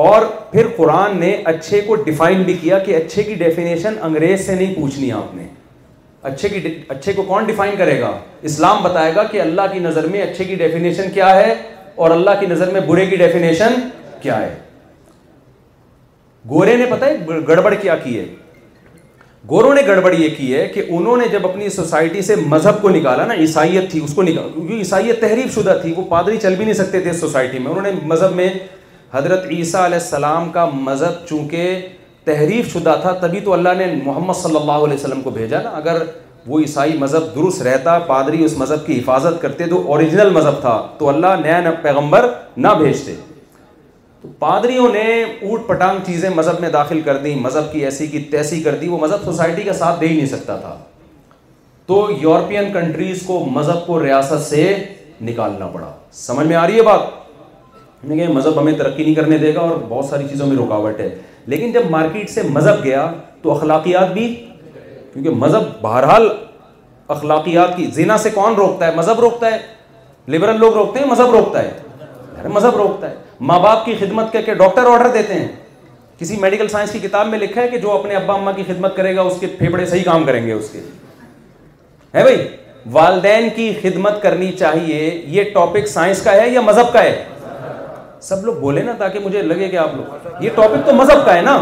اور 0.07 0.23
پھر 0.51 0.67
قرآن 0.77 1.19
نے 1.21 1.35
اچھے 1.53 1.81
کو 1.87 1.95
ڈیفائن 2.09 2.43
بھی 2.45 2.57
کیا 2.61 2.79
کہ 2.79 2.97
اچھے 2.97 3.23
کی 3.23 3.35
ڈیفینیشن 3.45 3.95
انگریز 4.05 4.47
سے 4.47 4.55
نہیں 4.55 4.75
پوچھنی 4.75 5.13
آپ 5.21 5.35
نے 5.35 5.47
اچھے 6.27 6.49
کی 6.49 6.61
اچھے 6.93 7.13
کو 7.13 7.23
کون 7.23 7.45
ڈیفائن 7.47 7.77
کرے 7.79 8.01
گا 8.01 8.09
اسلام 8.51 8.83
بتائے 8.83 9.15
گا 9.15 9.23
کہ 9.31 9.41
اللہ 9.41 9.67
کی 9.73 9.79
نظر 9.81 10.07
میں 10.13 10.23
اچھے 10.23 10.45
کی 10.45 10.55
ڈیفینیشن 10.63 11.11
کیا 11.15 11.35
ہے 11.35 11.53
اور 12.05 12.11
اللہ 12.11 12.39
کی 12.41 12.47
نظر 12.53 12.71
میں 12.73 12.81
برے 12.87 13.05
کی 13.11 13.17
ڈیفینیشن 13.17 13.75
کیا 14.23 14.39
ہے 14.41 14.55
گورے 16.51 16.77
نے 16.81 16.87
پتا 16.91 17.07
ہے 17.07 17.39
گڑبڑ 17.49 17.75
کیا 17.83 17.97
کی 18.03 18.19
ہے 18.19 18.25
گوروں 19.51 19.75
نے 19.75 19.83
گڑبڑ 19.87 20.13
یہ 20.15 20.29
کی 20.37 20.49
ہے 20.55 20.67
کہ 20.75 20.83
انہوں 20.99 21.17
نے 21.17 21.29
جب 21.33 21.47
اپنی 21.49 21.69
سوسائٹی 21.75 22.23
سے 22.29 22.37
مذہب 22.55 22.81
کو 22.83 22.89
نکالا 22.97 23.27
نا 23.27 23.35
عیسائیت 23.43 23.91
تھی 23.91 24.01
اس 24.05 24.15
کو 24.15 24.23
نکالا 24.29 24.49
کیونکہ 24.55 24.73
عیسائیت 24.85 25.21
تحریف 25.21 25.55
شدہ 25.59 25.77
تھی 25.83 25.93
وہ 25.97 26.05
پادری 26.09 26.37
چل 26.43 26.55
بھی 26.59 26.65
نہیں 26.65 26.75
سکتے 26.81 27.01
تھے 27.05 27.13
سوسائٹی 27.21 27.59
میں 27.59 27.71
انہوں 27.73 27.87
نے 27.89 27.93
مذہب 28.15 28.35
میں 28.41 28.49
حضرت 29.13 29.47
عیسیٰ 29.59 29.85
علیہ 29.91 29.99
السلام 30.05 30.51
کا 30.59 30.65
مذہب 30.89 31.27
چونکہ 31.29 31.71
تحریف 32.27 32.73
شدہ 32.73 32.95
تھا 33.03 33.11
تبھی 33.23 33.41
تو 33.41 33.53
اللہ 33.53 33.75
نے 33.79 33.87
محمد 34.05 34.35
صلی 34.37 34.57
اللہ 34.57 34.85
علیہ 34.85 34.95
وسلم 34.95 35.21
کو 35.23 35.31
بھیجا 35.31 35.61
نا 35.63 35.71
اگر 35.81 36.03
وہ 36.47 36.59
عیسائی 36.61 36.97
مذہب 36.99 37.35
درست 37.35 37.63
رہتا 37.67 37.99
پادری 38.07 38.43
اس 38.45 38.57
مذہب 38.59 38.87
کی 38.87 38.99
حفاظت 38.99 39.41
کرتے 39.43 39.67
تو 39.71 39.81
اوریجنل 39.93 40.31
مذہب 40.39 40.61
تھا 40.61 40.73
تو 40.99 41.09
اللہ 41.09 41.37
نیا 41.43 41.71
پیغمبر 41.83 42.27
نہ 42.67 42.69
بھیجتے 42.79 43.15
تو 44.23 44.29
پادریوں 44.39 44.89
نے 44.93 45.03
اوٹ 45.23 45.67
پٹانگ 45.69 45.99
چیزیں 46.07 46.29
مذہب 46.37 46.61
میں 46.61 46.69
داخل 46.79 47.01
کر 47.09 47.17
دیں 47.27 47.35
مذہب 47.45 47.71
کی 47.73 47.85
ایسی 47.85 48.07
کی 48.17 48.21
تیسی 48.35 48.61
کر 48.63 48.75
دی 48.81 48.89
وہ 48.89 48.99
مذہب 49.01 49.25
سوسائٹی 49.25 49.63
کا 49.63 49.73
ساتھ 49.83 50.01
دے 50.01 50.07
ہی 50.09 50.17
نہیں 50.17 50.33
سکتا 50.35 50.57
تھا 50.65 50.77
تو 51.87 52.07
یورپین 52.21 52.73
کنٹریز 52.73 53.23
کو 53.27 53.39
مذہب 53.59 53.87
کو 53.87 54.03
ریاست 54.05 54.47
سے 54.49 54.65
نکالنا 55.29 55.67
پڑا 55.75 55.93
سمجھ 56.27 56.47
میں 56.47 56.57
آ 56.57 56.67
رہی 56.67 56.77
ہے 56.77 56.83
بات 56.91 57.07
کہ 58.09 58.29
مذہب 58.35 58.61
ہمیں 58.61 58.73
ترقی 58.79 59.03
نہیں 59.03 59.15
کرنے 59.15 59.39
دے 59.39 59.55
گا 59.55 59.61
اور 59.69 59.77
بہت 59.89 60.05
ساری 60.11 60.29
چیزوں 60.29 60.47
میں 60.47 60.57
رکاوٹ 60.57 61.01
ہے 61.01 61.11
لیکن 61.51 61.73
جب 61.73 61.91
مارکیٹ 61.91 62.31
سے 62.31 62.43
مذہب 62.53 62.85
گیا 62.85 63.11
تو 63.43 63.53
اخلاقیات 63.53 64.13
بھی 64.13 64.27
کیونکہ 65.13 65.31
مذہب 65.45 65.63
بہرحال 65.83 66.29
اخلاقیات 67.15 67.77
کی 67.77 67.87
زینا 67.95 68.17
سے 68.19 68.31
کون 68.35 68.55
روکتا 68.57 68.87
ہے 68.87 68.95
مذہب 68.97 69.21
روکتا 69.21 69.53
ہے 69.55 69.59
لبرل 70.35 70.59
لوگ 70.61 70.75
روکتے 70.75 71.01
ہیں 71.01 71.07
مذہب 71.07 71.31
روکتا 71.35 71.63
ہے 71.63 72.49
مذہب 72.55 72.77
روکتا 72.77 73.11
ہے 73.11 73.15
ماں 73.51 73.59
باپ 73.61 73.85
کی 73.85 73.95
خدمت 74.01 74.33
کر 74.33 74.43
کے 74.47 74.55
ڈاکٹر 74.55 74.87
آرڈر 74.93 75.11
دیتے 75.13 75.35
ہیں 75.35 75.47
کسی 76.19 76.37
میڈیکل 76.41 76.69
سائنس 76.69 76.91
کی 76.93 76.99
کتاب 76.99 77.27
میں 77.29 77.39
لکھا 77.39 77.63
ہے 77.63 77.69
کہ 77.69 77.79
جو 77.79 77.91
اپنے 77.93 78.15
ابا 78.15 78.35
اما 78.35 78.53
کی 78.57 78.63
خدمت 78.67 78.97
کرے 78.97 79.15
گا 79.17 79.23
اس 79.31 79.35
کے 79.41 79.47
پھیپڑے 79.59 79.87
صحیح 79.87 80.03
کام 80.05 80.25
کریں 80.27 80.47
گے 80.47 80.53
اس 80.53 80.71
کے 80.73 80.81
ہے 82.15 82.23
بھائی 82.23 82.37
والدین 82.93 83.49
کی 83.55 83.73
خدمت 83.83 84.21
کرنی 84.23 84.51
چاہیے 84.59 85.01
یہ 85.37 85.51
ٹاپک 85.55 85.89
سائنس 85.89 86.23
کا 86.23 86.33
ہے 86.33 86.49
یا 86.51 86.61
مذہب 86.61 86.93
کا 86.93 87.03
ہے 87.03 87.25
سب 88.29 88.45
لوگ 88.45 88.53
بولے 88.61 88.83
نا 88.83 88.93
تاکہ 88.99 89.19
مجھے 89.25 89.43
لگے 89.43 89.69
کہ 89.71 89.77
آپ 89.79 89.95
لوگ 89.97 90.43
یہ 90.43 90.51
ٹاپک 90.55 90.87
تو 90.87 90.93
مذہب 90.95 91.25
کا 91.27 91.35
ہے 91.37 91.43
نا 91.43 91.57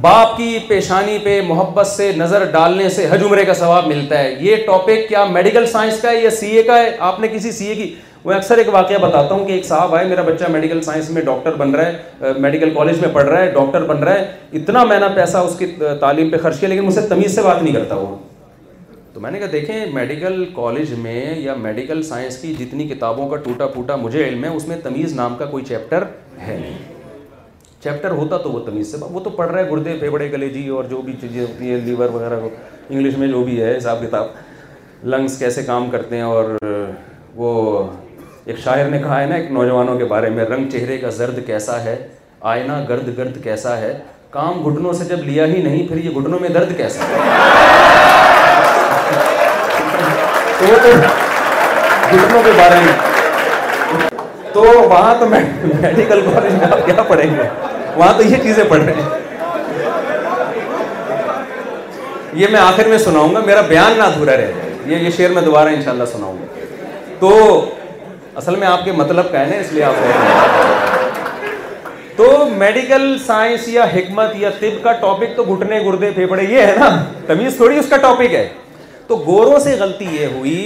باپ 0.00 0.36
کی 0.36 0.58
پیشانی 0.68 1.16
پہ 1.24 1.40
محبت 1.48 1.86
سے 1.86 2.10
نظر 2.16 2.44
ڈالنے 2.52 2.88
سے 2.96 3.06
حج 3.10 3.22
عمرے 3.24 3.44
کا 3.44 3.54
ثواب 3.62 3.86
ملتا 3.86 4.18
ہے 4.18 4.34
یہ 4.40 4.56
ٹاپک 4.66 5.08
کیا 5.08 5.24
میڈیکل 5.36 5.66
سائنس 5.72 6.00
کا 6.02 6.10
ہے 6.10 6.20
یا 6.24 6.30
سی 6.40 6.50
اے 6.56 6.62
کا 6.62 6.78
ہے 6.78 6.90
آپ 7.10 7.20
نے 7.20 7.28
کسی 7.34 7.52
سی 7.60 7.66
اے 7.68 7.74
کی 7.80 7.94
میں 8.24 8.36
اکثر 8.36 8.58
ایک 8.58 8.68
واقعہ 8.74 8.98
بتاتا 9.00 9.34
ہوں 9.34 9.44
کہ 9.46 9.52
ایک 9.52 9.64
صاحب 9.64 9.94
آئے 9.94 10.06
میرا 10.06 10.22
بچہ 10.26 10.44
میڈیکل 10.52 10.80
سائنس 10.90 11.10
میں 11.16 11.22
ڈاکٹر 11.30 11.54
بن 11.58 11.74
رہا 11.74 11.86
ہے 11.86 12.32
میڈیکل 12.46 12.70
کالج 12.76 13.00
میں 13.00 13.08
پڑھ 13.14 13.28
رہا 13.28 13.40
ہے 13.42 13.50
ڈاکٹر 13.54 13.84
بن 13.94 14.02
رہا 14.04 14.14
ہے 14.14 14.26
اتنا 14.60 14.84
میں 14.92 14.98
نے 15.00 15.06
پیسہ 15.14 15.38
اس 15.48 15.56
کی 15.58 15.66
تعلیم 16.00 16.30
پہ 16.30 16.36
خرچ 16.42 16.60
کیا 16.60 16.68
لیکن 16.68 16.84
مجھ 16.86 16.94
سے 16.94 17.06
تمیز 17.08 17.34
سے 17.34 17.42
بات 17.42 17.62
نہیں 17.62 17.74
کرتا 17.74 17.94
وہ 17.96 18.14
تو 19.16 19.20
میں 19.22 19.30
نے 19.30 19.38
کہا 19.38 19.46
دیکھیں 19.52 19.92
میڈیکل 19.92 20.44
کالج 20.54 20.92
میں 21.02 21.34
یا 21.40 21.52
میڈیکل 21.58 22.02
سائنس 22.08 22.36
کی 22.38 22.52
جتنی 22.58 22.86
کتابوں 22.88 23.28
کا 23.28 23.36
ٹوٹا 23.44 23.66
پھوٹا 23.74 23.94
مجھے 23.96 24.24
علم 24.24 24.42
ہے 24.44 24.48
اس 24.56 24.66
میں 24.68 24.76
تمیز 24.82 25.12
نام 25.16 25.36
کا 25.38 25.44
کوئی 25.52 25.64
چیپٹر 25.68 26.04
ہے 26.46 26.56
نہیں 26.60 26.74
چیپٹر 27.84 28.10
ہوتا 28.18 28.36
تو 28.42 28.50
وہ 28.52 28.58
تمیز 28.66 28.90
سے 28.92 28.96
وہ 29.10 29.20
تو 29.24 29.30
پڑھ 29.38 29.50
رہا 29.50 29.58
ہے 29.62 29.70
گردے 29.70 29.96
پھیپڑے 30.00 30.28
بڑے 30.32 30.48
جی 30.56 30.66
اور 30.80 30.84
جو 30.90 31.00
بھی 31.04 31.12
چیزیں 31.20 31.40
ہوتی 31.40 31.70
ہیں 31.70 31.80
لیور 31.84 32.08
وغیرہ 32.14 32.40
انگلش 32.88 33.16
میں 33.18 33.28
جو 33.28 33.42
بھی 33.44 33.60
ہے 33.62 33.76
حساب 33.76 34.02
کتاب 34.06 35.06
لنگس 35.14 35.38
کیسے 35.38 35.62
کام 35.66 35.88
کرتے 35.90 36.16
ہیں 36.16 36.24
اور 36.34 36.54
وہ 37.36 37.54
ایک 38.44 38.58
شاعر 38.64 38.88
نے 38.88 38.98
کہا 39.02 39.20
ہے 39.20 39.26
نا 39.26 39.34
ایک 39.34 39.50
نوجوانوں 39.58 39.98
کے 39.98 40.04
بارے 40.12 40.30
میں 40.36 40.44
رنگ 40.52 40.68
چہرے 40.72 40.98
کا 41.06 41.10
زرد 41.22 41.38
کیسا 41.46 41.82
ہے 41.84 41.96
آئینہ 42.52 42.76
گرد 42.88 43.16
گرد 43.18 43.42
کیسا 43.44 43.76
ہے 43.80 43.98
کام 44.38 44.62
گھٹنوں 44.68 44.92
سے 45.00 45.04
جب 45.16 45.24
لیا 45.30 45.46
ہی 45.54 45.62
نہیں 45.62 45.88
پھر 45.88 46.04
یہ 46.04 46.20
گھٹنوں 46.20 46.38
میں 46.42 46.48
درد 46.58 46.76
کیسا 46.76 47.08
ہے 47.14 47.84
ڈاکٹروں 52.16 52.42
کے 52.44 52.50
بارے 52.58 52.78
میں 52.84 54.08
تو 54.52 54.62
وہاں 54.62 55.14
تو 55.20 55.26
میڈیکل 55.28 56.20
کالج 56.34 56.52
میں 56.58 56.66
آپ 56.70 56.86
کیا 56.86 57.02
پڑھیں 57.08 57.30
گے 57.36 57.48
وہاں 57.96 58.12
تو 58.16 58.22
یہ 58.28 58.42
چیزیں 58.42 58.64
پڑھ 58.68 58.82
رہے 58.82 59.02
ہیں 59.02 59.24
یہ 62.40 62.46
میں 62.52 62.60
آخر 62.60 62.88
میں 62.88 62.98
سناؤں 62.98 63.34
گا 63.34 63.40
میرا 63.46 63.60
بیان 63.68 63.96
نہ 63.98 64.02
ادھورا 64.02 64.36
رہ 64.36 64.50
جائے 64.54 64.74
یہ 64.86 65.04
یہ 65.04 65.10
شعر 65.16 65.30
میں 65.34 65.42
دوبارہ 65.42 65.68
انشاءاللہ 65.76 66.04
سناؤں 66.12 66.36
گا 66.38 66.94
تو 67.20 67.34
اصل 68.40 68.56
میں 68.56 68.66
آپ 68.68 68.84
کے 68.84 68.92
مطلب 68.92 69.30
کا 69.32 69.40
ہے 69.40 69.46
نا 69.50 69.56
اس 69.60 69.72
لیے 69.72 69.84
آپ 69.84 70.94
تو 72.16 72.28
میڈیکل 72.58 73.16
سائنس 73.26 73.66
یا 73.68 73.84
حکمت 73.94 74.36
یا 74.40 74.50
طب 74.60 74.82
کا 74.82 74.92
ٹاپک 75.00 75.36
تو 75.36 75.42
گھٹنے 75.54 75.80
گردے 75.86 76.10
پھیپڑے 76.14 76.44
یہ 76.50 76.60
ہے 76.60 76.74
نا 76.78 76.88
تمیز 77.26 77.56
تھوڑی 77.56 77.78
اس 77.78 77.88
کا 77.90 77.96
ٹاپک 78.04 78.34
ہے 78.34 78.46
تو 79.06 79.16
گوروں 79.26 79.58
سے 79.64 79.74
غلطی 79.78 80.06
یہ 80.12 80.26
ہوئی 80.36 80.56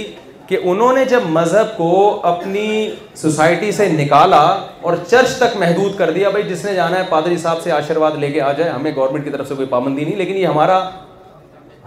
کہ 0.51 0.57
انہوں 0.69 0.93
نے 0.93 1.03
جب 1.09 1.27
مذہب 1.33 1.65
کو 1.75 1.89
اپنی 2.27 2.69
سوسائٹی 3.15 3.71
سے 3.71 3.87
نکالا 3.89 4.39
اور 4.87 4.93
چرچ 5.09 5.35
تک 5.39 5.55
محدود 5.57 5.95
کر 5.97 6.11
دیا 6.11 6.29
بھائی 6.29 6.43
جس 6.47 6.65
نے 6.65 6.73
جانا 6.75 6.97
ہے 6.97 7.03
پادری 7.09 7.37
صاحب 7.43 7.61
سے 7.63 7.71
آشرواد 7.71 8.17
لے 8.23 8.31
کے 8.31 8.41
آ 8.41 8.51
جائے 8.57 8.69
ہمیں 8.69 8.91
گورنمنٹ 8.95 9.23
کی 9.25 9.29
طرف 9.31 9.47
سے 9.49 9.55
کوئی 9.55 9.67
پابندی 9.73 10.03
نہیں 10.05 10.15
لیکن 10.15 10.37
یہ 10.37 10.45
ہمارا 10.47 10.79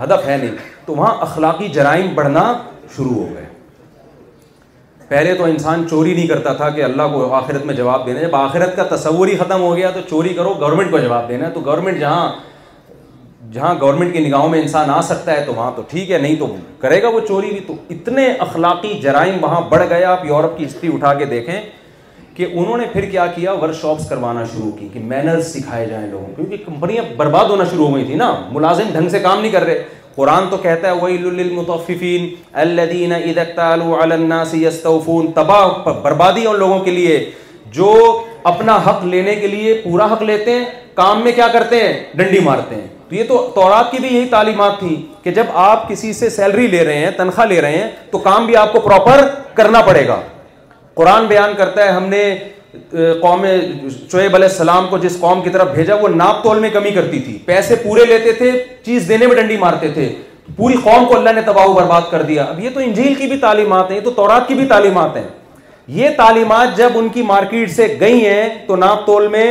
ہدف 0.03 0.27
ہے 0.27 0.37
نہیں 0.37 0.55
تو 0.87 0.95
وہاں 0.95 1.15
اخلاقی 1.27 1.69
جرائم 1.75 2.09
بڑھنا 2.15 2.45
شروع 2.97 3.15
ہو 3.15 3.27
گئے 3.35 3.45
پہلے 5.09 5.35
تو 5.39 5.45
انسان 5.53 5.87
چوری 5.91 6.15
نہیں 6.15 6.27
کرتا 6.29 6.53
تھا 6.63 6.71
کہ 6.79 6.85
اللہ 6.85 7.13
کو 7.13 7.33
آخرت 7.43 7.67
میں 7.67 7.75
جواب 7.83 8.07
دینا 8.07 8.21
جب 8.23 8.37
آخرت 8.37 8.75
کا 8.77 8.85
تصور 8.97 9.29
ہی 9.29 9.37
ختم 9.45 9.61
ہو 9.63 9.75
گیا 9.77 9.91
تو 9.95 10.01
چوری 10.11 10.35
کرو 10.35 10.55
گورنمنٹ 10.61 10.91
کو 10.91 10.99
جواب 11.07 11.29
دینا 11.29 11.49
تو 11.55 11.61
گورنمنٹ 11.67 12.01
جہاں 12.01 12.29
جہاں 13.55 13.75
گورنمنٹ 13.81 14.13
کی 14.13 14.21
نگاہوں 14.27 14.49
میں 14.51 14.61
انسان 14.61 14.89
آ 14.91 15.01
سکتا 15.09 15.33
ہے 15.33 15.43
تو 15.47 15.53
وہاں 15.55 15.71
تو 15.75 15.83
ٹھیک 15.89 16.11
ہے 16.11 16.19
نہیں 16.19 16.37
تو 16.39 16.47
کرے 16.79 17.01
گا 17.03 17.09
وہ 17.15 17.19
چوری 17.29 17.51
بھی 17.51 17.59
تو 17.67 17.75
اتنے 17.95 18.27
اخلاقی 18.47 18.93
جرائم 19.03 19.37
وہاں 19.43 19.61
بڑھ 19.69 19.83
گئے 19.91 20.05
آپ 20.05 20.25
یورپ 20.27 20.57
کی 20.59 20.65
ہسٹری 20.67 20.91
اٹھا 20.95 21.13
کے 21.19 21.25
دیکھیں 21.35 21.61
کہ 22.37 22.47
انہوں 22.53 22.77
نے 22.79 22.87
پھر 22.93 23.05
کیا 23.11 23.27
کیا 23.35 23.53
ورک 23.61 23.75
شاپس 23.81 24.09
کروانا 24.09 24.43
شروع 24.53 24.71
کی 24.79 24.89
کہ 24.93 25.01
مینرز 25.13 25.47
سکھائے 25.53 25.85
جائیں 25.89 26.07
لوگوں 26.11 26.27
کو 26.27 26.33
کیونکہ 26.37 26.65
کمپنیاں 26.65 27.05
برباد 27.17 27.51
ہونا 27.55 27.65
شروع 27.71 27.87
ہو 27.89 27.95
گئی 27.95 28.05
تھی 28.07 28.15
نا 28.23 28.33
ملازم 28.53 28.91
ڈھنگ 28.93 29.09
سے 29.09 29.19
کام 29.29 29.41
نہیں 29.41 29.53
کر 29.53 29.65
رہے 29.65 29.83
قرآن 30.15 30.49
تو 30.51 30.57
کہتا 30.63 30.89
ہے 30.89 30.95
وہی 31.01 32.21
وہ 33.85 35.23
تباہ 35.35 35.93
بربادی 36.03 36.47
ان 36.47 36.59
لوگوں 36.59 36.79
کے 36.85 36.91
لیے 36.99 37.19
جو 37.79 37.93
اپنا 38.53 38.77
حق 38.87 39.05
لینے 39.15 39.35
کے 39.37 39.47
لیے 39.57 39.81
پورا 39.85 40.13
حق 40.13 40.23
لیتے 40.33 40.55
ہیں 40.59 40.65
کام 40.95 41.23
میں 41.25 41.33
کیا 41.39 41.47
کرتے 41.53 41.83
ہیں 41.83 41.93
ڈنڈی 42.17 42.39
مارتے 42.45 42.75
ہیں 42.75 42.87
تو 43.09 43.15
یہ 43.15 43.25
تو 43.29 43.37
تورات 43.55 43.91
کی 43.91 43.99
بھی 44.01 44.09
یہی 44.17 44.27
تعلیمات 44.29 44.79
تھی 44.79 44.95
کہ 45.23 45.31
جب 45.35 45.47
آپ 45.69 45.89
کسی 45.89 46.13
سے 46.13 46.31
سیلری 46.31 46.67
لے 46.67 46.85
رہے 46.85 46.99
ہیں 46.99 47.11
تنخواہ 47.17 47.47
لے 47.47 47.61
رہے 47.61 47.79
ہیں 47.79 47.91
تو 48.11 48.19
کام 48.27 48.47
بھی 48.47 48.57
آپ 48.57 48.73
کو 48.73 48.81
پراپر 48.81 49.25
کرنا 49.55 49.81
پڑے 49.87 50.07
گا 50.09 50.21
قرآن 50.95 51.27
بیان 51.27 51.53
کرتا 51.57 51.85
ہے 51.85 51.91
ہم 51.91 52.07
نے 52.09 52.23
قوم 53.21 53.45
شعیب 54.13 54.35
علیہ 54.35 54.49
السلام 54.49 54.87
کو 54.91 54.99
جس 54.99 55.19
قوم 55.21 55.43
کی 55.43 55.51
طرف 55.51 55.75
بھیجا 55.75 55.95
وہ 56.01 56.09
ناپ 56.15 56.43
تول 56.45 56.59
میں 56.61 56.71
کمی 56.73 56.91
کرتی 56.91 57.19
تھی 57.27 57.37
پیسے 57.47 57.75
پورے 57.83 58.05
لیتے 58.09 58.33
تھے 58.39 58.51
چیز 58.87 59.09
دینے 59.09 59.27
میں 59.27 59.37
ڈنڈی 59.37 59.57
مارتے 59.57 59.89
تھے 59.95 60.13
پوری 60.57 60.75
قوم 60.85 61.05
کو 61.09 61.17
اللہ 61.17 61.31
نے 61.35 61.41
تباہ 61.47 61.67
و 61.69 61.73
برباد 61.73 62.11
کر 62.11 62.23
دیا 62.29 62.45
اب 62.45 62.61
یہ 62.61 62.71
تو 62.75 62.81
انجیل 62.81 63.15
کی 63.19 63.27
بھی 63.27 63.37
تعلیمات 63.41 63.91
ہیں 63.91 63.97
یہ 63.99 64.03
تو 64.05 64.11
تورات 64.17 64.49
کی 64.49 64.55
بھی 64.55 64.65
تعلیمات 64.69 65.17
ہیں 65.17 65.29
یہ 66.01 66.11
تعلیمات 66.17 66.77
جب 66.77 66.99
ان 66.99 67.09
کی 67.15 67.23
مارکیٹ 67.23 67.71
سے 67.77 67.87
گئی 68.01 68.25
ہیں 68.27 68.49
تو 68.67 68.77
ناپ 68.77 69.07
تول 69.07 69.29
میں 69.29 69.47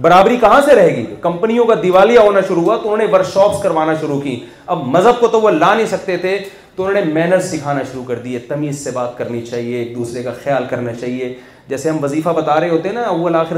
برابری 0.00 0.36
کہاں 0.40 0.60
سے 0.66 0.74
رہے 0.74 0.94
گی 0.96 1.04
کمپنیوں 1.20 1.64
کا 1.66 1.74
دیوالیہ 1.82 2.18
ہونا 2.18 2.40
شروع 2.48 2.62
ہوا 2.62 2.76
تو 2.82 2.92
انہوں 2.92 3.06
نے 3.06 3.12
ورک 3.12 3.26
شاپس 3.32 3.62
کروانا 3.62 3.94
شروع 4.00 4.20
کی 4.20 4.38
اب 4.66 4.86
مذہب 4.86 5.20
کو 5.20 5.26
تو 5.26 5.30
تو 5.32 5.40
وہ 5.40 5.50
لا 5.50 5.74
نہیں 5.74 5.86
سکتے 5.86 6.16
تھے 6.16 6.36
انہوں 6.36 6.92
نے 6.94 7.00
مینرز 7.12 7.50
سکھانا 7.50 7.80
شروع 7.90 8.02
کر 8.04 8.18
دیے 8.18 8.38
تمیز 8.48 8.82
سے 8.84 8.90
بات 8.90 9.16
کرنی 9.16 9.40
چاہیے 9.46 9.78
ایک 9.78 9.94
دوسرے 9.96 10.22
کا 10.22 10.32
خیال 10.44 10.64
کرنا 10.70 10.92
چاہیے 11.00 11.32
جیسے 11.68 11.88
ہم 11.88 11.96
وظیفہ 12.02 12.28
بتا 12.36 12.58
رہے 12.60 12.68
ہوتے 12.68 12.88
ہیں 12.88 12.94
نا 12.94 13.02
اول 13.08 13.34
آخر 13.36 13.56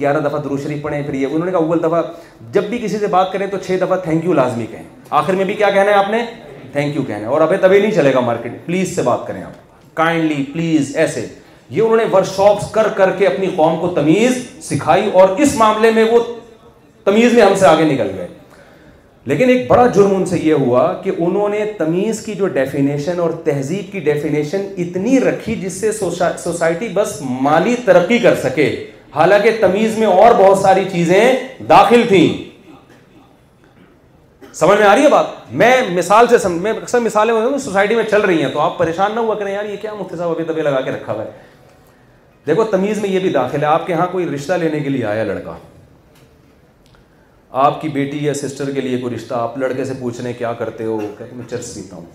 گیارہ 0.00 0.20
دفعہ 0.28 0.40
دروشری 0.42 0.78
پڑھیں 0.82 1.00
پھر 1.06 1.14
یہ 1.14 1.26
انہوں 1.26 1.44
نے 1.46 1.52
کہا 1.52 1.58
اول 1.60 1.82
دفعہ 1.82 2.02
جب 2.52 2.64
بھی 2.70 2.78
کسی 2.82 2.98
سے 2.98 3.06
بات 3.16 3.32
کریں 3.32 3.46
تو 3.50 3.58
چھ 3.66 3.78
دفعہ 3.80 3.96
تھینک 4.04 4.24
یو 4.24 4.32
لازمی 4.32 4.66
کہیں 4.72 4.82
آخر 5.22 5.34
میں 5.36 5.44
بھی 5.44 5.54
کیا 5.54 5.70
کہنا 5.74 5.90
ہے 5.90 5.96
آپ 6.02 6.10
نے 6.10 6.22
تھینک 6.72 6.96
یو 6.96 7.02
کہنا 7.06 7.20
ہے 7.20 7.32
اور 7.32 7.40
ابھی 7.40 7.56
تبھی 7.62 7.80
نہیں 7.80 7.92
چلے 7.94 8.12
گا 8.14 8.20
مارکیٹ 8.26 8.64
پلیز 8.66 8.94
سے 8.96 9.02
بات 9.02 9.26
کریں 9.26 9.42
آپ 9.42 9.96
کائنڈلی 9.96 10.42
پلیز 10.52 10.96
ایسے 10.96 11.26
یہ 11.70 11.82
انہوں 11.82 11.96
نے 11.96 12.04
ورک 12.12 12.26
شاپس 12.26 12.70
کر 12.72 12.88
کر 12.96 13.10
کے 13.18 13.26
اپنی 13.26 13.46
قوم 13.56 13.76
کو 13.80 13.88
تمیز 13.94 14.36
سکھائی 14.68 15.10
اور 15.20 15.28
اس 15.42 15.54
معاملے 15.56 15.90
میں 15.94 16.04
وہ 16.10 16.18
تمیز 17.04 17.32
میں 17.32 17.42
ہم 17.42 17.54
سے 17.58 17.66
آگے 17.66 17.84
نکل 17.92 18.10
گئے 18.16 18.26
لیکن 19.30 19.48
ایک 19.50 19.66
بڑا 19.68 19.86
جرم 19.94 20.14
ان 20.16 20.24
سے 20.26 20.38
یہ 20.42 20.54
ہوا 20.66 20.82
کہ 21.02 21.10
انہوں 21.26 21.48
نے 21.48 21.64
تمیز 21.78 22.24
کی 22.26 22.34
جو 22.34 22.46
ڈیفینیشن 22.56 23.18
اور 23.20 23.30
تہذیب 23.44 23.92
کی 23.92 24.00
ڈیفینیشن 24.08 24.62
اتنی 24.84 25.18
رکھی 25.20 25.54
جس 25.62 25.80
سے 25.80 25.92
سوسائٹی 26.38 26.88
بس 26.94 27.16
مالی 27.46 27.74
ترقی 27.84 28.18
کر 28.18 28.34
سکے 28.42 28.68
حالانکہ 29.14 29.50
تمیز 29.60 29.98
میں 29.98 30.06
اور 30.06 30.34
بہت 30.38 30.58
ساری 30.58 30.84
چیزیں 30.92 31.20
داخل 31.68 32.02
تھیں 32.08 32.28
سمجھ 34.56 34.78
میں 34.78 34.86
آ 34.86 34.94
رہی 34.94 35.02
ہے 35.04 35.08
بات 35.08 35.26
میں 35.62 35.72
مثال 35.94 36.26
سے 36.38 36.48
میں 36.48 36.72
اکثر 36.72 37.00
مثالیں 37.00 37.34
سوسائٹی 37.64 37.94
میں 37.94 38.04
چل 38.10 38.20
رہی 38.20 38.42
ہیں 38.42 38.50
تو 38.52 38.60
آپ 38.60 38.76
پریشان 38.78 39.14
نہ 39.14 39.20
ہوا 39.20 39.34
کریں 39.38 39.52
یار 39.52 39.64
یہ 39.64 39.76
کیا 39.80 39.94
مفتی 39.94 40.16
صاحب 40.16 40.42
ابھی 40.50 40.62
لگا 40.62 40.80
کے 40.80 40.90
رکھا 40.90 41.12
ہوا 41.12 41.24
ہے 41.24 41.48
دیکھو 42.46 42.64
تمیز 42.70 42.98
میں 42.98 43.08
یہ 43.10 43.18
بھی 43.20 43.28
داخل 43.30 43.60
ہے 43.60 43.66
آپ 43.66 43.86
کے 43.86 43.92
یہاں 43.92 44.06
کوئی 44.12 44.26
رشتہ 44.34 44.52
لینے 44.60 44.78
کے 44.80 44.88
لیے 44.88 45.04
آیا 45.06 45.24
لڑکا 45.24 45.54
آپ 47.64 47.80
کی 47.80 47.88
بیٹی 47.96 48.24
یا 48.24 48.34
سسٹر 48.34 48.70
کے 48.74 48.80
لیے 48.80 48.98
کوئی 49.00 49.14
رشتہ 49.14 49.34
آپ 49.34 49.58
لڑکے 49.58 49.84
سے 49.84 49.94
پوچھنے 50.00 50.32
کیا 50.32 50.52
کرتے 50.58 50.84
ہو 50.84 50.98
کہ 51.18 51.24
چرس 51.50 51.74
پیتا 51.74 51.96
ہوں 51.96 52.06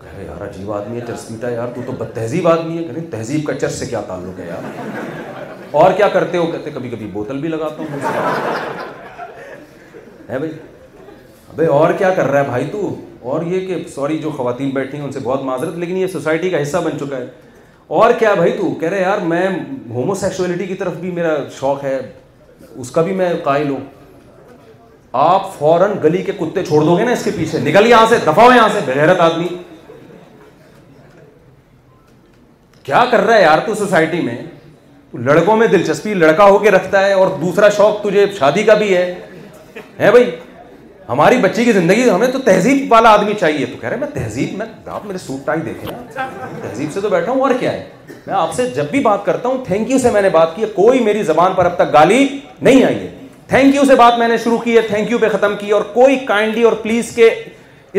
کہ 0.00 0.22
یار 0.24 0.48
عجیب 0.48 0.72
آدمی 0.72 1.00
ہے 1.00 1.06
چرس 1.06 1.28
پیتا 1.28 1.48
یار 1.50 1.68
تو 1.84 1.92
بد 1.98 2.14
تہذیب 2.14 2.48
آدمی 2.48 2.78
ہے 2.78 2.82
کہ 2.94 3.00
تہذیب 3.16 3.46
کا 3.46 3.54
چرس 3.60 3.78
سے 3.78 3.86
کیا 3.86 4.00
تعلق 4.08 4.40
ہے 4.40 4.46
یار 4.46 5.74
اور 5.82 5.92
کیا 5.96 6.08
کرتے 6.12 6.38
ہو 6.38 6.46
کہتے 6.50 6.70
کبھی 6.74 6.90
کبھی 6.90 7.06
بوتل 7.12 7.38
بھی 7.40 7.48
لگاتا 7.48 7.82
ہوں 7.82 8.86
ہے 10.28 10.38
بھائی 10.38 10.50
بھائی 11.56 11.68
اور 11.70 11.92
کیا 11.98 12.10
کر 12.14 12.26
رہا 12.30 12.38
ہے 12.40 12.44
بھائی 12.44 12.64
تو 12.70 12.78
اور 13.32 13.42
یہ 13.46 13.66
کہ 13.66 13.76
سوری 13.94 14.16
جو 14.18 14.30
خواتین 14.36 14.70
بیٹھی 14.74 14.98
ہیں 14.98 15.04
ان 15.04 15.12
سے 15.12 15.18
بہت 15.22 15.42
معذرت 15.44 15.76
لیکن 15.78 15.96
یہ 15.96 16.06
سوسائٹی 16.12 16.50
کا 16.50 16.62
حصہ 16.62 16.76
بن 16.84 16.98
چکا 17.00 17.16
ہے 17.16 17.26
اور 17.98 18.12
کیا 18.18 18.32
بھائی 18.34 18.52
تو 18.58 18.70
کہہ 18.80 18.88
رہے 18.88 19.00
یار 19.00 19.18
میں 19.32 19.46
ہومو 19.94 20.14
سیکشولیٹی 20.22 20.66
کی 20.66 20.74
طرف 20.74 20.94
بھی 21.00 21.10
میرا 21.18 21.34
شوق 21.58 21.84
ہے 21.84 21.96
اس 22.84 22.90
کا 22.90 23.02
بھی 23.02 23.12
میں 23.14 23.32
قائل 23.44 23.68
ہوں 23.68 23.84
آپ 25.26 25.52
فوراً 25.58 25.92
گلی 26.04 26.22
کے 26.22 26.32
کتے 26.38 26.64
چھوڑ 26.64 26.82
دو 26.84 26.96
گے 26.98 27.04
نا 27.04 27.10
اس 27.12 27.24
کے 27.24 27.30
پیچھے 27.36 27.58
نکل 27.68 27.86
یہاں 27.90 28.06
سے 28.10 28.16
دفاع 28.26 28.46
یہاں 28.54 28.68
سے 28.72 28.78
بغیرت 28.86 29.20
آدمی 29.20 29.46
کیا 32.82 33.04
کر 33.10 33.20
رہا 33.26 33.34
ہے 33.36 33.42
یار 33.42 33.58
تو 33.66 33.74
سوسائٹی 33.74 34.20
میں 34.22 34.36
لڑکوں 35.26 35.56
میں 35.56 35.66
دلچسپی 35.76 36.14
لڑکا 36.14 36.44
ہو 36.50 36.58
کے 36.58 36.70
رکھتا 36.70 37.04
ہے 37.06 37.12
اور 37.12 37.28
دوسرا 37.40 37.68
شوق 37.76 38.02
تجھے 38.02 38.26
شادی 38.38 38.62
کا 38.70 38.74
بھی 38.82 38.96
ہے 38.96 39.04
بھائی 40.10 40.24
ہماری 41.08 41.36
بچی 41.40 41.64
کی 41.64 41.72
زندگی 41.72 42.08
ہمیں 42.10 42.26
تو 42.32 42.38
تہذیب 42.44 42.92
والا 42.92 43.10
آدمی 43.12 43.32
چاہیے 43.40 43.66
تو 43.66 43.76
کہہ 43.80 43.88
رہے 43.88 43.96
میں 44.00 44.06
تہذیب 44.12 44.54
میں 44.58 44.66
آپ 44.90 45.04
میرے 45.06 45.18
سوٹ 45.18 45.46
ٹائی 45.46 45.60
دیکھے 45.64 45.90
تہذیب 46.14 46.92
سے 46.92 47.00
تو 47.00 47.08
بیٹھا 47.08 47.32
ہوں 47.32 47.40
اور 47.40 47.50
کیا 47.60 47.72
ہے 47.72 47.84
میں 48.26 48.34
آپ 48.34 48.54
سے 48.54 48.66
جب 48.76 48.84
بھی 48.90 49.00
بات 49.00 49.24
کرتا 49.24 49.48
ہوں 49.48 49.64
تھینک 49.64 49.90
یو 49.90 49.98
سے 50.02 50.10
میں 50.10 50.22
نے 50.22 50.28
بات 50.36 50.54
کی 50.56 50.64
کوئی 50.74 51.00
میری 51.04 51.22
زبان 51.30 51.52
پر 51.56 51.64
اب 51.66 51.76
تک 51.76 51.92
گالی 51.94 52.26
نہیں 52.60 52.84
آئی 52.84 52.98
ہے 52.98 53.08
تھینک 53.48 53.74
یو 53.74 53.84
سے 53.88 53.94
بات 53.96 54.18
میں 54.18 54.28
نے 54.28 54.36
شروع 54.44 54.58
کی 54.58 54.76
ہے 54.76 54.80
تھینک 54.88 55.10
یو 55.10 55.18
پہ 55.20 55.28
ختم 55.32 55.56
کی 55.60 55.70
اور 55.78 55.82
کوئی 55.94 56.16
کائنڈلی 56.28 56.62
اور 56.62 56.72
پلیز 56.82 57.12
کے 57.16 57.28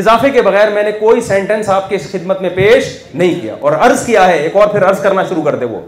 اضافے 0.01 0.29
کے 0.29 0.41
بغیر 0.41 0.69
میں 0.73 0.83
نے 0.83 0.91
کوئی 0.99 1.21
سینٹینس 1.29 1.69
آپ 1.69 1.87
کی 1.89 1.97
خدمت 2.11 2.41
میں 2.41 2.49
پیش 2.55 2.87
نہیں 3.13 3.39
کیا 3.41 3.55
اور 3.59 3.73
عرض 3.89 4.05
کیا 4.05 4.27
ہے 4.27 4.37
ایک 4.37 4.55
اور 4.55 4.67
پھر 4.67 4.87
عرض 4.89 5.01
کرنا 5.03 5.23
شروع 5.29 5.43
کر 5.43 5.55
دے 5.59 5.65
وہ 5.65 5.79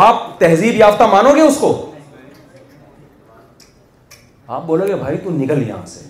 آپ 0.00 0.28
تہذیب 0.40 0.74
یافتہ 0.76 1.04
مانو 1.12 1.34
گے 1.36 1.40
اس 1.40 1.56
کو 1.60 1.72
آپ 4.56 4.62
بولو 4.66 4.86
گے 4.86 4.94
بھائی 4.96 5.16
تو 5.24 5.30
نکل 5.30 5.62
یہاں 5.66 5.84
سے 5.86 6.00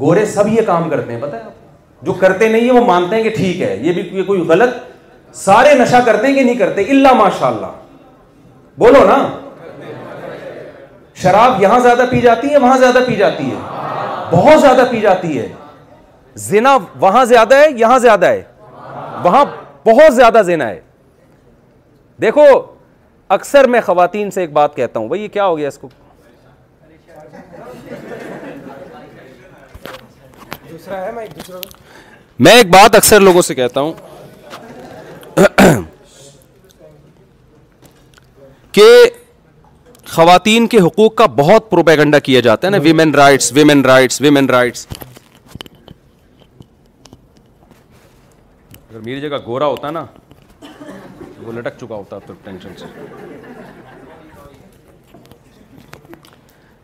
گورے 0.00 0.24
سب 0.26 0.46
یہ 0.48 0.60
کام 0.66 0.88
کرتے 0.90 1.12
ہیں 1.14 1.20
پتہ 1.22 1.36
آپ 1.44 2.04
جو 2.06 2.12
کرتے 2.20 2.46
نہیں 2.48 2.70
ہیں 2.70 2.78
وہ 2.80 2.84
مانتے 2.86 3.16
ہیں 3.16 3.22
کہ 3.22 3.30
ٹھیک 3.36 3.60
ہے 3.60 3.74
یہ 3.82 3.92
بھی 3.92 4.22
کوئی 4.26 4.40
غلط 4.48 4.76
سارے 5.36 5.74
نشا 5.80 6.00
کرتے 6.04 6.26
ہیں 6.26 6.34
کہ 6.34 6.42
نہیں 6.42 6.54
کرتے 6.58 6.82
اللہ 6.94 7.12
ماشاء 7.14 7.46
اللہ 7.48 7.72
بولو 8.84 9.04
نا 9.08 9.16
شراب 11.22 11.60
یہاں 11.62 11.78
زیادہ 11.88 12.04
پی 12.10 12.20
جاتی 12.20 12.50
ہے 12.52 12.58
وہاں 12.64 12.76
زیادہ 12.84 13.00
پی 13.06 13.16
جاتی 13.16 13.50
ہے 13.50 13.58
بہت 14.30 14.60
زیادہ 14.60 14.84
پی 14.90 15.00
جاتی 15.00 15.38
ہے 15.38 15.46
زنا 16.48 16.76
وہاں 17.00 17.24
زیادہ 17.36 17.54
ہے 17.64 17.66
یہاں 17.78 17.98
زیادہ 18.08 18.26
ہے 18.26 18.42
وہاں 19.24 19.44
بہت 19.86 20.14
زیادہ 20.14 20.42
زنا 20.46 20.68
ہے 20.68 20.80
دیکھو 22.22 22.46
اکثر 23.38 23.66
میں 23.74 23.80
خواتین 23.86 24.30
سے 24.30 24.40
ایک 24.40 24.52
بات 24.52 24.76
کہتا 24.76 25.00
ہوں 25.00 25.08
بھائی 25.08 25.28
کیا 25.38 25.46
ہو 25.46 25.56
گیا 25.58 25.68
اس 25.68 25.78
کو 25.78 25.88
میں 32.38 32.52
ایک 32.56 32.70
بات 32.70 32.94
اکثر 32.94 33.20
لوگوں 33.20 33.42
سے 33.42 33.54
کہتا 33.54 33.80
ہوں 33.80 33.92
کہ 38.72 38.86
خواتین 40.12 40.66
کے 40.68 40.78
حقوق 40.86 41.14
کا 41.16 41.26
بہت 41.36 41.70
پروپیگنڈا 41.70 42.18
کیا 42.28 42.40
جاتا 42.46 42.66
ہے 42.66 42.72
نا 42.72 42.78
women 42.82 43.14
rights 43.14 43.52
women 43.52 43.84
rights 43.84 44.20
women 44.20 44.48
rights 44.50 44.86
اگر 48.90 48.98
میری 48.98 49.20
جگہ 49.20 49.36
گورا 49.46 49.66
ہوتا 49.66 49.90
نا 49.90 50.04
وہ 51.42 51.52
لٹک 51.52 51.78
چکا 51.80 51.94
ہوتا 51.94 52.18
ٹینشن 52.44 52.74
سے 52.78 52.86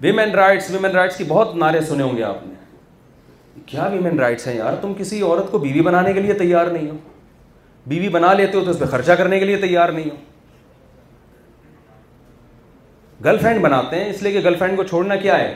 ویمن 0.01 0.35
رائٹس 0.35 0.71
ویمن 0.71 0.91
رائٹس 0.97 1.17
کی 1.17 1.25
بہت 1.29 1.55
نعرے 1.57 1.81
سنے 1.89 2.03
ہوں 2.03 2.17
گے 2.17 2.23
آپ 2.25 2.47
نے 2.47 2.55
کیا 3.67 3.87
ویمن 3.93 4.19
رائٹس 4.21 4.47
ہیں 4.47 4.57
یار 4.57 4.73
تم 4.81 4.93
کسی 4.99 5.21
عورت 5.23 5.51
کو 5.53 5.59
بیوی 5.59 5.81
بنانے 5.83 6.13
کے 6.13 6.21
لیے 6.21 6.33
تیار 6.43 6.67
نہیں 6.73 6.91
ہو 6.91 6.97
بیوی 7.93 8.09
بنا 8.17 8.33
لیتے 8.41 8.59
ہو 8.59 8.65
تو 8.65 8.71
اس 8.71 8.79
پہ 8.79 8.85
خرچہ 8.91 9.13
کرنے 9.19 9.39
کے 9.39 9.45
لیے 9.45 9.57
تیار 9.61 9.89
نہیں 9.99 10.11
ہو 10.11 10.17
گرل 13.25 13.39
فرینڈ 13.43 13.61
بناتے 13.63 14.03
ہیں 14.03 14.11
اس 14.11 14.23
لیے 14.23 14.33
کہ 14.33 14.41
گرل 14.45 14.57
فرینڈ 14.59 14.77
کو 14.77 14.83
چھوڑنا 14.91 15.17
کیا 15.17 15.39
ہے 15.39 15.53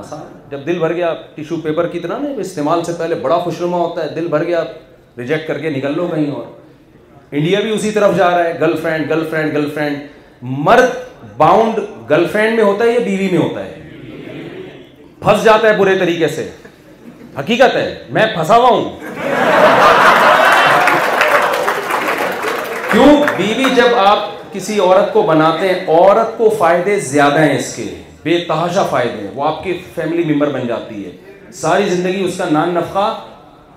آسان 0.00 0.20
جب 0.50 0.66
دل 0.66 0.78
بھر 0.78 0.92
گیا 0.92 1.12
ٹیشو 1.34 1.56
پیپر 1.64 1.86
کی 1.88 2.00
طرح 2.00 2.18
نا 2.18 2.28
استعمال 2.44 2.84
سے 2.84 2.92
پہلے 2.98 3.14
بڑا 3.22 3.38
خوش 3.44 3.60
نما 3.60 3.76
ہوتا 3.78 4.02
ہے 4.02 4.08
دل 4.14 4.26
بھر 4.30 4.44
گیا 4.44 4.60
آپ 4.60 5.18
ریجیکٹ 5.18 5.46
کر 5.48 5.58
کے 5.60 5.70
نکل 5.70 5.96
لو 5.96 6.06
کہیں 6.14 6.30
اور 6.34 6.44
انڈیا 7.30 7.60
بھی 7.60 7.70
اسی 7.74 7.90
طرف 7.90 8.16
جا 8.16 8.30
رہا 8.30 8.44
ہے 8.44 8.58
girl 8.60 8.76
friend 8.82 9.08
girl 9.10 9.28
friend 9.30 9.52
girl 9.54 9.70
friend 9.74 9.96
مرد 10.68 10.90
باؤنڈ 11.36 11.78
گرل 12.10 12.26
فرینڈ 12.32 12.56
میں 12.56 12.64
ہوتا 12.64 12.84
ہے 12.84 12.92
یا 12.92 12.98
بیوی 13.04 13.28
میں 13.32 13.38
ہوتا 13.38 13.64
ہے 13.64 13.82
پھنس 15.20 15.44
جاتا 15.44 15.68
ہے 15.68 15.76
برے 15.78 15.98
طریقے 15.98 16.28
سے 16.36 16.50
حقیقت 17.38 17.74
ہے 17.76 17.88
میں 18.16 18.24
پھنسا 18.34 18.56
ہوا 18.56 18.68
ہوں 18.68 18.96
کیوں 22.90 23.06
بیوی 23.36 23.74
جب 23.76 23.94
آپ 23.98 24.18
کسی 24.52 24.78
عورت 24.80 25.12
کو 25.12 25.22
بناتے 25.28 25.68
ہیں 25.68 25.80
عورت 25.94 26.36
کو 26.38 26.48
فائدے 26.58 26.98
زیادہ 27.10 27.38
ہیں 27.40 27.56
اس 27.58 27.74
کے 27.76 27.84
بے 28.24 28.36
تحاشا 28.48 28.82
فائدے 28.90 29.22
ہیں 29.22 29.30
وہ 29.34 29.44
آپ 29.46 29.62
کی 29.64 29.72
فیملی 29.94 30.32
ممبر 30.32 30.50
بن 30.58 30.66
جاتی 30.66 31.04
ہے 31.04 31.10
ساری 31.60 31.88
زندگی 31.88 32.22
اس 32.24 32.36
کا 32.38 32.44
نان 32.50 32.74
نفقہ 32.74 33.08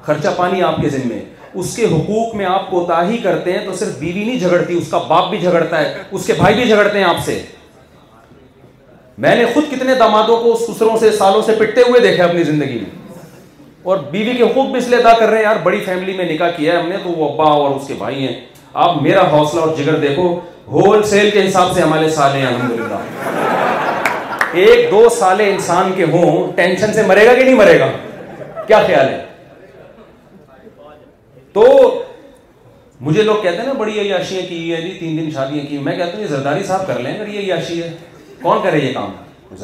خرچہ 0.05 0.30
پانی 0.38 0.62
آپ 0.64 0.76
کے 0.82 0.89
ذمے 0.89 1.20
اس 1.62 1.76
کے 1.76 1.86
حقوق 1.93 2.34
میں 2.36 2.45
آپ 2.45 2.70
کوتا 2.70 3.01
کرتے 3.24 3.51
ہیں 3.53 3.66
تو 3.66 3.76
صرف 3.76 3.97
بیوی 3.99 4.24
نہیں 4.24 4.39
جھگڑتی 4.39 4.78
اس 4.78 4.89
کا 4.91 4.97
باپ 5.08 5.30
بھی 5.30 5.38
جھگڑتا 5.41 5.80
ہے 5.80 6.03
اس 6.12 6.26
کے 6.26 6.34
بھائی 6.38 6.55
بھی 6.55 6.68
جھگڑتے 6.68 6.97
ہیں 6.97 7.05
آپ 7.05 7.20
سے 7.26 7.41
میں 9.26 9.36
نے 9.36 9.45
خود 9.53 9.72
کتنے 9.72 9.95
دامادوں 9.99 10.38
کو 10.43 10.55
سسروں 10.68 10.97
سے 10.99 11.12
سالوں 11.18 11.41
سے 11.45 11.55
پٹتے 11.60 11.82
ہوئے 11.89 11.99
دیکھا 12.01 12.24
اپنی 12.24 12.43
زندگی 12.51 12.78
میں 12.80 13.05
اور 13.88 13.97
بیوی 14.11 14.29
بی 14.31 14.38
کے 14.38 14.43
حقوق 14.43 14.65
بھی 14.71 14.77
اس 14.77 14.88
لیے 14.88 14.97
ادا 14.99 15.11
کر 15.19 15.27
رہے 15.29 15.38
ہیں 15.38 15.43
یار 15.43 15.55
بڑی 15.63 15.77
فیملی 15.83 16.13
میں 16.13 16.23
نکاح 16.31 16.49
کیا 16.55 16.71
ہے 16.73 16.77
ہم 16.79 16.88
نے 16.89 16.95
تو 17.03 17.09
وہ 17.17 17.27
ابا 17.33 17.43
اور 17.57 17.75
اس 17.75 17.85
کے 17.88 17.93
بھائی 17.97 18.27
ہیں 18.27 18.33
آپ 18.85 19.01
میرا 19.01 19.21
حوصلہ 19.31 19.59
اور 19.61 19.69
جگر 19.75 19.99
دیکھو 19.99 20.23
ہول 20.71 21.03
سیل 21.11 21.29
کے 21.31 21.45
حساب 21.47 21.71
سے 21.75 21.81
ہمارے 21.81 22.09
سالے 22.15 22.39
ہیں 22.39 22.45
الحمد 22.45 22.79
للہ 22.79 22.97
ایک 24.63 24.89
دو 24.91 25.03
سالے 25.19 25.47
انسان 25.51 25.91
کے 25.97 26.05
ہوں 26.11 26.51
ٹینشن 26.55 26.93
سے 26.93 27.03
مرے 27.07 27.25
گا 27.25 27.33
کہ 27.33 27.43
نہیں 27.43 27.55
مرے 27.61 27.79
گا 27.79 27.88
کیا 28.67 28.79
خیال 28.88 29.07
ہے 29.09 30.73
تو 31.53 31.65
مجھے 33.09 33.21
لوگ 33.23 33.41
کہتے 33.43 33.57
ہیں 33.57 33.65
نا 33.67 33.73
بڑی 33.83 33.99
عیاشیاں 33.99 34.41
کی 34.49 34.57
ہے 34.73 34.81
جی 34.81 34.91
تین 34.99 35.17
دن 35.17 35.29
شادیاں 35.33 35.65
کی 35.69 35.77
میں 35.88 35.95
کہتا 35.97 36.11
ہوں 36.15 36.21
یہ 36.21 36.27
زرداری 36.33 36.63
صاحب 36.71 36.85
کر 36.88 36.99
لیں 36.99 37.15
اگر 37.15 37.27
یہ 37.33 37.39
عیاشی 37.39 37.81
ہے 37.83 37.91
کون 38.41 38.59
کرے 38.63 38.79
یہ 38.85 38.93
کام 38.93 39.11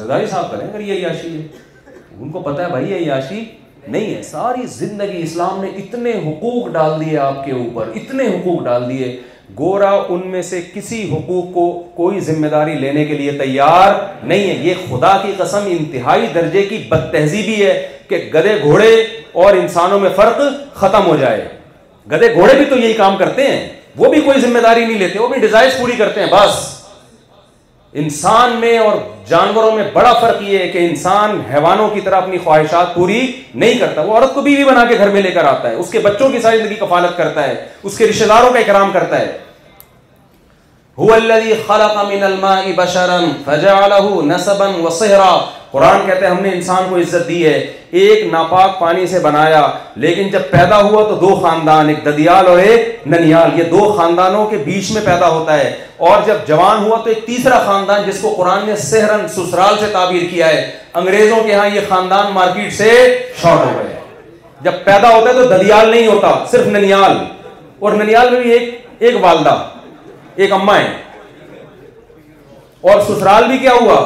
زرداری 0.00 0.26
صاحب 0.32 0.50
کریں 0.52 0.66
اگر 0.66 0.80
یہ 0.80 0.94
عیاشی 0.94 1.34
ہے 1.36 1.94
ان 2.20 2.30
کو 2.30 2.40
پتا 2.40 2.64
ہے 2.64 2.68
بھائی 2.70 2.90
یہ 2.92 2.96
عیاشی 3.04 3.44
نہیں 3.92 4.14
ہے 4.14 4.22
ساری 4.22 4.66
زندگی 4.76 5.22
اسلام 5.22 5.60
نے 5.64 5.68
اتنے 5.82 6.12
حقوق 6.26 6.68
ڈال 6.72 7.00
دیے 7.00 7.16
آپ 7.18 7.44
کے 7.44 7.52
اوپر 7.52 7.88
اتنے 7.96 8.26
حقوق 8.26 8.62
ڈال 8.64 8.88
دیے 8.88 9.16
گورا 9.58 9.90
ان 10.08 10.26
میں 10.30 10.40
سے 10.42 10.60
کسی 10.74 11.02
حقوق 11.10 11.52
کو 11.54 11.68
کوئی 11.96 12.20
ذمہ 12.28 12.46
داری 12.54 12.74
لینے 12.84 13.04
کے 13.04 13.16
لیے 13.16 13.32
تیار 13.38 13.92
نہیں 14.22 14.48
ہے 14.48 14.54
یہ 14.68 14.74
خدا 14.88 15.16
کی 15.22 15.32
قسم 15.38 15.66
انتہائی 15.78 16.26
درجے 16.34 16.62
کی 16.68 16.78
بد 16.88 17.10
تہذیبی 17.12 17.64
ہے 17.64 17.74
کہ 18.08 18.16
گدے 18.34 18.54
گھوڑے 18.62 18.94
اور 19.44 19.54
انسانوں 19.56 19.98
میں 20.00 20.10
فرق 20.16 20.40
ختم 20.80 21.06
ہو 21.06 21.16
جائے 21.20 21.48
گدے 22.12 22.32
گھوڑے 22.34 22.54
بھی 22.54 22.64
تو 22.70 22.78
یہی 22.78 22.92
کام 22.92 23.16
کرتے 23.16 23.46
ہیں 23.48 23.66
وہ 23.96 24.10
بھی 24.12 24.20
کوئی 24.20 24.40
ذمہ 24.40 24.58
داری 24.62 24.84
نہیں 24.84 24.98
لیتے 24.98 25.18
وہ 25.18 25.28
بھی 25.28 25.40
ڈیزائر 25.40 25.68
پوری 25.80 25.92
کرتے 25.98 26.20
ہیں 26.22 26.26
بس 26.32 26.66
انسان 28.02 28.52
میں 28.60 28.76
اور 28.78 28.96
جانوروں 29.28 29.70
میں 29.72 29.82
بڑا 29.92 30.12
فرق 30.20 30.40
یہ 30.42 30.58
ہے 30.58 30.68
کہ 30.68 30.78
انسان 30.88 31.40
حیوانوں 31.52 31.88
کی 31.88 32.00
طرح 32.04 32.16
اپنی 32.20 32.38
خواہشات 32.44 32.94
پوری 32.94 33.20
نہیں 33.62 33.78
کرتا 33.80 34.00
وہ 34.04 34.14
عورت 34.14 34.34
کو 34.34 34.40
بیوی 34.46 34.64
بنا 34.70 34.84
کے 34.88 34.96
گھر 34.98 35.08
میں 35.10 35.22
لے 35.22 35.30
کر 35.36 35.44
آتا 35.50 35.68
ہے 35.68 35.74
اس 35.82 35.90
کے 35.90 35.98
بچوں 36.06 36.28
کی 36.30 36.40
ساری 36.42 36.58
زندگی 36.58 36.74
کفالت 36.80 37.16
کرتا 37.16 37.42
ہے 37.48 37.54
اس 37.82 37.98
کے 37.98 38.08
رشتے 38.08 38.26
داروں 38.32 38.52
کا 38.52 38.58
اکرام 38.58 38.90
کرتا 38.92 39.20
ہے 39.20 39.32
قرآن 45.74 46.04
کہتے 46.06 46.26
ہیں 46.26 46.32
ہم 46.32 46.42
نے 46.42 46.50
انسان 46.54 46.84
کو 46.88 46.96
عزت 46.98 47.28
دی 47.28 47.36
ہے 47.44 47.54
ایک 48.02 48.24
ناپاک 48.32 48.78
پانی 48.80 49.06
سے 49.12 49.18
بنایا 49.20 49.62
لیکن 50.04 50.28
جب 50.30 50.42
پیدا 50.50 50.78
ہوا 50.88 51.02
تو 51.08 51.14
دو 51.20 51.34
خاندان 51.42 51.88
ایک 51.88 52.04
ددیال 52.04 52.46
اور 52.48 52.58
ایک 52.66 53.06
ننیال 53.14 53.58
یہ 53.58 53.64
دو 53.70 53.90
خاندانوں 53.96 54.44
کے 54.50 54.56
بیچ 54.66 54.90
میں 54.92 55.02
پیدا 55.06 55.28
ہوتا 55.30 55.58
ہے 55.58 55.72
اور 56.10 56.22
جب 56.26 56.46
جوان 56.48 56.84
ہوا 56.84 56.98
تو 57.04 57.10
ایک 57.14 57.26
تیسرا 57.26 57.58
خاندان 57.66 58.08
جس 58.10 58.20
کو 58.22 58.34
قرآن 58.36 58.64
نے 58.66 58.76
سہرن 58.84 59.26
سسرال 59.36 59.74
سے 59.80 59.86
تعبیر 59.92 60.28
کیا 60.30 60.48
ہے 60.52 60.62
انگریزوں 61.02 61.42
کے 61.46 61.54
ہاں 61.54 61.68
یہ 61.74 61.88
خاندان 61.88 62.32
مارکیٹ 62.40 62.72
سے 62.80 62.90
شارٹ 63.42 63.66
ہو 63.66 63.72
گئے 63.78 63.98
جب 64.68 64.82
پیدا 64.84 65.14
ہوتا 65.16 65.28
ہے 65.28 65.34
تو 65.42 65.48
ددیال 65.56 65.90
نہیں 65.90 66.06
ہوتا 66.14 66.34
صرف 66.50 66.66
ننیال 66.78 67.18
اور 67.84 67.92
ننیال 68.02 68.30
میں 68.32 68.40
بھی 68.40 68.52
ایک 68.58 69.16
والدہ 69.24 69.56
ایک 70.44 70.52
اما 70.52 70.78
ہے 70.78 70.92
اور 72.90 73.00
سسرال 73.14 73.46
بھی 73.48 73.58
کیا 73.58 73.72
ہوا 73.80 74.00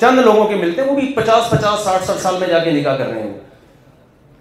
چند 0.00 0.18
لوگوں 0.24 0.44
کے 0.48 0.54
ملتے 0.56 0.80
ہیں 0.82 0.88
وہ 0.88 0.94
بھی 0.94 1.06
پچاس 1.14 1.50
پچاس 1.50 1.84
ساٹھ 1.84 2.04
ساٹھ 2.04 2.20
سال 2.20 2.36
میں 2.40 2.48
جا 2.48 2.58
کے 2.64 2.70
نکاح 2.72 2.96
کر 2.96 3.08
رہے 3.08 3.22
ہیں 3.22 3.30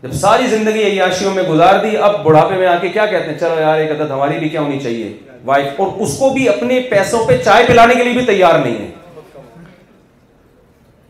جب 0.03 0.11
ساری 0.19 0.48
زندگی 0.48 0.84
عیاشیوں 0.90 1.34
میں 1.36 1.44
گزار 1.49 1.80
دی 1.84 1.95
اب 2.10 2.23
بڑھاپے 2.26 2.57
میں 2.57 2.68
آ 2.68 2.76
کے 2.81 2.90
کیا 2.90 3.06
کہتے 3.06 3.31
ہیں 3.31 3.38
چلو 3.40 3.60
یار 3.60 3.77
ایک 3.80 3.91
عدد 3.91 4.11
ہماری 4.11 4.38
بھی 4.40 4.49
کیا 4.49 4.61
ہونی 4.61 4.80
چاہیے 4.84 5.11
وائف 5.45 5.81
اور 5.81 5.88
اس 6.06 6.18
کو 6.19 6.30
بھی 6.34 6.48
اپنے 6.49 6.80
پیسوں 6.90 7.23
پہ 7.27 7.38
چائے 7.44 7.65
پلانے 7.68 7.95
کے 7.95 8.03
لیے 8.03 8.14
بھی 8.14 8.26
تیار 8.26 8.60
نہیں 8.60 8.77
ہے 8.80 8.88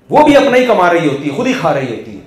وہ 0.09 0.23
بھی 0.27 0.38
اپنا 0.38 0.57
ہی 0.57 0.65
کما 0.65 0.89
رہی 0.93 1.07
ہوتی 1.07 1.30
ہے 1.30 1.35
خود 1.35 1.47
ہی 1.47 1.53
کھا 1.59 1.73
رہی 1.73 1.91
ہوتی 1.95 2.15
ہے 2.15 2.17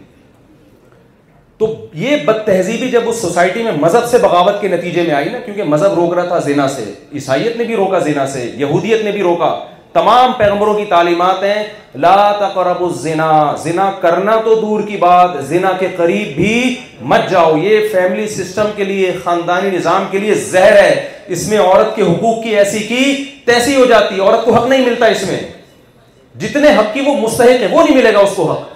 تو 1.58 1.68
یہ 2.02 2.24
بد 2.24 2.44
تہذیبی 2.46 2.88
جب 2.90 3.08
اس 3.08 3.20
سوسائٹی 3.22 3.62
میں 3.62 3.72
مذہب 3.80 4.06
سے 4.10 4.18
بغاوت 4.22 4.60
کے 4.60 4.68
نتیجے 4.68 5.02
میں 5.06 5.14
آئی 5.14 5.28
نا 5.30 5.38
کیونکہ 5.44 5.64
مذہب 5.74 5.94
روک 5.94 6.14
رہا 6.18 6.24
تھا 6.28 6.38
زینا 6.46 6.66
سے 6.76 6.84
عیسائیت 7.14 7.56
نے 7.56 7.64
بھی 7.64 7.76
روکا 7.76 7.98
زینا 8.08 8.26
سے 8.34 8.50
یہودیت 8.58 9.02
نے 9.04 9.10
بھی 9.12 9.22
روکا 9.22 9.50
تمام 9.94 10.32
پیغمبروں 10.36 10.74
کی 10.74 10.84
تعلیمات 10.88 11.42
ہیں 11.42 11.62
لا 12.02 12.30
تقرب 12.40 12.82
الزنا 12.84 13.30
زنا 13.62 13.90
کرنا 14.00 14.36
تو 14.44 14.54
دور 14.60 14.86
کی 14.88 14.96
بات 15.00 15.30
زنا 15.48 15.72
کے 15.78 15.88
قریب 15.96 16.34
بھی 16.36 16.52
مت 17.12 17.28
جاؤ 17.30 17.56
یہ 17.62 17.88
فیملی 17.92 18.26
سسٹم 18.36 18.70
کے 18.76 18.84
لیے 18.84 19.12
خاندانی 19.24 19.70
نظام 19.76 20.04
کے 20.10 20.18
لیے 20.18 20.34
زہر 20.50 20.76
ہے 20.82 20.94
اس 21.36 21.46
میں 21.48 21.58
عورت 21.58 21.94
کے 21.96 22.02
حقوق 22.02 22.42
کی 22.44 22.56
ایسی 22.58 22.78
کی 22.88 23.04
تیسی 23.46 23.74
ہو 23.76 23.84
جاتی 23.92 24.14
ہے 24.14 24.20
عورت 24.20 24.44
کو 24.44 24.54
حق 24.56 24.66
نہیں 24.68 24.84
ملتا 24.86 25.06
اس 25.16 25.22
میں 25.30 25.38
جتنے 26.42 26.68
حق 26.78 26.92
کی 26.94 27.00
وہ 27.06 27.14
مستحق 27.20 27.62
ہے 27.62 27.66
وہ 27.70 27.82
نہیں 27.84 27.96
ملے 27.96 28.12
گا 28.14 28.18
اس 28.18 28.34
کو 28.36 28.50
حق 28.52 28.70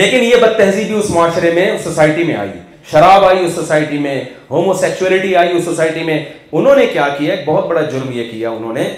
لیکن 0.00 0.24
یہ 0.24 0.36
بد 0.42 0.56
تہذیبی 0.58 0.94
اس 0.94 1.08
معاشرے 1.10 1.50
میں 1.54 1.70
اس 1.70 1.80
سوسائٹی 1.84 2.24
میں 2.24 2.34
آئی 2.42 2.50
شراب 2.90 3.24
آئی 3.24 3.44
اس 3.44 3.54
سوسائٹی 3.54 3.98
میں 3.98 4.20
ہومو 4.50 4.72
سیکچولیٹی 4.80 5.34
آئی 5.36 5.56
اس 5.56 5.64
سوسائٹی 5.64 6.02
میں 6.04 6.24
انہوں 6.52 6.74
نے 6.76 6.86
کیا 6.92 7.08
کیا 7.18 7.34
ایک 7.34 7.46
بہت 7.48 7.66
بڑا 7.68 7.80
جرم 7.94 8.10
یہ 8.18 8.30
کیا 8.30 8.50
انہوں 8.50 8.72
نے 8.74 8.88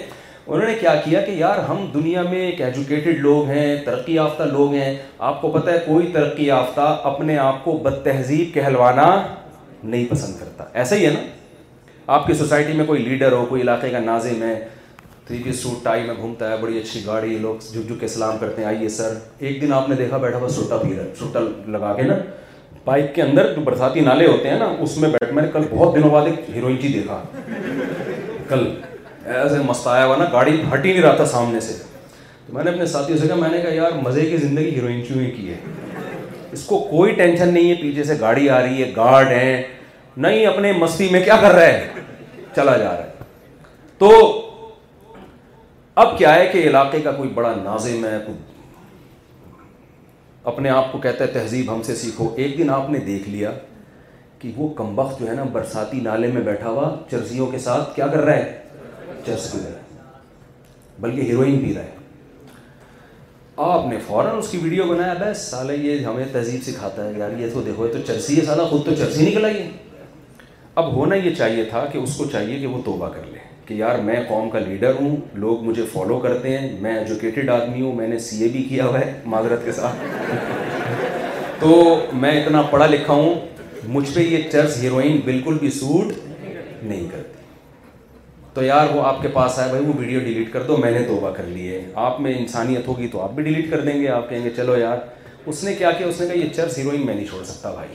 انہوں 0.45 0.67
نے 0.67 0.73
کیا 0.79 0.93
کیا 1.03 1.21
کہ 1.25 1.31
یار 1.31 1.57
ہم 1.69 1.85
دنیا 1.93 2.21
میں 2.29 2.39
ایک 2.45 2.61
ایجوکیٹڈ 2.61 3.19
لوگ 3.21 3.45
ہیں 3.49 3.75
ترقی 3.85 4.13
یافتہ 4.13 4.43
لوگ 4.51 4.73
ہیں 4.73 4.95
آپ 5.27 5.41
کو 5.41 5.49
پتہ 5.51 5.69
ہے 5.69 5.77
کوئی 5.85 6.07
ترقی 6.13 6.45
یافتہ 6.45 6.87
اپنے 7.11 7.37
آپ 7.39 7.63
کو 7.63 7.77
بد 7.83 8.03
تہذیب 8.05 8.53
کہلوانا 8.53 9.05
نہیں 9.83 10.05
پسند 10.09 10.39
کرتا 10.39 10.63
ایسا 10.81 10.95
ہی 10.95 11.05
ہے 11.05 11.11
نا 11.13 11.19
آپ 12.15 12.27
کی 12.27 12.33
سوسائٹی 12.33 12.73
میں 12.77 12.85
کوئی 12.85 13.01
لیڈر 13.03 13.31
ہو 13.31 13.45
کوئی 13.49 13.61
علاقے 13.61 13.89
کا 13.89 13.99
نازم 14.11 14.43
ہے 14.43 14.53
تھری 15.27 15.51
سوٹ 15.63 15.83
ٹائی 15.83 16.03
میں 16.05 16.13
گھومتا 16.19 16.51
ہے 16.51 16.57
بڑی 16.61 16.77
اچھی 16.79 17.05
گاڑی 17.05 17.37
لوگ 17.41 17.71
جھک 17.73 17.87
جھک 17.87 17.99
کے 17.99 18.07
سلام 18.15 18.37
کرتے 18.39 18.61
ہیں 18.61 18.67
آئیے 18.69 18.89
سر 18.99 19.17
ایک 19.39 19.61
دن 19.61 19.73
آپ 19.73 19.89
نے 19.89 19.95
دیکھا 19.95 20.17
بیٹھا 20.25 20.39
بس 20.43 20.55
سوٹا 20.55 20.77
پیرن 20.81 21.07
سوٹا 21.19 21.39
لگا 21.71 21.93
کے 21.95 22.03
نا 22.07 22.15
بائک 22.85 23.13
کے 23.15 23.21
اندر 23.21 23.53
جو 23.55 23.61
برساتی 23.65 23.99
نالے 24.09 24.27
ہوتے 24.27 24.49
ہیں 24.49 24.59
نا 24.59 24.73
اس 24.79 24.97
میں 24.97 25.09
بیٹھ 25.09 25.33
میں 25.33 25.43
نے 25.43 25.49
کل 25.53 25.67
بہت 25.75 25.95
دنوں 25.95 26.09
بعد 26.13 26.25
ایک 26.31 26.49
ہیروئن 26.55 26.75
جی 26.81 26.87
دیکھا 26.93 27.21
کل 28.49 28.67
ایز 29.31 29.53
اے 29.53 29.59
مست 29.65 29.87
آیا 29.87 30.05
ہوا 30.05 30.15
نا 30.17 30.25
گاڑی 30.31 30.55
ہٹ 30.73 30.85
ہی 30.85 30.91
نہیں 30.93 31.01
رہا 31.03 31.15
تھا 31.15 31.25
سامنے 31.25 31.59
سے 31.67 31.73
تو 32.47 32.53
میں 32.53 32.63
نے 32.63 32.69
اپنے 32.71 32.85
ساتھیوں 32.93 33.17
سے 33.17 33.27
کہا 33.27 33.35
میں 33.35 33.49
نے 33.49 33.61
کہا 33.61 33.73
یار 33.73 33.91
مزے 34.03 34.21
کی 34.29 34.37
زندگی 34.37 34.73
ہیروئن 34.75 35.01
ہی 35.11 35.29
کی 35.35 35.49
ہے 35.49 35.59
اس 36.53 36.63
کو 36.67 36.77
کوئی 36.89 37.13
ٹینشن 37.15 37.53
نہیں 37.53 37.69
ہے 37.69 37.75
پیچھے 37.81 38.03
سے 38.03 38.15
گاڑی 38.19 38.49
آ 38.55 38.61
رہی 38.61 38.81
ہے 38.83 38.91
گارڈ 38.95 39.27
ہے 39.27 39.61
نہیں 40.23 40.45
اپنے 40.45 40.71
مستی 40.79 41.07
میں 41.11 41.23
کیا 41.23 41.35
کر 41.41 41.53
رہا 41.55 41.65
ہے 41.65 41.89
چلا 42.55 42.75
جا 42.77 42.89
رہا 42.97 43.03
ہے 43.03 43.11
تو 43.97 44.11
اب 46.05 46.17
کیا 46.17 46.33
ہے 46.35 46.45
کہ 46.51 46.67
علاقے 46.67 46.99
کا 47.03 47.11
کوئی 47.11 47.29
بڑا 47.33 47.53
نازم 47.63 48.05
ہے 48.05 48.17
کوئی 48.25 48.37
اپنے 50.51 50.69
آپ 50.69 50.91
کو 50.91 50.97
کہتا 51.03 51.23
ہے 51.23 51.29
تہذیب 51.39 51.73
ہم 51.73 51.81
سے 51.83 51.95
سیکھو 51.95 52.29
ایک 52.37 52.57
دن 52.57 52.69
آپ 52.77 52.89
نے 52.89 52.99
دیکھ 53.05 53.29
لیا 53.29 53.51
کہ 54.39 54.51
وہ 54.55 54.67
کمبخت 54.77 55.19
جو 55.19 55.27
ہے 55.27 55.33
نا 55.33 55.43
برساتی 55.51 55.99
نالے 56.03 56.27
میں 56.33 56.41
بیٹھا 56.45 56.69
ہوا 56.69 56.89
چرزیوں 57.11 57.45
کے 57.51 57.57
ساتھ 57.67 57.95
کیا 57.95 58.07
کر 58.13 58.21
رہا 58.25 58.35
ہے 58.35 58.62
چرس 59.25 59.51
پی 59.51 59.59
رہا 59.65 59.73
ہے 59.73 61.01
بلکہ 61.01 61.21
ہیروئن 61.21 61.59
پی 61.65 61.73
رہا 61.75 61.83
ہے 61.83 62.01
آپ 63.71 63.85
نے 63.89 63.97
فوراً 64.05 64.37
اس 64.37 64.49
کی 64.51 64.57
ویڈیو 64.61 64.83
بنایا 64.87 65.13
بس 65.21 65.41
سالے 65.49 65.75
یہ 65.87 66.05
ہمیں 66.05 66.25
تہذیب 66.31 66.61
سکھاتا 66.63 67.03
ہے 67.05 67.17
یار 67.19 67.39
یہ 67.39 67.47
تو 67.53 67.61
دیکھو 67.65 67.87
تو 67.93 67.99
چرسی 68.07 68.37
ہے 68.39 68.45
سالہ 68.45 68.61
خود 68.69 68.85
تو 68.85 68.95
چرسی 69.03 69.35
ہے 69.35 69.51
اب 70.81 70.91
ہونا 70.93 71.15
یہ 71.15 71.35
چاہیے 71.37 71.63
تھا 71.69 71.85
کہ 71.91 71.97
اس 71.97 72.15
کو 72.17 72.25
چاہیے 72.31 72.59
کہ 72.59 72.67
وہ 72.67 72.81
توبہ 72.85 73.09
کر 73.15 73.23
لے 73.31 73.39
کہ 73.65 73.73
یار 73.73 73.97
میں 74.05 74.15
قوم 74.29 74.49
کا 74.53 74.59
لیڈر 74.59 74.93
ہوں 75.01 75.15
لوگ 75.43 75.63
مجھے 75.63 75.83
فالو 75.91 76.17
کرتے 76.19 76.57
ہیں 76.57 76.71
میں 76.81 76.97
ایجوکیٹڈ 76.97 77.49
آدمی 77.49 77.81
ہوں 77.81 77.91
میں 77.95 78.07
نے 78.07 78.17
سی 78.29 78.41
اے 78.43 78.49
بھی 78.53 78.63
کیا 78.69 78.85
ہوا 78.85 78.99
ہے 78.99 79.13
معذرت 79.33 79.65
کے 79.65 79.71
ساتھ 79.79 81.59
تو 81.59 81.69
میں 82.23 82.31
اتنا 82.41 82.61
پڑھا 82.71 82.85
لکھا 82.87 83.13
ہوں 83.13 83.33
مجھ 83.97 84.09
پہ 84.13 84.19
یہ 84.21 84.49
چرس 84.51 84.81
ہیروئن 84.83 85.19
بالکل 85.25 85.57
بھی 85.61 85.69
سوٹ 85.79 86.11
نہیں 86.83 87.07
کرتی 87.11 87.42
تو 88.55 88.63
یار 88.63 88.87
وہ 88.95 89.01
آپ 89.07 89.21
کے 89.21 89.27
پاس 89.33 89.57
آئے 89.59 89.69
بھائی 89.69 89.85
وہ 89.85 89.93
ویڈیو 89.99 90.19
ڈیلیٹ 90.23 90.51
کر 90.53 90.63
دو 90.63 90.75
میں 90.77 90.91
نے 90.91 91.01
دوبا 91.07 91.29
کر 91.37 91.43
لیے 91.53 91.81
آپ 92.07 92.19
میں 92.21 92.33
انسانیت 92.39 92.87
ہوگی 92.87 93.07
تو 93.11 93.21
آپ 93.21 93.33
بھی 93.35 93.43
ڈیلیٹ 93.43 93.69
کر 93.71 93.81
دیں 93.85 93.99
گے 94.01 94.07
آپ 94.17 94.29
کہیں 94.29 94.43
گے 94.43 94.49
چلو 94.55 94.75
یار 94.77 94.97
اس 95.49 95.63
نے 95.63 95.73
کیا 95.75 95.91
کیا 95.97 96.07
اس 96.07 96.19
نے 96.21 96.27
کہا 96.27 96.35
یہ 96.43 96.49
چرس 96.55 96.77
ہیروئن 96.77 97.05
میں 97.05 97.13
نہیں 97.15 97.25
چھوڑ 97.29 97.43
سکتا 97.43 97.71
بھائی 97.73 97.89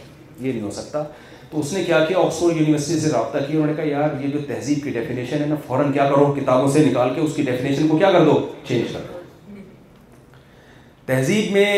یہ 0.48 0.52
نہیں 0.52 0.62
ہو 0.62 0.70
سکتا 0.80 1.02
تو 1.50 1.60
اس 1.60 1.72
نے 1.72 1.84
کیا 1.84 1.98
کیا 2.08 2.18
آکسفورڈ 2.18 2.56
یونیورسٹی 2.60 2.98
سے 3.00 3.10
رابطہ 3.12 3.38
کیا 3.46 3.54
انہوں 3.56 3.66
نے 3.66 3.72
کہا 3.76 3.84
یار 3.90 4.20
یہ 4.24 4.28
جو 4.32 4.38
تہذیب 4.48 4.82
کی 4.84 4.90
ڈیفینیشن 4.98 5.42
ہے 5.42 5.46
نا 5.48 5.54
فوراً 5.66 5.92
کیا 5.92 6.08
کرو 6.10 6.32
کتابوں 6.40 6.68
سے 6.72 6.84
نکال 6.84 7.14
کے 7.14 7.20
اس 7.20 7.34
کی 7.36 7.42
ڈیفینیشن 7.42 7.88
کو 7.88 7.96
کیا 7.98 8.10
کر 8.12 8.24
دو 8.24 8.38
چینج 8.68 8.92
کر 8.92 9.06
دو 9.08 9.18
تہذیب 11.12 11.52
میں 11.52 11.72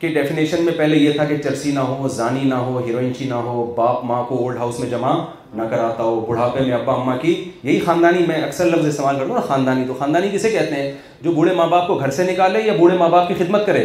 کے 0.00 0.08
ڈیفینیشن 0.14 0.64
میں 0.64 0.72
پہلے 0.76 0.96
یہ 0.96 1.12
تھا 1.16 1.24
کہ 1.24 1.36
چرسی 1.44 1.70
نہ 1.72 1.80
ہو 1.98 2.08
زانی 2.14 2.48
نہ 2.48 2.54
ہو 2.68 2.78
ہیروئنچی 2.86 3.24
نہ 3.28 3.34
ہو 3.48 3.72
باپ 3.76 4.04
ماں 4.04 4.22
کو 4.28 4.42
اولڈ 4.44 4.58
ہاؤس 4.58 4.78
میں 4.80 4.88
جمع 4.90 5.12
نہ 5.56 5.62
کراتا 5.70 6.02
ہو 6.02 6.20
بڑھاپے 6.28 6.60
میں 6.66 6.72
ابا 6.74 6.92
اماں 7.00 7.16
کی 7.22 7.32
یہی 7.62 7.78
خاندانی 7.84 8.22
میں 8.28 8.36
اکثر 8.42 8.64
لفظ 8.66 8.86
استعمال 8.86 9.16
کرتا 9.18 9.32
ہوں 9.34 9.40
خاندانی 9.48 9.84
تو 9.86 9.94
خاندانی 9.98 10.28
کسے 10.32 10.50
کہتے 10.50 10.74
ہیں 10.76 10.90
جو 11.22 11.32
بوڑھے 11.32 11.54
ماں 11.54 11.66
باپ 11.70 11.86
کو 11.86 11.94
گھر 11.98 12.10
سے 12.16 12.22
نکالے 12.30 12.60
یا 12.64 12.72
بوڑھے 12.78 12.96
ماں 12.98 13.08
باپ 13.08 13.28
کی 13.28 13.34
خدمت 13.38 13.66
کرے 13.66 13.84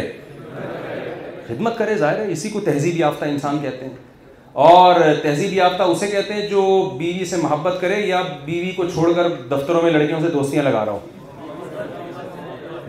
خدمت 1.48 1.78
کرے 1.78 1.94
ظاہر 1.98 2.18
ہے 2.18 2.30
اسی 2.32 2.48
کو 2.50 2.60
تہذیب 2.64 2.96
یافتہ 3.00 3.24
انسان 3.24 3.58
کہتے 3.62 3.86
ہیں 3.86 3.94
اور 4.66 5.00
تہذیب 5.22 5.52
یافتہ 5.52 5.82
اسے 5.92 6.06
کہتے 6.06 6.34
ہیں 6.34 6.48
جو 6.48 6.64
بیوی 6.98 7.24
سے 7.30 7.36
محبت 7.42 7.80
کرے 7.80 8.00
یا 8.06 8.20
بیوی 8.44 8.70
کو 8.76 8.88
چھوڑ 8.94 9.12
کر 9.16 9.28
دفتروں 9.50 9.82
میں 9.82 9.90
لڑکیوں 9.98 10.20
سے 10.22 10.28
دوستیاں 10.32 10.62
لگا 10.62 10.84
رہا 10.86 10.92
ہوں 10.92 11.18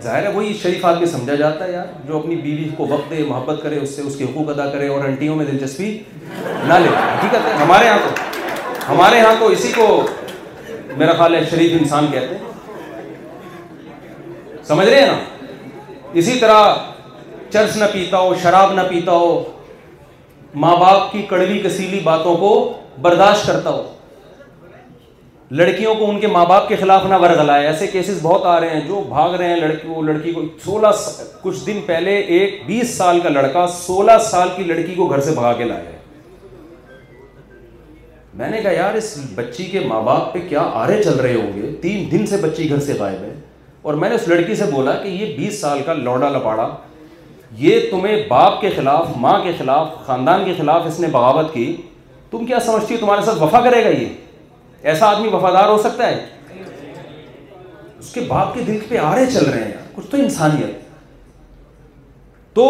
ظاہر 0.04 0.24
ہے 0.26 0.32
وہی 0.36 0.54
شریف 0.62 0.86
آدمی 0.92 1.06
سمجھا 1.06 1.36
جاتا 1.36 1.66
ہے 1.66 1.72
یار 1.72 1.86
جو 2.08 2.18
اپنی 2.20 2.36
بیوی 2.46 2.68
کو 2.78 2.86
وقت 2.90 3.10
دے 3.12 3.24
محبت 3.28 3.62
کرے 3.64 3.80
اس 3.80 3.96
سے 3.96 4.02
اس 4.02 4.16
کے 4.18 4.24
حقوق 4.24 4.50
ادا 4.58 4.70
کرے 4.72 4.88
اور 4.96 5.04
انٹیوں 5.08 5.36
میں 5.36 5.46
دلچسپی 5.52 5.98
نہ 6.68 6.74
لے 6.74 6.98
حقیقت 6.98 7.48
ہے 7.48 7.54
ہمارے 7.64 7.86
یہاں 7.86 8.00
تو 8.08 8.30
ہمارے 8.88 9.20
ہاں 9.20 9.34
تو 9.40 9.48
اسی 9.52 9.72
کو 9.76 9.86
میرا 10.98 11.14
خیال 11.18 11.36
ہے 11.36 11.42
شریف 11.50 11.72
انسان 11.80 12.06
کہتے 12.12 12.38
ہیں 12.38 12.50
سمجھ 14.68 14.88
رہے 14.88 15.02
ہیں 15.02 15.08
نا 15.08 15.18
اسی 16.22 16.38
طرح 16.40 16.74
چرس 17.54 17.76
نہ 17.78 17.86
پیتا 17.92 18.20
ہو 18.20 18.34
شراب 18.44 18.74
نہ 18.74 18.82
پیتا 18.90 19.12
ہو 19.22 19.32
ماں 20.64 20.76
باپ 20.80 21.12
کی 21.12 21.22
کڑوی 21.30 21.60
کسیلی 21.64 22.00
باتوں 22.04 22.36
کو 22.38 22.50
برداشت 23.02 23.46
کرتا 23.48 23.70
ہو 23.70 23.88
لڑکیوں 25.62 25.94
کو 26.00 26.10
ان 26.10 26.20
کے 26.20 26.28
ماں 26.36 26.46
باپ 26.50 26.68
کے 26.68 26.76
خلاف 26.80 27.06
نہ 27.10 27.16
ورگلا 27.22 27.60
ہے 27.62 27.66
ایسے 27.68 27.88
کیسز 27.94 28.20
بہت 28.22 28.46
آ 28.46 28.60
رہے 28.60 28.70
ہیں 28.80 28.88
جو 28.88 29.02
بھاگ 29.08 29.34
رہے 29.36 29.50
ہیں 29.50 29.60
لڑکی 29.62 29.88
کو 29.94 30.02
لڑکی 30.02 30.32
کو 30.34 30.42
سولہ 30.66 30.88
کچھ 31.42 31.66
دن 31.68 31.80
پہلے 31.86 32.16
ایک 32.40 32.62
بیس 32.68 32.96
سال 32.98 33.20
کا 33.24 33.30
لڑکا 33.30 33.66
سولہ 33.80 34.18
سال 34.32 34.50
کی 34.56 34.64
لڑکی 34.74 34.94
کو 34.96 35.06
گھر 35.08 35.22
سے 35.22 35.32
بھگا 35.36 35.54
کے 35.58 35.64
لایا 35.64 35.90
ہے 35.90 36.00
میں 38.40 38.50
نے 38.52 38.62
کہا 38.62 38.72
یار 38.72 38.94
اس 38.96 39.14
بچی 39.36 39.64
کے 39.72 39.80
ماں 39.88 40.02
باپ 40.02 40.34
پہ 40.34 40.40
کیا 40.50 40.62
آرے 40.82 41.02
چل 41.04 41.16
رہے 41.20 41.34
ہوں 41.34 41.52
گے 41.56 41.72
تین 41.82 42.08
دن 42.12 42.26
سے 42.28 42.38
بچی 42.42 42.70
گھر 42.70 42.80
سے 42.82 42.94
غائب 43.00 43.24
ہے 43.24 43.34
اور 43.82 43.94
میں 44.02 44.10
نے 44.10 44.16
اس 44.16 44.28
لڑکی 44.28 44.56
سے 44.56 44.66
بولا 44.72 44.92
کہ 45.04 45.08
یہ 45.08 45.36
بیس 45.38 45.60
سال 45.62 45.82
کا 45.86 45.94
لوڑا 45.94 46.30
لپاڑا 46.38 46.68
یہ 47.60 47.90
تمہیں 47.92 48.22
باپ 48.30 48.60
کے 48.62 48.70
خلاف 48.76 49.08
ماں 49.24 49.38
کے 49.44 49.52
خلاف 49.58 49.88
خاندان 50.06 50.46
کے 50.46 50.54
خلاف 50.58 50.84
اس 50.88 51.00
نے 51.00 51.08
بغاوت 51.12 51.54
کی 51.54 51.76
تم 52.32 52.46
کیا 52.46 52.60
سمجھتی 52.66 52.94
ہو 52.94 53.00
تمہارے 53.00 53.26
ساتھ 53.26 53.42
وفا 53.42 53.62
کرے 53.64 53.84
گا 53.84 53.90
یہ 53.90 54.08
ایسا 54.92 55.08
آدمی 55.10 55.28
وفادار 55.34 55.70
ہو 55.70 55.78
سکتا 55.84 56.08
ہے 56.10 56.26
اس 58.00 58.12
کے 58.14 58.22
باپ 58.28 58.54
کے 58.54 58.62
دل 58.68 58.78
پہ 58.90 58.98
آرے 59.10 59.26
چل 59.34 59.46
رہے 59.50 59.64
ہیں 59.64 59.74
کچھ 59.96 60.06
تو 60.12 60.18
انسانیت 60.18 60.80
تو 62.56 62.70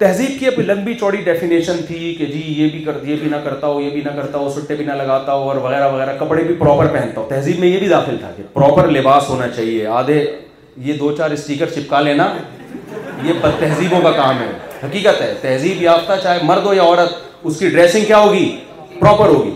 تہذیب 0.00 0.38
کی 0.40 0.46
اپنی 0.46 0.64
لمبی 0.64 0.92
چوڑی 1.00 1.18
ڈیفینیشن 1.24 1.80
تھی 1.86 2.14
کہ 2.18 2.26
جی 2.26 2.42
یہ 2.56 2.68
بھی 2.72 2.78
کر 2.84 2.96
یہ 3.08 3.16
بھی 3.20 3.28
نہ 3.28 3.36
کرتا 3.44 3.66
ہو 3.66 3.80
یہ 3.80 3.90
بھی 3.90 4.00
نہ 4.04 4.10
کرتا 4.16 4.38
ہو 4.38 4.48
سٹے 4.50 4.74
بھی 4.74 4.84
نہ 4.84 4.92
لگاتا 5.00 5.32
ہو 5.32 5.48
اور 5.48 5.56
وغیرہ 5.64 5.90
وغیرہ 5.92 6.12
کپڑے 6.20 6.42
بھی 6.44 6.54
پراپر 6.60 6.86
پہنتا 6.92 7.20
ہو 7.20 7.26
تہذیب 7.30 7.58
میں 7.60 7.68
یہ 7.68 7.78
بھی 7.78 7.88
داخل 7.88 8.16
تھا 8.20 8.30
کہ 8.36 8.42
پراپر 8.52 8.88
لباس 8.92 9.28
ہونا 9.30 9.48
چاہیے 9.56 9.86
آدھے 9.98 10.16
یہ 10.86 10.98
دو 10.98 11.10
چار 11.16 11.30
اسٹیکر 11.36 11.70
چپکا 11.74 12.00
لینا 12.00 12.32
یہ 13.24 13.32
بد 13.40 13.60
تہذیبوں 13.60 14.00
کا 14.02 14.12
کام 14.22 14.40
ہے 14.40 14.48
حقیقت 14.86 15.20
ہے 15.22 15.32
تہذیب 15.40 15.82
یافتہ 15.82 16.12
چاہے 16.22 16.38
مرد 16.50 16.66
ہو 16.66 16.74
یا 16.74 16.82
عورت 16.82 17.14
اس 17.46 17.58
کی 17.58 17.68
ڈریسنگ 17.68 18.04
کیا 18.06 18.18
ہوگی 18.24 18.48
پراپر 18.98 19.28
ہوگی 19.34 19.54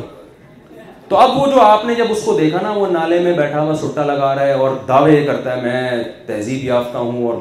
تو 1.08 1.16
اب 1.20 1.36
وہ 1.38 1.46
جو 1.54 1.60
آپ 1.60 1.84
نے 1.84 1.94
جب 1.94 2.10
اس 2.12 2.22
کو 2.24 2.38
دیکھا 2.38 2.58
نا 2.62 2.70
وہ 2.76 2.86
نالے 2.92 3.18
میں 3.24 3.32
بیٹھا 3.36 3.60
ہوا 3.60 3.74
سٹا 3.86 4.04
لگا 4.14 4.34
رہا 4.34 4.46
ہے 4.46 4.52
اور 4.66 4.76
دعوے 4.88 5.24
کرتا 5.26 5.56
ہے 5.56 5.60
میں 5.62 6.02
تہذیب 6.26 6.64
یافتہ 6.64 6.98
ہوں 6.98 7.26
اور 7.28 7.38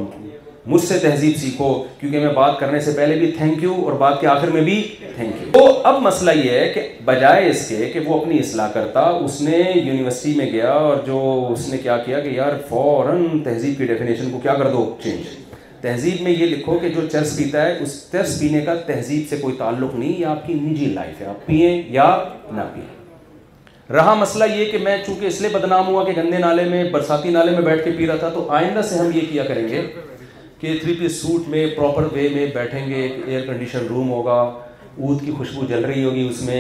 مجھ 0.72 0.82
سے 0.82 0.98
تہذیب 1.00 1.36
سیکھو 1.40 1.74
کیونکہ 2.00 2.20
میں 2.20 2.32
بات 2.34 2.60
کرنے 2.60 2.80
سے 2.82 2.92
پہلے 2.98 3.16
بھی 3.20 3.32
تھینک 3.38 3.64
یو 3.64 3.74
اور 3.86 3.94
بات 4.00 4.20
کے 4.22 4.28
آخر 4.28 4.48
میں 4.50 4.62
بھی 4.64 4.76
تھینک 5.16 5.42
یو 5.42 5.48
تو 5.54 5.82
اب 5.88 6.00
مسئلہ 6.02 6.32
یہ 6.44 6.52
ہے 6.52 6.68
کہ 6.74 6.82
بجائے 7.06 7.50
اس 7.50 7.68
کے 7.70 7.90
کہ 7.94 8.00
وہ 8.06 8.20
اپنی 8.20 8.38
اصلاح 8.40 8.68
کرتا 8.74 9.00
اس 9.24 9.40
نے 9.42 9.58
یونیورسٹی 9.60 10.34
میں 10.36 10.46
گیا 10.52 10.70
اور 10.74 10.98
جو 11.06 11.20
اس 11.52 11.68
نے 11.70 11.78
کیا 11.78 11.98
کیا 12.06 12.20
کہ 12.20 12.30
یار 12.36 12.52
فوراً 12.70 13.42
تہذیب 13.46 13.78
کی 13.78 13.86
ڈیفینیشن 13.86 14.32
کو 14.32 14.40
کیا 14.44 14.54
کر 14.62 14.72
دو 14.74 14.86
چینج 15.04 15.28
تہذیب 15.82 16.22
میں 16.24 16.32
یہ 16.32 16.46
لکھو 16.56 16.78
کہ 16.82 16.90
جو 16.90 17.06
چرس 17.12 17.36
پیتا 17.38 17.66
ہے 17.66 17.78
اس 17.84 18.02
چرس 18.12 18.40
پینے 18.40 18.62
کا 18.66 18.74
تہذیب 18.86 19.26
سے 19.30 19.38
کوئی 19.42 19.56
تعلق 19.60 19.96
نہیں 19.96 20.20
یا 20.20 20.30
آپ 20.32 20.48
کی 20.48 20.54
نجی 20.62 20.86
لائف 20.94 21.22
ہے 21.22 21.26
آپ 21.28 21.46
پئیں 21.46 21.82
یا 21.96 22.16
نہ 22.56 22.62
پئیں 22.74 22.86
رہا 23.94 24.14
مسئلہ 24.16 24.44
یہ 24.56 24.72
کہ 24.72 24.78
میں 24.84 24.98
چونکہ 25.06 25.26
اس 25.26 25.40
لیے 25.42 25.50
بدنام 25.54 25.88
ہوا 25.88 26.04
کہ 26.04 26.12
گندے 26.22 26.38
نالے 26.40 26.64
میں 26.70 26.84
برساتی 26.92 27.30
نالے 27.30 27.52
میں 27.52 27.62
بیٹھ 27.62 27.84
کے 27.86 27.92
پی 27.98 28.08
رہا 28.08 28.16
تھا 28.20 28.30
تو 28.34 28.46
آئندہ 28.60 28.82
سے 28.90 29.00
ہم 29.00 29.10
یہ 29.14 29.22
کیا 29.32 29.44
کریں 29.48 29.68
گے 29.70 29.82
کہ 30.64 30.74
تھری 30.82 30.94
پیس 31.00 31.16
سوٹ 31.22 31.48
میں 31.50 31.66
پراپر 31.76 32.04
وے 32.12 32.28
میں 32.34 32.46
بیٹھیں 32.54 32.88
گے 32.90 32.96
ایک 33.02 33.14
ایئر 33.28 33.46
کنڈیشن 33.46 33.86
روم 33.90 34.10
ہوگا 34.12 34.34
اود 34.42 35.22
کی 35.22 35.32
خوشبو 35.38 35.66
جل 35.70 35.86
رہی 35.86 36.04
ہوگی 36.04 36.22
اس 36.28 36.42
میں 36.42 36.56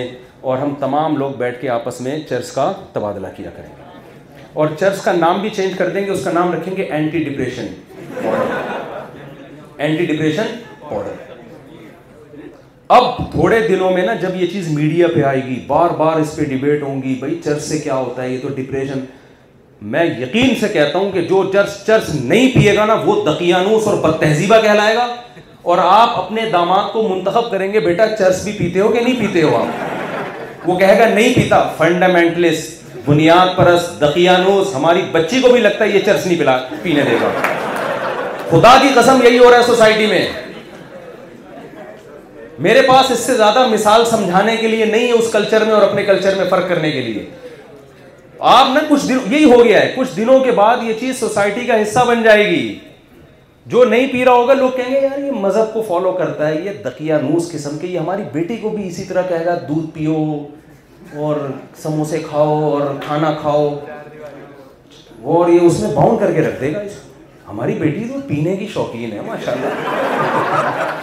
اور 0.49 0.57
ہم 0.57 0.73
تمام 0.79 1.15
لوگ 1.17 1.31
بیٹھ 1.37 1.61
کے 1.61 1.69
آپس 1.75 2.01
میں 2.07 2.17
چرس 2.29 2.51
کا 2.51 2.65
تبادلہ 2.93 3.27
کیا 3.35 3.49
کریں 3.57 3.69
گے 3.77 4.51
اور 4.63 4.67
چرس 4.79 5.01
کا 5.03 5.11
نام 5.19 5.39
بھی 5.41 5.49
چینج 5.55 5.77
کر 5.77 5.89
دیں 5.89 6.05
گے 6.05 6.11
اس 6.11 6.23
کا 6.23 6.31
نام 6.33 6.51
رکھیں 6.53 6.75
گے 6.77 6.83
anti 6.83 7.23
depression 7.23 7.67
anti 9.77 10.05
depression 10.05 10.53
powder 10.89 12.43
اب 12.99 13.31
تھوڑے 13.31 13.59
دنوں 13.67 13.91
میں 13.93 14.05
نا 14.05 14.13
جب 14.25 14.41
یہ 14.41 14.47
چیز 14.53 14.67
میڈیا 14.79 15.07
پہ 15.15 15.23
آئے 15.31 15.43
گی 15.45 15.59
بار 15.67 15.97
بار 16.03 16.19
اس 16.21 16.35
پہ 16.35 16.45
ڈبیٹ 16.55 16.83
ہوں 16.83 17.01
گی 17.03 17.15
بھائی 17.19 17.39
چرس 17.43 17.69
سے 17.69 17.77
کیا 17.87 17.95
ہوتا 18.03 18.23
ہے 18.23 18.31
یہ 18.33 18.39
تو 18.41 18.47
ڈپریشن 18.55 19.05
میں 19.91 20.03
یقین 20.19 20.53
سے 20.59 20.67
کہتا 20.73 20.97
ہوں 20.97 21.09
کہ 21.11 21.21
جو 21.29 21.43
چرچ 21.85 22.09
نہیں 22.13 22.53
پیے 22.53 22.75
گا 22.75 22.85
نا 22.85 22.93
وہ 23.05 23.15
دقیانوس 23.25 23.87
اور 23.87 23.97
تہذیبہ 24.19 24.59
کہلائے 24.61 24.95
گا 24.95 25.07
اور 25.71 25.77
آپ 25.83 26.17
اپنے 26.19 26.45
داماد 26.51 26.91
کو 26.93 27.01
منتخب 27.07 27.49
کریں 27.51 27.71
گے 27.73 27.79
بیٹا 27.79 28.07
چرچ 28.19 28.41
بھی 28.43 28.51
پیتے 28.57 28.79
ہو 28.79 28.87
کہ 28.91 29.01
نہیں 29.01 29.19
پیتے 29.19 29.41
ہو 29.43 29.55
آپ 29.57 30.69
وہ 30.69 30.77
کہے 30.79 30.97
گا 30.99 31.07
نہیں 31.13 31.33
پیتا 31.35 31.59
فنڈامینٹلس 31.77 32.65
بنیاد 33.05 33.55
پرست 33.55 33.99
دقیانوس 34.01 34.73
ہماری 34.75 35.01
بچی 35.11 35.39
کو 35.41 35.51
بھی 35.51 35.61
لگتا 35.61 35.83
ہے 35.85 35.89
یہ 35.97 36.05
چرچ 36.05 36.25
نہیں 36.27 36.39
پلا 36.39 36.57
پینے 36.83 37.03
دے 37.09 37.17
گا 37.21 37.31
خدا 38.49 38.77
کی 38.81 38.89
قسم 38.95 39.19
یہی 39.23 39.37
ہو 39.37 39.49
رہا 39.51 39.57
ہے 39.57 39.63
سوسائٹی 39.63 40.05
میں 40.07 40.25
میرے 42.65 42.81
پاس 42.87 43.11
اس 43.11 43.19
سے 43.25 43.35
زیادہ 43.37 43.65
مثال 43.67 44.05
سمجھانے 44.09 44.55
کے 44.57 44.67
لیے 44.67 44.85
نہیں 44.85 45.07
ہے 45.07 45.11
اس 45.13 45.31
کلچر 45.31 45.63
میں 45.65 45.73
اور 45.73 45.81
اپنے 45.83 46.03
کلچر 46.05 46.35
میں 46.37 46.45
فرق 46.49 46.69
کرنے 46.69 46.91
کے 46.91 47.01
لیے 47.01 47.25
آپ 48.51 48.69
نے 48.73 48.79
کچھ 48.87 49.05
دن 49.07 49.33
یہی 49.33 49.43
ہو 49.51 49.63
گیا 49.63 49.81
ہے 49.81 49.91
کچھ 49.95 50.07
دنوں 50.15 50.39
کے 50.43 50.51
بعد 50.51 50.77
یہ 50.83 50.93
چیز 50.99 51.19
سوسائٹی 51.19 51.65
کا 51.65 51.75
حصہ 51.81 51.99
بن 52.07 52.23
جائے 52.23 52.45
گی 52.49 52.77
جو 53.73 53.83
نہیں 53.89 54.07
پی 54.11 54.23
رہا 54.25 54.31
ہوگا 54.33 54.53
لوگ 54.53 54.69
کہیں 54.77 54.91
گے 54.91 54.99
یار 55.01 55.19
یہ 55.19 55.31
مذہب 55.41 55.73
کو 55.73 55.81
فالو 55.87 56.11
کرتا 56.17 56.47
ہے 56.47 56.55
یہ 56.63 56.81
دکیا 56.85 57.19
نوس 57.21 57.51
قسم 57.51 57.77
کے 57.81 57.87
یہ 57.87 57.97
ہماری 57.99 58.23
بیٹی 58.33 58.57
کو 58.61 58.69
بھی 58.69 58.87
اسی 58.87 59.03
طرح 59.09 59.21
کہے 59.29 59.45
گا 59.45 59.55
دودھ 59.67 59.85
پیو 59.93 60.15
اور 61.25 61.35
سموسے 61.83 62.19
کھاؤ 62.29 62.59
اور 62.71 62.81
کھانا 63.05 63.31
کھاؤ 63.41 63.67
اور 65.37 65.49
یہ 65.49 65.59
اس 65.67 65.79
میں 65.79 65.91
باؤنڈ 65.93 66.19
کر 66.19 66.33
کے 66.33 66.41
رکھ 66.47 66.59
دے 66.61 66.73
گا 66.73 66.81
ہماری 67.47 67.73
بیٹی 67.79 68.03
تو 68.13 68.19
پینے 68.27 68.55
کی 68.57 68.67
شوقین 68.73 69.11
ہے 69.13 69.21
ماشاء 69.27 69.51
اللہ 69.51 70.99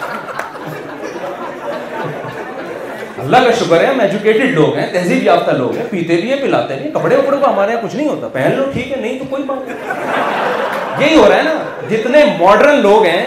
اللہ 3.21 3.37
کا 3.45 3.51
شکر 3.59 3.79
ہے 3.79 3.85
ہم 3.87 3.99
ایجوکیٹڈ 4.01 4.53
لوگ 4.57 4.77
ہیں 4.77 4.85
تہذیب 4.93 5.23
یافتہ 5.23 5.51
لوگ 5.57 5.75
ہیں 5.77 5.83
پیتے 5.89 6.15
بھی 6.21 6.29
ہیں 6.33 6.37
پلاتے 6.41 6.75
ہیں 6.77 6.89
کپڑے 6.93 7.15
کو 7.27 7.35
ہمارے 7.49 7.71
یہاں 7.71 7.81
کچھ 7.83 7.95
نہیں 7.95 8.07
ہوتا 8.07 8.27
پہن 8.37 8.55
لو 8.57 8.63
ٹھیک 8.73 8.91
ہے 8.91 8.97
نہیں 9.01 9.19
تو 9.19 9.25
کوئی 9.29 9.43
بات 9.49 10.99
یہی 11.01 11.15
ہو 11.15 11.27
رہا 11.29 11.35
ہے 11.37 11.41
نا 11.43 11.53
جتنے 11.89 12.23
ماڈرن 12.39 12.79
لوگ 12.87 13.05
ہیں 13.05 13.21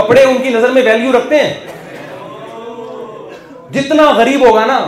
کپڑے 0.00 0.22
ان 0.24 0.36
کی 0.42 0.48
نظر 0.56 0.70
میں 0.78 0.82
ویلیو 0.88 1.12
رکھتے 1.18 1.38
ہیں 1.42 1.52
جتنا 3.76 4.10
غریب 4.22 4.46
ہوگا 4.48 4.64
نا 4.72 4.78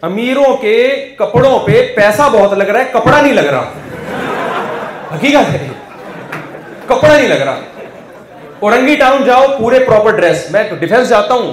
امیروں 0.06 0.56
کے 0.66 0.80
کپڑوں 1.18 1.58
پہ 1.66 1.86
پیسہ 1.96 2.22
بہت 2.32 2.56
لگ 2.58 2.68
رہا 2.74 2.80
ہے 2.84 2.90
کپڑا 2.98 3.20
نہیں 3.20 3.32
لگ 3.40 3.46
رہا 3.54 4.66
حقیقت 5.14 5.48
ہے 5.54 5.68
کپڑا 6.88 7.16
نہیں 7.16 7.28
لگ 7.28 7.42
رہا 7.48 7.75
اورنگی 8.64 8.94
ٹاؤن 8.96 9.24
جاؤ 9.24 9.46
پورے 9.58 9.78
پراپر 9.86 10.16
ڈریس 10.18 10.50
میں 10.50 10.62
ڈیفینس 10.80 11.08
جاتا 11.08 11.34
ہوں 11.34 11.52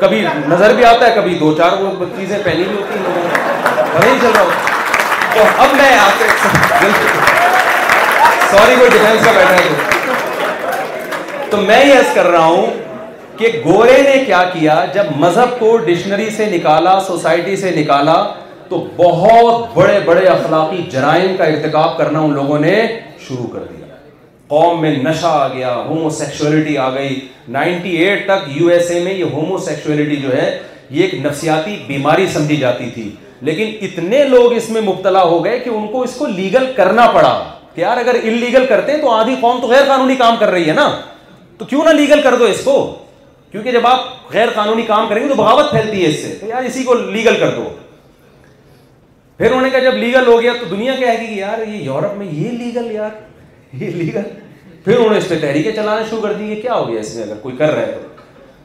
کبھی 0.00 0.24
نظر 0.48 0.72
بھی 0.74 0.84
آتا 0.84 1.06
ہے 1.06 1.12
کبھی 1.14 1.34
دو 1.40 1.52
چار 1.58 1.80
وہ 1.82 2.04
چیزیں 2.18 2.38
پہنی 2.44 2.64
بھی 2.68 2.76
ہوتی 2.76 2.98
ہیں 4.08 4.16
چل 4.22 4.30
رہا 4.36 4.40
ہوں 4.40 4.50
تو 5.34 5.44
اب 5.62 5.76
میں 5.76 5.96
سوری 8.50 8.74
وہ 8.80 9.32
ہے 9.36 9.68
تو 11.50 11.56
میں 11.56 11.76
ایسا 11.80 12.12
کر 12.14 12.26
رہا 12.30 12.44
ہوں 12.46 12.66
کہ 13.38 13.48
گورے 13.64 14.00
نے 14.02 14.18
کیا 14.26 14.42
کیا 14.52 14.84
جب 14.94 15.06
مذہب 15.16 15.58
کو 15.58 15.76
ڈکشنری 15.86 16.28
سے 16.36 16.46
نکالا 16.56 16.98
سوسائٹی 17.06 17.56
سے 17.56 17.70
نکالا 17.76 18.22
تو 18.68 18.86
بہت 18.96 19.66
بڑے 19.76 19.98
بڑے 20.06 20.26
اخلاقی 20.28 20.82
جرائم 20.92 21.36
کا 21.36 21.44
ارتکاب 21.52 21.96
کرنا 21.98 22.20
ان 22.20 22.34
لوگوں 22.34 22.58
نے 22.58 22.74
شروع 23.28 23.46
کر 23.52 23.58
دیا 23.70 23.77
قوم 24.48 24.80
میں 24.80 24.90
نشہ 25.04 25.26
آ 25.26 25.46
گیا 25.54 25.74
ہومو 25.88 26.10
سیکشولیٹی 26.18 26.76
آ 26.78 26.88
گئی 26.94 27.16
نائنٹی 27.56 27.90
ایٹ 28.04 28.24
تک 28.26 28.44
یو 28.60 28.68
ایس 28.72 28.90
اے 28.90 29.00
میں 29.04 29.12
یہ 29.14 29.24
ہومو 29.32 29.58
سیکشولیٹی 29.64 30.16
جو 30.20 30.32
ہے 30.36 30.46
یہ 30.90 31.02
ایک 31.04 31.14
نفسیاتی 31.26 31.76
بیماری 31.86 32.26
سمجھی 32.34 32.56
جاتی 32.56 32.88
تھی 32.94 33.10
لیکن 33.48 33.72
اتنے 33.86 34.22
لوگ 34.28 34.52
اس 34.56 34.68
میں 34.70 34.80
مبتلا 34.86 35.22
ہو 35.22 35.44
گئے 35.44 35.58
کہ 35.64 35.70
ان 35.70 35.86
کو 35.92 36.02
اس 36.02 36.14
کو 36.18 36.26
لیگل 36.26 36.72
کرنا 36.76 37.06
پڑا 37.14 37.32
کہ 37.74 37.80
یار 37.80 37.96
اگر 37.96 38.16
ان 38.22 38.38
لیگل 38.44 38.66
کرتے 38.68 38.92
ہیں 38.92 39.00
تو 39.00 39.10
آدھی 39.14 39.34
قوم 39.40 39.60
تو 39.60 39.66
غیر 39.68 39.84
قانونی 39.86 40.14
کام 40.22 40.36
کر 40.40 40.50
رہی 40.50 40.68
ہے 40.68 40.74
نا 40.74 40.88
تو 41.58 41.64
کیوں 41.64 41.84
نہ 41.84 41.90
لیگل 42.00 42.22
کر 42.22 42.36
دو 42.38 42.44
اس 42.54 42.64
کو 42.64 42.76
کیونکہ 43.52 43.72
جب 43.72 43.86
آپ 43.86 44.32
غیر 44.32 44.50
قانونی 44.54 44.82
کام 44.86 45.08
کریں 45.08 45.22
گے 45.22 45.28
تو 45.28 45.34
بغاوت 45.34 45.70
پھیلتی 45.70 46.02
ہے 46.02 46.08
اس 46.10 46.18
سے 46.22 46.34
تو 46.40 46.46
یار 46.46 46.64
اسی 46.70 46.82
کو 46.84 46.94
لیگل 46.94 47.36
کر 47.40 47.50
دو 47.56 47.68
پھر 49.36 49.46
انہوں 49.46 49.62
نے 49.62 49.70
کہا 49.70 49.78
جب 49.90 49.94
لیگل 50.04 50.26
ہو 50.26 50.40
گیا 50.42 50.52
تو 50.60 50.74
دنیا 50.76 50.94
کیا 50.98 51.12
ہے 51.12 51.26
کہ 51.26 51.32
یار 51.40 51.66
یہ 51.66 51.82
یورپ 51.84 52.16
میں 52.18 52.26
یہ 52.32 52.50
لیگل 52.50 52.90
یار 52.92 53.10
لیگل 53.74 54.20
پھر 54.84 54.96
انہوں 54.96 55.10
نے 55.10 55.16
اس 55.18 55.28
پہ 55.28 55.38
تحریکیں 55.40 55.72
چلانا 55.76 56.04
شروع 56.10 56.22
کر 56.22 56.32
دی 56.38 56.44
یہ 56.50 56.60
کیا 56.62 56.74
ہو 56.74 56.88
گیا 56.88 57.00
اس 57.00 57.14
میں 57.14 57.22
اگر 57.24 57.36
کوئی 57.42 57.56
کر 57.56 57.70
رہا 57.74 57.86
ہے 57.86 57.96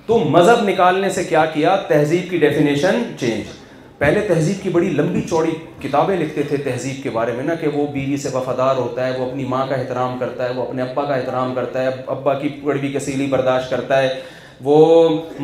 تو 0.06 0.18
مذہب 0.30 0.64
نکالنے 0.70 1.10
سے 1.16 1.24
کیا 1.24 1.46
کیا 1.54 1.76
تہذیب 1.88 2.30
کی 2.30 2.38
ڈیفینیشن 2.38 3.02
چینج 3.20 3.52
پہلے 3.98 4.22
تہذیب 4.28 4.62
کی 4.64 4.70
بڑی 4.70 4.90
لمبی 4.90 5.22
چوڑی 5.30 5.52
کتابیں 5.82 6.16
لکھتے 6.20 6.44
تھے 6.48 6.58
تہذیب 6.64 7.02
کے 7.04 7.10
بارے 7.18 7.32
میں 7.36 7.44
نا 7.44 7.56
کہ 7.62 7.68
وہ 7.74 7.86
بیوی 7.94 8.18
سے 8.22 8.30
وفادار 8.34 8.76
ہوتا 8.76 9.06
ہے 9.08 9.18
وہ 9.20 9.26
اپنی 9.26 9.46
ماں 9.50 9.66
کا 9.70 9.76
احترام 9.76 10.18
کرتا 10.20 10.50
ہے 10.50 10.54
وہ 10.56 10.66
اپنے 10.66 10.82
ابا 10.82 11.04
کا 11.06 11.14
احترام 11.16 11.54
کرتا 11.56 11.84
ہے 11.84 11.88
ابا 12.16 12.34
کی 12.40 12.50
کڑوی 12.64 12.92
کسیلی 12.94 13.26
برداشت 13.36 13.70
کرتا 13.70 14.02
ہے 14.02 14.10
وہ 14.64 14.76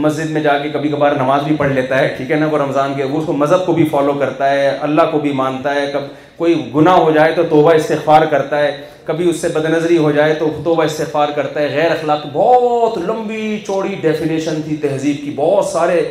مسجد 0.06 0.30
میں 0.32 0.42
جا 0.42 0.58
کے 0.64 0.70
کبھی 0.70 0.90
کبھار 0.90 1.16
نماز 1.18 1.44
بھی 1.44 1.56
پڑھ 1.60 1.72
لیتا 1.74 2.00
ہے 2.00 2.08
ٹھیک 2.18 2.32
ہے 2.32 2.36
نا 2.40 2.48
وہ 2.52 2.58
رمضان 2.58 2.94
کے 2.98 3.04
وہ 3.04 3.18
اس 3.20 3.26
کو 3.26 3.34
مذہب 3.34 3.66
کو 3.66 3.74
بھی 3.74 3.86
فالو 3.92 4.14
کرتا 4.20 4.50
ہے 4.52 4.68
اللہ 4.90 5.10
کو 5.12 5.20
بھی 5.20 5.32
مانتا 5.42 5.74
ہے 5.76 5.86
کب 5.94 6.02
کوئی 6.40 6.54
گناہ 6.76 6.96
ہو 6.98 7.10
جائے 7.12 7.32
تو 7.36 7.44
توبہ 7.50 7.72
استغفار 7.76 8.26
کرتا 8.32 8.58
ہے 8.60 8.76
کبھی 9.06 9.30
اس 9.30 9.36
سے 9.42 9.48
بد 9.54 9.66
نظری 9.70 9.98
ہو 9.98 10.12
جائے 10.12 10.34
تو 10.40 10.48
توبہ 10.64 10.84
استغفار 10.84 11.30
کرتا 11.36 11.60
ہے 11.60 11.68
غیر 11.76 11.92
اخلاق 11.92 12.26
بہت 12.34 12.98
لمبی 13.08 13.60
چوڑی 13.66 13.96
ڈیفینیشن 14.02 14.62
تھی 14.66 14.76
تہذیب 14.82 15.16
کی 15.24 15.32
بہت 15.36 15.66
سارے 15.72 16.02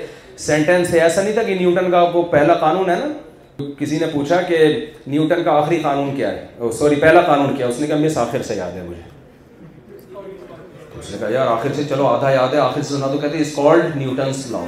سینٹینس 0.48 0.92
ہے 0.94 0.98
ایسا 1.00 1.22
نہیں 1.22 1.32
تھا 1.34 1.42
کہ 1.42 1.54
نیوٹن 1.58 1.90
کا 1.90 2.00
وہ 2.14 2.22
پہلا 2.32 2.54
قانون 2.64 2.90
ہے 2.90 2.96
نا 3.04 3.64
کسی 3.78 3.98
نے 3.98 4.06
پوچھا 4.12 4.40
کہ 4.50 4.58
نیوٹن 5.14 5.42
کا 5.44 5.52
آخری 5.62 5.78
قانون 5.82 6.14
کیا 6.16 6.30
ہے 6.32 6.70
سوری 6.78 6.96
پہلا 7.06 7.20
قانون 7.30 7.56
کیا 7.56 7.66
اس 7.68 7.80
نے 7.80 7.86
کہا 7.86 7.96
مس 8.04 8.18
آخر 8.26 8.42
سے 8.50 8.56
یاد 8.56 8.76
ہے 8.76 8.82
مجھے 8.88 9.02
اس 10.98 11.10
نے 11.10 11.16
کہا 11.20 11.28
یار 11.38 11.46
آخر 11.56 11.72
سے 11.76 11.82
چلو 11.88 12.06
آدھا 12.06 12.30
یاد 12.34 12.54
ہے 12.54 12.58
آخر 12.66 12.82
سے 12.82 12.94
سنا 12.94 13.06
تو 13.12 13.18
کہتے 13.18 13.38
اس 13.40 13.54
کالڈ 13.56 13.96
نیوٹنس 13.96 14.46
لا 14.50 14.64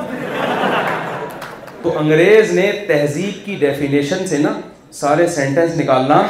تو 1.82 1.98
انگریز 1.98 2.50
نے 2.58 2.70
تہذیب 2.88 3.44
کی 3.46 3.54
ڈیفینیشن 3.60 4.26
سے 4.26 4.38
نا 4.38 4.58
سارے 4.94 5.26
سینٹنس 5.34 5.76
نکالنا 5.78 6.20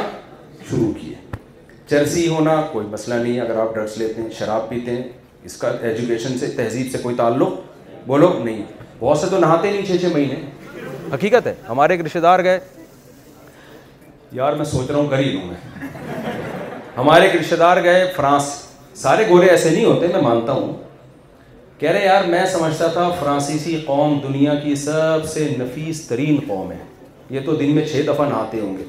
شروع 0.69 0.91
کیے 0.99 1.13
چرسی 1.89 2.27
ہونا 2.27 2.55
کوئی 2.71 2.87
مسئلہ 2.87 3.13
نہیں 3.21 3.39
اگر 3.41 3.57
آپ 3.59 3.73
ڈرگس 3.75 3.97
لیتے 3.97 4.21
ہیں 4.21 4.29
شراب 4.39 4.67
پیتے 4.69 4.95
ہیں 4.95 5.03
اس 5.45 5.55
کا 5.57 5.69
ایجوکیشن 5.81 6.37
سے 6.39 6.47
تہذیب 6.57 6.91
سے 6.91 6.97
کوئی 7.03 7.15
تعلق 7.15 7.51
بولو 8.07 8.29
نہیں 8.43 8.61
بہت 8.99 9.17
سے 9.17 9.27
تو 9.29 9.37
نہاتے 9.39 9.71
نہیں 9.71 9.85
چھ 9.85 10.01
چھ 10.01 10.13
مہینے 10.13 10.35
حقیقت 11.13 11.47
ہے 11.47 11.53
ہمارے 11.69 11.93
ایک 11.93 12.05
رشتے 12.05 12.19
دار 12.27 12.43
گئے 12.43 12.59
یار 14.39 14.53
میں 14.57 14.65
سوچ 14.65 14.91
رہا 14.91 14.99
ہوں 14.99 15.07
غریب 15.11 15.39
ہوں 15.39 15.47
میں 15.47 15.87
ہمارے 16.97 17.27
ایک 17.27 17.39
رشتے 17.39 17.55
دار 17.63 17.83
گئے 17.83 18.05
فرانس 18.15 18.53
سارے 19.01 19.25
گورے 19.29 19.47
ایسے 19.47 19.69
نہیں 19.69 19.85
ہوتے 19.85 20.07
میں 20.13 20.21
مانتا 20.27 20.51
ہوں 20.59 20.73
کہہ 21.79 21.91
رہے 21.91 22.05
یار 22.05 22.29
میں 22.29 22.45
سمجھتا 22.53 22.87
تھا 22.93 23.09
فرانسیسی 23.19 23.79
قوم 23.87 24.17
دنیا 24.27 24.55
کی 24.63 24.75
سب 24.85 25.25
سے 25.33 25.47
نفیس 25.59 26.05
ترین 26.07 26.39
قوم 26.47 26.71
ہے 26.71 26.77
یہ 27.31 27.39
تو 27.45 27.53
دن 27.55 27.69
میں 27.75 27.83
چھ 27.91 28.01
دفعہ 28.07 28.27
نہاتے 28.29 28.59
ہوں 28.59 28.77
گے 28.77 28.83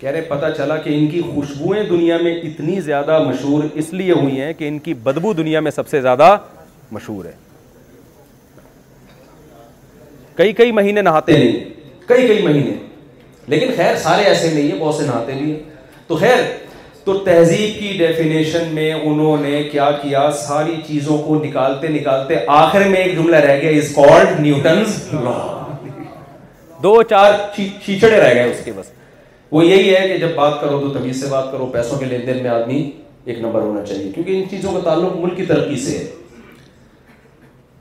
کہہ 0.00 0.10
رہے 0.10 0.20
پتہ 0.28 0.46
چلا 0.56 0.76
کہ 0.84 0.94
ان 0.98 1.06
کی 1.10 1.20
خوشبوئیں 1.34 1.82
دنیا 1.88 2.16
میں 2.22 2.34
اتنی 2.50 2.80
زیادہ 2.86 3.18
مشہور 3.26 3.64
اس 3.82 3.92
لیے 3.94 4.12
ہوئی 4.20 4.40
ہیں 4.40 4.52
کہ 4.58 4.68
ان 4.68 4.78
کی 4.86 4.94
بدبو 5.08 5.32
دنیا 5.42 5.60
میں 5.66 5.70
سب 5.70 5.88
سے 5.88 6.00
زیادہ 6.06 6.36
مشہور 6.92 7.24
ہے 7.24 7.32
کئی 10.36 10.52
کئی 10.62 10.72
مہینے 10.80 11.02
نہاتے 11.02 11.36
نہیں 11.38 11.68
کئی 12.08 12.26
کئی 12.26 12.42
مہینے 12.48 12.72
لیکن 13.54 13.70
خیر 13.76 13.96
سارے 14.08 14.22
ایسے 14.32 14.50
نہیں 14.54 14.70
ہیں 14.72 14.78
بہت 14.80 14.94
سے 14.94 15.06
نہاتے 15.06 15.32
بھی 15.42 15.50
ہیں 15.52 15.60
تو 16.08 16.16
خیر 16.24 16.42
تو 17.04 17.18
تہذیب 17.24 17.78
کی 17.78 17.96
ڈیفینیشن 17.98 18.68
میں 18.74 18.92
انہوں 19.04 19.36
نے 19.42 19.62
کیا 19.72 19.90
کیا 20.02 20.30
ساری 20.46 20.80
چیزوں 20.86 21.18
کو 21.26 21.42
نکالتے 21.44 21.88
نکالتے 22.00 22.36
آخر 22.60 22.88
میں 22.88 23.00
ایک 23.02 23.14
جملہ 23.18 23.36
رہ 23.46 23.60
گیا 23.62 23.70
از 23.78 23.94
کالڈ 23.94 24.40
نیوٹنز 24.40 24.96
لا 25.24 25.58
دو 26.82 27.02
چار 27.10 27.32
چیچڑے 27.84 28.18
رہ 28.20 28.34
گئے 28.34 28.50
اس 28.50 28.64
کے 28.64 28.72
بس 28.76 28.90
وہ 29.52 29.64
یہی 29.64 29.94
ہے 29.94 30.06
کہ 30.08 30.16
جب 30.18 30.34
بات 30.34 30.60
کرو 30.60 30.78
تو 30.80 30.88
تمیز 30.98 31.20
سے 31.22 31.26
بات 31.30 31.50
کرو 31.52 31.66
پیسوں 31.72 31.98
کے 31.98 32.04
لین 32.10 32.26
دین 32.26 32.42
میں 32.42 32.50
آدمی 32.50 32.80
ایک 33.24 33.38
نمبر 33.40 33.60
ہونا 33.60 33.84
چاہیے 33.86 34.10
کیونکہ 34.14 34.40
ان 34.40 34.48
چیزوں 34.50 34.72
کا 34.72 34.78
تعلق 34.84 35.16
ملک 35.16 35.36
کی 35.36 35.44
ترقی 35.46 35.76
سے 35.84 35.96
ہے 35.98 36.10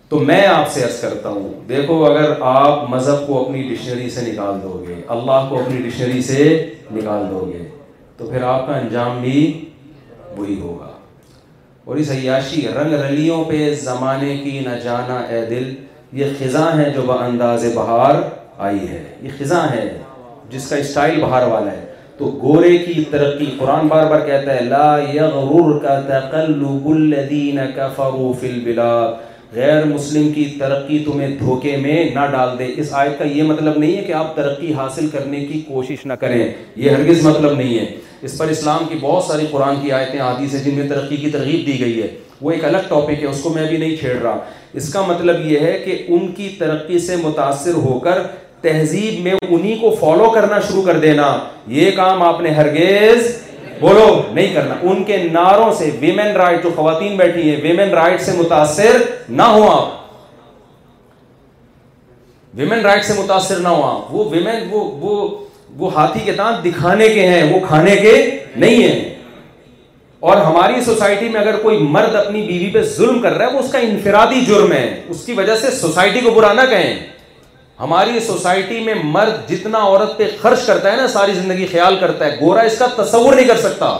تو 0.09 0.19
میں 0.29 0.45
آپ 0.47 0.69
سے 0.71 0.83
عرض 0.83 0.99
کرتا 1.01 1.29
ہوں 1.29 1.47
دیکھو 1.69 2.03
اگر 2.05 2.31
آپ 2.55 2.89
مذہب 2.89 3.25
کو 3.27 3.41
اپنی 3.45 3.61
ڈکشنری 3.69 4.09
سے 4.17 4.21
نکال 4.31 4.61
دو 4.63 4.83
گے 4.87 4.95
اللہ 5.15 5.45
کو 5.49 5.61
اپنی 5.61 5.81
ڈکشنری 5.87 6.21
سے 6.31 6.45
نکال 6.95 7.23
دو 7.31 7.45
گے 7.53 7.67
تو 8.17 8.25
پھر 8.29 8.43
آپ 8.53 8.65
کا 8.67 8.73
انجام 8.79 9.21
بھی 9.21 9.45
وہی 10.37 10.59
ہوگا 10.61 10.91
اور 11.85 11.97
اس 12.01 12.09
عیاشی 12.11 12.67
رنگ 12.75 12.93
رلیوں 12.93 13.43
پہ 13.49 13.73
زمانے 13.83 14.35
کی 14.43 14.59
نہ 14.67 14.75
جانا 14.83 15.17
اے 15.35 15.45
دل 15.49 15.73
یہ 16.19 16.33
خزاں 16.39 16.71
ہیں 16.79 16.89
جو 16.93 17.01
بہ 17.07 17.17
انداز 17.23 17.65
بہار 17.75 18.21
آئی 18.67 18.87
ہے 18.89 19.01
یہ 19.21 19.29
خزاں 19.37 19.63
ہے 19.71 19.83
جس 20.49 20.67
کا 20.69 20.75
اسٹائل 20.81 21.19
بہار 21.21 21.45
والا 21.51 21.71
ہے 21.71 21.85
تو 22.17 22.25
گورے 22.41 22.77
کی 22.77 23.03
ترقی 23.11 23.45
قرآن 23.59 23.87
بار 23.87 24.05
بار 24.09 24.25
کہتا 24.25 24.55
ہے 24.55 24.63
لا 24.69 24.85
یغرور 25.13 25.79
کا 25.85 25.99
تقلب 26.07 26.87
الذین 26.89 27.59
کفروا 27.75 28.31
فی 28.39 28.49
البلاد 28.49 29.53
غیر 29.55 29.85
مسلم 29.85 30.31
کی 30.33 30.43
ترقی 30.59 30.99
تمہیں 31.05 31.35
دھوکے 31.39 31.75
میں 31.85 32.03
نہ 32.15 32.25
ڈال 32.31 32.57
دے 32.59 32.69
اس 32.83 32.93
آیت 33.03 33.17
کا 33.19 33.25
یہ 33.37 33.43
مطلب 33.51 33.77
نہیں 33.77 33.97
ہے 33.97 34.03
کہ 34.07 34.13
آپ 34.19 34.35
ترقی 34.35 34.73
حاصل 34.73 35.07
کرنے 35.15 35.39
کی 35.45 35.61
کوشش 35.67 36.05
نہ 36.11 36.13
کریں 36.25 36.37
یہ 36.39 36.89
ہرگز 36.89 37.25
مطلب 37.25 37.57
نہیں 37.57 37.77
ہے 37.79 37.85
اس 38.29 38.37
پر 38.37 38.47
اسلام 38.53 38.83
کی 38.89 38.97
بہت 39.01 39.23
ساری 39.31 39.45
قرآن 39.51 39.81
کی 39.81 39.91
آیتیں 39.99 40.19
حدیث 40.21 40.53
ہیں 40.55 40.63
جن 40.65 40.75
میں 40.79 40.87
ترقی 40.89 41.15
کی 41.23 41.29
ترغیب 41.35 41.65
دی 41.67 41.79
گئی 41.79 42.01
ہے 42.01 42.07
وہ 42.41 42.51
ایک 42.51 42.63
الگ 42.65 42.85
ٹاپک 42.89 43.21
ہے 43.21 43.27
اس 43.27 43.41
کو 43.43 43.49
میں 43.53 43.65
بھی 43.69 43.77
نہیں 43.77 43.95
چھیڑ 43.95 44.15
رہا 44.21 44.37
اس 44.79 44.91
کا 44.93 45.01
مطلب 45.07 45.45
یہ 45.45 45.59
ہے 45.67 45.71
کہ 45.85 45.95
ان 46.15 46.31
کی 46.35 46.47
ترقی 46.59 46.99
سے 47.07 47.15
متاثر 47.23 47.73
ہو 47.87 47.97
کر 48.05 48.21
تہذیب 48.61 49.21
میں 49.23 49.33
انہی 49.49 49.75
کو 49.81 49.95
فالو 49.99 50.29
کرنا 50.33 50.59
شروع 50.67 50.81
کر 50.83 50.99
دینا 51.05 51.27
یہ 51.75 51.91
کام 51.95 52.21
آپ 52.23 52.41
نے 52.41 52.49
ہرگیز 52.53 53.37
بولو 53.79 54.05
نہیں 54.33 54.53
کرنا 54.55 54.75
ان 54.89 55.03
کے 55.03 55.17
ناروں 55.31 55.71
سے 55.77 55.89
ویمن 55.99 56.35
رائٹ 56.37 56.63
جو 56.63 56.69
خواتین 56.75 57.15
بیٹھی 57.17 57.49
ہیں 57.49 57.59
ویمن 57.61 57.93
رائٹ 57.95 58.21
سے 58.21 58.31
متاثر 58.37 59.01
نہ 59.29 59.41
ہو 59.51 59.69
آپ 59.71 59.89
ویمن 62.59 62.79
رائٹ 62.85 63.05
سے 63.05 63.13
متاثر 63.21 63.59
نہ 63.63 63.67
ہو 63.67 63.83
آپ 63.85 64.13
وہ 64.15 64.25
ویمن 64.31 64.67
وہ, 64.69 64.83
وہ, 64.91 65.27
وہ 65.77 65.93
ہاتھی 65.95 66.19
کے 66.25 66.31
دانت 66.37 66.63
دکھانے 66.65 67.07
کے 67.13 67.25
ہیں 67.27 67.43
وہ 67.53 67.59
کھانے 67.67 67.95
کے 68.01 68.15
نہیں 68.55 68.83
ہیں 68.83 69.09
اور 70.29 70.37
ہماری 70.37 70.81
سوسائٹی 70.85 71.29
میں 71.29 71.39
اگر 71.41 71.57
کوئی 71.61 71.77
مرد 71.93 72.15
اپنی 72.15 72.41
بیوی 72.47 72.69
پہ 72.73 72.81
ظلم 72.97 73.21
کر 73.21 73.33
رہا 73.37 73.45
ہے 73.45 73.53
وہ 73.53 73.59
اس 73.59 73.71
کا 73.71 73.77
انفرادی 73.87 74.41
جرم 74.47 74.71
ہے 74.71 74.83
اس 75.09 75.25
کی 75.25 75.33
وجہ 75.37 75.55
سے 75.61 75.71
سوسائٹی 75.79 76.19
کو 76.23 76.31
برا 76.35 76.51
نہ 76.53 76.61
کہیں 76.69 76.93
ہماری 77.81 78.19
سوسائٹی 78.25 78.79
میں 78.83 78.93
مرد 79.03 79.47
جتنا 79.49 79.77
عورت 79.83 80.17
پہ 80.17 80.25
خرچ 80.41 80.65
کرتا 80.65 80.91
ہے 80.91 80.97
نا 80.97 81.07
ساری 81.13 81.33
زندگی 81.33 81.65
خیال 81.71 81.95
کرتا 81.99 82.25
ہے 82.25 82.37
گورا 82.41 82.61
اس 82.71 82.77
کا 82.79 82.85
تصور 82.97 83.33
نہیں 83.35 83.47
کر 83.47 83.57
سکتا 83.61 83.97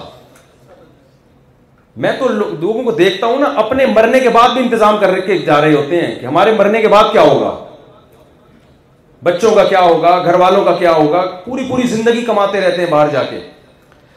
میں 2.03 2.11
تو 2.19 2.27
لوگوں 2.33 2.83
کو 2.83 2.91
دیکھتا 2.99 3.27
ہوں 3.27 3.39
نا 3.39 3.45
اپنے 3.61 3.85
مرنے 3.93 4.19
کے 4.19 4.29
بعد 4.35 4.49
بھی 4.55 4.61
انتظام 4.63 4.97
کر 4.99 5.19
کے 5.25 5.37
جا 5.45 5.59
رہے 5.61 5.73
ہوتے 5.75 6.01
ہیں 6.01 6.13
کہ 6.19 6.25
ہمارے 6.25 6.51
مرنے 6.57 6.81
کے 6.81 6.87
بعد 6.95 7.11
کیا 7.11 7.21
ہوگا 7.29 7.55
بچوں 9.29 9.53
کا 9.55 9.63
کیا 9.73 9.79
ہوگا 9.81 10.15
گھر 10.25 10.35
والوں 10.43 10.63
کا 10.65 10.75
کیا 10.79 10.91
ہوگا 10.95 11.21
پوری 11.45 11.65
پوری 11.69 11.87
زندگی 11.95 12.21
کماتے 12.25 12.59
رہتے 12.61 12.83
ہیں 12.83 12.89
باہر 12.91 13.09
جا 13.13 13.23
کے 13.29 13.39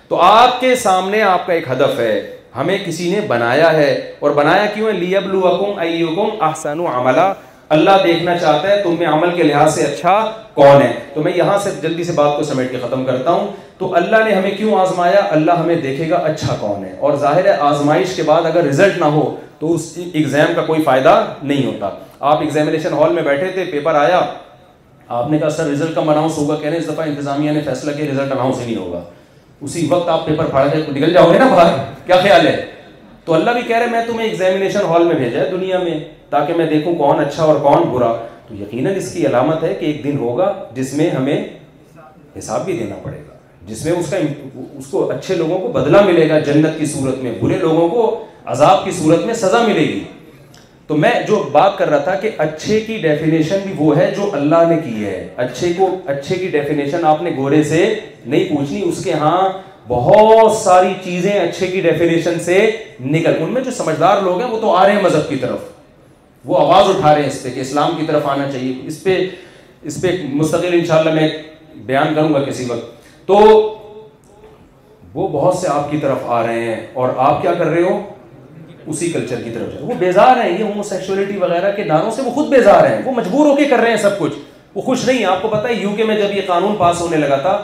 تو 0.08 0.20
آپ 0.26 0.60
کے 0.60 0.74
سامنے 0.84 1.22
آپ 1.30 1.46
کا 1.46 1.52
ایک 1.52 1.70
ہدف 1.70 1.98
ہے 2.00 2.12
ہمیں 2.56 2.76
کسی 2.84 3.10
نے 3.14 3.20
بنایا 3.28 3.72
ہے 3.72 3.90
اور 4.20 4.30
بنایا 4.42 4.66
کیوں 4.74 4.92
ہے 4.92 6.38
احسن 6.48 6.80
اللہ 7.74 8.02
دیکھنا 8.02 8.36
چاہتا 8.38 8.68
ہے 8.70 8.82
تم 8.82 8.94
میں 8.98 9.06
عمل 9.06 9.30
کے 9.36 9.42
لحاظ 9.42 9.74
سے 9.74 9.84
اچھا 9.84 10.10
کون 10.54 10.82
ہے 10.82 10.90
تو 11.14 11.22
میں 11.22 11.32
یہاں 11.36 11.56
سے 11.62 11.70
جلدی 11.82 12.04
سے 12.08 12.12
بات 12.16 12.36
کو 12.36 12.42
سمیٹ 12.50 12.70
کے 12.72 12.78
ختم 12.82 13.04
کرتا 13.04 13.30
ہوں 13.38 13.46
تو 13.78 13.88
اللہ 14.00 14.22
نے 14.28 14.34
ہمیں 14.34 14.50
کیوں 14.58 14.76
آزمایا 14.80 15.20
اللہ 15.36 15.58
ہمیں 15.62 15.74
دیکھے 15.86 16.08
گا 16.10 16.16
اچھا 16.32 16.54
کون 16.60 16.84
ہے 16.84 16.90
اور 17.08 17.16
ظاہر 17.24 17.44
ہے 17.50 17.54
آزمائش 17.68 18.12
کے 18.18 18.22
بعد 18.28 18.46
اگر 18.50 18.68
نہ 19.04 19.08
ہو 19.16 19.24
تو 19.58 19.72
اس 19.74 19.90
ایگزام 20.12 20.52
کا 20.56 20.62
کوئی 20.68 20.82
فائدہ 20.90 21.14
نہیں 21.50 21.66
ہوتا 21.66 21.90
آپ 22.34 22.40
ایگزامینیشن 22.44 22.92
ہال 23.00 23.12
میں 23.18 23.22
بیٹھے 23.30 23.48
تھے 23.54 23.64
پیپر 23.70 23.94
آیا 24.04 24.20
آپ 25.20 25.30
نے 25.30 25.38
کہا 25.38 25.50
سر 25.56 25.72
اناؤنس 26.04 26.36
ہوگا 26.38 26.58
اس 26.80 26.86
دفعہ 26.92 27.06
انتظامیہ 27.12 27.50
نے 27.58 27.64
فیصلہ 27.70 27.96
کیا 27.98 28.20
اناؤنس 28.26 28.60
ہی 28.62 28.64
نہیں 28.64 28.76
ہوگا 28.84 29.02
اسی 29.68 29.84
وقت 29.90 30.08
آپ 30.18 30.24
پیپر 30.28 30.46
پھاڑ 30.54 30.64
کے 30.76 30.84
نکل 31.00 31.12
جاؤ 31.18 31.32
گے 31.32 31.38
نا 31.42 31.50
باہر 31.56 31.76
کیا 32.06 32.16
خیال 32.28 32.46
ہے 32.48 32.56
تو 33.26 33.34
اللہ 33.34 33.50
بھی 33.50 33.60
کہہ 33.68 33.76
رہے 33.78 33.86
میں 33.90 34.04
تمہیں 34.06 34.26
ایگزامینیشن 34.28 34.86
ہال 34.88 35.04
میں 35.04 35.14
بھیجا 35.16 35.40
ہے 35.40 35.50
دنیا 35.50 35.78
میں 35.82 35.98
تاکہ 36.30 36.54
میں 36.56 36.66
دیکھوں 36.70 36.94
کون 36.94 37.20
اچھا 37.24 37.42
اور 37.44 37.56
کون 37.62 37.88
برا 37.92 38.12
تو 38.48 38.54
یقیناً 38.54 38.94
اس 38.96 39.12
کی 39.12 39.26
علامت 39.26 39.62
ہے 39.64 39.74
کہ 39.78 39.84
ایک 39.86 40.02
دن 40.04 40.16
ہوگا 40.20 40.52
جس 40.74 40.92
میں 40.94 41.08
ہمیں 41.10 41.36
حساب 42.38 42.64
بھی 42.64 42.76
دینا 42.78 42.96
پڑے 43.02 43.18
گا 43.28 43.32
جس 43.66 43.84
میں 43.84 43.92
اس 43.92 44.10
کا 44.10 44.16
اس 44.78 44.86
کو 44.90 45.10
اچھے 45.12 45.34
لوگوں 45.34 45.58
کو 45.58 45.68
بدلہ 45.72 46.00
ملے 46.06 46.28
گا 46.28 46.38
جنت 46.50 46.78
کی 46.78 46.86
صورت 46.86 47.18
میں 47.22 47.32
برے 47.40 47.58
لوگوں 47.58 47.88
کو 47.88 48.02
عذاب 48.54 48.84
کی 48.84 48.90
صورت 48.98 49.24
میں 49.26 49.34
سزا 49.44 49.62
ملے 49.66 49.86
گی 49.88 50.02
تو 50.86 50.96
میں 51.02 51.12
جو 51.28 51.42
بات 51.52 51.76
کر 51.78 51.88
رہا 51.90 51.98
تھا 52.06 52.14
کہ 52.22 52.30
اچھے 52.46 52.80
کی 52.86 52.96
ڈیفینیشن 53.02 53.58
بھی 53.66 53.72
وہ 53.76 53.96
ہے 53.96 54.10
جو 54.16 54.28
اللہ 54.40 54.66
نے 54.70 54.76
کی 54.84 55.04
ہے 55.04 55.14
اچھے 55.44 55.72
کو 55.78 55.88
اچھے 56.14 56.36
کی 56.36 56.48
ڈیفینیشن 56.56 57.04
آپ 57.12 57.22
نے 57.22 57.30
گورے 57.36 57.62
سے 57.70 57.86
نہیں 58.24 58.44
پوچھنی 58.56 58.82
اس 58.88 59.02
کے 59.04 59.12
ہاں 59.22 59.40
بہت 59.88 60.52
ساری 60.58 60.92
چیزیں 61.04 61.30
اچھے 61.32 61.66
کی 61.66 61.80
ڈیفینیشن 61.80 62.38
سے 62.44 62.58
نکل 63.04 63.36
ان 63.42 63.52
میں 63.52 63.60
جو 63.62 63.70
سمجھدار 63.76 64.20
لوگ 64.22 64.40
ہیں 64.40 64.48
وہ 64.50 64.60
تو 64.60 64.74
آ 64.74 64.84
رہے 64.84 64.92
ہیں 64.94 65.02
مذہب 65.02 65.28
کی 65.28 65.36
طرف 65.40 65.70
وہ 66.48 66.58
آواز 66.58 66.88
اٹھا 66.94 67.12
رہے 67.14 67.22
ہیں 67.22 67.28
اس 67.30 67.42
پہ 67.42 67.50
کہ 67.54 67.60
اسلام 67.60 67.96
کی 67.96 68.04
طرف 68.06 68.26
آنا 68.28 68.50
چاہیے 68.52 68.72
اس 68.86 69.02
پہ 69.02 69.18
اس 69.90 70.00
پہ 70.02 70.14
مستقل 70.32 70.74
انشاءاللہ 70.78 71.10
میں 71.20 71.28
بیان 71.86 72.14
کروں 72.14 72.32
گا 72.34 72.42
کسی 72.44 72.64
وقت 72.68 73.02
تو 73.26 73.34
وہ 75.14 75.28
بہت 75.32 75.56
سے 75.56 75.68
آپ 75.70 75.90
کی 75.90 75.98
طرف 76.02 76.24
آ 76.36 76.42
رہے 76.46 76.64
ہیں 76.64 76.80
اور 77.02 77.08
آپ 77.28 77.40
کیا 77.42 77.52
کر 77.58 77.66
رہے 77.66 77.82
ہو 77.82 78.00
اسی 78.94 79.08
کلچر 79.10 79.42
کی 79.42 79.50
طرف 79.50 79.82
وہ 79.88 79.94
بیزار 79.98 80.36
ہیں 80.44 80.50
یہ 80.56 80.62
ہومو 80.62 80.82
سیکشولیٹی 80.88 81.36
وغیرہ 81.40 81.70
کے 81.76 81.84
نعروں 81.84 82.10
سے 82.16 82.22
وہ 82.22 82.30
خود 82.30 82.48
بیزار 82.48 82.86
ہیں 82.88 83.00
وہ 83.04 83.12
مجبور 83.16 83.46
ہو 83.46 83.54
کے 83.56 83.64
کر 83.66 83.78
رہے 83.80 83.90
ہیں 83.90 83.96
سب 84.02 84.18
کچھ 84.18 84.34
وہ 84.74 84.82
خوش 84.82 85.06
نہیں 85.06 85.18
ہے 85.20 85.24
آپ 85.32 85.42
کو 85.42 85.48
پتا 85.48 85.68
ہے 85.68 85.74
یو 85.74 85.90
کے 85.96 86.04
میں 86.04 86.16
جب 86.20 86.36
یہ 86.36 86.40
قانون 86.46 86.74
پاس 86.78 87.00
ہونے 87.00 87.16
لگا 87.16 87.36
تھا 87.46 87.56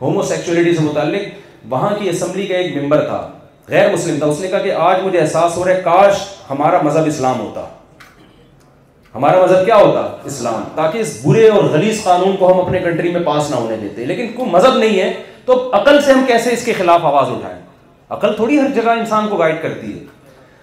ہومو 0.00 0.22
سیکشولیٹی 0.30 0.74
سے 0.76 0.82
متعلق 0.82 1.32
وہاں 1.70 1.90
کی 1.98 2.08
اسمبلی 2.08 2.46
کا 2.46 2.56
ایک 2.56 2.76
ممبر 2.76 3.04
تھا 3.06 3.26
غیر 3.68 3.90
مسلم 3.92 4.18
تھا 4.18 4.26
اس 4.26 4.40
نے 4.40 4.48
کہا 4.48 4.58
کہ 4.62 4.72
آج 4.86 5.02
مجھے 5.04 5.18
احساس 5.18 5.56
ہو 5.56 5.64
رہا 5.64 5.72
ہے 5.74 5.80
کاش 5.84 6.18
ہمارا 6.48 6.80
مذہب 6.84 7.06
اسلام 7.06 7.38
ہوتا 7.40 7.64
ہمارا 9.14 9.42
مذہب 9.44 9.64
کیا 9.66 9.76
ہوتا 9.76 10.00
اسلام 10.28 10.62
تاکہ 10.74 10.98
اس 10.98 11.16
برے 11.24 11.48
اور 11.48 11.62
غلیز 11.72 12.02
قانون 12.04 12.36
کو 12.38 12.52
ہم 12.52 12.60
اپنے 12.60 12.78
کنٹری 12.84 13.10
میں 13.12 13.20
پاس 13.26 13.50
نہ 13.50 13.56
ہونے 13.56 13.76
دیتے 13.82 14.04
لیکن 14.06 14.32
کوئی 14.36 14.50
مذہب 14.50 14.76
نہیں 14.78 14.98
ہے 15.00 15.12
تو 15.44 15.58
عقل 15.76 16.00
سے 16.02 16.12
ہم 16.12 16.24
کیسے 16.26 16.52
اس 16.52 16.64
کے 16.64 16.72
خلاف 16.78 17.04
آواز 17.12 17.28
اٹھائیں 17.34 17.58
عقل 18.16 18.34
تھوڑی 18.36 18.58
ہر 18.60 18.70
جگہ 18.74 18.90
انسان 18.98 19.28
کو 19.28 19.36
گائڈ 19.36 19.62
کرتی 19.62 19.92
ہے 19.92 20.04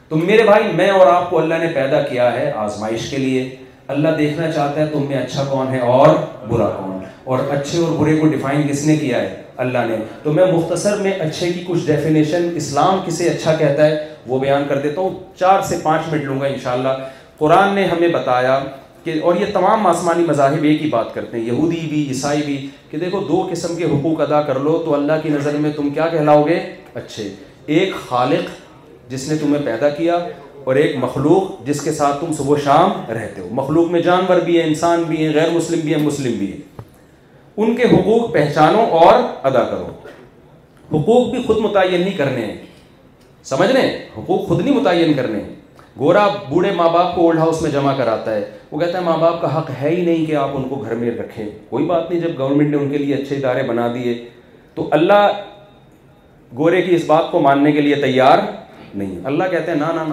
تو 0.10 0.16
میرے 0.18 0.44
بھائی 0.44 0.72
میں 0.76 0.90
اور 0.92 1.08
آپ 1.08 1.30
کو 1.30 1.40
اللہ 1.40 1.62
نے 1.64 1.68
پیدا 1.74 2.02
کیا 2.10 2.32
ہے 2.34 2.52
آزمائش 2.64 3.10
کے 3.10 3.18
لیے 3.18 3.50
اللہ 3.96 4.10
دیکھنا 4.18 4.52
چاہتا 4.52 4.80
ہے 4.82 4.86
تم 4.94 5.06
میں 5.10 5.18
اچھا 5.22 5.44
کون 5.50 5.74
ہے 5.74 5.80
اور 5.96 6.10
برا 6.50 6.70
کون 6.80 7.00
اور 7.24 7.40
اچھے 7.58 7.80
اور 7.84 7.92
برے 7.98 8.16
کو 8.20 8.28
ڈیفائن 8.28 8.68
کس 8.68 8.86
نے 8.88 8.96
کیا 8.98 9.22
ہے 9.22 9.41
اللہ 9.64 9.86
نے 9.88 9.96
تو 10.24 10.32
میں 10.34 10.46
مختصر 10.52 11.02
میں 11.02 11.12
اچھے 11.22 11.52
کی 11.54 11.64
کچھ 11.68 11.86
ڈیفینیشن 11.86 12.50
اسلام 12.58 13.00
کسے 13.06 13.28
اچھا 13.30 13.54
کہتا 13.60 13.86
ہے 13.86 13.98
وہ 14.28 14.40
بیان 14.40 14.64
کر 14.70 14.80
دیتا 14.82 15.02
ہوں 15.02 15.16
چار 15.40 15.62
سے 15.70 15.76
پانچ 15.84 16.12
منٹ 16.12 16.24
لوں 16.26 16.40
گا 16.42 16.46
انشاءاللہ 16.48 16.96
قرآن 17.38 17.74
نے 17.76 17.86
ہمیں 17.88 18.08
بتایا 18.14 18.60
کہ 19.04 19.14
اور 19.24 19.36
یہ 19.40 19.46
تمام 19.54 19.88
آسمانی 19.88 20.24
مذاہب 20.28 20.64
ایک 20.64 20.82
ہی 20.82 20.90
بات 20.90 21.14
کرتے 21.14 21.38
ہیں 21.38 21.46
یہودی 21.46 21.80
بھی 21.90 22.06
عیسائی 22.10 22.42
بھی 22.46 22.56
کہ 22.90 22.98
دیکھو 23.00 23.20
دو 23.28 23.48
قسم 23.52 23.76
کے 23.76 23.86
حقوق 23.94 24.22
ادا 24.22 24.42
کر 24.48 24.60
لو 24.66 24.78
تو 24.86 24.94
اللہ 24.94 25.20
کی 25.24 25.30
نظر 25.30 25.58
میں 25.62 25.72
تم 25.76 25.90
کیا 25.94 26.08
کہلاؤ 26.12 26.44
گے 26.48 26.60
اچھے 27.02 27.28
ایک 27.78 27.94
خالق 28.10 29.10
جس 29.12 29.28
نے 29.30 29.38
تمہیں 29.38 29.66
پیدا 29.66 29.90
کیا 29.96 30.18
اور 30.64 30.76
ایک 30.76 30.96
مخلوق 31.04 31.66
جس 31.66 31.82
کے 31.82 31.92
ساتھ 31.94 32.20
تم 32.22 32.34
صبح 32.38 32.58
شام 32.64 32.92
رہتے 33.14 33.42
ہو 33.42 33.48
مخلوق 33.60 33.90
میں 33.92 34.02
جانور 34.02 34.40
بھی 34.46 34.60
ہیں 34.60 34.68
انسان 34.68 35.04
بھی 35.08 35.26
ہیں 35.26 35.34
غیر 35.34 35.50
مسلم 35.54 35.80
بھی 35.84 35.94
ہیں 35.96 36.02
مسلم 36.04 36.34
بھی 36.40 36.52
ہیں 36.52 36.60
ان 37.58 37.76
کے 37.76 37.88
حقوق 37.94 38.32
پہچانو 38.34 38.86
اور 38.98 39.20
ادا 39.48 39.64
کرو 39.70 39.92
حقوق 40.98 41.30
بھی 41.34 41.42
خود 41.48 41.58
متعین 41.62 42.02
نہیں 42.02 42.18
کرنے 42.18 42.46
ہیں 42.46 42.56
سمجھ 43.52 43.72
لیں 43.72 43.90
حقوق 44.18 44.48
خود 44.48 44.62
نہیں 44.64 44.76
متعین 44.80 45.14
کرنے 45.14 45.42
گورا 46.00 46.28
بوڑھے 46.50 46.72
ماں 46.76 46.88
باپ 46.90 47.16
کو 47.16 47.22
اولڈ 47.26 47.40
ہاؤس 47.40 47.62
میں 47.62 47.72
جمع 47.72 47.94
کراتا 47.98 48.36
ہے 48.36 48.44
وہ 48.72 48.80
کہتا 48.80 48.98
ہے 48.98 49.04
ماں 49.04 49.18
باپ 49.22 49.42
کا 49.42 49.58
حق 49.58 49.72
ہے 49.82 49.90
ہی 49.96 50.02
نہیں 50.04 50.26
کہ 50.26 50.36
آپ 50.44 50.50
ان 50.58 50.68
کو 50.70 50.76
گھر 50.86 50.96
میں 50.96 51.12
رکھیں 51.20 51.46
کوئی 51.70 51.86
بات 51.86 52.10
نہیں 52.10 52.22
جب 52.22 52.38
گورنمنٹ 52.38 52.70
نے 52.70 52.78
ان 52.82 52.90
کے 52.92 52.98
لیے 52.98 53.16
اچھے 53.16 53.36
ادارے 53.36 53.64
بنا 53.68 53.88
دیے 53.94 54.14
تو 54.76 54.88
اللہ 55.00 55.28
گورے 56.58 56.82
کی 56.82 56.96
اس 56.96 57.04
بات 57.08 57.32
کو 57.32 57.40
ماننے 57.42 57.72
کے 57.72 57.82
لیے 57.82 57.96
تیار 58.02 58.38
نہیں 58.94 59.20
اللہ 59.32 59.44
کہتے 59.52 59.72
ہیں 59.72 59.78
نا 59.80 60.06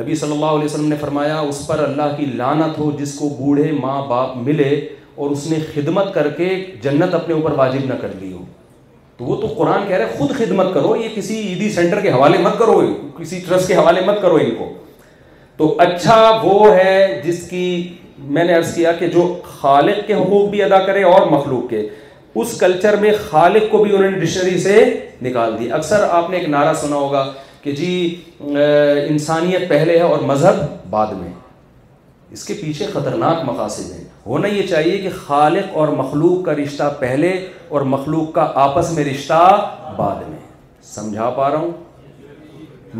نبی 0.00 0.14
صلی 0.14 0.32
اللہ 0.32 0.54
علیہ 0.56 0.64
وسلم 0.64 0.88
نے 0.88 0.96
فرمایا 1.00 1.38
اس 1.48 1.66
پر 1.66 1.78
اللہ 1.88 2.14
کی 2.16 2.24
لانت 2.40 2.78
ہو 2.78 2.90
جس 2.98 3.14
کو 3.18 3.28
بوڑھے 3.38 3.70
ماں 3.80 4.02
باپ 4.08 4.36
ملے 4.46 4.70
اور 5.18 5.30
اس 5.30 5.46
نے 5.50 5.58
خدمت 5.74 6.12
کر 6.14 6.28
کے 6.36 6.48
جنت 6.82 7.14
اپنے 7.14 7.34
اوپر 7.34 7.52
واجب 7.58 7.84
نہ 7.86 7.94
کر 8.00 8.08
لی 8.18 8.32
ہو 8.32 8.42
تو 9.18 9.24
وہ 9.24 9.36
تو 9.40 9.46
قرآن 9.56 9.86
کہہ 9.86 9.96
رہے 9.96 10.04
ہیں 10.06 10.16
خود 10.18 10.36
خدمت 10.38 10.66
کرو 10.74 10.94
یہ 10.96 11.08
کسی 11.14 11.38
عیدی 11.46 11.70
سینٹر 11.76 12.00
کے 12.00 12.10
حوالے 12.12 12.38
مت 12.42 12.58
کرو 12.58 12.74
کسی 13.16 13.38
ٹرسٹ 13.48 13.68
کے 13.68 13.74
حوالے 13.74 14.00
مت 14.06 14.20
کرو 14.22 14.34
ان 14.42 14.54
کو 14.58 14.68
تو 15.56 15.74
اچھا 15.86 16.18
وہ 16.42 16.70
ہے 16.74 17.00
جس 17.24 17.40
کی 17.48 17.64
میں 18.36 18.44
نے 18.44 18.54
عرض 18.54 18.74
کیا 18.74 18.92
کہ 18.98 19.06
جو 19.16 19.24
خالق 19.60 20.06
کے 20.06 20.14
حقوق 20.14 20.48
بھی 20.50 20.62
ادا 20.62 20.78
کرے 20.86 21.02
اور 21.08 21.26
مخلوق 21.30 21.68
کے 21.70 21.80
اس 22.42 22.56
کلچر 22.60 22.96
میں 23.00 23.12
خالق 23.30 23.70
کو 23.70 23.82
بھی 23.84 23.94
انہوں 23.96 24.10
نے 24.10 24.18
ڈکشنری 24.18 24.58
سے 24.66 24.82
نکال 25.28 25.58
دی 25.58 25.70
اکثر 25.80 26.04
آپ 26.20 26.28
نے 26.30 26.36
ایک 26.38 26.48
نعرہ 26.48 26.74
سنا 26.84 26.96
ہوگا 27.06 27.24
کہ 27.62 27.72
جی 27.80 27.90
انسانیت 29.08 29.68
پہلے 29.74 29.96
ہے 29.98 30.02
اور 30.10 30.22
مذہب 30.32 30.62
بعد 30.90 31.12
میں 31.22 31.32
اس 32.38 32.44
کے 32.44 32.54
پیچھے 32.60 32.86
خطرناک 32.92 33.44
مقاصد 33.48 33.92
ہیں 33.94 34.07
ہونا 34.28 34.48
یہ 34.48 34.66
چاہیے 34.70 34.96
کہ 35.02 35.08
خالق 35.26 35.76
اور 35.82 35.88
مخلوق 35.98 36.44
کا 36.46 36.54
رشتہ 36.54 36.88
پہلے 36.98 37.30
اور 37.68 37.82
مخلوق 37.92 38.32
کا 38.34 38.42
آپس 38.62 38.90
میں 38.96 39.04
رشتہ 39.04 39.36
بعد 39.96 40.16
میں 40.28 40.38
سمجھا 40.94 41.28
پا 41.36 41.48
رہا 41.50 41.58
ہوں 41.58 41.70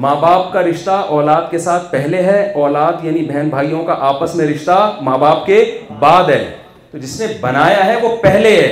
ماں 0.04 0.14
باپ 0.20 0.52
کا 0.52 0.62
رشتہ 0.62 0.90
اولاد 1.16 1.50
کے 1.50 1.58
ساتھ 1.66 1.90
پہلے 1.90 2.22
ہے 2.22 2.40
اولاد 2.64 3.04
یعنی 3.04 3.22
بہن 3.28 3.48
بھائیوں 3.50 3.82
کا 3.86 3.94
آپس 4.08 4.34
میں 4.34 4.46
رشتہ 4.48 4.76
ماں 5.08 5.16
باپ 5.24 5.44
کے 5.46 5.58
بعد 5.98 6.28
ہے 6.34 6.42
تو 6.92 6.98
جس 6.98 7.18
نے 7.20 7.26
بنایا 7.40 7.84
ہے 7.86 7.96
وہ 8.02 8.14
پہلے 8.22 8.50
ہے 8.60 8.70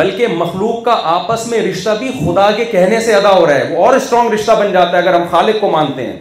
بلکہ 0.00 0.34
مخلوق 0.38 0.84
کا 0.84 0.98
آپس 1.14 1.46
میں 1.50 1.58
رشتہ 1.70 1.90
بھی 1.98 2.10
خدا 2.18 2.50
کے 2.56 2.64
کہنے 2.70 2.98
سے 3.08 3.14
ادا 3.14 3.32
ہو 3.36 3.46
رہا 3.46 3.54
ہے 3.54 3.76
وہ 3.76 3.84
اور 3.86 3.94
اسٹرانگ 3.96 4.32
رشتہ 4.34 4.52
بن 4.60 4.72
جاتا 4.72 4.92
ہے 4.96 5.02
اگر 5.02 5.14
ہم 5.20 5.24
خالق 5.30 5.60
کو 5.60 5.70
مانتے 5.76 6.06
ہیں 6.06 6.18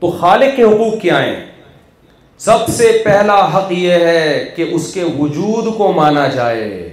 تو 0.00 0.10
خالق 0.20 0.56
کے 0.56 0.62
حقوق 0.62 1.00
کیا 1.02 1.22
ہیں 1.24 1.34
سب 2.42 2.66
سے 2.76 2.90
پہلا 3.04 3.34
حق 3.54 3.70
یہ 3.72 4.04
ہے 4.04 4.44
کہ 4.56 4.64
اس 4.74 4.92
کے 4.94 5.02
وجود 5.18 5.76
کو 5.76 5.92
مانا 5.96 6.26
جائے 6.34 6.88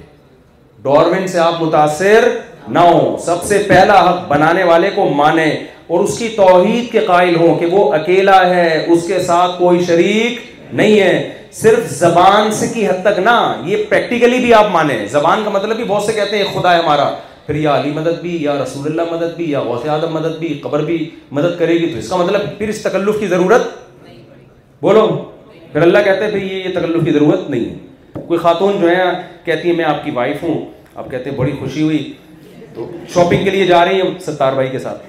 ڈورمنٹ 0.83 1.29
سے 1.29 1.39
آپ 1.39 1.61
متاثر 1.61 2.27
نہ 2.73 2.79
ہو 2.79 3.17
سب 3.25 3.43
سے 3.43 3.61
پہلا 3.67 3.99
حق 4.09 4.27
بنانے 4.27 4.63
والے 4.63 4.89
کو 4.95 5.07
مانے 5.15 5.45
اور 5.87 6.03
اس 6.03 6.17
کی 6.19 6.27
توحید 6.35 6.91
کے 6.91 6.99
قائل 7.07 7.35
ہو 7.35 7.53
کہ 7.59 7.65
وہ 7.71 7.91
اکیلا 7.93 8.39
ہے 8.49 8.85
اس 8.93 9.07
کے 9.07 9.19
ساتھ 9.23 9.57
کوئی 9.59 9.83
شریک 9.85 10.37
نہیں 10.75 10.99
ہے 10.99 11.13
صرف 11.61 11.89
زبان 11.93 12.51
سے 12.59 12.67
کی 12.73 12.85
حد 12.87 13.01
تک 13.05 13.19
نہ 13.23 13.35
یہ 13.69 13.83
پریکٹیکلی 13.89 14.39
بھی 14.39 14.53
آپ 14.53 14.69
مانے 14.71 15.05
زبان 15.11 15.41
کا 15.43 15.49
مطلب 15.57 15.75
بھی 15.75 15.83
بہت 15.87 16.03
سے 16.03 16.13
کہتے 16.19 16.37
ہیں 16.37 16.45
خدا 16.59 16.73
ہے 16.73 16.79
ہمارا 16.81 17.09
پھر 17.45 17.55
یا 17.55 17.75
علی 17.79 17.91
مدد 17.91 18.21
بھی 18.21 18.37
یا 18.43 18.55
رسول 18.63 18.85
اللہ 18.91 19.13
مدد 19.15 19.35
بھی 19.37 19.49
یا 19.51 19.59
غوث 19.63 19.87
آدم 19.97 20.13
مدد 20.19 20.37
بھی 20.39 20.57
قبر 20.63 20.83
بھی 20.85 21.09
مدد 21.39 21.57
کرے 21.59 21.75
گی 21.79 21.91
تو 21.93 21.97
اس 21.99 22.09
کا 22.09 22.15
مطلب 22.15 22.47
پھر 22.57 22.69
اس 22.69 22.81
تکلف 22.83 23.19
کی 23.19 23.27
ضرورت 23.27 23.69
بولو 24.81 25.07
پھر 25.73 25.81
اللہ 25.81 25.97
کہتے 26.05 26.27
بھائی 26.29 26.47
یہ 26.47 26.63
یہ 26.63 26.71
تکلف 26.75 27.03
کی 27.05 27.11
ضرورت 27.11 27.49
نہیں 27.49 27.65
ہے 27.69 28.19
کوئی 28.27 28.39
خاتون 28.39 28.79
جو 28.81 28.87
ہیں 28.89 29.03
کہتی 29.43 29.69
ہیں 29.69 29.75
میں 29.75 29.85
آپ 29.85 30.03
کی 30.03 30.11
وائف 30.15 30.41
ہوں 30.43 30.59
آپ 30.93 31.09
کہتے 31.11 31.29
ہیں 31.29 31.37
بڑی 31.37 31.51
خوشی 31.59 31.81
ہوئی 31.81 32.11
تو 32.73 32.89
شاپنگ 33.13 33.43
کے 33.43 33.49
لیے 33.49 33.65
جا 33.65 33.83
رہی 33.85 34.01
ہیں 34.01 34.17
ستار 34.25 34.53
بھائی 34.53 34.67
کے 34.69 34.79
ساتھ 34.79 35.01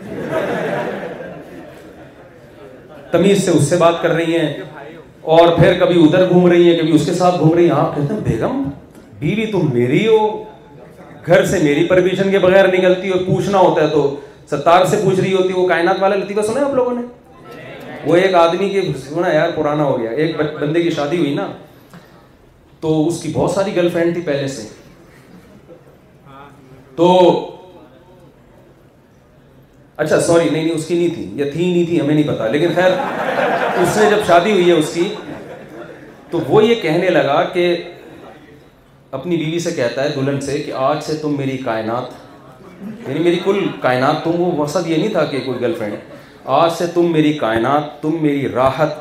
تمیز 3.13 3.43
سے 3.45 3.51
اس 3.51 3.65
سے 3.69 3.77
بات 3.77 3.95
کر 4.03 4.11
رہی 4.15 4.37
ہیں 4.39 4.53
اور 5.39 5.49
پھر 5.57 5.79
کبھی 5.81 6.03
ادھر 6.03 6.29
گھوم 6.29 6.47
رہی 6.51 6.71
ہیں 6.71 6.79
کبھی 6.79 6.95
اس 6.95 7.07
کے 7.07 7.13
ساتھ 7.15 7.39
گھوم 7.39 7.53
رہی 7.55 7.65
ہیں 7.65 7.77
آپ 7.79 7.95
کہتے 7.95 8.15
ہیں 8.15 8.21
بیگم 8.29 8.63
بیوی 9.21 9.47
تم 9.53 9.69
میری 9.73 10.07
ہو 10.07 10.19
گھر 11.27 11.45
سے 11.47 11.59
میری 11.63 11.85
پرمیشن 11.89 12.31
کے 12.31 12.39
بغیر 12.47 12.69
نکلتی 12.77 13.11
ہو 13.11 13.19
پوچھنا 13.27 13.59
ہوتا 13.59 13.83
ہے 13.83 13.87
تو 13.89 14.05
ستار 14.51 14.85
سے 14.91 14.97
پوچھ 15.05 15.21
رہی 15.21 15.33
ہوتی 15.33 15.49
ہے 15.53 15.59
وہ 15.61 15.67
کائنات 15.69 16.01
والا 16.03 16.17
لطیفہ 16.23 16.41
سنے 16.51 16.65
آپ 16.65 16.75
لوگوں 16.75 16.95
نے 17.01 17.03
وہ 18.07 18.17
ایک 18.17 18.35
آدمی 18.35 18.69
کے 18.71 18.81
یار 19.33 19.51
پرانا 19.57 19.85
ہو 19.85 19.99
گیا 20.01 20.11
ایک 20.11 20.37
بندے 20.61 20.81
کی 20.83 20.91
شادی 20.97 21.19
ہوئی 21.19 21.35
نا 21.35 21.47
تو 22.81 22.95
اس 23.09 23.23
کی 23.23 23.31
بہت 23.35 23.51
ساری 23.51 23.75
گرل 23.77 23.89
فرینڈ 23.93 24.15
تھی 24.15 24.23
پہلے 24.27 24.47
سے 24.55 24.69
تو 26.97 27.09
اچھا 29.97 30.21
سوری 30.21 30.49
نہیں 30.49 30.63
نہیں 30.63 30.75
اس 30.75 30.87
کی 30.87 30.95
نہیں 30.99 31.15
تھی 31.15 31.31
یا 31.37 31.47
تھی 31.53 31.71
نہیں 31.73 31.85
تھی 31.87 32.01
ہمیں 32.01 32.15
نہیں 32.15 32.29
پتا 32.29 32.47
لیکن 32.51 32.75
خیر 32.75 32.93
اس 33.83 33.97
نے 33.99 34.09
جب 34.11 34.27
شادی 34.27 34.53
ہوئی 34.53 34.67
ہے 34.69 34.73
اس 34.79 34.93
کی 34.95 35.09
تو 36.31 36.39
وہ 36.49 36.65
یہ 36.65 36.81
کہنے 36.83 37.09
لگا 37.11 37.43
کہ 37.53 37.65
اپنی 39.19 39.37
بیوی 39.37 39.59
سے 39.59 39.71
کہتا 39.77 40.03
ہے 40.05 40.09
دلہن 40.17 40.41
سے 40.41 40.59
کہ 40.67 40.73
آج 40.89 41.03
سے 41.05 41.17
تم 41.23 41.37
میری 41.39 41.57
کائنات 41.65 42.05
یعنی 43.09 43.21
میری 43.25 43.39
کل 43.45 43.67
کائنات 43.81 44.23
تم 44.25 44.41
وہ 44.41 44.51
مقصد 44.57 44.87
یہ 44.91 44.97
نہیں 44.97 45.13
تھا 45.13 45.25
کہ 45.31 45.41
کوئی 45.45 45.61
گرل 45.61 45.75
فرینڈ 45.79 46.11
آج 46.47 46.71
سے 46.79 46.87
تم 46.95 47.11
میری 47.13 47.33
کائنات 47.39 48.01
تم 48.03 48.17
میری 48.21 48.49
راحت 48.53 48.95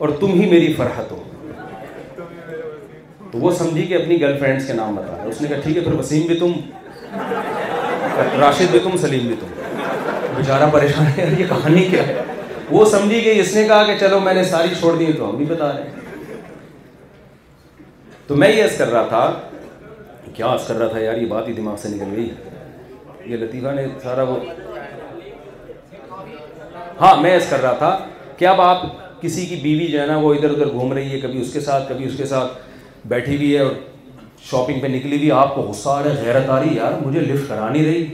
اور 0.00 0.08
تم 0.20 0.32
ہی 0.40 0.48
میری 0.50 0.72
فرحت 0.76 1.10
ہو 1.12 1.22
تو 3.32 3.38
وہ 3.38 3.50
سمجھی 3.58 3.82
کہ 3.86 3.94
اپنی 3.94 4.20
گرل 4.20 4.38
فرینڈس 4.38 4.66
کے 4.66 4.72
نام 4.72 4.94
بتا 4.96 5.22
اس 5.28 5.40
نے 5.40 5.48
کہا 5.48 5.60
ٹھیک 5.64 5.76
ہے 5.76 5.82
پھر 5.82 5.94
وسیم 5.98 6.24
بھی 6.26 6.38
تم 6.40 6.52
راشد 8.40 8.70
بھی 8.70 8.78
تم 8.84 8.96
سلیم 9.00 9.26
بھی 9.26 9.34
تم 9.40 10.34
بیچارہ 10.36 10.68
پریشان 10.72 11.06
ہے 11.18 11.28
یہ 11.38 11.44
کہانی 11.48 11.84
کیا 11.90 12.06
ہے 12.06 12.22
وہ 12.70 12.84
سمجھی 12.90 13.20
کہ 13.20 13.38
اس 13.40 13.54
نے 13.56 13.66
کہا 13.68 13.82
کہ 13.86 13.96
چلو 14.00 14.20
میں 14.20 14.34
نے 14.34 14.44
ساری 14.44 14.68
چھوڑ 14.78 14.94
دی 14.98 15.12
تو 15.18 15.28
ہم 15.30 15.36
بھی 15.36 15.44
بتا 15.48 15.72
رہے 15.72 15.82
ہیں 15.82 16.34
تو 18.26 18.36
میں 18.36 18.50
یہ 18.52 18.66
کر 18.78 18.90
رہا 18.92 19.02
تھا 19.08 20.30
کیا 20.34 20.46
آس 20.46 20.66
کر 20.68 20.78
رہا 20.78 20.86
تھا 20.92 21.00
یار 21.00 21.16
یہ 21.16 21.26
بات 21.28 21.48
ہی 21.48 21.52
دماغ 21.52 21.76
سے 21.82 21.88
نکل 21.88 22.16
گئی 22.16 22.28
یہ 23.30 23.36
لطیفہ 23.36 23.74
نے 23.76 23.86
سارا 24.02 24.22
وہ 24.30 24.36
ہاں 27.00 27.16
میں 27.22 27.30
ایس 27.30 27.46
کر 27.48 27.60
رہا 27.62 27.72
تھا 27.78 27.96
کہ 28.36 28.44
اب 28.46 28.60
آپ 28.60 28.82
کسی 29.20 29.44
کی 29.46 29.56
بیوی 29.62 29.86
جو 29.92 30.00
ہے 30.00 30.04
نا 30.06 30.16
وہ 30.18 30.32
ادھر 30.34 30.50
ادھر 30.50 30.66
گھوم 30.72 30.92
رہی 30.92 31.10
ہے 31.10 31.18
کبھی 31.20 31.40
اس 31.40 31.52
کے 31.52 31.60
ساتھ 31.60 31.88
کبھی 31.88 32.04
اس 32.06 32.12
کے 32.16 32.26
ساتھ 32.26 32.52
بیٹھی 33.08 33.36
بھی 33.36 33.54
ہے 33.54 33.62
اور 33.62 33.72
شاپنگ 34.50 34.80
پہ 34.80 34.86
نکلی 34.86 35.18
بھی 35.18 35.30
آپ 35.32 35.54
کو 35.54 35.62
غصہ 35.62 35.88
آ 35.88 36.02
رہا 36.02 36.10
ہے 36.14 36.24
غیرت 36.26 36.48
آ 36.50 36.58
رہی 36.60 36.76
یار 36.76 36.92
مجھے 37.04 37.20
لفٹ 37.20 37.48
کرانی 37.48 37.84
رہی 37.86 38.06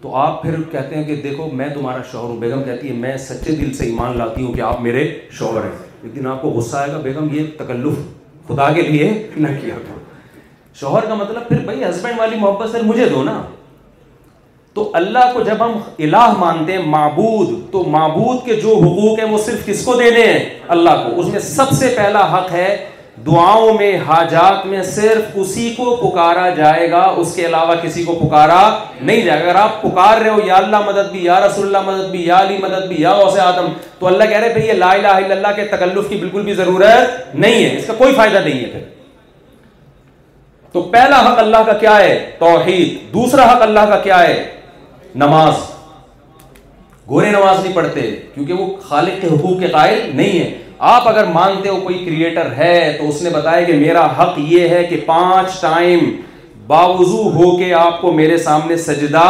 تو 0.00 0.14
آپ 0.16 0.42
پھر 0.42 0.54
کہتے 0.72 0.94
ہیں 0.96 1.04
کہ 1.04 1.16
دیکھو 1.22 1.48
میں 1.60 1.68
تمہارا 1.74 2.02
شوہر 2.12 2.28
ہوں 2.30 2.36
بیگم 2.40 2.62
کہتی 2.62 2.88
ہے 2.88 2.92
میں 3.00 3.16
سچے 3.26 3.52
دل 3.56 3.72
سے 3.74 3.84
ایمان 3.86 4.16
لاتی 4.18 4.44
ہوں 4.44 4.52
کہ 4.54 4.60
آپ 4.70 4.80
میرے 4.82 5.08
شوہر 5.38 5.64
ہیں 5.64 5.76
ایک 6.02 6.14
دن 6.16 6.26
آپ 6.30 6.42
کو 6.42 6.50
غصہ 6.56 6.76
آئے 6.76 6.90
گا 6.92 6.98
بیگم 7.02 7.28
یہ 7.34 7.46
تکلف 7.58 7.98
خدا 8.48 8.72
کے 8.74 8.82
لیے 8.88 9.10
نہ 9.36 9.48
کیا 9.60 9.74
تھا 9.86 9.94
شوہر 10.80 11.06
کا 11.08 11.14
مطلب 11.22 11.48
پھر 11.48 11.62
بھائی 11.64 11.84
ہسبینڈ 11.84 12.18
والی 12.18 12.36
محبت 12.40 12.70
سر 12.72 12.82
مجھے 12.84 13.08
دو 13.08 13.22
نا 13.24 13.40
تو 14.76 14.88
اللہ 14.98 15.30
کو 15.34 15.40
جب 15.42 15.62
ہم 15.64 15.76
الہ 16.06 16.24
مانتے 16.38 16.72
ہیں 16.72 16.78
معبود 16.94 17.52
تو 17.72 17.82
معبود 17.90 18.44
کے 18.44 18.54
جو 18.60 18.74
حقوق 18.78 19.18
ہیں 19.18 19.26
وہ 19.30 19.38
صرف 19.44 19.64
کس 19.66 19.84
کو 19.84 19.94
دینے 19.96 20.22
ہیں 20.26 20.42
اللہ 20.74 21.04
کو 21.04 21.20
اس 21.20 21.26
میں 21.32 21.38
سب 21.44 21.70
سے 21.78 21.88
پہلا 21.96 22.24
حق 22.32 22.50
ہے 22.52 22.66
دعاؤں 23.26 23.78
میں 23.78 23.92
حاجات 24.08 24.66
میں 24.72 24.82
صرف 24.90 25.38
اسی 25.42 25.68
کو 25.76 25.84
کو 25.84 25.90
پکارا 25.96 26.08
پکارا 26.28 26.48
جائے 26.54 26.56
جائے 26.56 26.90
گا 26.90 26.98
گا 27.06 27.20
اس 27.20 27.34
کے 27.36 27.46
علاوہ 27.46 27.74
کسی 27.82 28.04
نہیں 28.08 29.30
اگر 29.36 29.54
آپ 29.60 29.80
پکار 29.82 30.20
رہے 30.20 30.30
ہو 30.30 30.40
یا 30.46 30.56
اللہ 30.56 30.82
مدد 30.86 31.10
بھی 31.12 31.22
یا 31.24 31.38
رسول 31.46 31.66
اللہ 31.66 31.90
مدد 31.90 32.10
بھی 32.10 32.24
یا 32.26 32.40
علی 32.40 32.58
مدد 32.62 32.86
بھی 32.88 32.96
یا 33.02 33.12
آدم 33.44 33.72
تو 33.98 34.06
اللہ 34.06 34.28
کہہ 34.30 34.40
رہے 34.46 34.66
یہ 34.66 34.72
لا 34.82 34.90
الہ 34.92 35.14
الا 35.22 35.34
اللہ 35.34 35.54
کے 35.56 35.64
تکلف 35.76 36.08
کی 36.08 36.16
بالکل 36.24 36.42
بھی 36.50 36.54
ضرورت 36.60 37.34
نہیں 37.34 37.64
ہے 37.64 37.74
اس 37.76 37.86
کا 37.86 37.94
کوئی 38.02 38.14
فائدہ 38.16 38.44
نہیں 38.44 38.60
ہے 38.64 38.68
پھر 38.72 38.84
تو 40.72 40.82
پہلا 40.96 41.20
حق 41.30 41.38
اللہ 41.44 41.64
کا 41.66 41.72
کیا 41.84 41.96
ہے 41.98 42.14
توحید 42.38 42.94
دوسرا 43.14 43.50
حق 43.52 43.62
اللہ 43.70 43.88
کا 43.90 43.98
کیا 44.08 44.22
ہے 44.26 44.38
نماز 45.22 45.54
گورے 47.10 47.30
نماز 47.30 47.58
نہیں 47.62 47.74
پڑھتے 47.74 48.00
کیونکہ 48.34 48.52
وہ 48.54 48.66
خالق 48.88 49.20
کے 49.20 49.26
حقوق 49.26 49.58
کے 49.60 49.66
قائل 49.72 50.00
نہیں 50.16 50.38
ہے 50.38 50.50
آپ 50.92 51.06
اگر 51.08 51.26
مانتے 51.34 51.68
ہو 51.68 51.76
کوئی 51.84 52.04
کریٹر 52.04 52.52
ہے 52.56 52.96
تو 52.98 53.08
اس 53.08 53.20
نے 53.22 53.30
بتایا 53.36 53.62
کہ 53.66 53.76
میرا 53.80 54.04
حق 54.18 54.38
یہ 54.48 54.68
ہے 54.68 54.82
کہ 54.90 54.96
پانچ 55.06 55.60
ٹائم 55.60 55.98
باوضو 56.66 57.22
ہو 57.34 57.56
کے 57.58 57.72
آپ 57.74 58.00
کو 58.00 58.12
میرے 58.12 58.36
سامنے 58.48 58.76
سجدہ 58.86 59.24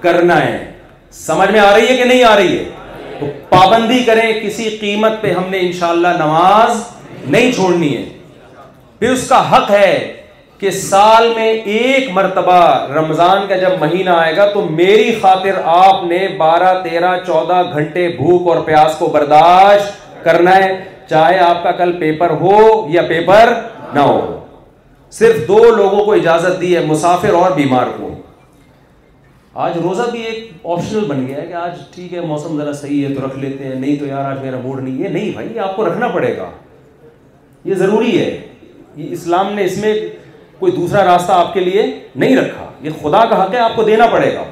کرنا 0.00 0.42
ہے 0.44 0.56
سمجھ 1.26 1.50
میں 1.50 1.60
آ 1.60 1.70
رہی 1.76 1.88
ہے 1.88 1.96
کہ 1.96 2.04
نہیں 2.04 2.24
آ 2.24 2.34
رہی 2.36 2.58
ہے 2.58 2.64
تو 3.20 3.26
پابندی 3.48 4.02
کریں 4.06 4.28
کسی 4.42 4.68
قیمت 4.80 5.20
پہ 5.22 5.32
ہم 5.32 5.50
نے 5.50 5.58
انشاءاللہ 5.66 6.16
نماز 6.20 6.82
نہیں 7.26 7.52
چھوڑنی 7.52 7.96
ہے 7.96 8.04
پھر 8.98 9.12
اس 9.12 9.28
کا 9.28 9.42
حق 9.56 9.70
ہے 9.70 9.92
کہ 10.60 10.70
سال 10.82 11.32
میں 11.34 11.50
ایک 11.72 12.08
مرتبہ 12.12 12.56
رمضان 12.94 13.46
کا 13.48 13.56
جب 13.56 13.72
مہینہ 13.80 14.10
آئے 14.10 14.36
گا 14.36 14.48
تو 14.54 14.62
میری 14.70 15.12
خاطر 15.22 15.60
آپ 15.74 16.02
نے 16.04 16.26
بارہ 16.38 16.72
تیرہ 16.84 17.16
چودہ 17.26 17.62
گھنٹے 17.74 18.06
بھوک 18.16 18.48
اور 18.48 18.60
پیاس 18.66 18.96
کو 18.98 19.06
برداشت 19.18 20.24
کرنا 20.24 20.54
ہے 20.64 20.72
چاہے 21.10 21.38
آپ 21.40 21.62
کا 21.62 21.72
کل 21.82 21.92
پیپر 22.00 22.30
ہو 22.40 22.58
یا 22.92 23.02
پیپر 23.08 23.52
نہ 23.94 23.98
ہو 24.00 24.34
صرف 25.18 25.46
دو 25.48 25.58
لوگوں 25.76 26.04
کو 26.04 26.12
اجازت 26.12 26.60
دی 26.60 26.74
ہے 26.76 26.80
مسافر 26.86 27.34
اور 27.42 27.50
بیمار 27.60 27.86
کو 28.00 28.10
آج 29.66 29.76
روزہ 29.82 30.02
بھی 30.10 30.20
ایک 30.26 30.66
آپشنل 30.72 31.04
بن 31.06 31.26
گیا 31.26 31.40
ہے 31.40 31.46
کہ 31.46 31.52
آج 31.66 31.78
ٹھیک 31.94 32.12
ہے 32.14 32.20
موسم 32.32 32.58
ذرا 32.60 32.72
صحیح 32.80 33.06
ہے 33.06 33.14
تو 33.14 33.26
رکھ 33.26 33.38
لیتے 33.44 33.64
ہیں 33.64 33.74
نہیں 33.74 33.96
تو 33.98 34.06
یار 34.06 34.30
آج 34.32 34.42
میرا 34.44 34.58
موڈ 34.64 34.82
نہیں 34.82 35.02
ہے 35.02 35.08
نہیں 35.08 35.30
بھائی 35.34 35.58
آپ 35.68 35.76
کو 35.76 35.86
رکھنا 35.86 36.08
پڑے 36.14 36.36
گا 36.36 36.50
یہ 37.64 37.74
ضروری 37.74 38.18
ہے 38.20 38.28
یہ 38.96 39.10
اسلام 39.12 39.52
نے 39.54 39.64
اس 39.64 39.76
میں 39.78 39.94
کوئی 40.58 40.72
دوسرا 40.76 41.02
راستہ 41.04 41.32
آپ 41.32 41.52
کے 41.54 41.60
لیے 41.60 41.82
نہیں 42.16 42.36
رکھا 42.36 42.66
یہ 42.82 42.90
خدا 43.02 43.24
کا 43.30 43.42
حق 43.42 43.54
ہے 43.54 43.58
آپ 43.60 43.76
کو 43.76 43.82
دینا 43.84 44.06
پڑے 44.12 44.34
گا 44.34 44.42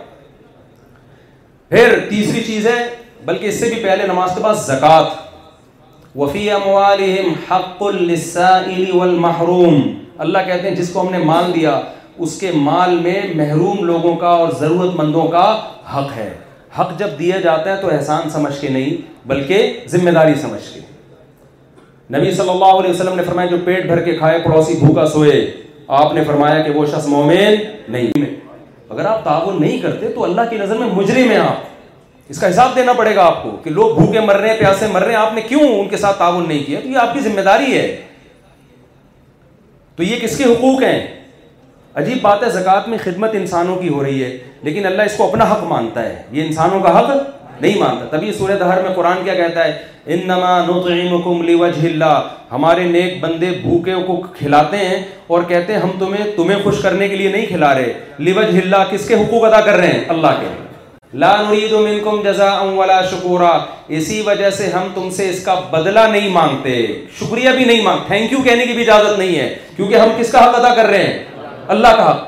پھر 1.68 1.98
تیسری 2.08 2.40
چیز 2.46 2.66
ہے 2.66 2.78
بلکہ 3.24 3.46
اس 3.46 3.58
سے 3.60 3.68
بھی 3.74 3.82
پہلے 3.82 4.06
نماز 4.06 4.30
کے 4.34 4.40
بعد 4.40 4.54
زکات 4.66 5.24
اللہ 10.18 10.38
کہتے 10.46 10.68
ہیں 10.68 10.74
جس 10.76 10.92
کو 10.92 11.00
ہم 11.00 11.10
نے 11.12 11.18
مال 11.32 11.54
دیا 11.54 11.80
اس 12.24 12.38
کے 12.40 12.50
مال 12.54 12.96
میں 13.02 13.20
محروم 13.36 13.82
لوگوں 13.86 14.14
کا 14.20 14.28
اور 14.44 14.50
ضرورت 14.58 14.94
مندوں 15.00 15.26
کا 15.32 15.44
حق 15.96 16.12
ہے 16.16 16.32
حق 16.78 16.98
جب 16.98 17.18
دیا 17.18 17.40
جاتا 17.40 17.70
ہے 17.76 17.80
تو 17.82 17.90
احسان 17.94 18.30
سمجھ 18.30 18.58
کے 18.60 18.68
نہیں 18.68 18.96
بلکہ 19.28 19.76
ذمہ 19.90 20.10
داری 20.14 20.34
سمجھ 20.40 20.62
کے 20.72 20.80
نبی 22.18 22.30
صلی 22.34 22.50
اللہ 22.50 22.72
علیہ 22.80 22.90
وسلم 22.90 23.14
نے 23.16 23.22
فرمایا 23.26 23.48
جو 23.50 23.56
پیٹ 23.64 23.86
بھر 23.86 24.00
کے 24.04 24.16
کھائے 24.18 24.38
پڑوسی 24.44 24.74
بھوکا 24.80 25.06
سوئے 25.12 25.32
آپ 25.86 26.12
نے 26.14 26.22
فرمایا 26.26 26.60
کہ 26.62 26.70
وہ 26.74 26.84
شخص 26.92 27.06
مومن 27.08 27.56
نہیں 27.92 28.24
اگر 28.90 29.04
آپ 29.06 29.22
تعاون 29.24 29.60
نہیں 29.60 29.78
کرتے 29.82 30.08
تو 30.14 30.24
اللہ 30.24 30.48
کی 30.50 30.56
نظر 30.58 30.78
میں 30.78 30.86
مجرم 30.94 31.30
ہیں 31.30 31.36
آپ 31.38 31.64
اس 32.30 32.38
کا 32.40 32.48
حساب 32.50 32.74
دینا 32.76 32.92
پڑے 32.98 33.14
گا 33.16 33.24
آپ 33.24 33.42
کو 33.42 33.50
کہ 33.64 33.70
لوگ 33.70 33.94
بھوکے 33.98 34.20
مر 34.20 34.36
رہے 34.36 34.48
ہیں 34.50 34.58
پیاسے 34.58 34.86
مر 34.92 35.02
رہے 35.02 35.10
ہیں 35.14 35.18
آپ 35.20 35.34
نے 35.34 35.40
کیوں 35.48 35.60
ان 35.80 35.88
کے 35.88 35.96
ساتھ 35.96 36.18
تعاون 36.18 36.48
نہیں 36.48 36.64
کیا 36.66 36.80
تو 36.80 36.88
یہ 36.88 36.98
آپ 36.98 37.12
کی 37.14 37.20
ذمہ 37.20 37.40
داری 37.50 37.76
ہے 37.78 37.84
تو 39.96 40.02
یہ 40.02 40.18
کس 40.22 40.36
کے 40.38 40.44
حقوق 40.44 40.82
ہیں 40.82 41.00
عجیب 42.02 42.18
بات 42.22 42.42
ہے 42.42 42.48
زکوٰۃ 42.50 42.88
میں 42.88 42.98
خدمت 43.04 43.34
انسانوں 43.34 43.76
کی 43.82 43.88
ہو 43.88 44.02
رہی 44.04 44.22
ہے 44.24 44.36
لیکن 44.62 44.86
اللہ 44.86 45.02
اس 45.10 45.16
کو 45.16 45.28
اپنا 45.28 45.44
حق 45.52 45.62
مانتا 45.68 46.02
ہے 46.08 46.22
یہ 46.32 46.42
انسانوں 46.46 46.80
کا 46.80 46.98
حق 46.98 47.10
نہیں 47.60 47.78
مانتا 47.80 48.16
تبھی 48.16 48.32
سورہ 48.38 48.56
دہر 48.60 48.82
میں 48.82 48.92
قرآن 48.94 49.22
کیا 49.24 49.34
کہتا 49.34 49.64
ہے 49.64 49.78
انما 50.14 50.48
نطعمکم 50.66 51.42
لوجہ 51.48 51.86
اللہ 51.86 52.18
ہمارے 52.52 52.84
نیک 52.88 53.20
بندے 53.20 53.50
بھوکے 53.62 53.94
کو 54.06 54.20
کھلاتے 54.38 54.76
ہیں 54.88 55.02
اور 55.34 55.42
کہتے 55.48 55.72
ہیں 55.72 55.80
ہم 55.80 55.90
تمہیں 55.98 56.24
تمہیں 56.36 56.62
خوش 56.64 56.80
کرنے 56.82 57.08
کے 57.08 57.16
لیے 57.16 57.32
نہیں 57.32 57.46
کھلا 57.46 57.74
رہے 57.78 57.92
لوجہ 58.18 58.58
اللہ 58.60 58.84
کس 58.90 59.08
کے 59.08 59.14
حقوق 59.22 59.44
ادا 59.52 59.60
کر 59.66 59.76
رہے 59.78 59.92
ہیں 59.92 60.04
اللہ 60.16 60.36
کے 60.40 60.48
لا 61.22 61.34
نرید 61.48 61.72
منکم 61.72 62.20
جزاء 62.24 62.60
ولا 62.76 63.00
شکورا 63.10 63.50
اسی 63.98 64.20
وجہ 64.26 64.50
سے 64.58 64.68
ہم 64.70 64.86
تم 64.94 65.08
سے 65.16 65.28
اس 65.30 65.44
کا 65.44 65.54
بدلہ 65.70 66.00
نہیں 66.12 66.28
مانگتے 66.32 66.74
شکریہ 67.18 67.50
بھی 67.56 67.64
نہیں 67.64 67.82
مانگ 67.84 68.06
تھینک 68.06 68.32
یو 68.32 68.38
کہنے 68.44 68.66
کی 68.66 68.72
بھی 68.72 68.82
اجازت 68.82 69.18
نہیں 69.18 69.38
ہے 69.38 69.54
کیونکہ 69.76 69.94
ہم 69.94 70.08
کس 70.18 70.32
کا 70.32 70.44
حق 70.44 70.54
ادا 70.62 70.74
کر 70.74 70.86
رہے 70.90 71.02
ہیں 71.02 71.24
اللہ 71.74 71.94
کا 71.96 72.10
حق 72.10 72.24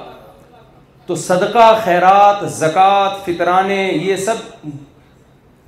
تو 1.07 1.15
صدقہ 1.25 1.67
خیرات 1.85 2.49
زکوٰۃ 2.61 3.25
فطرانے 3.27 3.83
یہ 4.03 4.17
سب 4.25 4.67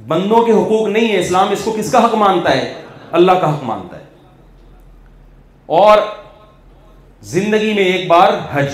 بندوں 0.09 0.43
کے 0.45 0.53
حقوق 0.53 0.87
نہیں 0.89 1.13
ہے 1.13 1.19
اسلام 1.19 1.51
اس 1.53 1.63
کو 1.65 1.75
کس 1.79 1.91
کا 1.93 2.05
حق 2.05 2.15
مانتا 2.25 2.51
ہے 2.57 2.73
اللہ 3.19 3.33
کا 3.41 3.55
حق 3.55 3.63
مانتا 3.65 3.99
ہے 3.99 4.05
اور 5.79 5.99
زندگی 7.33 7.73
میں 7.75 7.85
ایک 7.85 8.07
بار 8.09 8.33
حج 8.53 8.69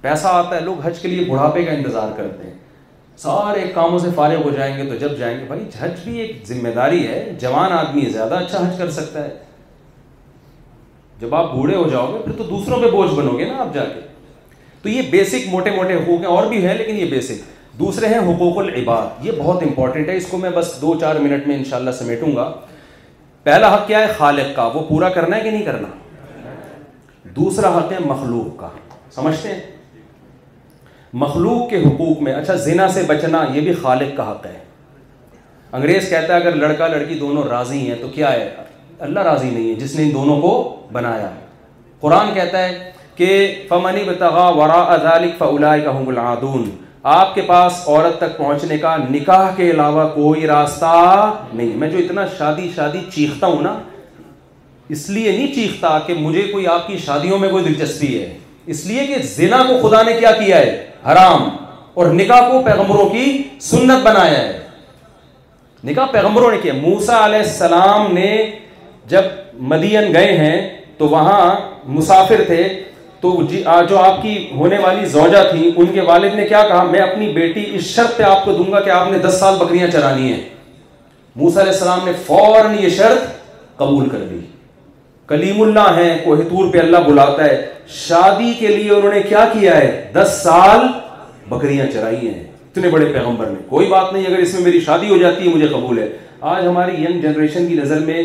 پیسہ 0.00 0.26
آتا 0.28 0.54
ہے 0.56 0.60
لوگ 0.60 0.80
حج 0.84 0.98
کے 1.00 1.08
لیے 1.08 1.24
بڑھاپے 1.30 1.64
کا 1.64 1.72
انتظار 1.72 2.10
کرتے 2.16 2.46
ہیں 2.48 2.52
سارے 3.22 3.66
کاموں 3.74 3.98
سے 3.98 4.08
فارغ 4.14 4.42
ہو 4.44 4.50
جائیں 4.56 4.76
گے 4.76 4.86
تو 4.88 4.94
جب 5.00 5.16
جائیں 5.18 5.38
گے 5.38 5.44
بھائی 5.48 5.66
حج 5.80 5.92
بھی 6.04 6.18
ایک 6.20 6.44
ذمہ 6.46 6.68
داری 6.74 7.06
ہے 7.06 7.18
جوان 7.40 7.72
آدمی 7.72 8.04
زیادہ 8.12 8.34
اچھا 8.34 8.58
حج 8.58 8.78
کر 8.78 8.90
سکتا 9.00 9.24
ہے 9.24 9.36
جب 11.20 11.34
آپ 11.34 11.52
بوڑھے 11.54 11.76
ہو 11.76 11.88
جاؤ 11.88 12.12
گے 12.12 12.18
پھر 12.24 12.32
تو 12.38 12.44
دوسروں 12.44 12.80
پہ 12.80 12.90
بوجھ 12.90 13.10
بنو 13.14 13.36
گے 13.38 13.44
نا 13.50 13.56
آپ 13.62 13.74
جا 13.74 13.84
کے 13.94 14.00
تو 14.82 14.88
یہ 14.88 15.02
بیسک 15.10 15.48
موٹے 15.50 15.70
موٹے 15.76 15.94
حقوق 15.96 16.18
ہیں 16.20 16.28
اور 16.36 16.46
بھی 16.46 16.64
ہے 16.66 16.74
لیکن 16.78 16.96
یہ 16.98 17.10
بیسک 17.10 17.48
ہے 17.48 17.53
دوسرے 17.78 18.08
ہیں 18.08 18.18
حقوق 18.28 18.58
العباد 18.58 19.24
یہ 19.26 19.32
بہت 19.38 19.62
امپورٹنٹ 19.62 20.08
ہے 20.08 20.16
اس 20.16 20.26
کو 20.30 20.36
میں 20.38 20.50
بس 20.54 20.72
دو 20.80 20.94
چار 21.00 21.16
منٹ 21.22 21.46
میں 21.46 21.56
انشاءاللہ 21.56 21.90
سمیٹوں 21.98 22.34
گا 22.34 22.50
پہلا 23.44 23.72
حق 23.74 23.86
کیا 23.86 23.98
ہے 24.00 24.12
خالق 24.16 24.54
کا 24.56 24.66
وہ 24.74 24.82
پورا 24.88 25.08
کرنا 25.18 25.36
ہے 25.36 25.40
کہ 25.42 25.50
نہیں 25.50 25.64
کرنا 25.64 25.88
دوسرا 27.36 27.76
حق 27.78 27.92
ہے 27.92 27.96
مخلوق 28.04 28.58
کا 28.60 28.68
سمجھتے 29.14 29.48
ہیں 29.54 29.60
مخلوق 31.22 31.68
کے 31.70 31.82
حقوق 31.84 32.20
میں 32.26 32.32
اچھا 32.34 32.54
زنا 32.68 32.88
سے 32.94 33.02
بچنا 33.06 33.44
یہ 33.54 33.60
بھی 33.60 33.72
خالق 33.82 34.16
کا 34.16 34.30
حق 34.30 34.46
ہے 34.46 34.58
انگریز 35.80 36.08
کہتا 36.10 36.34
ہے 36.34 36.38
اگر 36.40 36.54
لڑکا 36.56 36.86
لڑکی 36.88 37.18
دونوں 37.18 37.42
راضی 37.50 37.78
ہیں 37.88 37.96
تو 38.00 38.08
کیا 38.14 38.32
ہے 38.32 38.48
اللہ 39.08 39.20
راضی 39.30 39.50
نہیں 39.50 39.68
ہے 39.68 39.74
جس 39.80 39.94
نے 39.96 40.02
ان 40.02 40.12
دونوں 40.14 40.40
کو 40.40 40.52
بنایا 40.92 41.28
ہے 41.34 41.42
قرآن 42.00 42.32
کہتا 42.34 42.64
ہے 42.64 42.90
کہ 43.16 43.28
فنی 43.68 44.02
واضح 44.20 46.02
فلاح 46.04 46.34
آپ 47.12 47.34
کے 47.34 47.42
پاس 47.46 47.80
عورت 47.88 48.16
تک 48.18 48.36
پہنچنے 48.36 48.76
کا 48.82 48.96
نکاح 49.10 49.50
کے 49.56 49.70
علاوہ 49.70 50.06
کوئی 50.14 50.46
راستہ 50.46 50.92
نہیں 51.52 51.74
میں 51.78 51.88
جو 51.90 51.98
اتنا 51.98 52.24
شادی 52.38 52.68
شادی 52.76 52.98
چیختا 53.14 53.46
ہوں 53.46 53.60
نا 53.62 53.74
اس 54.94 55.08
لیے 55.16 55.30
نہیں 55.32 55.52
چیختا 55.54 55.98
کہ 56.06 56.14
مجھے 56.18 56.42
کوئی 56.52 56.66
آپ 56.74 56.86
کی 56.86 56.96
شادیوں 57.06 57.38
میں 57.38 57.48
کوئی 57.50 57.64
دلچسپی 57.64 58.06
ہے 58.22 58.32
اس 58.74 58.84
لیے 58.86 59.06
کہ 59.06 59.18
زنا 59.34 59.62
کو 59.68 59.76
خدا 59.88 60.02
نے 60.02 60.12
کیا 60.20 60.30
کیا 60.38 60.58
ہے 60.58 60.72
حرام 61.06 61.48
اور 61.98 62.06
نکاح 62.14 62.48
کو 62.50 62.62
پیغمبروں 62.66 63.08
کی 63.08 63.26
سنت 63.70 64.06
بنایا 64.06 64.38
ہے 64.38 64.58
نکاح 65.90 66.06
پیغمبروں 66.12 66.50
نے 66.50 66.56
کیا 66.62 66.72
موسا 66.80 67.24
علیہ 67.24 67.38
السلام 67.48 68.12
نے 68.14 68.28
جب 69.14 69.24
مدین 69.74 70.12
گئے 70.14 70.36
ہیں 70.38 70.56
تو 70.98 71.08
وہاں 71.08 71.54
مسافر 71.98 72.42
تھے 72.46 72.62
تو 73.24 73.30
جی 73.50 73.62
جو 73.88 73.98
آپ 73.98 74.20
کی 74.22 74.32
ہونے 74.54 74.78
والی 74.78 75.04
زوجہ 75.10 75.36
تھی 75.50 75.70
ان 75.82 75.86
کے 75.92 76.00
والد 76.08 76.34
نے 76.36 76.44
کیا 76.46 76.62
کہا 76.68 76.82
میں 76.90 76.98
اپنی 77.00 77.28
بیٹی 77.34 77.64
اس 77.74 77.84
شرط 77.90 78.16
پہ 78.16 78.22
آپ 78.22 78.44
کو 78.44 78.52
دوں 78.56 78.64
گا 78.72 78.80
کہ 78.80 78.90
آپ 78.96 79.10
نے 79.12 79.18
دس 79.18 79.38
سال 79.40 79.54
بکریاں 79.58 79.86
چرانی 79.92 80.32
ہیں 80.32 80.40
علیہ 80.40 81.60
السلام 81.62 82.04
نے 82.04 82.12
فوراً 82.26 82.74
یہ 82.80 82.88
شرط 82.96 83.22
قبول 83.76 84.08
کر 84.08 84.24
دی 84.32 84.38
کلیم 85.28 85.62
اللہ 85.62 86.00
ہے 87.38 87.48
شادی 88.00 88.52
کے 88.58 88.66
لیے 88.76 88.90
انہوں 88.90 89.12
نے 89.14 89.22
کیا 89.28 89.46
کیا 89.52 89.76
ہے 89.76 89.88
دس 90.14 90.38
سال 90.42 90.86
بکریاں 91.54 91.86
چرائی 91.92 92.16
ہیں 92.28 92.38
اتنے 92.40 92.88
بڑے 92.96 93.06
پیغمبر 93.12 93.48
میں 93.54 93.62
کوئی 93.68 93.88
بات 93.94 94.12
نہیں 94.12 94.26
اگر 94.26 94.38
اس 94.44 94.54
میں 94.54 94.62
میری 94.64 94.80
شادی 94.90 95.10
ہو 95.10 95.16
جاتی 95.24 95.48
ہے 95.48 95.54
مجھے 95.54 95.66
قبول 95.74 95.98
ہے 95.98 96.08
آج 96.54 96.66
ہماری 96.66 97.02
ینگ 97.04 97.20
جنریشن 97.22 97.66
کی 97.68 97.74
نظر 97.80 98.00
میں 98.12 98.22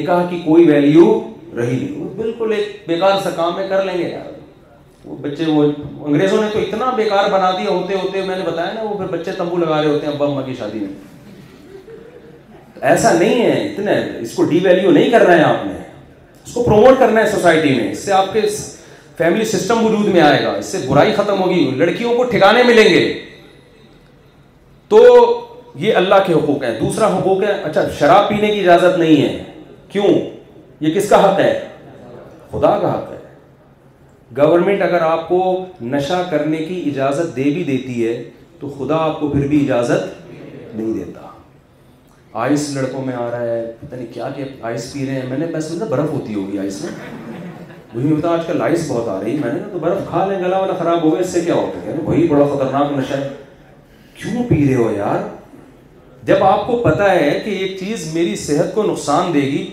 نکاح 0.00 0.24
کی 0.30 0.40
کوئی 0.44 0.68
ویلیو 0.70 1.10
رہی 1.56 1.76
نہیں 1.80 2.02
بالکل 2.16 2.52
ایک 2.56 2.78
بیکار 2.86 3.18
سا 3.24 3.30
کام 3.36 3.58
ہے 3.58 3.66
کر 3.68 3.82
لیں 3.84 3.96
گے 3.98 4.08
یار 4.08 4.32
بچے 5.20 5.44
وہ 5.46 5.62
انگریزوں 6.06 6.42
نے 6.42 6.48
تو 6.52 6.58
اتنا 6.58 6.90
بیکار 6.96 7.28
بنا 7.30 7.50
دیا 7.58 7.68
ہوتے 7.70 7.94
ہوتے 8.02 8.20
میں 8.26 8.36
نے 8.36 8.42
بتایا 8.44 8.72
نا 8.74 8.82
وہ 8.82 8.96
پھر 8.98 9.06
بچے 9.16 9.32
تمبو 9.38 9.56
لگا 9.58 9.80
رہے 9.80 9.88
ہوتے 9.88 10.06
ہیں 10.06 10.12
ابا 10.12 10.26
اما 10.26 10.42
کی 10.42 10.54
شادی 10.58 10.78
میں 10.78 10.92
ایسا 12.90 13.12
نہیں 13.18 13.86
ہے 13.86 14.00
اس 14.20 14.34
کو 14.36 14.44
ڈی 14.50 14.58
ویلیو 14.62 14.90
نہیں 14.90 15.10
کرنا 15.10 15.36
ہے 15.36 15.42
آپ 15.42 15.64
نے 15.66 15.72
اس 16.46 16.52
کو 16.54 16.62
پروموٹ 16.64 16.98
کرنا 16.98 17.20
ہے 17.20 17.26
سوسائٹی 17.32 17.74
میں 17.74 17.90
اس 17.90 17.98
سے 18.04 18.12
آپ 18.12 18.32
کے 18.32 18.40
فیملی 19.18 19.44
سسٹم 19.44 19.84
وجود 19.86 20.06
میں 20.14 20.20
آئے 20.20 20.42
گا 20.44 20.50
اس 20.58 20.66
سے 20.72 20.78
برائی 20.88 21.12
ختم 21.16 21.40
ہوگی 21.42 21.70
لڑکیوں 21.76 22.16
کو 22.16 22.24
ٹھکانے 22.30 22.62
ملیں 22.66 22.88
گے 22.94 23.04
تو 24.94 25.00
یہ 25.84 25.94
اللہ 25.96 26.22
کے 26.26 26.32
حقوق 26.32 26.62
ہیں 26.64 26.74
دوسرا 26.80 27.06
حقوق 27.18 27.42
ہے 27.44 27.52
اچھا 27.64 27.84
شراب 27.98 28.28
پینے 28.28 28.50
کی 28.54 28.60
اجازت 28.60 28.98
نہیں 28.98 29.22
ہے 29.22 29.42
کیوں 29.92 30.12
یہ 30.80 30.94
کس 30.98 31.08
کا 31.10 31.24
حق 31.24 31.38
ہے 31.40 31.52
خدا 32.52 32.78
کا 32.80 32.92
حق 32.98 33.10
ہے 33.10 33.13
گورنمنٹ 34.36 34.82
اگر 34.82 35.00
آپ 35.02 35.28
کو 35.28 35.42
نشہ 35.82 36.22
کرنے 36.30 36.56
کی 36.64 36.80
اجازت 36.90 37.34
دے 37.36 37.42
بھی 37.42 37.64
دیتی 37.64 38.06
ہے 38.06 38.22
تو 38.60 38.68
خدا 38.78 38.96
آپ 39.08 39.18
کو 39.20 39.28
پھر 39.30 39.46
بھی 39.48 39.62
اجازت 39.64 40.72
نہیں 40.76 40.92
دیتا 40.94 41.20
آئس 42.44 42.68
لڑکوں 42.76 43.04
میں 43.06 43.12
آ 43.14 43.28
رہا 43.30 43.40
ہے 43.46 43.72
پتہ 43.80 43.94
نہیں 43.94 44.06
کیا 44.14 44.30
کیا 44.36 44.44
آئس 44.68 44.92
پی 44.92 45.06
رہے 45.06 45.20
ہیں 45.20 45.28
میں 45.28 45.38
نے 45.38 45.46
میں 45.52 45.60
سمجھا 45.66 45.86
برف 45.90 46.10
ہوتی 46.12 46.34
ہوگی 46.34 46.58
آئس 46.58 46.80
میں 46.84 46.90
نہیں 47.94 48.18
پتا 48.20 48.30
آج 48.32 48.46
کل 48.46 48.62
آئس 48.62 48.88
بہت 48.90 49.08
آ 49.08 49.18
رہی 49.20 49.34
ہے 49.36 49.40
میں 49.44 49.52
نے 49.52 49.58
تو 49.72 49.78
برف 49.82 49.98
کھا 50.08 50.26
لیں 50.28 50.38
گلا 50.40 50.58
والا 50.60 50.72
خراب 50.78 51.02
ہو 51.02 51.10
گیا 51.12 51.20
اس 51.20 51.30
سے 51.32 51.40
کیا 51.44 51.54
ہوتا 51.54 51.82
ہے 51.82 51.94
وہی 52.04 52.26
بڑا 52.28 52.46
خطرناک 52.54 52.92
نشہ 52.98 53.16
ہے 53.20 53.28
کیوں 54.22 54.42
پی 54.48 54.64
رہے 54.66 54.74
ہو 54.82 54.90
یار 54.96 55.22
جب 56.32 56.44
آپ 56.44 56.66
کو 56.66 56.76
پتا 56.88 57.10
ہے 57.12 57.30
کہ 57.44 57.50
ایک 57.50 57.78
چیز 57.80 58.12
میری 58.14 58.36
صحت 58.46 58.74
کو 58.74 58.82
نقصان 58.90 59.32
دے 59.34 59.40
گی 59.52 59.64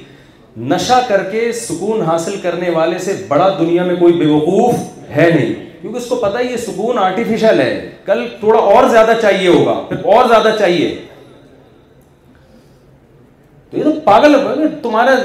نشا 0.58 1.00
کر 1.08 1.24
کے 1.32 1.52
سکون 1.60 2.02
حاصل 2.06 2.36
کرنے 2.42 2.70
والے 2.70 2.98
سے 3.00 3.14
بڑا 3.28 3.48
دنیا 3.60 3.84
میں 3.84 3.96
کوئی 3.96 4.14
بیوقوف 4.14 4.74
ہے 5.16 5.30
نہیں 5.36 5.54
کیونکہ 5.82 5.98
اس 5.98 6.06
کو 6.10 6.16
پتا 6.16 6.40
یہ 6.40 6.58
سکون 6.66 6.98
آرٹیفیشل 7.00 7.60
ہے 7.60 7.90
کل 8.06 8.26
تھوڑا 8.40 8.60
اور 8.60 8.88
زیادہ 8.90 9.12
چاہیے 9.22 9.48
ہوگا 9.48 9.74
پھر 9.90 10.06
اور 10.16 10.28
زیادہ 10.30 10.52
چاہیے 10.60 10.90
تو 13.72 13.78
تو 13.82 13.90
یہ 13.90 14.00
پاگل 14.06 14.36
تمہارا 14.82 15.16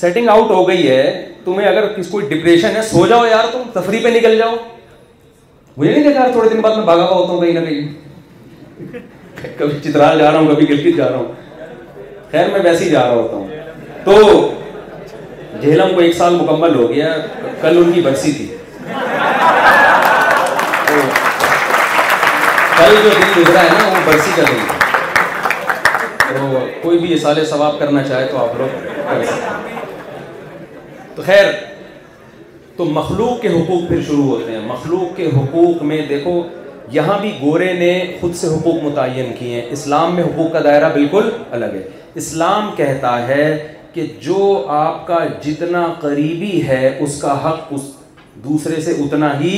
سیٹنگ 0.00 0.28
آؤٹ 0.28 0.50
ہو 0.50 0.66
گئی 0.68 0.88
ہے 0.88 1.26
تمہیں 1.44 1.66
اگر 1.68 1.86
کس 1.96 2.08
کوئی 2.10 2.26
ڈپریشن 2.34 2.76
ہے 2.76 2.82
سو 2.90 3.06
جاؤ 3.06 3.26
یار 3.26 3.46
تم 3.52 3.62
تفریح 3.72 4.00
پہ 4.04 4.08
نکل 4.18 4.36
جاؤ 4.38 4.54
مجھے 5.76 5.90
نہیں 5.92 6.04
دیکھا 6.08 6.26
تھوڑے 6.32 6.48
دن 6.48 6.60
بعد 6.60 6.76
میں 6.76 6.84
بھاگا 6.84 7.04
ہوا 7.08 7.16
ہوتا 7.16 7.32
ہوں 7.32 7.40
کہیں 7.40 7.64
کہیں 7.64 8.92
نہ 8.92 8.98
کبھی 9.58 9.78
چترال 9.84 10.18
جا 10.18 10.30
رہا 10.30 10.38
ہوں 10.38 10.50
کبھی 10.54 10.68
گلگت 10.68 10.96
جا 10.98 11.08
رہا 11.10 11.16
ہوں 11.16 11.32
خیر 12.30 12.48
میں 12.52 12.60
ویسے 12.64 12.84
ہی 12.84 12.90
جا 12.90 13.06
رہا 13.06 13.14
ہوتا 13.14 13.36
ہوں 13.36 13.48
تو 14.04 14.14
جہلم 15.62 15.94
کو 15.94 16.00
ایک 16.00 16.14
سال 16.16 16.34
مکمل 16.34 16.74
ہو 16.78 16.86
گیا 16.92 17.08
کل 17.60 17.78
ان 17.84 17.90
کی 17.92 18.00
برسی 18.00 18.32
تھی 18.32 18.46
کل 22.78 22.94
جو 23.02 23.10
دن 23.18 23.30
گزرا 23.36 23.60
ہے 23.62 23.68
نا 23.78 23.88
وہ 23.88 24.00
برسی 24.06 24.30
کا 24.36 24.42
دن 24.50 24.60
تو 26.28 26.34
کوئی 26.82 26.96
بھی 26.98 27.06
سال 27.18 27.36
ثواب 27.50 27.74
کرنا 27.78 28.02
چاہے 28.08 28.26
تو 28.30 28.36
آپ 28.38 28.52
لوگ 28.58 28.68
کر 31.26 31.46
مخلوق 32.92 33.34
کے 33.42 33.48
حقوق 33.48 33.82
پھر 33.88 34.00
شروع 34.06 34.24
ہوتے 34.24 34.52
ہیں 34.52 34.60
مخلوق 34.64 35.16
کے 35.16 35.24
حقوق 35.36 35.76
میں 35.90 36.00
دیکھو 36.08 36.32
یہاں 36.92 37.16
بھی 37.18 37.30
گورے 37.40 37.72
نے 37.78 37.90
خود 38.20 38.34
سے 38.40 38.46
حقوق 38.46 38.82
متعین 38.82 39.32
کیے 39.38 39.60
ہیں 39.60 39.68
اسلام 39.76 40.14
میں 40.14 40.24
حقوق 40.24 40.52
کا 40.52 40.60
دائرہ 40.64 40.88
بالکل 40.94 41.30
الگ 41.58 41.72
ہے 41.76 41.82
اسلام 42.22 42.68
کہتا 42.76 43.12
ہے 43.28 43.42
کہ 43.96 44.04
جو 44.20 44.38
آپ 44.76 45.06
کا 45.06 45.18
جتنا 45.42 45.84
قریبی 46.00 46.60
ہے 46.66 46.80
اس 47.04 47.20
کا 47.20 47.34
حق 47.44 47.68
اس 47.76 47.82
دوسرے 48.44 48.80
سے 48.88 48.92
اتنا 49.04 49.28
ہی 49.40 49.52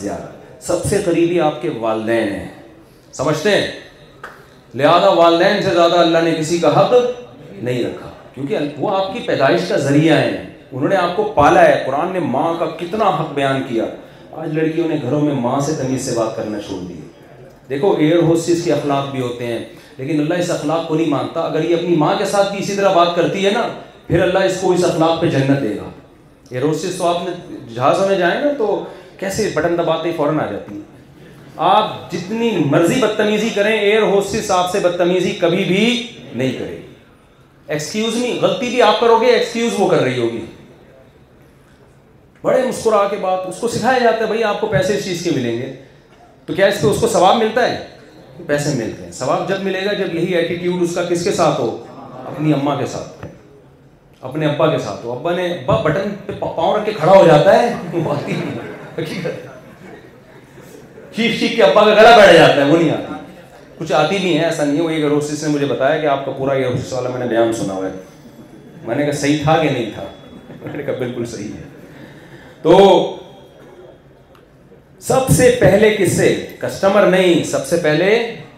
زیادہ 0.00 0.26
سب 0.66 0.84
سے 0.90 1.00
قریبی 1.04 1.40
آپ 1.46 1.60
کے 1.62 1.70
والدین 1.84 2.28
ہیں 2.32 2.46
سمجھتے 3.18 3.50
ہیں 3.56 3.66
لہذا 4.82 5.08
والدین 5.22 5.62
سے 5.62 5.74
زیادہ 5.74 5.98
اللہ 6.02 6.22
نے 6.24 6.34
کسی 6.38 6.58
کا 6.64 6.70
حق 6.78 6.94
نہیں 7.00 7.82
رکھا 7.82 8.10
کیونکہ 8.34 8.78
وہ 8.84 8.94
آپ 9.00 9.12
کی 9.14 9.20
پیدائش 9.26 9.68
کا 9.68 9.76
ذریعہ 9.88 10.20
ہیں 10.20 10.30
انہوں 10.70 10.88
نے 10.88 10.96
آپ 10.96 11.16
کو 11.16 11.24
پالا 11.34 11.64
ہے 11.66 11.82
قرآن 11.86 12.12
نے 12.12 12.20
ماں 12.38 12.54
کا 12.58 12.66
کتنا 12.84 13.08
حق 13.20 13.34
بیان 13.34 13.62
کیا 13.68 13.84
آج 14.42 14.56
لڑکیوں 14.58 14.88
نے 14.88 14.96
گھروں 15.02 15.20
میں 15.26 15.34
ماں 15.48 15.60
سے 15.70 15.74
تمیز 15.82 16.04
سے 16.10 16.18
بات 16.20 16.34
کرنا 16.36 16.60
چھوڑ 16.68 16.80
دی 16.88 17.00
دیکھو 17.70 17.94
ایئر 17.98 18.22
ہوسٹس 18.30 18.64
کے 18.64 18.72
اخلاق 18.72 19.10
بھی 19.10 19.20
ہوتے 19.22 19.46
ہیں 19.46 19.58
لیکن 20.02 20.20
اللہ 20.20 20.38
اس 20.42 20.50
اخلاق 20.50 20.86
کو 20.88 20.94
نہیں 20.94 21.06
مانتا 21.08 21.40
اگر 21.40 21.64
یہ 21.64 21.74
اپنی 21.74 21.96
ماں 21.96 22.14
کے 22.18 22.24
ساتھ 22.30 22.50
بھی 22.52 22.58
اسی 22.62 22.74
طرح 22.76 22.92
بات 22.94 23.14
کرتی 23.16 23.44
ہے 23.46 23.50
نا 23.54 23.60
پھر 24.06 24.22
اللہ 24.22 24.44
اس 24.46 24.56
کو 24.60 24.72
اس 24.72 24.84
اخلاق 24.84 25.20
پہ 25.20 25.26
جنت 25.34 25.62
دے 25.62 25.76
گا 25.76 25.90
تو 26.60 27.06
آپ 27.08 27.20
نے 27.26 27.32
جہاز 27.74 28.00
میں 28.06 28.16
جائیں 28.18 28.40
نا 28.44 28.48
تو 28.58 28.66
کیسے 29.18 29.50
بٹن 29.54 29.76
دباتے 29.78 30.12
فوراً 30.16 30.40
آ 30.40 30.46
جاتی 30.52 30.74
ہے 30.74 30.80
آپ 31.68 32.10
جتنی 32.12 32.50
مرضی 32.72 33.00
بدتمیزی 33.00 33.48
کریں 33.54 33.70
ایئر 33.78 34.02
ہوسٹس 34.14 34.50
آپ 34.56 34.70
سے 34.72 34.80
بدتمیزی 34.88 35.30
کبھی 35.40 35.64
بھی 35.70 35.84
نہیں 36.32 36.52
کرے 36.58 36.76
گی 36.76 36.86
ایکسکیوز 37.66 38.16
نہیں 38.16 38.38
غلطی 38.42 38.68
بھی 38.70 38.82
آپ 38.88 39.00
کرو 39.00 39.20
گے 39.20 39.26
ایکسکیوز 39.34 39.72
وہ 39.80 39.88
کر 39.88 40.00
رہی 40.02 40.20
ہوگی 40.20 40.44
بڑے 42.42 42.62
مسکرا 42.66 43.06
کے 43.10 43.16
بعد 43.20 43.48
اس 43.48 43.60
کو 43.60 43.68
سکھایا 43.76 43.98
جاتا 44.08 44.20
ہے 44.24 44.26
بھائی 44.34 44.44
آپ 44.52 44.60
کو 44.60 44.66
پیسے 44.76 44.96
اس 44.96 45.04
چیز 45.04 45.22
کے 45.24 45.30
ملیں 45.34 45.58
گے 45.62 45.72
تو 46.46 46.54
کیا 46.54 46.66
اس 46.66 46.80
پہ 46.82 46.86
اس 46.86 47.00
کو 47.00 47.08
ثواب 47.12 47.36
ملتا 47.44 47.68
ہے 47.70 47.76
پیسے 48.46 48.74
ملتے 48.76 49.04
ہیں 49.04 49.10
ثواب 49.12 49.48
جب 49.48 49.62
ملے 49.62 49.84
گا 49.84 49.92
جب 49.92 50.14
یہی 50.14 50.34
ایٹیٹیوڈ 50.34 50.82
اس 50.82 50.94
کا 50.94 51.02
کس 51.08 51.24
کے 51.24 51.32
ساتھ 51.32 51.60
ہو 51.60 51.70
اپنی 52.26 52.52
اماں 52.52 52.76
کے 52.78 52.86
ساتھ 52.92 53.26
اپنے 54.28 54.46
ابا 54.46 54.66
کے 54.70 54.78
ساتھ 54.84 55.04
ہو 55.04 55.12
ابا 55.12 55.32
نے 55.36 55.46
ابا 55.52 55.80
بٹن 55.82 56.14
پہ 56.26 56.32
پاؤں 56.40 56.74
رکھ 56.76 56.84
کے 56.86 56.92
کھڑا 56.98 57.12
ہو 57.18 57.24
جاتا 57.26 57.58
ہے 57.62 57.72
چیخ 61.16 61.38
چیخ 61.40 61.54
کے 61.56 61.62
ابا 61.62 61.84
کا 61.84 61.94
گلا 62.00 62.16
بیٹھ 62.16 62.32
جاتا 62.38 62.54
ہے 62.64 62.70
وہ 62.70 62.76
نہیں 62.76 62.90
آتی 62.90 63.20
کچھ 63.78 63.92
آتی 63.92 64.18
نہیں 64.18 64.38
ہے 64.38 64.44
ایسا 64.44 64.64
نہیں 64.64 64.76
ہے 64.76 64.82
وہ 64.82 64.90
ایئروسس 64.90 65.42
نے 65.44 65.48
مجھے 65.54 65.66
بتایا 65.66 65.98
کہ 66.00 66.06
آپ 66.06 66.24
کا 66.26 66.32
پورا 66.38 66.52
ایئروسس 66.52 66.92
والا 66.92 67.10
میں 67.10 67.18
نے 67.20 67.26
بیان 67.34 67.52
سنا 67.60 67.72
ہوا 67.74 67.86
ہے 67.86 67.92
میں 68.86 68.94
نے 68.94 69.04
کہا 69.04 69.16
صحیح 69.20 69.38
تھا 69.42 69.56
کہ 69.62 69.70
نہیں 69.70 69.90
تھا 69.94 70.04
میں 70.64 70.76
نے 70.76 70.82
کہا 70.82 70.94
بالکل 70.98 71.24
صحیح 71.34 71.52
ہے 71.54 71.62
تو 72.62 72.76
سب 75.06 75.28
سے 75.36 75.50
پہلے 75.60 75.88
کس 75.98 76.12
سے 76.16 76.26
کسٹمر 76.58 77.06
نہیں 77.10 77.42
سب 77.44 77.66
سے 77.66 77.76
پہلے 77.82 78.08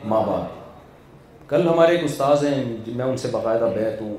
ماں 0.08 0.20
باپ 0.26 1.48
کل 1.50 1.66
ہمارے 1.68 1.92
ایک 1.94 2.02
استاذ 2.04 2.44
ہیں 2.46 2.62
میں 2.96 3.04
ان 3.04 3.16
سے 3.22 3.28
باقاعدہ 3.32 3.68
بیت 3.74 4.00
ہوں 4.00 4.12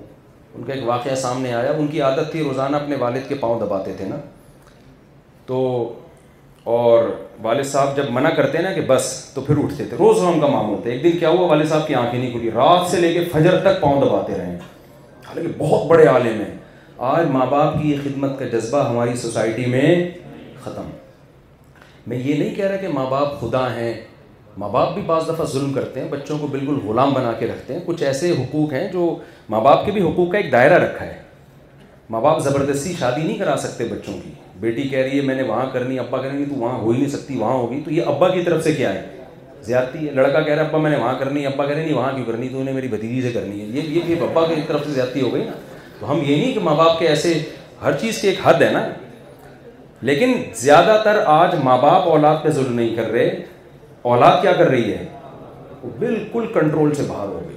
ان 0.53 0.63
کا 0.63 0.73
ایک 0.73 0.87
واقعہ 0.87 1.15
سامنے 1.25 1.53
آیا 1.53 1.71
ان 1.77 1.87
کی 1.91 2.01
عادت 2.07 2.31
تھی 2.31 2.43
روزانہ 2.43 2.75
اپنے 2.77 2.95
والد 2.99 3.27
کے 3.27 3.35
پاؤں 3.43 3.59
دباتے 3.59 3.93
تھے 3.97 4.05
نا 4.05 4.15
تو 5.45 5.59
اور 6.77 7.03
والد 7.41 7.65
صاحب 7.73 7.95
جب 7.97 8.09
منع 8.17 8.29
کرتے 8.41 8.61
نا 8.61 8.71
کہ 8.75 8.81
بس 8.87 9.11
تو 9.33 9.41
پھر 9.47 9.63
اٹھتے 9.63 9.85
تھے 9.89 9.97
روز 9.99 10.21
روہن 10.23 10.39
کا 10.41 10.47
ہوتا 10.57 10.81
تھا 10.83 10.91
ایک 10.91 11.03
دن 11.03 11.17
کیا 11.19 11.29
ہوا 11.29 11.47
والد 11.55 11.69
صاحب 11.69 11.87
کی 11.87 11.95
آنکھیں 12.03 12.19
نہیں 12.19 12.31
کھلی 12.31 12.51
رات 12.55 12.89
سے 12.91 13.01
لے 13.01 13.13
کے 13.13 13.25
فجر 13.33 13.59
تک 13.69 13.81
پاؤں 13.81 14.01
دباتے 14.05 14.37
رہے 14.37 14.57
حالانکہ 15.27 15.53
بہت 15.57 15.87
بڑے 15.91 16.05
عالم 16.17 16.41
ہیں 16.47 16.53
آج 17.13 17.27
ماں 17.39 17.45
باپ 17.55 17.81
کی 17.81 17.95
خدمت 18.03 18.37
کا 18.39 18.45
جذبہ 18.57 18.87
ہماری 18.89 19.15
سوسائٹی 19.27 19.65
میں 19.77 19.89
ختم 20.63 20.89
میں 22.07 22.17
یہ 22.23 22.35
نہیں 22.37 22.53
کہہ 22.55 22.65
رہا 22.67 22.75
کہ 22.81 22.87
ماں 22.93 23.05
باپ 23.09 23.39
خدا 23.39 23.67
ہیں 23.75 23.93
ماں 24.57 24.67
باپ 24.69 24.93
بھی 24.93 25.01
بعض 25.05 25.27
دفعہ 25.27 25.45
ظلم 25.53 25.71
کرتے 25.73 25.99
ہیں 25.99 26.07
بچوں 26.09 26.37
کو 26.39 26.47
بالکل 26.47 26.77
غلام 26.87 27.13
بنا 27.13 27.31
کے 27.39 27.47
رکھتے 27.47 27.73
ہیں 27.73 27.79
کچھ 27.85 28.03
ایسے 28.09 28.31
حقوق 28.39 28.73
ہیں 28.73 28.87
جو 28.91 29.15
ماں 29.49 29.61
باپ 29.61 29.85
کے 29.85 29.91
بھی 29.91 30.01
حقوق 30.01 30.31
کا 30.31 30.37
ایک 30.37 30.51
دائرہ 30.51 30.73
رکھا 30.83 31.05
ہے 31.05 31.21
ماں 32.09 32.21
باپ 32.21 32.39
زبردستی 32.43 32.93
شادی 32.99 33.21
نہیں 33.21 33.37
کرا 33.37 33.55
سکتے 33.59 33.85
بچوں 33.91 34.13
کی 34.23 34.31
بیٹی 34.59 34.87
کہہ 34.89 34.99
رہی 34.99 35.17
ہے 35.17 35.21
میں 35.25 35.35
نے 35.35 35.43
وہاں 35.43 35.65
کرنی 35.73 35.99
ابا 35.99 36.21
کریں 36.21 36.37
گی 36.37 36.45
تو 36.49 36.55
وہاں 36.59 36.77
ہو 36.79 36.91
ہی 36.91 36.99
نہیں 36.99 37.09
سکتی 37.09 37.37
وہاں 37.37 37.53
ہوگی 37.53 37.81
تو 37.85 37.91
یہ 37.93 38.05
ابا 38.13 38.29
کی 38.33 38.43
طرف 38.43 38.63
سے 38.63 38.73
کیا 38.73 38.93
ہے 38.93 39.23
زیادتی 39.65 40.05
ہے 40.07 40.11
لڑکا 40.13 40.41
کہہ 40.41 40.53
رہا 40.53 40.63
ہے 40.63 40.67
ابا 40.67 40.79
میں 40.79 40.89
نے 40.91 40.97
وہاں 40.97 41.13
کرنی 41.19 41.45
ابا 41.45 41.65
کہہ 41.65 41.73
رہے 41.75 41.85
نہیں 41.85 41.93
وہاں 41.95 42.11
کیوں 42.15 42.25
کرنی 42.25 42.49
تو 42.49 42.59
انہیں 42.61 42.75
میری 42.75 42.87
بھتیجی 42.87 43.21
سے 43.21 43.31
کرنی 43.33 43.61
ہے 43.61 43.65
یہ 43.79 43.99
یہ 44.09 44.21
ابا 44.31 44.45
کی 44.53 44.61
طرف 44.67 44.85
سے 44.85 44.91
زیادتی 44.93 45.21
ہو 45.21 45.33
گئی 45.33 45.43
نا 45.45 45.51
تو 45.99 46.11
ہم 46.11 46.21
یہ 46.25 46.35
نہیں 46.37 46.53
کہ 46.53 46.59
ماں 46.63 46.75
باپ 46.75 46.99
کے 46.99 47.07
ایسے 47.07 47.33
ہر 47.81 47.97
چیز 48.01 48.21
کی 48.21 48.27
ایک 48.27 48.37
حد 48.43 48.61
ہے 48.61 48.69
نا 48.71 48.87
لیکن 50.05 50.31
زیادہ 50.55 50.95
تر 51.03 51.17
آج 51.33 51.53
ماں 51.63 51.77
باپ 51.81 52.07
اولاد 52.07 52.43
پہ 52.43 52.49
ظلم 52.55 52.73
نہیں 52.79 52.95
کر 52.95 53.05
رہے 53.11 53.27
اولاد 54.09 54.41
کیا 54.41 54.51
کر 54.57 54.67
رہی 54.69 54.91
ہے 54.93 55.05
وہ 55.83 55.89
بالکل 55.99 56.45
کنٹرول 56.53 56.93
سے 56.95 57.03
باہر 57.07 57.27
ہو 57.27 57.39
گئی 57.47 57.55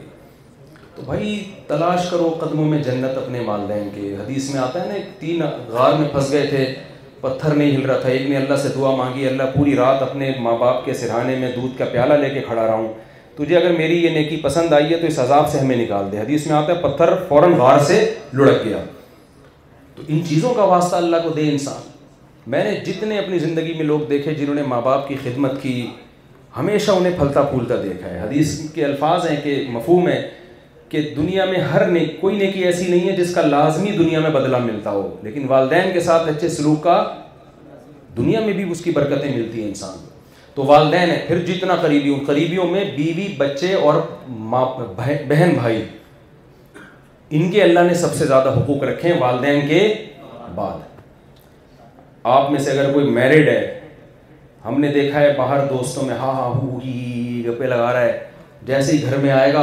تو 0.95 1.03
بھائی 1.07 1.33
تلاش 1.69 2.09
کرو 2.11 2.31
قدموں 2.41 2.65
میں 2.69 2.83
جنت 2.83 3.19
اپنے 3.23 3.41
والدین 3.47 3.89
کے 3.95 4.15
حدیث 4.21 4.49
میں 4.55 4.61
آتا 4.61 4.83
ہے 4.83 4.89
نا 4.89 4.95
تین 5.19 5.43
غار 5.73 5.93
میں 5.99 6.09
پھنس 6.13 6.31
گئے 6.33 6.47
تھے 6.55 6.65
پتھر 7.27 7.55
نہیں 7.55 7.77
ہل 7.77 7.83
رہا 7.91 7.99
تھا 8.03 8.09
ایک 8.11 8.29
نے 8.31 8.37
اللہ 8.37 8.57
سے 8.63 8.69
دعا 8.79 8.95
مانگی 9.03 9.27
اللہ 9.33 9.53
پوری 9.57 9.75
رات 9.83 10.03
اپنے 10.09 10.31
ماں 10.49 10.57
باپ 10.65 10.85
کے 10.85 10.95
سرہانے 11.03 11.35
میں 11.41 11.51
دودھ 11.57 11.77
کا 11.79 11.85
پیالہ 11.93 12.15
لے 12.25 12.31
کے 12.35 12.41
کھڑا 12.47 12.63
رہا 12.67 12.75
ہوں 12.81 12.89
تجھے 13.43 13.57
اگر 13.57 13.73
میری 13.83 14.03
یہ 14.05 14.11
نیکی 14.19 14.37
پسند 14.47 14.73
آئی 14.79 14.91
ہے 14.93 14.97
تو 15.01 15.07
اس 15.07 15.19
عذاب 15.27 15.49
سے 15.51 15.59
ہمیں 15.67 15.77
نکال 15.85 16.11
دے 16.13 16.21
حدیث 16.21 16.47
میں 16.47 16.57
آتا 16.57 16.73
ہے 16.73 16.81
پتھر 16.89 17.15
فوراً 17.29 17.53
غار 17.59 17.79
سے 17.93 18.01
لڑک 18.41 18.65
گیا 18.65 18.83
تو 19.97 20.03
ان 20.09 20.25
چیزوں 20.29 20.55
کا 20.55 20.65
واسطہ 20.75 20.97
اللہ 21.05 21.25
کو 21.25 21.33
دے 21.41 21.49
انسان 21.53 21.97
میں 22.53 22.63
نے 22.65 22.71
جتنے 22.85 23.19
اپنی 23.19 23.39
زندگی 23.39 23.73
میں 23.77 23.85
لوگ 23.85 24.01
دیکھے 24.11 24.35
جنہوں 24.35 24.55
نے 24.55 24.63
ماں 24.67 24.81
باپ 24.85 25.09
کی 25.09 25.15
خدمت 25.23 25.61
کی 25.63 25.73
ہمیشہ 26.57 26.91
انہیں 26.91 27.13
پھلتا 27.17 27.43
پھولتا 27.51 27.75
دیکھا 27.83 28.11
ہے 28.11 28.21
حدیث 28.21 28.59
کے 28.75 28.85
الفاظ 28.85 29.27
ہیں 29.31 29.37
کہ 29.43 29.57
مفہوم 29.73 30.09
ہے 30.09 30.21
کہ 30.95 31.01
دنیا 31.17 31.45
میں 31.51 31.59
ہر 31.73 31.83
کوئی 32.21 32.37
نیکی 32.39 32.63
ایسی 32.67 32.87
نہیں 32.91 33.09
ہے 33.09 33.17
جس 33.17 33.35
کا 33.35 33.43
لازمی 33.47 33.91
دنیا 33.99 34.21
میں 34.21 34.31
بدلہ 34.39 34.57
ملتا 34.65 34.91
ہو 34.93 35.03
لیکن 35.23 35.47
والدین 35.49 35.93
کے 35.93 36.01
ساتھ 36.09 36.29
اچھے 36.29 36.49
سلوک 36.57 36.83
کا 36.85 36.97
دنیا 38.17 38.41
میں 38.47 38.53
بھی 38.61 38.69
اس 38.71 38.81
کی 38.85 38.91
برکتیں 39.01 39.31
ملتی 39.35 39.61
ہیں 39.61 39.69
انسان 39.69 39.99
تو 40.55 40.65
والدین 40.73 41.09
ہے 41.11 41.25
پھر 41.27 41.45
جتنا 41.53 41.77
قریبیوں 41.83 42.19
قریبیوں 42.27 42.67
میں 42.71 42.85
بیوی 42.97 43.29
بچے 43.39 43.75
اور 43.83 44.01
بہن 44.97 45.55
بھائی 45.63 45.83
ان 47.39 47.51
کے 47.51 47.63
اللہ 47.63 47.81
نے 47.91 47.95
سب 48.09 48.15
سے 48.19 48.27
زیادہ 48.27 48.57
حقوق 48.59 48.83
رکھے 48.85 49.13
ہیں 49.13 49.21
والدین 49.21 49.67
کے 49.69 49.83
بعد 50.55 50.88
آپ 52.35 52.51
میں 52.51 52.59
سے 52.61 52.71
اگر 52.71 52.93
کوئی 52.93 53.07
میرڈ 53.11 53.49
ہے 53.49 53.61
ہم 54.65 54.81
نے 54.81 54.89
دیکھا 54.93 55.21
ہے 55.21 55.33
باہر 55.37 55.65
دوستوں 55.69 56.03
میں 56.07 56.15
ہاں 56.19 56.33
ہاں 56.35 56.49
ہو 56.57 56.79
ہی 56.85 57.43
گپے 57.47 57.67
لگا 57.67 57.93
رہا 57.93 58.01
ہے 58.01 58.19
جیسے 58.71 58.97
ہی 58.97 59.03
گھر 59.11 59.17
میں 59.23 59.31
آئے 59.33 59.53
گا 59.53 59.63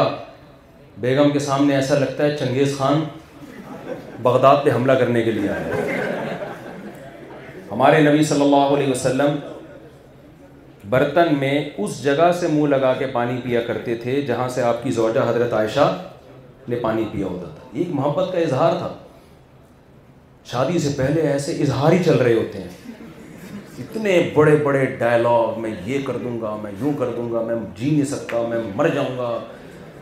بیگم 1.02 1.30
کے 1.32 1.40
سامنے 1.50 1.76
ایسا 1.76 1.98
لگتا 2.00 2.24
ہے 2.24 2.36
چنگیز 2.40 2.78
خان 2.78 3.04
بغداد 4.28 4.64
پہ 4.64 4.72
حملہ 4.76 4.92
کرنے 5.02 5.22
کے 5.24 5.32
لیے 5.38 5.50
آیا 5.58 5.84
ہمارے 7.72 8.02
نبی 8.10 8.24
صلی 8.32 8.42
اللہ 8.44 8.76
علیہ 8.78 8.92
وسلم 8.92 9.36
برتن 10.90 11.34
میں 11.40 11.54
اس 11.84 12.02
جگہ 12.04 12.32
سے 12.40 12.48
منہ 12.54 12.68
لگا 12.76 12.94
کے 13.00 13.08
پانی 13.14 13.40
پیا 13.44 13.62
کرتے 13.68 13.96
تھے 14.04 14.20
جہاں 14.28 14.48
سے 14.58 14.62
آپ 14.74 14.84
کی 14.84 14.92
زوجہ 15.02 15.30
حضرت 15.30 15.54
عائشہ 15.62 15.88
نے 16.68 16.76
پانی 16.84 17.06
پیا 17.12 17.26
ہوتا 17.28 17.56
تھا 17.56 17.70
ایک 17.80 17.88
محبت 18.02 18.32
کا 18.34 18.40
اظہار 18.50 18.78
تھا 18.78 18.94
شادی 20.52 20.80
سے 20.80 20.90
پہلے 20.98 21.22
ایسے 21.32 21.52
اظہار 21.62 21.92
ہی 21.92 21.98
چل 22.06 22.18
رہے 22.18 22.34
ہوتے 22.34 22.60
ہیں 22.62 22.70
اتنے 23.84 24.20
بڑے 24.34 24.56
بڑے 24.64 24.86
ڈائلاگ 25.00 25.60
میں 25.62 25.72
یہ 25.86 26.00
کر 26.08 26.18
دوں 26.24 26.40
گا 26.42 26.56
میں 26.64 26.72
یوں 26.82 26.92
کر 27.00 27.12
دوں 27.16 27.32
گا 27.32 27.42
میں 27.46 27.56
جی 27.78 27.90
نہیں 27.90 28.06
سکتا 28.06 28.42
میں 28.50 28.58
مر 28.76 28.88
جاؤں 28.96 29.18
گا 29.18 29.30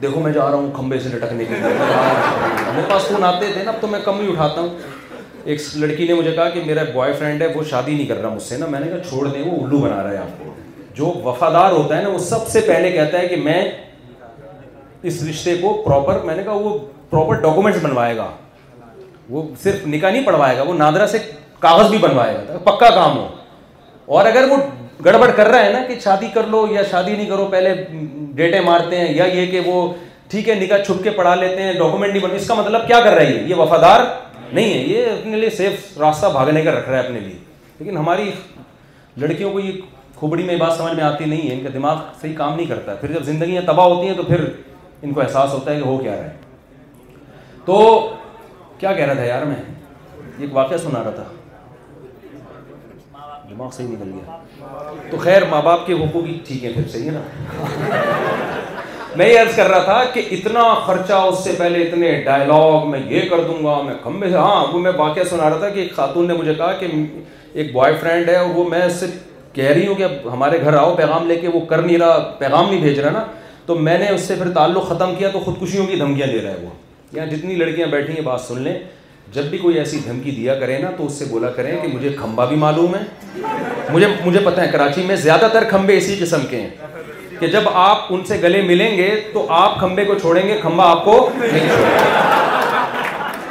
دیکھو 0.01 0.19
میں 0.21 0.31
جا 0.33 0.49
رہا 0.49 0.55
ہوں 0.57 0.71
کھمبے 0.75 0.99
سے 0.99 1.09
لٹکنے 1.15 1.45
کے 1.49 1.55
لیے 1.61 1.71
ہمارے 1.73 2.81
پاس 2.89 3.05
فون 3.11 3.23
آتے 3.23 3.51
تھے 3.53 3.63
نا 3.63 3.71
اب 3.71 3.79
تو 3.81 3.87
میں 3.87 3.99
کم 4.05 4.19
ہی 4.21 4.27
اٹھاتا 4.31 4.61
ہوں 4.61 4.69
ایک 5.43 5.61
لڑکی 5.75 6.07
نے 6.07 6.13
مجھے 6.13 6.31
کہا 6.31 6.49
کہ 6.49 6.61
میرا 6.65 6.83
بوائے 6.93 7.13
فرینڈ 7.19 7.41
ہے 7.41 7.47
وہ 7.55 7.63
شادی 7.69 7.95
نہیں 7.95 8.05
کر 8.07 8.21
رہا 8.21 8.33
مجھ 8.33 8.43
سے 8.43 8.57
نا 8.57 8.65
میں 8.69 8.79
نے 8.79 8.87
کہا 8.89 8.99
چھوڑ 9.09 9.27
دیں 9.27 9.43
وہ 9.45 9.65
الو 9.65 9.79
بنا 9.81 10.01
رہا 10.03 10.11
ہے 10.11 10.17
آپ 10.17 10.43
کو 10.43 10.53
جو 10.97 11.05
وفادار 11.23 11.71
ہوتا 11.71 11.97
ہے 11.97 12.03
نا 12.03 12.09
وہ 12.09 12.17
سب 12.31 12.47
سے 12.51 12.61
پہلے 12.67 12.91
کہتا 12.91 13.19
ہے 13.19 13.27
کہ 13.27 13.35
میں 13.43 13.61
اس 15.03 15.23
رشتے 15.29 15.55
کو 15.61 15.73
پراپر 15.85 16.23
میں 16.25 16.35
نے 16.35 16.43
کہا 16.43 16.53
وہ 16.63 16.77
پراپر 17.09 17.41
ڈاکومنٹس 17.41 17.83
بنوائے 17.83 18.15
گا 18.17 18.31
وہ 19.29 19.43
صرف 19.63 19.85
نکاح 19.87 20.09
نہیں 20.11 20.25
پڑھوائے 20.25 20.57
گا 20.57 20.63
وہ 20.67 20.73
نادرا 20.77 21.07
سے 21.07 21.17
کاغذ 21.59 21.89
بھی 21.89 21.97
بنوائے 21.97 22.35
گا 22.47 22.57
پکا 22.63 22.89
کام 22.95 23.17
ہو 23.17 23.27
اور 24.17 24.25
اگر 24.25 24.47
وہ 24.49 24.55
گڑبڑ 25.05 25.29
کر 25.35 25.47
رہا 25.47 25.65
ہے 25.65 25.71
نا 25.73 25.81
کہ 25.87 25.99
شادی 26.03 26.27
کر 26.33 26.47
لو 26.47 26.65
یا 26.71 26.81
شادی 26.89 27.15
نہیں 27.15 27.29
کرو 27.29 27.45
پہلے 27.51 27.73
ڈیٹے 28.35 28.59
مارتے 28.65 28.97
ہیں 28.99 29.13
یا 29.15 29.25
یہ 29.33 29.45
کہ 29.51 29.59
وہ 29.65 29.87
ٹھیک 30.31 30.49
ہے 30.49 30.55
نکاح 30.55 30.77
چھپ 30.85 31.03
کے 31.03 31.09
پڑھا 31.15 31.33
لیتے 31.35 31.61
ہیں 31.61 31.73
ڈاکومنٹ 31.73 32.13
نہیں 32.13 32.23
بن 32.23 32.35
اس 32.35 32.47
کا 32.47 32.53
مطلب 32.53 32.87
کیا 32.87 32.99
کر 33.03 33.13
رہا 33.13 33.21
ہے 33.25 33.43
یہ 33.47 33.55
وفادار 33.55 34.01
نہیں 34.51 34.73
ہے 34.73 34.77
یہ 34.93 35.05
اپنے 35.11 35.37
لیے 35.39 35.49
سیف 35.57 35.97
راستہ 35.99 36.27
بھاگنے 36.33 36.61
کا 36.61 36.71
رکھ 36.77 36.89
رہا 36.89 36.99
ہے 36.99 37.05
اپنے 37.05 37.19
لیے 37.19 37.37
لیکن 37.79 37.97
ہماری 37.97 38.29
لڑکیوں 39.21 39.51
کو 39.51 39.59
یہ 39.59 39.79
کھوبڑی 40.19 40.43
میں 40.43 40.55
بات 40.57 40.77
سمجھ 40.77 40.93
میں 40.95 41.03
آتی 41.03 41.25
نہیں 41.25 41.49
ہے 41.49 41.53
ان 41.53 41.63
کا 41.63 41.69
دماغ 41.73 41.97
صحیح 42.21 42.35
کام 42.37 42.55
نہیں 42.55 42.65
کرتا 42.65 42.95
پھر 43.01 43.11
جب 43.13 43.23
زندگیاں 43.23 43.61
تباہ 43.65 43.85
ہوتی 43.85 44.07
ہیں 44.07 44.13
تو 44.17 44.23
پھر 44.23 44.43
ان 45.01 45.13
کو 45.13 45.21
احساس 45.21 45.53
ہوتا 45.53 45.71
ہے 45.71 45.77
کہ 45.79 45.85
ہو 45.87 45.97
کیا 46.03 46.15
رہے 46.17 46.29
تو 47.65 47.79
کیا 48.83 48.91
کہہ 48.93 49.05
رہا 49.05 49.13
تھا 49.13 49.23
یار 49.25 49.43
میں 49.47 49.55
ایک 50.39 50.49
واقعہ 50.55 50.77
سنا 50.77 51.01
رہا 51.03 51.09
تھا 51.15 51.23
دماغ 53.49 53.69
صحیح 53.77 53.87
نکل 53.87 54.11
گیا 54.13 54.77
تو 55.11 55.17
خیر 55.17 55.41
ماں 55.49 55.61
باپ 55.65 55.85
کے 55.87 55.93
حقوق 56.01 56.25
ٹھیک 56.47 56.63
ہے 56.65 56.71
پھر 56.75 56.87
صحیح 56.97 57.05
ہے 57.05 57.11
نا 57.11 58.41
میں 59.21 59.27
یہ 59.29 59.39
عرض 59.39 59.55
کر 59.55 59.69
رہا 59.69 59.83
تھا 59.83 60.03
کہ 60.13 60.23
اتنا 60.37 60.63
خرچہ 60.87 61.21
اس 61.29 61.43
سے 61.43 61.51
پہلے 61.57 61.83
اتنے 61.83 62.11
ڈائلاگ 62.25 62.89
میں 62.91 62.99
یہ 63.09 63.29
کر 63.29 63.43
دوں 63.47 63.63
گا 63.65 63.81
میں 63.85 63.93
کم 64.03 64.19
میں 64.19 64.29
سے 64.29 64.35
ہاں 64.37 64.63
وہ 64.73 64.79
میں 64.89 64.91
واقعہ 64.97 65.23
سنا 65.29 65.49
رہا 65.49 65.59
تھا 65.63 65.69
کہ 65.77 65.79
ایک 65.79 65.95
خاتون 65.95 66.27
نے 66.27 66.33
مجھے 66.41 66.53
کہا 66.53 66.71
کہ 66.79 66.87
ایک 67.53 67.73
بوائے 67.73 67.95
فرینڈ 68.01 68.29
ہے 68.29 68.35
اور 68.43 68.49
وہ 68.55 68.69
میں 68.69 68.87
صرف 68.99 69.53
کہہ 69.53 69.69
رہی 69.71 69.87
ہوں 69.87 69.95
کہ 69.95 70.03
اب 70.03 70.31
ہمارے 70.33 70.61
گھر 70.61 70.77
آؤ 70.83 70.95
پیغام 71.01 71.27
لے 71.27 71.35
کے 71.45 71.55
وہ 71.55 71.59
کر 71.73 71.81
نہیں 71.87 71.97
رہا 72.05 72.19
پیغام 72.39 72.69
نہیں 72.69 72.81
بھیج 72.81 72.99
رہا 72.99 73.11
نا 73.21 73.25
تو 73.65 73.75
میں 73.89 73.97
نے 73.99 74.09
اس 74.15 74.27
سے 74.27 74.35
پھر 74.43 74.51
تعلق 74.61 74.89
ختم 74.89 75.15
کیا 75.17 75.29
تو 75.33 75.39
خودکشیوں 75.45 75.87
کی 75.87 75.95
دھمکیاں 76.05 76.27
دے 76.27 76.41
رہا 76.41 76.51
ہے 76.51 76.57
وہ 76.63 76.81
یہاں 77.13 77.25
جتنی 77.31 77.55
لڑکیاں 77.55 77.87
بیٹھی 77.87 78.13
ہیں 78.13 78.21
بات 78.25 78.41
سن 78.41 78.61
لیں 78.61 78.73
جب 79.33 79.43
بھی 79.49 79.57
کوئی 79.57 79.77
ایسی 79.79 79.99
دھمکی 80.05 80.31
دیا 80.35 80.53
کرے 80.59 80.77
نا 80.79 80.87
تو 80.97 81.05
اس 81.05 81.13
سے 81.19 81.25
بولا 81.29 81.49
کریں 81.55 81.71
کہ 81.81 81.87
مجھے 81.87 82.09
کھمبا 82.19 82.45
بھی 82.45 82.55
معلوم 82.63 82.95
ہے 82.95 83.51
مجھے 83.89 84.07
مجھے 84.25 84.39
پتہ 84.43 84.61
ہے 84.61 84.67
کراچی 84.71 85.01
میں 85.07 85.15
زیادہ 85.25 85.47
تر 85.53 85.63
کھمبے 85.69 85.97
اسی 85.97 86.15
قسم 86.19 86.45
کے 86.49 86.61
ہیں 86.61 86.69
کہ 87.39 87.47
جب 87.55 87.67
آپ 87.83 88.05
ان 88.13 88.23
سے 88.27 88.37
گلے 88.43 88.61
ملیں 88.67 88.97
گے 88.97 89.09
تو 89.33 89.45
آپ 89.59 89.77
کھمبے 89.79 90.05
کو 90.05 90.13
چھوڑیں 90.21 90.47
گے 90.47 90.57
کھمبا 90.61 90.89
آپ 90.91 91.03
کو 91.05 91.17
نہیں 91.39 91.69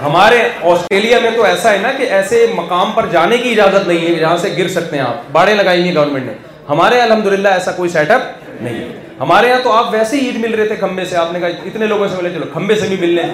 ہمارے 0.03 0.41
آسٹریلیا 0.71 1.19
میں 1.23 1.31
تو 1.37 1.43
ایسا 1.53 1.73
ہے 1.73 1.79
نا 1.83 1.93
کہ 1.99 2.07
ایسے 2.17 2.47
مقام 2.57 2.93
پر 2.95 3.07
جانے 3.13 3.37
کی 3.43 3.51
اجازت 3.51 3.89
نہیں 3.89 4.07
ہے 4.07 4.15
جہاں 4.19 4.37
سے 4.45 4.55
گر 4.59 4.69
سکتے 4.81 4.97
ہیں 4.99 5.05
آپ 5.05 5.31
باڑے 5.33 5.55
لگائیں 5.63 5.83
گے 5.85 5.95
گورنمنٹ 5.95 6.27
نے 6.27 6.33
ہمارے 6.71 7.01
الحمد 7.01 7.27
للہ 7.33 7.49
ایسا 7.61 7.73
کوئی 7.81 7.91
سیٹ 7.91 8.11
اپ 8.11 8.23
نہیں 8.63 8.79
ہے 8.79 8.91
ہمارے 9.23 9.49
یہاں 9.49 9.59
تو 9.65 9.73
آپ 9.73 9.89
ویسے 9.93 10.17
ہی 10.21 10.27
عید 10.27 10.37
مل 10.45 10.55
رہے 10.55 10.67
تھے 10.69 10.77
کھمبے 10.77 11.05
سے 11.11 11.17
آپ 11.17 11.33
نے 11.33 11.41
کہا 11.41 11.47
اتنے 11.67 11.87
لوگوں 11.87 12.07
سے 12.09 12.17
ملے 12.19 12.31
چلو 12.35 12.47
کھمبے 12.53 12.75
سے 12.77 12.87
بھی 12.89 12.97
مل 13.01 13.11
لیں 13.15 13.27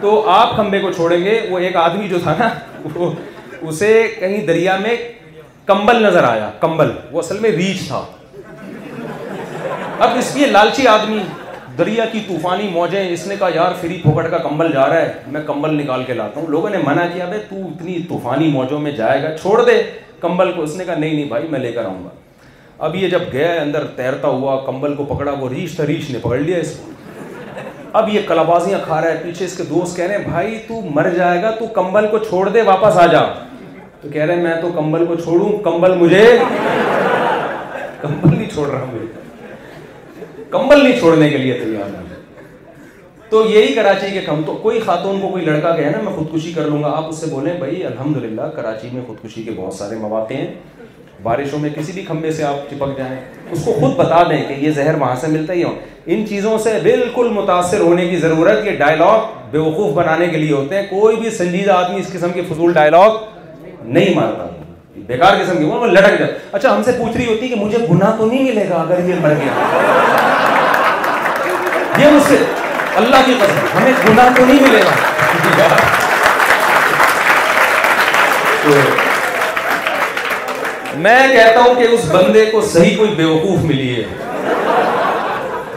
تو 0.00 0.10
آپ 0.30 0.54
کھمبے 0.56 0.78
کو 0.80 0.90
چھوڑیں 0.96 1.22
گے 1.24 1.38
وہ 1.50 1.58
ایک 1.68 1.76
آدمی 1.84 2.08
جو 2.08 2.18
تھا 2.22 2.34
نا 2.38 2.48
اسے 3.60 3.92
کہیں 4.18 4.36
دریا 4.46 4.76
میں 4.82 4.94
کمبل 5.72 6.02
نظر 6.02 6.24
آیا 6.32 6.50
کمبل 6.60 6.90
وہ 7.12 7.18
اصل 7.22 7.38
میں 7.40 7.50
ریچھ 7.56 7.86
تھا 7.86 8.04
اب 10.06 10.18
اس 10.18 10.34
لیے 10.36 10.46
لالچی 10.46 10.86
آدمی 10.98 11.20
دریا 11.78 12.04
کی 12.12 12.20
طوفانی 12.28 12.68
موجیں 12.72 13.00
اس 13.08 13.26
نے 13.26 13.34
کہا 13.38 13.48
یار 13.54 13.72
فری 13.80 14.00
پھوکٹ 14.02 14.30
کا 14.30 14.38
کمبل 14.48 14.72
جا 14.72 14.88
رہا 14.88 15.00
ہے 15.02 15.12
میں 15.32 15.40
کمبل 15.46 15.74
نکال 15.82 16.04
کے 16.06 16.14
لاتا 16.22 16.40
ہوں 16.40 16.48
لوگوں 16.56 16.70
نے 16.70 16.78
منع 16.86 17.06
کیا 17.12 17.24
بھائی 17.32 17.40
تو 17.50 17.66
اتنی 17.68 17.98
طوفانی 18.08 18.50
موجوں 18.58 18.80
میں 18.86 18.92
جائے 19.02 19.22
گا 19.22 19.36
چھوڑ 19.40 19.60
دے 19.64 19.82
کمبل 20.20 20.52
کو 20.56 20.62
اس 20.62 20.76
نے 20.76 20.84
کہا 20.84 20.98
نہیں 21.04 21.14
نہیں 21.14 21.28
بھائی 21.34 21.46
میں 21.50 21.60
لے 21.60 21.72
کر 21.72 21.84
آؤں 21.84 22.04
گا 22.04 22.08
اب 22.86 22.94
یہ 22.96 23.08
جب 23.10 23.22
گیا 23.32 23.48
اندر 23.60 23.84
تیرتا 23.96 24.28
ہوا 24.28 24.56
کمبل 24.66 24.94
کو 24.96 25.04
پکڑا 25.08 25.32
وہ 25.40 25.48
ریچھ 25.48 25.76
تریچ 25.76 26.08
نے 26.10 26.18
پکڑ 26.22 26.36
لیا 26.38 26.58
اس 26.58 26.70
کو 26.80 26.90
اب 27.98 28.08
یہ 28.12 28.20
کلابازیاں 28.28 28.78
کھا 28.84 29.00
رہا 29.00 29.10
ہے 29.10 29.18
پیچھے 29.22 29.44
اس 29.44 29.56
کے 29.56 29.62
دوست 29.70 29.96
کہہ 29.96 30.04
رہے 30.04 30.16
ہیں 30.18 30.28
بھائی 30.28 30.56
تو 30.68 30.80
تو 30.82 30.88
مر 30.94 31.08
جائے 31.16 31.42
گا 31.42 31.50
کمبل 31.74 32.06
کو 32.10 32.18
چھوڑ 32.28 32.48
دے 32.54 32.62
واپس 32.66 32.96
آ 32.98 33.04
جا 33.12 33.20
تو 34.00 34.08
کہہ 34.12 34.24
رہے 34.24 34.34
ہیں 34.34 34.42
میں 34.42 34.54
تو 34.62 34.70
کمبل 34.76 35.04
کو 35.06 35.16
چھوڑوں 35.22 35.48
کمبل 35.64 35.94
مجھے 36.04 36.24
کمبل 38.02 38.34
نہیں 38.38 38.50
چھوڑ 38.54 38.66
رہا 38.70 38.84
مجھے 38.92 40.40
کمبل 40.50 40.82
نہیں 40.84 40.98
چھوڑنے 41.00 41.28
کے 41.30 41.36
لیے 41.36 41.58
تیار 41.64 42.08
تو 43.30 43.44
یہی 43.50 43.74
کراچی 43.74 44.10
کے 44.12 44.20
کم 44.26 44.42
تو 44.46 44.54
کوئی 44.62 44.80
خاتون 44.86 45.20
کو 45.20 45.28
کوئی 45.28 45.44
لڑکا 45.44 45.74
کہے 45.76 45.90
نا 45.90 46.00
میں 46.04 46.12
خودکشی 46.12 46.52
کر 46.52 46.66
لوں 46.70 46.82
گا 46.82 46.96
آپ 46.96 47.08
اس 47.08 47.18
سے 47.20 47.26
بولیں 47.30 47.52
بھائی 47.58 47.84
الحمد 47.86 48.16
للہ 48.24 48.50
کراچی 48.56 48.88
میں 48.92 49.02
خودکشی 49.06 49.42
کے 49.42 49.50
بہت 49.56 49.74
سارے 49.74 49.96
مواقع 49.98 50.34
ہیں 50.34 50.52
بارشوں 51.24 51.58
میں 51.60 51.70
کسی 51.76 51.92
بھی 51.92 52.02
کھمبے 52.02 52.30
سے 52.32 52.44
آپ 52.44 52.70
چپک 52.70 52.96
جائیں 52.98 53.16
اس 53.50 53.64
کو 53.64 53.72
خود 53.80 53.94
بتا 53.96 54.22
دیں 54.28 54.42
کہ 54.48 54.52
یہ 54.64 54.70
زہر 54.76 54.94
وہاں 55.00 55.16
سے 55.20 55.26
ملتا 55.32 55.52
ہی 55.52 55.62
ان 56.12 56.24
چیزوں 56.28 56.56
سے 56.64 56.78
بالکل 56.82 57.28
متاثر 57.34 57.80
ہونے 57.80 58.06
کی 58.10 58.16
ضرورت 58.20 58.64
یہ 58.66 58.76
بے 58.84 58.94
بیوقوف 59.50 59.92
بنانے 59.94 60.26
کے 60.32 60.38
لیے 60.38 60.52
ہوتے 60.52 60.76
ہیں 60.80 60.86
کوئی 60.90 61.16
بھی 61.16 61.30
سنجیدہ 61.38 61.70
آدمی 61.72 62.00
اس 62.00 62.12
قسم 62.12 62.32
کے 62.34 62.42
فضول 62.50 62.72
ڈائلاگ 62.72 63.18
نہیں 63.96 64.14
مارتا 64.16 64.46
بیکار 65.06 65.36
قسم 65.42 65.58
کے 65.58 65.86
لٹک 65.92 66.18
جاتا 66.18 66.26
اچھا 66.56 66.74
ہم 66.76 66.82
سے 66.84 66.92
پوچھ 66.98 67.16
رہی 67.16 67.26
ہوتی 67.26 67.48
کہ 67.48 67.54
مجھے 67.64 67.78
گناہ 67.90 68.16
تو 68.18 68.26
نہیں 68.30 68.44
ملے 68.50 68.68
گا 68.70 68.80
اگر 68.80 69.08
یہ 69.08 69.20
مر 69.22 69.34
گیا 69.42 69.68
یہ 72.04 72.10
مجھ 72.14 72.22
سے 72.28 72.38
اللہ 73.02 73.22
کی 73.26 73.34
قسم 73.40 73.76
ہمیں 73.76 73.92
گناہ 74.08 74.34
تو 74.36 74.44
نہیں 74.46 74.60
ملے 74.68 74.82
گا 74.86 75.68
میں 81.02 81.18
کہتا 81.32 81.60
ہوں 81.60 81.74
کہ 81.74 81.86
اس 81.94 82.04
بندے 82.12 82.44
کو 82.52 82.60
صحیح 82.70 82.96
کوئی 82.96 83.10
بیوقوف 83.16 83.58
ملی 83.64 83.94
ہے 83.94 84.02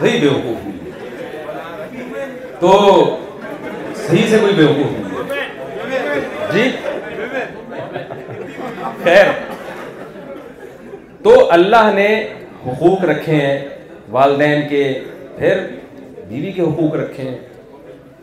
صحیح 0.00 0.18
بے 0.20 0.28
وقوف 0.28 0.64
ہے 0.64 2.26
تو 2.60 2.72
صحیح 4.06 4.26
سے 4.30 4.38
کوئی 4.40 4.54
بیوقوف 4.54 5.30
ہے 5.30 6.18
جی 6.52 6.68
خیر 9.04 9.30
تو 11.22 11.32
اللہ 11.52 11.90
نے 11.94 12.08
حقوق 12.66 13.04
رکھے 13.10 13.36
ہیں 13.36 13.58
والدین 14.18 14.68
کے 14.68 14.82
پھر 15.38 15.66
بیوی 16.28 16.52
کے 16.52 16.62
حقوق 16.62 16.94
رکھے 17.00 17.22
ہیں 17.28 17.36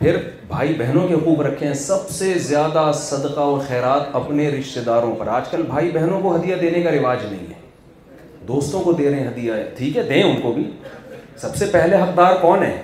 پھر 0.02 0.16
بھائی 0.48 0.72
بہنوں 0.78 1.06
کے 1.08 1.14
حقوق 1.14 1.40
رکھے 1.46 1.66
ہیں 1.66 1.74
سب 1.80 2.08
سے 2.10 2.32
زیادہ 2.46 2.90
صدقہ 3.00 3.40
اور 3.40 3.58
خیرات 3.68 4.16
اپنے 4.16 4.48
رشتہ 4.50 4.80
داروں 4.86 5.14
پر 5.18 5.26
آج 5.34 5.48
کل 5.50 5.62
بھائی 5.66 5.90
بہنوں 5.94 6.20
کو 6.20 6.34
ہدیہ 6.36 6.54
دینے 6.60 6.80
کا 6.82 6.90
رواج 6.92 7.18
نہیں 7.28 7.46
ہے 7.50 7.60
دوستوں 8.48 8.80
کو 8.84 8.92
دے 9.00 9.08
رہے 9.10 9.20
ہیں 9.20 9.28
ہدیہ 9.28 9.52
ٹھیک 9.76 9.96
ہے 9.96 10.02
دیں 10.08 10.22
ان 10.22 10.40
کو 10.42 10.52
بھی 10.52 10.64
سب 11.42 11.54
سے 11.56 11.66
پہلے 11.72 12.00
حقدار 12.02 12.34
کون 12.40 12.62
ہے 12.62 12.74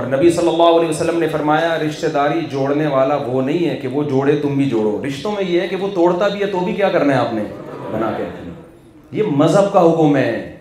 اور 0.00 0.06
نبی 0.16 0.30
صلی 0.32 0.48
اللہ 0.48 0.72
علیہ 0.80 0.88
وسلم 0.88 1.18
نے 1.20 1.28
فرمایا 1.32 1.76
رشتہ 1.86 2.06
داری 2.14 2.40
جوڑنے 2.52 2.86
والا 2.96 3.16
وہ 3.26 3.42
نہیں 3.42 3.68
ہے 3.68 3.76
کہ 3.82 3.88
وہ 3.96 4.02
جوڑے 4.10 4.36
تم 4.42 4.56
بھی 4.56 4.68
جوڑو 4.70 4.96
رشتوں 5.06 5.32
میں 5.32 5.44
یہ 5.48 5.60
ہے 5.60 5.68
کہ 5.68 5.76
وہ 5.82 5.88
توڑتا 5.94 6.28
بھی 6.28 6.40
ہے 6.40 6.46
تو 6.52 6.60
بھی 6.64 6.72
کیا 6.80 6.88
کرنا 6.98 7.14
ہے 7.14 7.18
آپ 7.18 7.34
نے 7.34 7.44
بنا 7.92 8.10
کے 8.16 8.24
یہ 9.18 9.30
مذہب 9.44 9.72
کا 9.72 9.82
حکم 9.90 10.16
ہے 10.16 10.56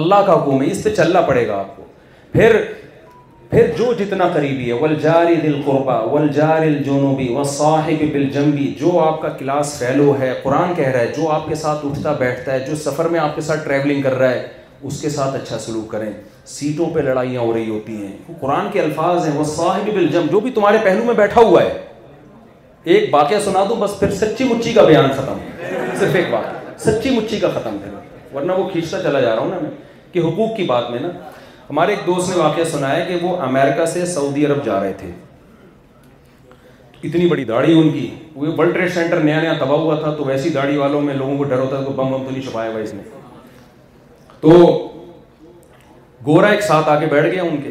اللہ 0.00 0.22
کا 0.26 0.42
حکم 0.42 0.62
ہے 0.62 0.70
اس 0.70 0.82
پہ 0.84 0.94
چلنا 0.94 1.20
پڑے 1.30 1.46
گا 1.48 1.58
آپ 1.60 1.76
کو 1.76 1.84
پھر 2.32 2.56
پھر 3.52 3.66
جو 3.78 3.84
جتنا 3.98 4.26
قریبی 4.34 4.66
ہے 4.66 4.72
والجاری 4.82 5.34
دل 5.42 5.60
قربا 5.64 5.94
الجنوبی 6.52 7.26
والصاحب 7.32 8.04
بالجنبی 8.12 8.66
جو 8.78 8.98
آپ 8.98 9.20
کا 9.22 9.28
کلاس 9.38 9.72
فیلو 9.78 10.14
ہے 10.20 10.32
قرآن 10.42 10.72
کہہ 10.76 10.88
رہا 10.88 11.00
ہے 11.00 11.10
جو 11.16 11.28
آپ 11.30 11.48
کے 11.48 11.54
ساتھ 11.62 11.84
اٹھتا 11.86 12.12
بیٹھتا 12.18 12.52
ہے 12.52 12.60
جو 12.68 12.76
سفر 12.84 13.08
میں 13.14 13.20
آپ 13.20 13.34
کے 13.34 13.40
ساتھ 13.48 13.64
ٹریولنگ 13.64 14.02
کر 14.02 14.14
رہا 14.18 14.30
ہے 14.30 14.46
اس 14.90 15.00
کے 15.00 15.10
ساتھ 15.16 15.36
اچھا 15.36 15.58
سلوک 15.66 15.90
کریں 15.90 16.10
سیٹوں 16.54 16.88
پہ 16.94 17.00
لڑائیاں 17.10 17.40
ہو 17.42 17.52
رہی 17.54 17.68
ہوتی 17.68 17.96
ہیں 17.96 18.32
قرآن 18.40 18.70
کے 18.72 18.80
الفاظ 18.80 19.26
ہیں 19.26 19.36
وہ 19.38 19.44
صاحب 19.56 19.92
بالجم 19.94 20.26
جو 20.30 20.40
بھی 20.46 20.50
تمہارے 20.60 20.78
پہلو 20.84 21.04
میں 21.06 21.14
بیٹھا 21.22 21.40
ہوا 21.48 21.62
ہے 21.62 21.78
ایک 22.94 23.14
واقعہ 23.14 23.40
سنا 23.50 23.64
دوں 23.68 23.76
بس 23.80 23.98
پھر 23.98 24.14
سچی 24.22 24.44
مچی 24.54 24.72
کا 24.78 24.84
بیان 24.86 25.10
ختم 25.16 25.44
صرف 25.98 26.16
ایک 26.16 26.30
بات 26.32 26.80
سچی 26.88 27.10
مچی 27.18 27.38
کا 27.40 27.48
ختم 27.54 27.76
کرنا 27.84 28.00
ورنہ 28.36 28.52
وہ 28.58 28.68
کھینچتا 28.70 29.02
چلا 29.02 29.20
جا 29.20 29.34
رہا 29.36 29.40
ہوں 29.42 29.50
نا 29.50 29.58
میں 29.62 29.70
کہ 30.12 30.18
حقوق 30.28 30.56
کی 30.56 30.64
بات 30.72 30.90
میں 30.90 31.00
نا 31.00 31.08
ہمارے 31.72 31.92
ایک 31.94 32.06
دوست 32.06 32.28
نے 32.30 32.36
واقعہ 32.36 32.64
سنایا 32.70 33.04
کہ 33.04 33.16
وہ 33.20 33.36
امریکہ 33.42 33.84
سے 33.92 34.04
سعودی 34.06 34.44
عرب 34.46 34.64
جا 34.64 34.80
رہے 34.80 34.92
تھے 34.96 35.10
اتنی 37.08 37.26
بڑی 37.26 37.44
داڑھی 37.50 37.78
ان 37.80 37.88
کی 37.92 38.06
وہ 38.40 38.46
ورلڈ 38.58 38.74
ٹریڈ 38.74 38.92
سینٹر 38.94 39.20
نیا 39.20 39.40
نیا 39.40 39.52
تباہ 39.60 39.78
ہوا 39.84 39.94
تھا 40.00 40.12
تو 40.16 40.24
ویسی 40.24 40.50
داڑھی 40.54 40.76
والوں 40.76 41.00
میں 41.02 41.14
لوگوں 41.14 41.36
کو 41.38 41.44
ڈر 41.44 41.58
ہوتا 41.58 41.76
تھا 41.76 41.84
کہ 41.84 41.92
بم 42.00 42.10
بم 42.12 42.24
تو 42.24 42.30
نہیں 42.30 42.42
چھپایا 42.46 42.70
بھائی 42.70 42.84
اس 42.84 42.92
نے 42.94 43.02
تو 44.40 44.50
گورا 46.26 46.48
ایک 46.50 46.62
ساتھ 46.62 46.88
آ 46.88 46.98
کے 47.00 47.06
بیٹھ 47.10 47.26
گیا 47.34 47.42
ان 47.42 47.56
کے 47.62 47.70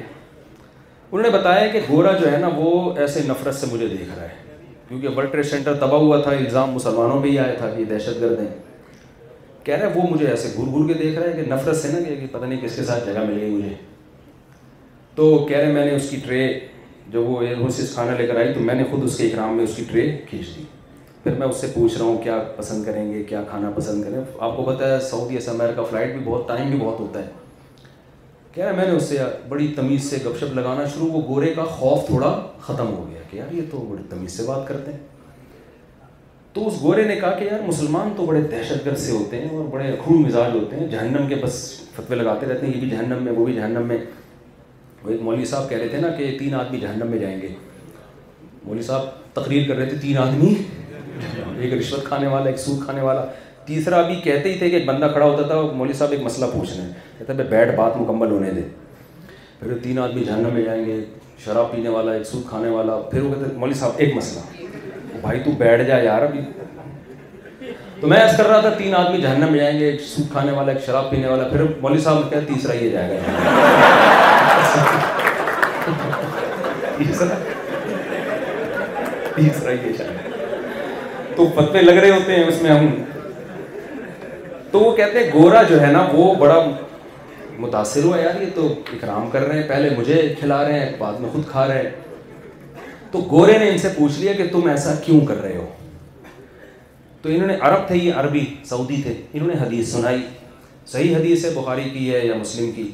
انہوں 1.11 1.21
نے 1.29 1.29
بتایا 1.37 1.67
کہ 1.71 1.79
گورا 1.89 2.11
جو 2.21 2.31
ہے 2.31 2.37
نا 2.37 2.49
وہ 2.55 2.71
ایسے 3.03 3.21
نفرت 3.27 3.55
سے 3.59 3.67
مجھے 3.71 3.87
دیکھ 3.87 4.09
رہا 4.15 4.23
ہے 4.23 4.57
کیونکہ 4.87 5.17
ورلڈ 5.17 5.31
ٹریڈ 5.31 5.45
سینٹر 5.51 5.75
تباہ 5.85 5.99
ہوا 6.07 6.19
تھا 6.23 6.31
الزام 6.31 6.71
مسلمانوں 6.79 7.21
پہ 7.21 7.27
ہی 7.27 7.37
آیا 7.39 7.53
تھا 7.57 7.69
کہ 7.77 7.85
دہشت 7.93 8.21
گرد 8.21 8.39
ہیں 8.39 8.49
کہہ 9.63 9.75
رہے 9.77 9.91
وہ 9.95 10.07
مجھے 10.11 10.27
ایسے 10.27 10.49
گھر 10.57 10.77
گھر 10.77 10.87
کے 10.87 10.93
دیکھ 11.05 11.17
رہا 11.19 11.31
ہے 11.35 11.43
کہ 11.43 11.49
نفرت 11.53 11.75
سے 11.81 11.91
نا 11.93 12.01
کہ 12.07 12.25
پتہ 12.31 12.45
نہیں 12.45 12.61
کس 12.61 12.75
کے 12.75 12.83
ساتھ 12.83 13.05
جگہ 13.05 13.23
مل 13.27 13.39
گئی 13.41 13.49
مجھے 13.49 13.73
تو 15.15 15.37
کہہ 15.47 15.57
رہے 15.57 15.71
میں 15.73 15.85
نے 15.85 15.95
اس 15.95 16.09
کی 16.09 16.17
ٹرے 16.25 16.47
جب 17.13 17.29
وہ 17.29 17.41
ایئر 17.41 17.57
غصے 17.59 17.83
کھانا 17.93 18.13
لے 18.17 18.27
کر 18.27 18.35
آئی 18.39 18.53
تو 18.53 18.59
میں 18.63 18.75
نے 18.75 18.83
خود 18.91 19.03
اس 19.03 19.17
کے 19.17 19.27
اکرام 19.27 19.55
میں 19.55 19.63
اس 19.63 19.75
کی 19.75 19.83
ٹرے 19.89 20.05
کھینچ 20.29 20.55
دی 20.55 20.63
پھر 21.23 21.33
میں 21.39 21.47
اس 21.47 21.57
سے 21.61 21.67
پوچھ 21.73 21.97
رہا 21.97 22.05
ہوں 22.05 22.17
کیا 22.23 22.39
پسند 22.57 22.85
کریں 22.85 23.11
گے 23.13 23.23
کیا 23.29 23.41
کھانا 23.49 23.71
پسند 23.75 24.03
کریں 24.03 24.17
آپ 24.39 24.55
کو 24.57 24.63
پتا 24.65 24.91
ہے 24.93 24.99
سعودی 25.09 25.35
ایسے 25.35 25.51
کا 25.75 25.83
فلائٹ 25.89 26.13
بھی 26.15 26.21
بہت 26.25 26.47
ٹائم 26.47 26.69
بھی 26.69 26.77
بہت 26.83 26.99
ہوتا 26.99 27.23
ہے 27.25 27.29
کہہ 28.53 28.63
رہے 28.65 28.75
میں 28.77 28.85
نے 28.85 28.91
اس 28.95 29.03
سے 29.09 29.17
بڑی 29.49 29.67
تمیز 29.75 30.09
سے 30.09 30.17
گپ 30.25 30.39
شپ 30.39 30.53
لگانا 30.55 30.85
شروع 30.93 31.07
وہ 31.11 31.21
گورے 31.27 31.53
کا 31.55 31.63
خوف 31.79 32.05
تھوڑا 32.05 32.31
ختم 32.61 32.89
ہو 32.95 33.05
گیا 33.09 33.19
کہ 33.29 33.37
یار 33.37 33.53
یہ 33.53 33.61
تو 33.71 33.85
بڑی 33.89 34.03
تمیز 34.09 34.31
سے 34.37 34.43
بات 34.47 34.67
کرتے 34.67 34.91
ہیں 34.93 34.99
تو 36.53 36.65
اس 36.67 36.81
گورے 36.81 37.03
نے 37.07 37.15
کہا 37.19 37.29
کہ 37.39 37.43
یار 37.43 37.61
مسلمان 37.67 38.09
تو 38.15 38.25
بڑے 38.25 38.41
دہشت 38.51 38.85
گرد 38.85 38.97
سے 38.99 39.11
ہوتے 39.11 39.39
ہیں 39.41 39.57
اور 39.57 39.63
بڑے 39.73 39.87
اخروع 39.91 40.19
مزاج 40.21 40.55
ہوتے 40.55 40.75
ہیں 40.75 40.87
جہنم 40.91 41.27
کے 41.27 41.35
بس 41.43 41.63
فتوے 41.95 42.15
لگاتے 42.17 42.45
رہتے 42.49 42.65
ہیں 42.65 42.73
یہ 42.73 42.79
بھی 42.79 42.89
جہنم 42.89 43.23
میں 43.23 43.31
وہ 43.35 43.45
بھی 43.45 43.53
جہنم 43.53 43.87
میں 43.87 43.97
وہ 45.03 45.09
ایک 45.11 45.21
مولوی 45.21 45.45
صاحب 45.45 45.69
کہہ 45.69 45.77
رہے 45.77 45.87
تھے 45.87 45.97
نا 46.01 46.07
کہ 46.17 46.35
تین 46.39 46.53
آدمی 46.55 46.79
جہنم 46.79 47.07
میں 47.11 47.17
جائیں 47.19 47.39
گے 47.41 47.47
مولوی 48.63 48.81
صاحب 48.87 49.05
تقریر 49.33 49.67
کر 49.67 49.75
رہے 49.75 49.85
تھے 49.89 49.97
تین 50.01 50.17
آدمی 50.21 50.53
ایک 51.61 51.73
رشوت 51.73 52.05
کھانے 52.07 52.27
والا 52.27 52.49
ایک 52.49 52.59
سوٹ 52.59 52.83
کھانے 52.85 53.01
والا 53.01 53.23
تیسرا 53.65 54.01
بھی 54.07 54.15
کہتے 54.23 54.53
ہی 54.53 54.57
تھے 54.59 54.69
کہ 54.69 54.75
ایک 54.75 54.85
بندہ 54.85 55.07
کھڑا 55.13 55.25
ہوتا 55.25 55.47
تھا 55.47 55.59
مولوی 55.77 55.93
صاحب 55.97 56.11
ایک 56.11 56.21
مسئلہ 56.21 56.45
پوچھ 56.53 56.71
رہے 56.77 56.83
ہیں 56.83 57.33
ہے 57.39 57.43
بیٹھ 57.49 57.75
بات 57.75 57.97
مکمل 57.97 58.31
ہونے 58.31 58.51
دے 58.55 58.61
پھر 59.59 59.77
تین 59.83 59.99
آدمی 59.99 60.23
جہنم 60.23 60.53
میں 60.53 60.63
جائیں 60.65 60.85
گے 60.85 61.03
شراب 61.45 61.71
پینے 61.71 61.89
والا 61.89 62.11
ایک 62.13 62.23
سوٹ 62.27 62.47
کھانے 62.49 62.69
والا 62.69 62.99
پھر 63.11 63.21
وہ 63.21 63.33
کہتے 63.33 63.53
مولوی 63.59 63.77
صاحب 63.79 63.91
ایک 63.97 64.15
مسئلہ 64.15 64.67
بھائی 65.21 65.39
تو 65.45 65.51
بیٹھ 65.57 65.87
جا 65.87 65.97
یار 66.03 66.21
ابھی 66.21 66.41
تو 68.01 68.07
میں 68.07 68.17
ایسا 68.19 68.37
کر 68.43 68.47
رہا 68.49 68.59
تھا 68.61 68.69
تین 68.77 68.95
آدمی 68.95 69.21
جہنم 69.21 69.51
میں 69.51 69.59
جائیں 69.59 69.77
گے 69.79 69.85
ایک 69.89 69.99
سوٹ 70.13 70.31
کھانے 70.31 70.51
والا 70.51 70.71
ایک 70.71 70.85
شراب 70.85 71.09
پینے 71.09 71.27
والا 71.27 71.47
پھر 71.51 71.63
مولوی 71.81 71.99
صاحب 72.03 72.29
کہ 72.29 72.39
تیسرا 72.53 72.73
یہ 72.83 72.89
جائے 72.89 73.17
گا 73.19 74.19
تو 81.35 81.47
تو 81.55 81.81
لگ 81.81 81.91
رہے 81.91 82.11
ہوتے 82.11 82.31
ہیں 82.31 82.39
ہیں 82.39 82.47
اس 82.47 82.61
میں 82.61 82.71
ہم 82.71 82.87
وہ 84.73 84.91
کہتے 84.95 85.29
گورا 85.33 85.61
جو 85.69 85.81
ہے 85.81 85.91
نا 85.91 86.05
وہ 86.13 86.33
بڑا 86.39 86.61
متاثر 87.59 88.03
ہوا 88.03 88.17
یار 88.17 88.41
یہ 88.41 88.47
تو 88.55 88.67
اکرام 88.93 89.29
کر 89.31 89.43
رہے 89.47 89.59
ہیں 89.59 89.67
پہلے 89.69 89.89
مجھے 89.97 90.21
کھلا 90.39 90.63
رہے 90.63 90.79
ہیں 90.79 90.91
بعد 90.99 91.19
میں 91.19 91.29
خود 91.31 91.43
کھا 91.51 91.67
رہے 91.67 91.81
ہیں 91.81 91.89
تو 93.11 93.19
گورے 93.31 93.57
نے 93.57 93.69
ان 93.69 93.77
سے 93.85 93.89
پوچھ 93.97 94.19
لیا 94.19 94.33
کہ 94.37 94.43
تم 94.51 94.67
ایسا 94.69 94.93
کیوں 95.05 95.19
کر 95.25 95.41
رہے 95.41 95.55
ہو 95.57 95.65
تو 97.21 97.29
انہوں 97.29 97.47
نے 97.47 97.55
عرب 97.69 97.87
تھے 97.87 97.97
یہ 97.97 98.13
عربی 98.23 98.45
سعودی 98.69 99.01
تھے 99.03 99.13
انہوں 99.33 99.47
نے 99.53 99.59
حدیث 99.65 99.91
سنائی 99.93 100.21
صحیح 100.93 101.15
حدیث 101.15 101.45
ہے 101.45 101.49
بخاری 101.61 101.89
کی 101.93 102.13
ہے 102.13 102.19
یا 102.27 102.35
مسلم 102.35 102.71
کی 102.75 102.89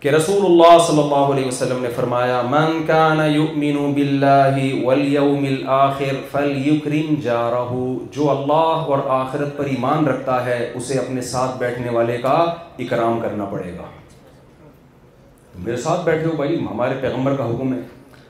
کہ 0.00 0.08
رسول 0.10 0.44
اللہ 0.44 0.76
صلی 0.86 0.98
اللہ 1.02 1.30
علیہ 1.32 1.46
وسلم 1.46 1.78
نے 1.82 1.88
فرمایا 1.96 2.40
من 2.50 2.82
کان 2.86 3.20
یؤمن 3.34 3.92
باللہ 3.96 4.58
والیوم 4.84 5.44
الاخر 5.50 6.16
فلیکرم 6.32 7.14
جارہ 7.24 7.62
جو 8.16 8.28
اللہ 8.30 8.90
اور 8.92 8.98
آخرت 9.20 9.56
پر 9.56 9.66
ایمان 9.74 10.06
رکھتا 10.08 10.44
ہے 10.46 10.58
اسے 10.76 10.98
اپنے 10.98 11.20
ساتھ 11.30 11.56
بیٹھنے 11.58 11.90
والے 11.92 12.16
کا 12.22 12.32
اکرام 12.86 13.18
کرنا 13.20 13.44
پڑے 13.52 13.72
گا 13.78 13.82
میرے 15.64 15.76
ساتھ 15.86 16.04
بیٹھے 16.04 16.26
ہو 16.26 16.36
بھائی 16.42 16.58
ہمارے 16.70 16.94
پیغمبر 17.00 17.36
کا 17.36 17.44
حکم 17.50 17.72
ہے 17.74 17.80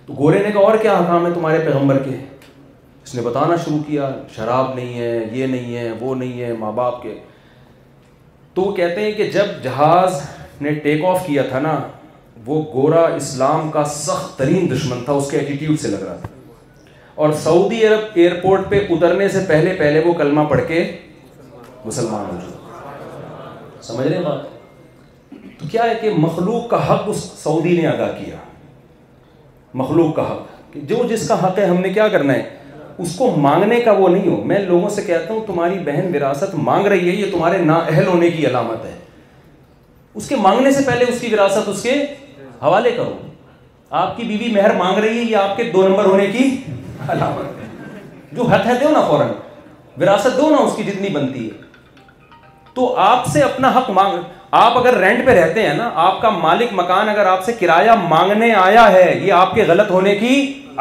تو 0.07 0.15
گورے 0.19 0.43
نے 0.43 0.51
کہا 0.53 0.67
اور 0.71 0.77
کیا 0.83 0.97
حکام 0.99 1.27
ہے 1.27 1.33
تمہارے 1.35 1.59
پیغمبر 1.65 1.99
کے 2.03 2.17
اس 3.05 3.15
نے 3.15 3.23
بتانا 3.23 3.57
شروع 3.65 3.79
کیا 3.87 4.11
شراب 4.37 4.75
نہیں 4.75 4.99
ہے 4.99 5.25
یہ 5.33 5.47
نہیں 5.47 5.77
ہے 5.77 5.91
وہ 6.01 6.15
نہیں 6.23 6.41
ہے 6.41 6.53
ماں 6.63 6.73
باپ 6.81 7.03
کے 7.03 7.19
تو 8.55 8.63
وہ 8.63 8.73
کہتے 8.75 9.01
ہیں 9.05 9.13
کہ 9.13 9.31
جب 9.31 9.63
جہاز 9.63 10.23
نے 10.61 10.73
ٹیک 10.85 11.05
آف 11.05 11.27
کیا 11.27 11.43
تھا 11.49 11.59
نا 11.61 11.79
وہ 12.47 12.63
گورا 12.75 13.01
اسلام 13.17 13.71
کا 13.71 13.85
سخت 13.95 14.39
ترین 14.39 14.71
دشمن 14.71 15.05
تھا 15.05 15.13
اس 15.13 15.31
کے 15.31 15.39
ایٹیٹیوڈ 15.39 15.81
سے 15.81 15.89
لگ 15.89 16.03
رہا 16.05 16.17
تھا 16.23 16.29
اور 17.25 17.33
سعودی 17.43 17.85
عرب 17.87 18.15
ایئرپورٹ 18.19 18.69
پہ 18.71 18.87
اترنے 18.95 19.29
سے 19.29 19.45
پہلے 19.49 19.75
پہلے 19.79 20.01
وہ 20.05 20.13
کلمہ 20.19 20.41
پڑھ 20.49 20.61
کے 20.69 20.83
مسلمان 21.85 22.25
ہو 22.31 22.37
جاتے 22.41 23.83
سمجھ 23.87 24.07
رہے 24.07 24.21
بات 24.25 24.55
تو 25.61 25.67
کیا 25.71 25.83
ہے 25.85 25.95
کہ 26.01 26.11
مخلوق 26.19 26.69
کا 26.71 26.81
حق 26.93 27.09
اس 27.09 27.23
سعودی 27.43 27.77
نے 27.81 27.87
ادا 27.89 28.11
کیا 28.19 28.37
مخلوق 29.83 30.15
کا 30.17 30.23
حق 30.33 30.73
کہ 30.73 30.81
جو 30.93 30.97
جس 31.11 31.27
کا 31.29 31.43
حق 31.47 31.59
ہے 31.59 31.65
ہم 31.65 31.81
نے 31.81 31.93
کیا 31.93 32.09
کرنا 32.17 32.33
ہے 32.35 32.55
اس 33.05 33.15
کو 33.19 33.31
مانگنے 33.47 33.81
کا 33.85 33.93
وہ 33.99 34.09
نہیں 34.09 34.29
ہو 34.31 34.43
میں 34.51 34.59
لوگوں 34.67 34.89
سے 34.91 35.03
کہتا 35.07 35.33
ہوں 35.33 35.41
تمہاری 35.47 35.79
بہن 35.85 36.15
وراثت 36.15 36.55
مانگ 36.69 36.87
رہی 36.93 37.09
ہے 37.09 37.15
یہ 37.15 37.31
تمہارے 37.33 37.59
نا 37.65 37.75
اہل 37.89 38.07
ہونے 38.07 38.31
کی 38.37 38.47
علامت 38.47 38.85
ہے 38.85 38.95
اس 40.17 40.29
کے 40.29 40.37
مانگنے 40.43 40.71
سے 40.73 40.83
پہلے 40.87 41.05
اس 41.13 41.21
کی 41.21 41.33
وراثت 41.35 41.69
اس 41.69 41.83
کے 41.83 41.95
حوالے 42.63 42.91
کرو 42.97 43.17
آپ 44.03 44.17
کی 44.17 44.25
بیوی 44.25 44.51
مہر 44.53 44.73
مانگ 44.77 44.99
رہی 45.05 45.19
ہے 45.19 45.23
یہ 45.25 45.37
آپ 45.37 45.57
کے 45.57 45.65
دو 45.73 45.87
نمبر 45.89 46.05
ہونے 46.07 46.27
کی 46.37 46.45
علامت 47.09 47.59
ہے 47.59 47.67
جو 48.37 48.47
حق 48.53 48.65
ہے 48.67 48.75
دو 48.83 48.91
نا 48.93 49.01
فوراً 49.09 49.29
وراثت 50.03 50.37
دو 50.37 50.49
نا 50.51 50.63
اس 50.67 50.77
کی 50.77 50.83
جتنی 50.85 51.09
بنتی 51.17 51.45
ہے 51.47 51.65
تو 52.75 52.95
آپ 53.09 53.27
سے 53.33 53.43
اپنا 53.43 53.71
حق 53.79 53.91
مانگ 53.99 54.17
آپ 54.63 54.79
اگر 54.79 54.95
رینٹ 55.03 55.25
پہ 55.27 55.33
رہتے 55.41 55.67
ہیں 55.67 55.75
نا 55.75 55.91
آپ 56.07 56.21
کا 56.23 56.31
مالک 56.47 56.73
مکان 56.81 57.09
اگر 57.09 57.27
آپ 57.27 57.45
سے 57.45 57.53
کرایہ 57.61 57.91
مانگنے 58.15 58.53
آیا 58.65 58.91
ہے 58.93 59.05
یہ 59.25 59.33
آپ 59.41 59.55
کے 59.55 59.65
غلط 59.69 59.91
ہونے 59.91 60.15
کی 60.19 60.35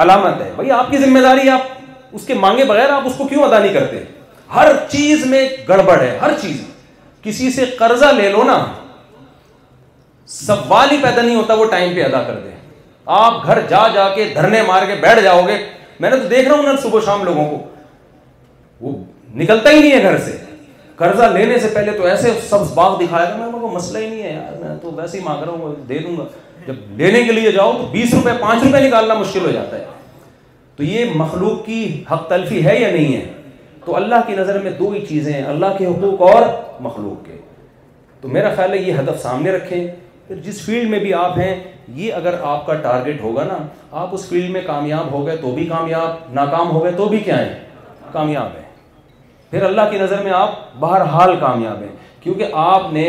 علامت 0.03 0.41
ہے 0.41 0.51
بھائی 0.55 0.71
آپ 0.79 0.91
کی 0.91 0.97
ذمہ 1.03 1.19
داری 1.27 1.49
آپ 1.57 2.15
اس 2.19 2.25
کے 2.27 2.33
مانگے 2.47 2.63
بغیر 2.71 2.89
آپ 2.99 3.05
اس 3.07 3.13
کو 3.17 3.27
کیوں 3.27 3.43
ادا 3.43 3.59
نہیں 3.59 3.73
کرتے 3.73 4.03
ہر 4.55 4.71
چیز 4.89 5.25
میں 5.33 5.45
گڑبڑ 5.69 5.99
ہے 6.01 6.17
ہر 6.21 6.33
چیز 6.41 6.61
کسی 7.23 7.51
سے 7.51 7.65
قرضہ 7.77 8.11
لے 8.21 8.29
لو 8.31 8.43
نا 8.47 8.63
سوال 10.33 10.91
ہی 10.91 10.97
پیدا 11.01 11.21
نہیں 11.21 11.35
ہوتا 11.35 11.53
وہ 11.53 11.65
ٹائم 11.71 11.93
پہ 11.95 12.03
ادا 12.03 12.21
کر 12.27 12.39
دے 12.43 12.49
آپ 13.15 13.45
گھر 13.45 13.59
جا 13.69 13.87
جا 13.93 14.07
کے 14.15 14.23
دھرنے 14.33 14.61
مار 14.67 14.85
کے 14.87 14.95
بیٹھ 15.01 15.21
جاؤ 15.23 15.41
گے 15.47 15.57
میں 15.99 16.09
نے 16.09 16.15
تو 16.17 16.27
دیکھ 16.27 16.47
رہا 16.47 16.55
ہوں 16.55 16.63
نا 16.63 16.71
صبح 16.83 16.99
شام 17.05 17.23
لوگوں 17.23 17.47
کو 17.49 17.59
وہ 18.81 18.95
نکلتا 19.41 19.71
ہی 19.71 19.79
نہیں 19.79 19.91
ہے 19.91 20.01
گھر 20.03 20.17
سے 20.25 20.35
قرضہ 20.95 21.23
لینے 21.33 21.57
سے 21.59 21.67
پہلے 21.73 21.91
تو 21.97 22.03
ایسے 22.07 22.31
سبز 22.49 22.71
باغ 22.73 22.97
دکھایا 22.99 23.35
میں 23.49 23.59
کو 23.61 23.67
مسئلہ 23.71 23.97
ہی 24.03 24.09
نہیں 24.09 24.21
ہے 24.23 24.33
یار 24.33 24.57
میں 24.61 24.75
تو 24.81 24.91
ویسے 24.95 25.17
ہی 25.17 25.23
مانگ 25.23 25.43
رہا 25.43 25.51
ہوں 25.51 25.75
دے 25.89 25.97
دوں 26.05 26.15
گا 26.17 26.23
جب 26.67 26.75
لینے 27.01 27.23
کے 27.23 27.31
لیے 27.31 27.51
جاؤ 27.51 27.71
تو 27.77 27.85
بیس 27.91 28.13
روپئے 28.13 28.33
پانچ 28.41 28.63
روپئے 28.63 28.81
نکالنا 28.87 29.13
مشکل 29.13 29.45
ہو 29.45 29.51
جاتا 29.51 29.77
ہے 29.79 29.83
تو 30.75 30.83
یہ 30.83 31.11
مخلوق 31.15 31.65
کی 31.65 31.83
حق 32.11 32.27
تلفی 32.29 32.65
ہے 32.65 32.77
یا 32.79 32.89
نہیں 32.91 33.15
ہے 33.15 33.25
تو 33.85 33.95
اللہ 33.95 34.23
کی 34.27 34.33
نظر 34.37 34.59
میں 34.61 34.71
دو 34.79 34.89
ہی 34.91 35.05
چیزیں 35.09 35.31
ہیں 35.33 35.43
اللہ 35.47 35.75
کے 35.77 35.85
حقوق 35.85 36.21
اور 36.29 36.41
مخلوق 36.83 37.25
کے 37.25 37.37
تو 38.21 38.27
میرا 38.37 38.53
خیال 38.55 38.73
ہے 38.73 38.77
یہ 38.81 38.93
ہدف 38.99 39.21
سامنے 39.21 39.51
رکھیں 39.51 39.87
پھر 40.27 40.35
جس 40.43 40.61
فیلڈ 40.65 40.89
میں 40.89 40.99
بھی 40.99 41.13
آپ 41.13 41.37
ہیں 41.39 41.53
یہ 41.95 42.13
اگر 42.13 42.39
آپ 42.43 42.65
کا 42.65 42.73
ٹارگیٹ 42.83 43.19
ہوگا 43.21 43.43
نا 43.47 43.57
آپ 44.03 44.13
اس 44.13 44.27
فیلڈ 44.29 44.49
میں 44.51 44.61
کامیاب 44.65 45.11
ہو 45.11 45.25
گئے 45.25 45.35
تو 45.41 45.51
بھی 45.55 45.65
کامیاب 45.67 46.33
ناکام 46.33 46.71
ہو 46.71 46.83
گئے 46.83 46.91
تو 46.97 47.07
بھی 47.09 47.17
کیا 47.27 47.37
ہے 47.37 47.63
کامیاب 48.11 48.55
ہیں 48.57 48.63
پھر 49.51 49.63
اللہ 49.65 49.81
کی 49.91 49.97
نظر 49.99 50.23
میں 50.23 50.31
آپ 50.35 50.55
بہرحال 50.79 51.35
کامیاب 51.39 51.81
ہیں 51.83 51.91
کیونکہ 52.23 52.55
آپ 52.63 52.91
نے 52.93 53.05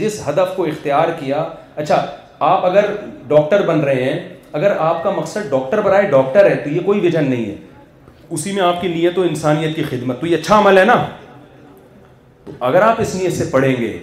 جس 0.00 0.20
ہدف 0.28 0.54
کو 0.56 0.64
اختیار 0.64 1.08
کیا 1.18 1.44
اچھا 1.76 2.04
آپ 2.52 2.64
اگر 2.66 2.94
ڈاکٹر 3.28 3.66
بن 3.66 3.80
رہے 3.88 4.02
ہیں 4.04 4.18
اگر 4.60 4.76
آپ 4.78 5.02
کا 5.02 5.10
مقصد 5.16 5.50
ڈاکٹر 5.50 5.80
برائے 5.84 6.06
ڈاکٹر 6.10 6.50
ہے 6.50 6.54
تو 6.64 6.68
یہ 6.70 6.80
کوئی 6.86 7.00
ویژن 7.00 7.30
نہیں 7.30 7.44
ہے 7.44 7.54
اسی 8.30 8.52
میں 8.52 8.62
آپ 8.62 8.80
کی 8.80 8.88
نیت 8.88 9.18
و 9.18 9.22
انسانیت 9.22 9.76
کی 9.76 9.82
خدمت 9.90 10.20
تو 10.20 10.26
یہ 10.26 10.36
اچھا 10.36 10.58
عمل 10.58 10.78
ہے 10.78 10.84
نا 10.84 11.04
تو 12.44 12.52
اگر 12.68 12.82
آپ 12.82 13.00
اس 13.00 13.14
نیت 13.14 13.32
سے 13.38 13.44
پڑھیں 13.52 13.74
گے 13.80 13.96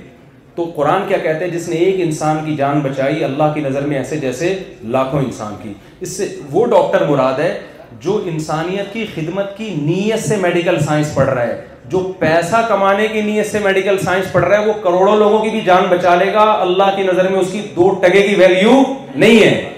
تو 0.55 0.63
قرآن 0.75 1.03
کیا 1.07 1.17
کہتے 1.23 1.45
ہیں 1.45 1.51
جس 1.51 1.67
نے 1.69 1.75
ایک 1.75 1.95
انسان 2.05 2.37
کی 2.45 2.55
جان 2.55 2.79
بچائی 2.83 3.23
اللہ 3.23 3.51
کی 3.53 3.61
نظر 3.61 3.81
میں 3.87 3.97
ایسے 3.97 4.17
جیسے 4.19 4.53
لاکھوں 4.95 5.19
انسان 5.23 5.53
کی 5.61 5.73
اس 6.01 6.15
سے 6.17 6.27
وہ 6.51 6.65
ڈاکٹر 6.73 7.05
مراد 7.09 7.39
ہے 7.39 7.53
جو 8.01 8.19
انسانیت 8.31 8.93
کی 8.93 9.05
خدمت 9.13 9.57
کی 9.57 9.73
نیت 9.81 10.19
سے 10.27 10.37
میڈیکل 10.41 10.79
سائنس 10.85 11.13
پڑھ 11.15 11.29
رہا 11.29 11.47
ہے 11.47 11.65
جو 11.91 11.99
پیسہ 12.19 12.55
کمانے 12.67 13.07
کی 13.13 13.21
نیت 13.21 13.51
سے 13.51 13.59
میڈیکل 13.63 13.97
سائنس 14.03 14.31
پڑھ 14.31 14.45
رہا 14.45 14.57
ہے 14.59 14.65
وہ 14.67 14.73
کروڑوں 14.83 15.15
لوگوں 15.19 15.39
کی 15.43 15.49
بھی 15.49 15.61
جان 15.65 15.85
بچا 15.89 16.15
لے 16.15 16.31
گا 16.33 16.43
اللہ 16.61 16.91
کی 16.95 17.03
نظر 17.03 17.29
میں 17.31 17.39
اس 17.39 17.51
کی 17.51 17.61
دو 17.75 17.89
ٹگے 18.01 18.21
کی 18.27 18.35
ویلیو 18.41 18.81
نہیں 19.15 19.39
ہے 19.43 19.69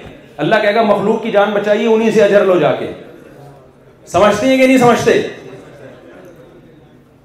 اللہ 0.43 0.55
کہے 0.61 0.75
گا 0.75 0.81
مخلوق 0.83 1.21
کی 1.23 1.31
جان 1.31 1.51
بچائیے 1.53 1.87
انہیں 1.87 2.11
سے 2.13 2.23
اجر 2.23 2.45
لو 2.45 2.57
جا 2.59 2.71
کے 2.79 2.91
سمجھتے 4.11 4.47
ہیں 4.47 4.57
کہ 4.57 4.67
نہیں 4.67 4.77
سمجھتے 4.77 5.21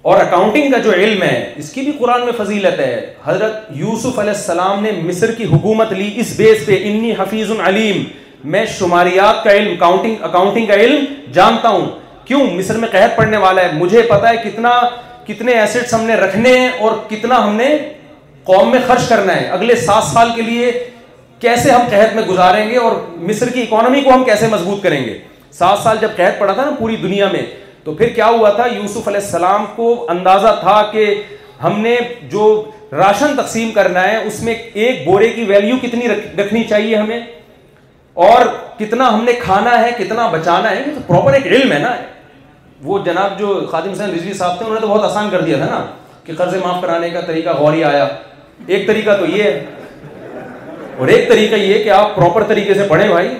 اور 0.09 0.16
اکاؤنٹنگ 0.20 0.70
کا 0.72 0.78
جو 0.85 0.93
علم 0.93 1.22
ہے 1.22 1.32
اس 1.62 1.70
کی 1.72 1.82
بھی 1.86 1.90
قرآن 1.98 2.24
میں 2.24 2.32
فضیلت 2.36 2.78
ہے 2.80 2.93
حضرت 3.24 3.56
یوسف 3.76 4.18
علیہ 4.18 4.32
السلام 4.32 4.82
نے 4.82 4.90
مصر 5.09 5.32
کی 5.39 5.44
حکومت 5.51 5.93
لی 5.93 6.06
اس 6.20 6.32
بیس 6.36 6.64
پہ 6.66 6.78
انی 6.90 7.10
حفیظ 7.18 7.51
علیم 7.64 8.02
میں 8.55 8.64
شماریات 8.78 9.43
کا 9.44 9.52
علم 9.52 9.74
کاؤنٹنگ 9.80 10.24
اکاؤنٹنگ 10.30 10.66
کا 10.66 10.74
علم 10.86 11.05
جانتا 11.32 11.68
ہوں 11.74 11.85
کیوں 12.28 12.43
مصر 12.55 12.78
میں 12.85 12.89
قحط 12.93 13.16
پڑنے 13.16 13.36
والا 13.44 13.62
ہے 13.64 13.70
مجھے 13.80 14.02
پتا 14.14 14.28
ہے 14.30 14.36
کتنا 14.44 14.70
کتنے 15.26 15.55
ایسٹس 15.60 15.94
ہم 15.94 16.05
نے 16.06 16.14
رکھنے 16.24 16.56
ہیں 16.59 16.68
اور 16.86 16.97
کتنا 17.10 17.44
ہم 17.47 17.55
نے 17.62 17.68
قوم 18.51 18.70
میں 18.72 18.80
خرچ 18.86 19.09
کرنا 19.09 19.36
ہے 19.40 19.47
اگلے 19.59 19.76
سات 19.86 20.05
سال 20.12 20.30
کے 20.36 20.43
لیے 20.51 20.72
کیسے 21.47 21.70
ہم 21.70 21.82
قحط 21.90 22.14
میں 22.16 22.22
گزاریں 22.30 22.68
گے 22.70 22.76
اور 22.86 22.97
مصر 23.32 23.48
کی 23.59 23.62
اکانومی 23.62 24.01
کو 24.09 24.14
ہم 24.14 24.24
کیسے 24.32 24.48
مضبوط 24.59 24.82
کریں 24.82 25.05
گے 25.05 25.18
سات 25.64 25.82
سال 25.85 25.97
جب 26.01 26.16
قحط 26.16 26.39
پڑا 26.40 26.52
تھا 26.52 26.64
نا 26.64 26.70
پوری 26.78 26.97
دنیا 27.06 27.28
میں 27.32 27.44
تو 27.89 27.93
پھر 27.98 28.09
کیا 28.15 28.27
ہوا 28.28 28.48
تھا 28.48 28.62
تھا 28.62 28.74
یوسف 28.74 29.06
علیہ 29.09 29.20
السلام 29.20 29.65
کو 29.77 29.85
اندازہ 30.10 30.48
کہ 30.90 31.05
ہم 31.62 31.78
نے 31.81 31.94
جو 32.31 32.43
راشن 32.97 33.36
تقسیم 33.36 33.70
کرنا 33.74 34.02
ہے 34.06 34.16
اس 34.31 34.40
میں 34.48 34.55
ایک 34.55 35.02
بورے 35.05 35.28
کی 35.36 35.44
ویلیو 35.48 35.77
کتنی 35.82 36.09
رکھنی 36.09 36.65
چاہیے 36.73 36.97
ہمیں 36.97 37.20
اور 38.27 38.44
کتنا 38.78 39.09
ہم 39.15 39.24
نے 39.24 39.32
کھانا 39.43 39.78
ہے 39.85 39.90
کتنا 40.02 40.27
بچانا 40.36 40.70
ہے 40.70 40.82
تو 40.94 41.01
پراپر 41.06 41.32
ایک 41.39 41.47
علم 41.47 41.73
ہے 41.73 41.78
نا 41.86 41.94
وہ 42.90 42.98
جناب 43.06 43.39
جو 43.39 43.55
خادم 43.70 43.93
حسین 43.97 44.10
رضوی 44.16 44.32
صاحب 44.43 44.56
تھے 44.59 44.66
انہوں 44.66 44.78
نے 44.81 44.86
تو 44.86 44.93
بہت 44.93 45.05
آسان 45.10 45.31
کر 45.31 45.40
دیا 45.48 45.56
تھا 45.65 45.70
نا 45.70 45.82
کہ 46.24 46.35
قرضے 46.43 46.59
معاف 46.65 46.81
کرانے 46.82 47.10
کا 47.10 47.20
طریقہ 47.32 47.56
غوری 47.62 47.85
آیا 47.94 48.06
ایک 48.66 48.86
طریقہ 48.86 49.16
تو 49.20 49.27
یہ 49.36 49.43
ہے 49.43 50.31
اور 50.98 51.09
ایک 51.16 51.28
طریقہ 51.35 51.55
یہ 51.65 51.82
کہ 51.85 51.90
آپ 52.02 52.15
پراپر 52.16 52.44
طریقے 52.55 52.74
سے 52.82 52.86
پڑھیں 52.94 53.09
بھائی 53.09 53.35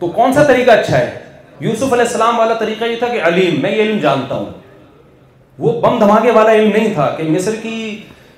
تو 0.00 0.10
کون 0.20 0.32
سا 0.32 0.44
طریقہ 0.52 0.70
اچھا 0.80 0.98
ہے 0.98 1.18
یوسف 1.60 1.92
علیہ 1.92 2.04
السلام 2.06 2.38
والا 2.38 2.54
طریقہ 2.58 2.84
یہ 2.90 2.96
تھا 2.98 3.08
کہ 3.08 3.20
علیم 3.26 3.60
میں 3.62 3.70
یہ 3.76 3.82
علم 3.82 3.98
جانتا 4.02 4.34
ہوں 4.36 4.44
وہ 5.64 5.80
بم 5.80 5.98
دھماکے 6.00 6.30
والا 6.36 6.52
علم 6.52 6.70
نہیں 6.72 6.94
تھا 6.94 7.08
کہ 7.16 7.24
مصر 7.28 7.54
کی 7.62 7.72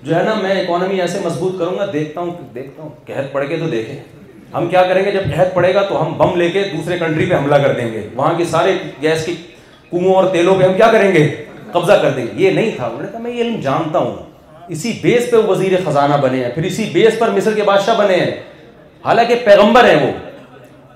جو 0.05 0.15
ہے 0.17 0.23
نا 0.25 0.35
میں 0.43 0.51
اکانومی 0.61 1.01
ایسے 1.01 1.19
مضبوط 1.25 1.59
کروں 1.59 1.79
گا 1.79 1.85
دیکھتا 1.93 2.21
ہوں 2.21 2.31
دیکھتا 2.55 2.83
ہوں 2.83 2.89
قحط 3.07 3.33
پڑ 3.33 3.45
کے 3.49 3.57
تو 3.59 3.69
دیکھیں 3.75 3.95
ہم 4.55 4.67
کیا 4.71 4.83
کریں 4.89 5.05
گے 5.05 5.11
جب 5.11 5.31
قحط 5.35 5.55
پڑے 5.55 5.73
گا 5.75 5.83
تو 5.89 6.01
ہم 6.03 6.13
بم 6.19 6.37
لے 6.39 6.49
کے 6.57 6.63
دوسرے 6.73 6.99
کنٹری 6.99 7.27
پہ 7.27 7.35
حملہ 7.35 7.57
کر 7.67 7.75
دیں 7.77 7.91
گے 7.93 8.03
وہاں 8.15 8.33
کے 8.39 8.45
سارے 8.57 8.75
گیس 9.03 9.25
کے 9.27 9.33
کنو 9.91 10.13
اور 10.17 10.25
تیلوں 10.33 10.55
پہ 10.59 10.65
ہم 10.65 10.73
کیا 10.77 10.91
کریں 10.93 11.13
گے 11.15 11.27
قبضہ 11.73 11.93
کر 12.03 12.11
دیں 12.17 12.27
گے 12.27 12.43
یہ 12.43 12.51
نہیں 12.59 12.77
تھا 12.77 12.87
انہوں 12.87 13.03
نے 13.03 13.09
کہا 13.13 13.21
میں 13.21 13.31
یہ 13.35 13.43
علم 13.43 13.61
جانتا 13.69 13.99
ہوں 13.99 14.17
اسی 14.77 14.93
بیس 15.03 15.31
پہ 15.31 15.37
وہ 15.37 15.43
وزیر 15.51 15.77
خزانہ 15.85 16.15
بنے 16.23 16.45
ہیں 16.45 16.51
پھر 16.55 16.63
اسی 16.73 16.91
بیس 16.93 17.19
پر 17.19 17.31
مصر 17.37 17.55
کے 17.55 17.63
بادشاہ 17.71 17.99
بنے 17.99 18.17
ہیں 18.17 18.31
حالانکہ 19.05 19.37
پیغمبر 19.45 19.89
ہیں 19.91 19.97
وہ 20.07 20.11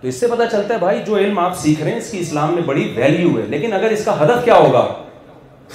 تو 0.01 0.09
اس 0.09 0.19
سے 0.21 0.27
پتا 0.31 0.47
چلتا 0.53 0.75
ہے 0.75 0.79
بھائی 0.79 0.99
جو 1.07 1.17
علم 1.17 1.39
آپ 1.39 1.57
سیکھ 1.59 1.83
رہے 1.83 1.91
ہیں 1.91 1.99
اس 1.99 2.11
کی 2.11 2.19
اسلام 2.21 2.53
میں 2.55 2.63
بڑی 2.67 2.93
ویلیو 2.97 3.37
ہے 3.39 3.45
لیکن 3.49 3.73
اگر 3.73 3.91
اس 3.91 4.05
کا 4.05 4.15
ہدف 4.23 4.45
کیا 4.45 4.55
ہوگا 4.59 4.85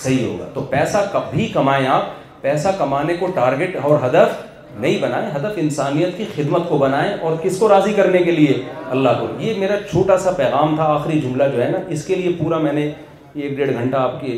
صحیح 0.03 0.25
ہوگا 0.25 0.47
تو 0.53 0.61
پیسہ 0.69 0.97
کبھی 1.11 1.47
کمائیں 1.53 1.85
آپ 1.87 2.05
پیسہ 2.41 2.67
کمانے 2.77 3.13
کو 3.19 3.27
ٹارگیٹ 3.35 3.75
اور 3.81 3.97
ہدف 4.05 4.43
نہیں 4.79 4.97
بنائیں 5.01 5.29
ہدف 5.35 5.57
انسانیت 5.61 6.17
کی 6.17 6.25
خدمت 6.35 6.67
کو 6.69 6.77
بنائیں 6.77 7.11
اور 7.27 7.35
کس 7.43 7.57
کو 7.59 7.69
راضی 7.69 7.93
کرنے 7.93 8.17
کے 8.23 8.31
لیے 8.31 8.53
اللہ 8.89 9.17
کو 9.19 9.27
یہ 9.43 9.57
میرا 9.59 9.77
چھوٹا 9.89 10.17
سا 10.25 10.31
پیغام 10.37 10.75
تھا 10.75 10.83
آخری 10.93 11.19
جملہ 11.21 11.43
جو 11.55 11.61
ہے 11.63 11.69
نا 11.71 11.77
اس 11.93 12.05
کے 12.05 12.15
لیے 12.15 12.31
پورا 12.43 12.57
میں 12.67 12.73
نے 12.73 12.85
ایک 13.33 13.57
ڈیڑھ 13.57 13.71
گھنٹہ 13.73 13.97
آپ 13.97 14.19
کے 14.21 14.37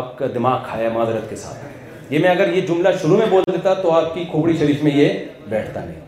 آپ 0.00 0.16
کا 0.18 0.26
دماغ 0.34 0.58
کھایا 0.70 0.88
معذرت 0.94 1.30
کے 1.30 1.36
ساتھ 1.36 2.12
یہ 2.12 2.18
میں 2.18 2.30
اگر 2.30 2.52
یہ 2.56 2.66
جملہ 2.66 2.88
شروع 3.02 3.16
میں 3.18 3.26
بول 3.30 3.42
دیتا 3.52 3.74
تو 3.82 3.92
آپ 3.92 4.14
کی 4.14 4.24
کھوپڑی 4.30 4.56
شریف 4.58 4.82
میں 4.82 4.92
یہ 4.96 5.12
بیٹھتا 5.48 5.84
نہیں 5.84 6.04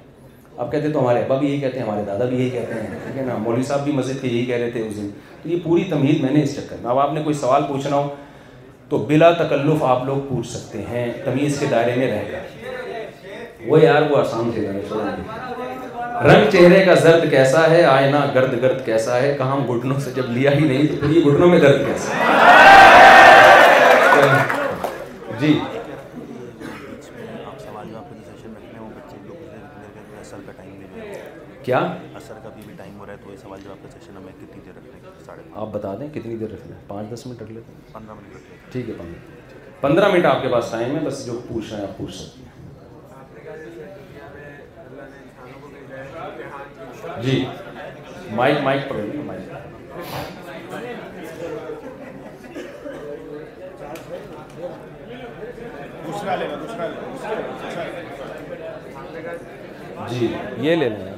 آپ 0.60 0.70
کہتے 0.72 0.88
تو 0.92 1.00
ہمارے 1.00 1.18
ابا 1.24 1.36
بھی 1.38 1.48
یہی 1.50 1.58
کہتے 1.60 1.78
ہیں 1.78 1.84
ہمارے 1.86 2.02
دادا 2.04 2.24
بھی 2.28 2.36
یہی 2.36 2.48
کہتے 2.50 2.74
ہیں 2.74 2.86
ٹھیک 3.02 3.16
ہے 3.18 3.22
نا 3.24 3.34
مولوی 3.42 3.62
صاحب 3.66 3.84
بھی 3.84 3.92
مسجد 3.92 4.20
کے 4.22 4.28
یہی 4.28 4.44
کہہ 4.44 4.56
رہے 4.58 4.70
تھے 4.70 4.80
اس 4.86 4.96
دن 4.96 5.08
تو 5.42 5.48
یہ 5.48 5.58
پوری 5.64 5.84
تمہید 5.90 6.22
میں 6.22 6.30
نے 6.32 6.42
اس 6.42 6.54
چکر 6.56 6.76
میں 6.82 6.90
اب 6.90 6.98
آپ 6.98 7.12
نے 7.14 7.22
کوئی 7.24 7.34
سوال 7.42 7.62
پوچھنا 7.68 7.96
ہو 7.96 8.08
تو 8.88 8.98
بلا 9.08 9.30
تکلف 9.42 9.82
آپ 9.92 10.04
لوگ 10.06 10.18
پوچھ 10.28 10.48
سکتے 10.48 10.82
ہیں 10.88 11.06
تمیز 11.24 11.58
کے 11.60 11.66
دائرے 11.70 11.94
میں 11.96 12.10
رہ 12.12 12.32
کر 12.32 13.66
وہ 13.68 13.80
یار 13.82 14.10
وہ 14.10 14.16
آسان 14.18 14.50
تھے 14.54 14.66
رنگ 16.28 16.50
چہرے 16.52 16.84
کا 16.84 16.94
زرد 17.06 17.30
کیسا 17.30 17.68
ہے 17.70 17.82
آئینہ 17.94 18.24
گرد 18.34 18.60
گرد 18.62 18.84
کیسا 18.86 19.20
ہے 19.22 19.34
کہاں 19.38 19.56
گھٹنوں 19.66 19.98
سے 20.04 20.10
جب 20.16 20.30
لیا 20.38 20.56
ہی 20.58 20.64
نہیں 20.66 20.86
تو 21.00 21.12
یہ 21.12 21.30
گھٹنوں 21.30 21.48
میں 21.50 21.60
درد 21.60 21.86
کیسا 21.86 22.56
جی 25.40 25.58
کیا 31.68 31.78
اثر 32.16 32.34
کا 32.42 32.48
بھی 32.54 32.62
ٹائم 32.76 32.98
ہو 32.98 33.06
رہا 33.06 33.12
ہے 33.12 33.16
تو 33.24 33.30
یہ 33.30 33.36
سوال 33.40 33.60
جواب 33.64 33.82
کا 33.82 33.88
سیشن 33.92 34.16
ہمیں 34.16 34.28
کتنی 34.40 34.60
دیر 34.64 34.76
رکھنا 34.76 35.34
ہے 35.36 35.42
آپ 35.62 35.72
بتا 35.72 35.94
دیں 36.00 36.06
کتنی 36.14 36.36
دیر 36.42 36.50
رکھنا 36.52 36.76
ہے 36.76 36.80
پانچ 36.86 37.10
دس 37.12 37.26
منٹ 37.26 37.42
رکھ 37.42 37.52
لیتے 37.52 37.72
ہیں 37.72 37.92
پندرہ 37.92 38.14
منٹ 38.14 38.34
رکھ 38.34 38.46
لیں 38.46 38.72
ٹھیک 38.72 38.88
ہے 38.88 38.94
پندرہ 38.94 39.80
پندرہ 39.82 40.08
منٹ 40.12 40.24
آپ 40.26 40.42
کے 40.42 40.48
پاس 40.52 40.70
ٹائم 40.70 40.96
ہے 40.96 41.00
بس 41.06 41.24
جو 41.26 41.38
پوچھ 41.48 41.72
رہے 41.72 41.78
ہیں 41.78 41.88
آپ 41.88 41.98
پوچھ 41.98 42.16
سکتے 42.16 42.42
ہیں 47.16 47.22
جی 47.22 47.44
مائک 48.30 48.62
مائک 48.62 48.92
لیں 48.92 49.12
پرابلم 56.78 57.46
جی 60.10 60.32
یہ 60.68 60.76
لے 60.76 60.88
لیں 60.88 61.17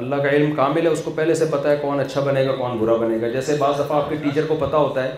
اللہ 0.00 0.14
کا 0.22 0.30
علم 0.36 0.50
کامل 0.56 0.86
ہے 0.86 0.90
اس 0.92 1.00
کو 1.04 1.10
پہلے 1.16 1.34
سے 1.34 1.44
پتہ 1.50 1.68
ہے 1.68 1.76
کون 1.82 2.00
اچھا 2.00 2.20
بنے 2.24 2.44
گا 2.46 2.54
کون 2.56 2.76
برا 2.78 2.94
بنے 3.02 3.20
گا 3.20 3.28
جیسے 3.36 3.54
بعض 3.58 3.78
دفعہ 3.78 3.96
آپ 3.98 4.08
کے 4.08 4.16
ٹیچر 4.24 4.46
کو 4.48 4.56
پتہ 4.60 4.76
ہوتا 4.76 5.02
ہے 5.04 5.12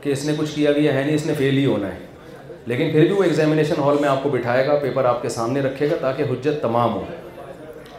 کہ 0.00 0.10
اس 0.12 0.24
نے 0.26 0.32
کچھ 0.38 0.54
کیا 0.54 0.70
بھی 0.78 0.86
ہے 0.88 1.02
نہیں 1.04 1.14
اس 1.14 1.26
نے 1.26 1.34
فیل 1.38 1.58
ہی 1.58 1.64
ہونا 1.66 1.88
ہے 1.94 1.98
لیکن 2.72 2.90
پھر 2.92 3.04
بھی 3.06 3.12
وہ 3.12 3.22
ایگزامینیشن 3.24 3.80
ہال 3.82 3.96
میں 4.00 4.08
آپ 4.08 4.22
کو 4.22 4.28
بٹھائے 4.28 4.66
گا 4.66 4.78
پیپر 4.82 5.04
آپ 5.12 5.22
کے 5.22 5.28
سامنے 5.36 5.60
رکھے 5.68 5.90
گا 5.90 5.96
تاکہ 6.00 6.30
حجت 6.32 6.60
تمام 6.62 6.92
ہو 6.94 7.04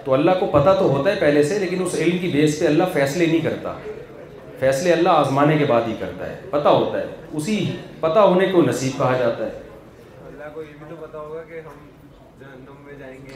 تو 0.03 0.13
اللہ 0.13 0.39
کو 0.39 0.45
پتہ 0.59 0.75
تو 0.79 0.89
ہوتا 0.89 1.09
ہے 1.11 1.15
پہلے 1.19 1.43
سے 1.53 1.59
لیکن 1.59 1.83
اس 1.85 1.95
علم 1.99 2.17
کی 2.21 2.27
بیس 2.33 2.59
پہ 2.59 2.67
اللہ 2.67 2.93
فیصلے 2.93 3.25
نہیں 3.25 3.41
کرتا 3.49 3.73
فیصلے 4.59 4.93
اللہ 4.93 5.21
آزمانے 5.23 5.57
کے 5.57 5.65
بعد 5.69 5.87
ہی 5.87 5.95
کرتا 5.99 6.29
ہے 6.29 6.39
پتہ 6.49 6.67
ہوتا 6.81 6.99
ہے 6.99 7.05
اسی 7.37 7.59
پتہ 7.99 8.19
ہونے 8.31 8.45
کو 8.51 8.61
نصیب 8.69 8.97
کہا 8.97 9.17
جاتا 9.19 9.45
ہے 9.45 10.29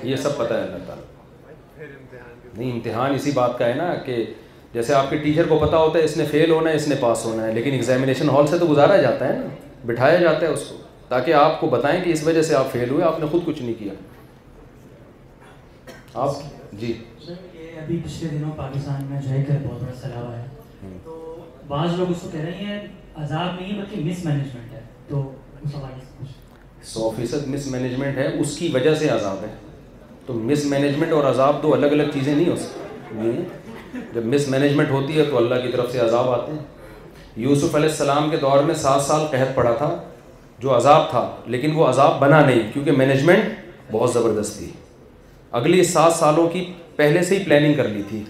یہ 0.10 0.16
سب 0.16 0.38
پتہ 0.38 0.54
ہے 0.54 0.62
اللہ 0.64 0.86
تعالیٰ 0.88 1.14
نہیں 2.58 2.72
امتحان 2.72 3.14
اسی 3.16 3.32
بات 3.34 3.58
کا 3.60 3.68
ہے 3.68 3.74
نا 3.78 3.94
کہ 4.06 4.24
جیسے 4.74 4.94
آپ 4.94 5.10
کے 5.10 5.18
ٹیچر 5.24 5.48
کو 5.50 5.58
پتا 5.60 5.78
ہوتا 5.78 6.00
ہے 6.00 6.04
اس 6.04 6.16
نے 6.18 6.26
فیل 6.32 6.52
ہونا 6.52 6.70
ہے 6.70 6.76
اس 6.76 6.88
نے 6.88 6.96
پاس 7.00 7.26
ہونا 7.26 7.46
ہے 7.46 7.52
لیکن 7.54 7.72
ایگزامینیشن 7.74 8.30
ہال 8.30 8.48
سے 8.48 8.58
تو 8.60 8.66
گزارا 8.70 8.98
جاتا 9.02 9.28
ہے 9.28 9.38
نا 9.40 9.48
بٹھایا 9.86 10.18
جاتا 10.20 10.46
ہے 10.46 10.52
اس 10.52 10.64
کو 10.70 10.78
تاکہ 11.10 11.34
آپ 11.42 11.60
کو 11.62 11.68
بتائیں 11.70 12.04
کہ 12.04 12.10
اس 12.12 12.24
وجہ 12.28 12.42
سے 12.50 12.56
آپ 12.56 12.72
فیل 12.72 12.90
ہوئے 12.90 13.04
آپ 13.10 13.20
نے 13.20 13.26
خود 13.32 13.46
کچھ 13.46 13.62
نہیں 13.62 13.74
کیا 13.80 13.94
آپ 16.24 16.72
جی 16.80 16.94
پچھلے 17.88 18.28
اس 28.40 28.58
کی 28.58 28.70
وجہ 28.74 28.94
سے 28.96 29.08
عذاب 29.10 29.44
ہے 29.44 29.56
تو 30.26 30.34
مس 30.34 30.64
مینجمنٹ 30.66 31.12
اور 31.14 31.24
عذاب 31.30 31.62
دو 31.64 31.74
الگ 31.74 31.92
الگ 31.96 32.12
چیزیں 32.14 32.34
نہیں 32.34 32.50
ہو 32.50 32.56
سکتی 32.62 33.32
جب 34.14 34.26
مس 34.34 34.48
مینجمنٹ 34.50 34.90
ہوتی 34.92 35.18
ہے 35.18 35.24
تو 35.30 35.38
اللہ 35.38 35.60
کی 35.64 35.72
طرف 35.72 35.92
سے 35.92 36.00
عذاب 36.00 36.30
آتے 36.40 36.52
ہیں 36.52 36.60
یوسف 37.48 37.76
علیہ 37.76 37.90
السلام 37.90 38.30
کے 38.30 38.38
دور 38.42 38.64
میں 38.64 38.76
سات 38.86 39.02
سال 39.10 39.26
قحط 39.32 39.56
پڑا 39.56 39.72
تھا 39.78 39.90
جو 40.64 40.76
عذاب 40.76 41.10
تھا 41.10 41.28
لیکن 41.56 41.72
وہ 41.76 41.88
عذاب 41.88 42.20
بنا 42.20 42.40
نہیں 42.46 42.70
کیونکہ 42.74 42.92
مینجمنٹ 43.02 43.92
بہت 43.92 44.14
زبردست 44.14 44.58
تھی 44.58 44.70
اگلے 45.60 45.84
سات 45.94 46.14
سالوں 46.20 46.48
کی 46.54 46.66
پہلے 46.96 47.24
سے 47.24 47.38
ہی 47.38 47.44
پلاننگ 47.46 47.74
کر 47.78 47.88
لی 47.88 48.02
تھی 48.10 48.24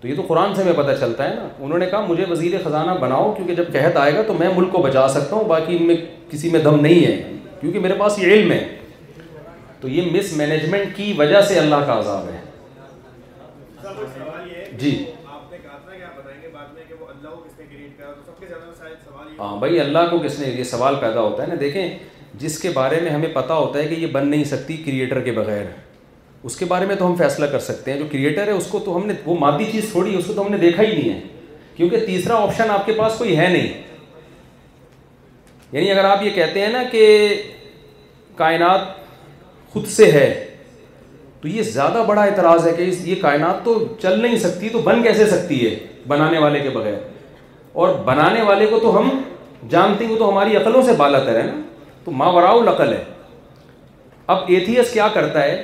تو 0.00 0.08
یہ 0.08 0.14
تو 0.16 0.22
قرآن 0.28 0.54
سے 0.54 0.62
ہمیں 0.62 0.72
پتہ 0.82 0.94
چلتا 1.00 1.28
ہے 1.28 1.34
نا 1.34 1.46
انہوں 1.64 1.78
نے 1.78 1.86
کہا 1.90 2.00
مجھے 2.08 2.24
وزیر 2.30 2.58
خزانہ 2.64 2.98
بناؤ 3.00 3.32
کیونکہ 3.36 3.54
جب 3.54 3.72
قحط 3.72 3.96
آئے 3.96 4.14
گا 4.14 4.22
تو 4.26 4.34
میں 4.38 4.48
ملک 4.56 4.72
کو 4.72 4.82
بچا 4.82 5.06
سکتا 5.14 5.36
ہوں 5.36 5.44
باقی 5.54 5.76
ان 5.76 5.86
میں 5.86 5.94
کسی 6.30 6.50
میں 6.50 6.60
دم 6.64 6.80
نہیں 6.80 7.04
ہے 7.06 7.36
کیونکہ 7.60 7.78
میرے 7.80 7.94
پاس 7.98 8.18
یہ 8.18 8.32
علم 8.32 8.50
ہے 8.52 8.64
تو 9.84 9.90
یہ 9.90 10.02
مس 10.12 10.32
مینجمنٹ 10.36 10.94
کی 10.96 11.12
وجہ 11.16 11.40
سے 11.48 11.58
اللہ 11.58 11.82
کا 11.86 11.96
عذاب 11.98 12.28
ہے 12.28 12.38
جی 14.78 14.92
ہاں 19.38 19.56
بھائی 19.64 19.78
اللہ 19.80 20.06
کو 20.10 20.18
کس 20.24 20.38
نے 20.40 20.48
یہ 20.48 20.62
سوال 20.70 20.94
پیدا 21.00 21.20
ہوتا 21.20 21.42
ہے 21.42 21.48
نا 21.48 21.54
دیکھیں 21.60 21.98
جس 22.44 22.58
کے 22.62 22.70
بارے 22.74 23.00
میں 23.02 23.10
ہمیں 23.10 23.28
پتا 23.34 23.54
ہوتا 23.56 23.78
ہے 23.78 23.84
کہ 23.88 23.94
یہ 23.94 24.06
بن 24.12 24.28
نہیں 24.28 24.44
سکتی 24.54 24.76
کریٹر 24.86 25.20
کے 25.28 25.32
بغیر 25.40 25.66
اس 26.48 26.56
کے 26.62 26.70
بارے 26.72 26.86
میں 26.86 26.96
تو 27.02 27.06
ہم 27.06 27.14
فیصلہ 27.18 27.46
کر 27.52 27.58
سکتے 27.68 27.92
ہیں 27.92 27.98
جو 27.98 28.04
کریٹر 28.12 28.46
ہے 28.46 28.52
اس 28.62 28.66
کو 28.70 28.78
تو 28.86 28.96
ہم 28.96 29.06
نے 29.06 29.14
وہ 29.24 29.36
مادی 29.46 29.66
چیز 29.72 29.94
ہے 29.96 30.16
اس 30.16 30.26
کو 30.26 30.32
تو 30.32 30.44
ہم 30.46 30.50
نے 30.52 30.58
دیکھا 30.66 30.82
ہی 30.82 30.94
نہیں 31.00 31.14
ہے 31.14 31.20
کیونکہ 31.76 32.06
تیسرا 32.06 32.38
آپشن 32.48 32.70
آپ 32.78 32.86
کے 32.86 32.92
پاس 33.04 33.18
کوئی 33.18 33.38
ہے 33.38 33.48
نہیں 33.58 34.18
یعنی 35.72 35.90
اگر 35.90 36.04
آپ 36.16 36.22
یہ 36.24 36.30
کہتے 36.42 36.60
ہیں 36.64 36.72
نا 36.72 36.82
کہ 36.92 37.06
کائنات 38.36 39.02
خود 39.74 39.86
سے 39.90 40.10
ہے 40.12 40.24
تو 41.42 41.48
یہ 41.48 41.62
زیادہ 41.74 42.02
بڑا 42.08 42.22
اعتراض 42.22 42.66
ہے 42.66 42.72
کہ 42.76 42.82
یہ 43.04 43.14
کائنات 43.22 43.64
تو 43.64 43.72
چل 44.02 44.20
نہیں 44.20 44.36
سکتی 44.42 44.68
تو 44.72 44.78
بن 44.84 45.02
کیسے 45.02 45.26
سکتی 45.30 45.58
ہے 45.64 45.74
بنانے 46.08 46.38
والے 46.44 46.58
کے 46.66 46.70
بغیر 46.74 46.94
اور 47.84 47.94
بنانے 48.04 48.42
والے 48.50 48.66
کو 48.70 48.78
تو 48.82 48.96
ہم 48.98 49.08
جانتے 49.70 50.04
ہیں 50.06 50.12
وہ 50.12 50.18
تو 50.18 50.28
ہماری 50.28 50.56
عقلوں 50.56 50.82
سے 50.86 50.92
بالا 50.96 51.18
تر 51.24 51.36
ہے 51.38 51.42
نا 51.46 51.52
تو 52.04 52.10
ماں 52.20 52.32
براؤ 52.32 52.60
العقل 52.60 52.92
ہے 52.92 53.02
اب 54.34 54.44
ایتھیس 54.54 54.92
کیا 54.92 55.08
کرتا 55.14 55.42
ہے 55.42 55.56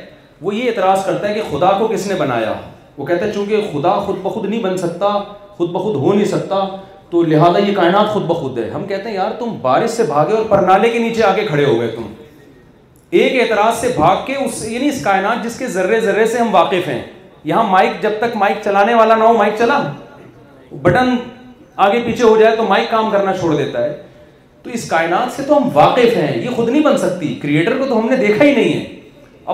وہ 0.47 0.55
یہ 0.55 0.69
اعتراض 0.69 1.05
کرتا 1.07 1.28
ہے 1.28 1.35
کہ 1.35 1.43
خدا 1.51 1.70
کو 1.78 1.87
کس 1.93 2.07
نے 2.09 2.15
بنایا 2.19 2.53
وہ 2.97 3.07
کہتا 3.07 3.27
ہے 3.27 3.32
چونکہ 3.32 3.69
خدا 3.73 3.95
خود 4.07 4.16
بخود 4.23 4.49
نہیں 4.49 4.62
بن 4.62 4.77
سکتا 4.87 5.12
خود 5.57 5.70
بخود 5.74 5.97
ہو 6.05 6.12
نہیں 6.12 6.28
سکتا 6.37 6.61
تو 7.11 7.23
لہذا 7.32 7.59
یہ 7.66 7.74
کائنات 7.77 8.09
خود 8.12 8.24
بخود 8.32 8.59
ہے 8.59 8.69
ہم 8.70 8.85
کہتے 8.87 9.09
ہیں 9.09 9.16
یار 9.16 9.31
تم 9.39 9.57
بارش 9.62 9.91
سے 9.91 10.03
بھاگے 10.09 10.37
اور 10.37 10.45
پرنالے 10.49 10.89
کے 10.91 10.99
نیچے 11.07 11.23
آگے 11.32 11.47
کھڑے 11.47 11.65
ہو 11.65 11.78
گئے 11.81 11.89
تم 11.95 12.09
ایک 13.19 13.41
اعتراض 13.43 13.77
سے 13.81 13.89
بھاگ 13.95 14.16
کے 14.27 14.35
اس 14.45 14.62
یعنی 14.69 14.89
اس 14.89 15.01
کائنات 15.05 15.43
جس 15.45 15.59
کے 15.59 15.66
ذرے 15.77 15.99
ذرے 16.01 16.27
سے 16.27 16.39
ہم 16.39 16.55
واقف 16.55 16.87
ہیں 16.89 17.01
یہاں 17.45 17.62
مائک 17.70 18.03
جب 18.03 18.11
تک 18.19 18.37
مائک 18.37 18.57
چلانے 18.65 18.95
والا 18.95 19.15
نہ 19.16 19.24
ہو 19.24 19.32
مائک 19.39 19.53
چلا 19.59 19.78
بٹن 20.82 21.15
آگے 21.87 22.01
پیچھے 22.05 22.24
ہو 22.24 22.37
جائے 22.41 22.57
تو 22.57 22.62
مائک 22.69 22.91
کام 22.91 23.11
کرنا 23.11 23.32
چھوڑ 23.39 23.55
دیتا 23.57 23.85
ہے 23.85 23.97
تو 24.62 24.70
اس 24.74 24.89
کائنات 24.89 25.32
سے 25.37 25.43
تو 25.47 25.57
ہم 25.57 25.69
واقف 25.74 26.16
ہیں 26.16 26.31
یہ 26.43 26.51
خود 26.57 26.69
نہیں 26.69 26.82
بن 26.82 26.97
سکتی 26.99 27.35
کریٹر 27.43 27.77
کو 27.78 27.87
تو 27.89 27.99
ہم 27.99 28.09
نے 28.11 28.16
دیکھا 28.16 28.45
ہی 28.45 28.55
نہیں 28.55 28.73
ہے 28.73 28.99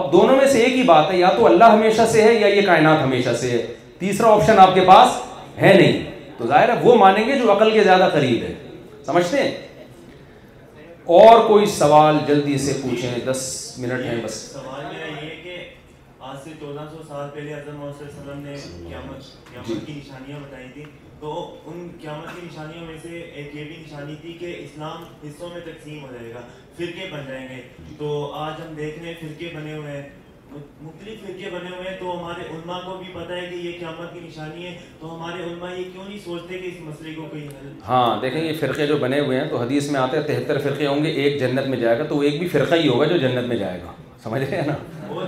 اب 0.01 0.13
دونوں 0.13 0.37
میں 0.37 0.47
سے 0.53 0.63
ایک 0.65 0.75
ہی 0.77 0.83
بات 0.93 1.11
ہے 1.13 1.19
یا 1.19 1.29
تو 1.37 1.47
اللہ 1.47 1.71
ہمیشہ 1.75 2.07
سے 2.13 2.23
ہے 2.23 2.35
یا 2.35 2.47
یہ 2.47 2.67
کائنات 2.67 3.03
ہمیشہ 3.05 3.33
سے 3.41 3.51
ہے 3.51 3.65
تیسرا 3.99 4.33
آپشن 4.33 4.59
آپ 4.67 4.75
کے 4.75 4.81
پاس 4.87 5.21
ہے 5.61 5.73
نہیں 5.81 6.03
تو 6.39 6.47
ظاہر 6.47 6.69
ہے 6.69 6.75
وہ 6.83 6.95
مانیں 7.05 7.27
گے 7.29 7.39
جو 7.39 7.53
عقل 7.53 7.71
کے 7.71 7.83
زیادہ 7.85 8.09
قریب 8.13 8.43
ہے 8.43 8.53
سمجھتے 9.07 9.43
ہیں 9.43 9.51
اور 11.15 11.41
کوئی 11.49 11.67
سوال 11.79 12.17
جلدی 12.27 12.57
سے 12.59 12.73
پوچھیں 12.83 13.19
دس 13.27 13.43
منٹ 13.79 14.05
ہیں 14.05 14.15
بس 14.25 14.35
سوال 14.53 14.85
میرا 14.95 15.07
یہ 15.07 15.29
ہے 15.31 15.37
کہ 15.43 15.55
آج 16.29 16.37
سے 16.45 16.51
چودہ 16.61 16.87
سو 16.95 17.03
سال 17.09 17.29
پہلے 17.35 17.53
حضرت 17.55 17.69
محمد 17.75 17.99
صلی 17.99 18.07
اللہ 18.07 18.31
علیہ 18.33 18.33
وسلم 18.33 18.41
نے 18.47 18.55
قیامت 18.89 19.27
قیامت 19.51 19.69
جی۔ 19.69 19.75
کی 19.87 19.93
نشانیاں 19.99 20.39
بتائی 20.43 20.67
تھیں 20.75 20.85
تو 21.21 21.35
ان 21.67 21.87
قیامت 22.01 22.35
کی 22.35 22.47
نشانیوں 22.47 22.87
میں 22.87 22.97
سے 23.03 23.21
ایک 23.21 23.55
یہ 23.57 23.65
بھی 23.65 23.77
نشانی 23.87 24.15
تھی 24.23 24.33
کہ 24.41 24.55
اسلام 24.65 25.05
حصوں 25.25 25.49
میں 25.55 25.61
تقسیم 25.67 26.03
ہو 26.05 26.13
جائے 26.13 26.33
گا 26.35 26.41
فرقے 26.77 27.09
بن 27.13 27.25
جائیں 27.29 27.47
گے 27.49 27.63
تو 27.99 28.13
آج 28.45 28.61
ہم 28.67 28.75
دیکھ 28.77 28.99
رہے 28.99 29.09
ہیں 29.13 29.21
فرقے 29.21 29.51
بنے 29.55 29.77
ہوئے 29.77 29.93
ہیں 30.01 30.09
مختلف 30.83 31.21
فرقے 31.27 31.51
بنے 31.51 31.67
ہوئے 31.77 31.89
ہیں 31.89 31.97
تو 31.99 32.13
تو 32.21 32.21
ہمارے 32.21 32.45
ہمارے 32.51 32.55
علماء 32.55 32.55
علماء 32.55 32.79
کو 32.81 32.91
کو 32.91 32.97
بھی 32.99 33.13
ہے 33.15 33.35
ہے 33.35 33.41
کہ 33.41 33.47
کہ 33.51 33.55
یہ 33.55 33.63
یہ 33.71 33.79
قیامت 33.79 34.13
کی 34.15 34.21
نشانی 34.23 34.73
کیوں 35.93 36.05
نہیں 36.09 36.19
سوچتے 36.25 36.59
اس 36.69 36.81
مسئلے 36.81 37.15
کوئی 37.15 37.43
حل 37.47 37.73
ہاں 37.89 38.21
دیکھیں 38.23 38.41
یہ 38.41 38.53
فرقے 38.61 38.87
جو 38.87 38.97
بنے 39.05 39.21
ہوئے 39.21 39.41
ہیں 39.41 39.49
تو 39.51 39.61
حدیث 39.63 39.91
میں 39.91 40.01
آتے 40.01 40.17
ہیں 40.17 40.25
تہتر 40.27 40.59
فرقے 40.65 40.87
ہوں 40.87 41.05
گے 41.05 41.11
ایک 41.23 41.39
جنت 41.41 41.67
میں 41.69 41.79
جائے 41.79 41.99
گا 41.99 42.05
تو 42.09 42.17
وہ 42.17 42.23
ایک 42.23 42.39
بھی 42.39 42.49
فرقہ 42.57 42.75
ہی 42.83 42.89
ہوگا 42.89 43.07
جو 43.07 43.17
جنت 43.27 43.49
میں 43.49 43.57
جائے 43.57 43.81
گا 43.85 43.93
سمجھ 44.25 44.43
رہے 44.43 44.61
ہیں 44.61 44.67
نا 44.67 45.21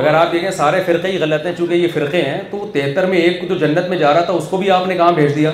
اگر 0.00 0.14
آپ 0.14 0.32
دیکھیں 0.32 0.50
سارے 0.62 0.82
فرقے 0.86 1.08
ہی 1.12 1.18
غلط 1.20 1.46
ہیں 1.46 1.52
چونکہ 1.58 1.74
یہ 1.74 1.88
فرقے 1.94 2.22
ہیں 2.22 2.40
تو 2.50 2.70
تہتر 2.72 3.06
میں 3.10 3.18
ایک 3.18 3.48
جو 3.48 3.54
جنت 3.66 3.88
میں 3.88 3.98
جا 3.98 4.12
رہا 4.14 4.24
تھا 4.30 4.32
اس 4.40 4.48
کو 4.50 4.56
بھی 4.62 4.70
آپ 4.78 4.86
نے 4.86 4.96
کہاں 5.02 5.12
بھیج 5.20 5.34
دیا 5.36 5.50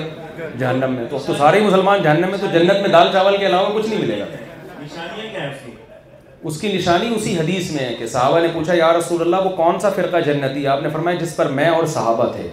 جہنم 0.59 0.93
میں 0.93 1.03
تو 1.09 1.19
سارے 1.37 1.59
مسلمان 1.65 2.01
جہنم 2.03 2.29
میں 2.31 2.37
تو 2.41 2.47
جنت 2.53 2.81
میں 2.81 2.89
دال 2.93 3.07
چاول 3.13 3.37
کے 3.39 3.45
علاوہ 3.47 3.73
کچھ 3.77 3.87
نہیں 3.89 3.99
ملے 4.01 4.19
گا 4.19 4.25
اس 6.49 6.59
کی 6.61 6.71
نشانی 6.73 7.13
اسی 7.15 7.37
حدیث 7.37 7.71
میں 7.71 7.83
ہے 7.83 7.93
کہ 7.99 8.07
صحابہ 8.13 8.39
نے 8.41 8.47
پوچھا 8.53 8.73
یا 8.75 8.91
رسول 8.97 9.21
اللہ 9.21 9.45
وہ 9.45 9.55
کون 9.57 9.79
سا 9.79 9.89
فرقہ 9.95 10.17
جنتی 10.25 10.65
آپ 10.67 10.81
نے 10.83 10.89
فرمایا 10.93 11.17
جس 11.23 11.35
پر 11.35 11.49
میں 11.59 11.67
اور 11.75 11.85
صحابہ 11.93 12.25
تھے 12.33 12.47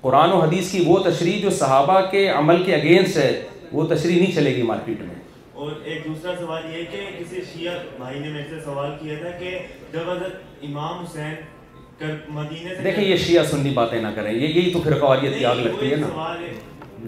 قرآن 0.00 0.32
و 0.32 0.40
حدیث 0.40 0.70
کی 0.72 0.82
وہ 0.86 0.98
تشریح 1.04 1.40
جو 1.42 1.50
صحابہ 1.60 2.00
کے 2.10 2.26
عمل 2.40 2.62
کے 2.64 2.74
اگینسٹ 2.74 3.16
ہے 3.16 3.30
وہ 3.72 3.86
تشریح 3.94 4.20
نہیں 4.20 4.32
چلے 4.34 4.54
گی 4.56 4.62
مارکیٹ 4.72 5.00
میں 5.02 5.14
اور 5.62 5.70
ایک 5.84 6.04
دوسرا 6.08 6.32
سوال 6.40 6.62
یہ 6.74 6.84
کہ 6.90 7.06
کسی 7.18 7.40
شیعہ 7.52 7.78
بھائی 7.98 8.18
نے 8.18 8.28
میرے 8.28 8.44
سے 8.50 8.60
سوال 8.64 8.90
کیا 9.00 9.14
تھا 9.20 9.30
کہ 9.38 9.56
جب 9.92 10.10
حضرت 10.10 10.64
امام 10.68 11.00
حسین 11.04 12.12
مدینہ 12.34 12.68
سے 12.76 12.82
دیکھیں 12.84 13.02
یہ 13.04 13.16
شیعہ 13.26 13.44
سنی 13.50 13.70
باتیں 13.80 14.00
نہ 14.02 14.08
کریں 14.14 14.32
یہ 14.32 14.46
یہی 14.46 14.72
تو 14.72 14.80
پھر 14.84 14.98
قواریت 15.00 15.38
کی 15.38 15.44
آگ 15.52 15.56
لگتی 15.66 15.90
ہے 15.90 15.96
نا 15.96 16.32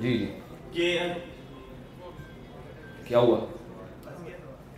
جی 0.02 0.16
جی 0.18 0.98
کیا 3.08 3.18
ہوا 3.18 3.38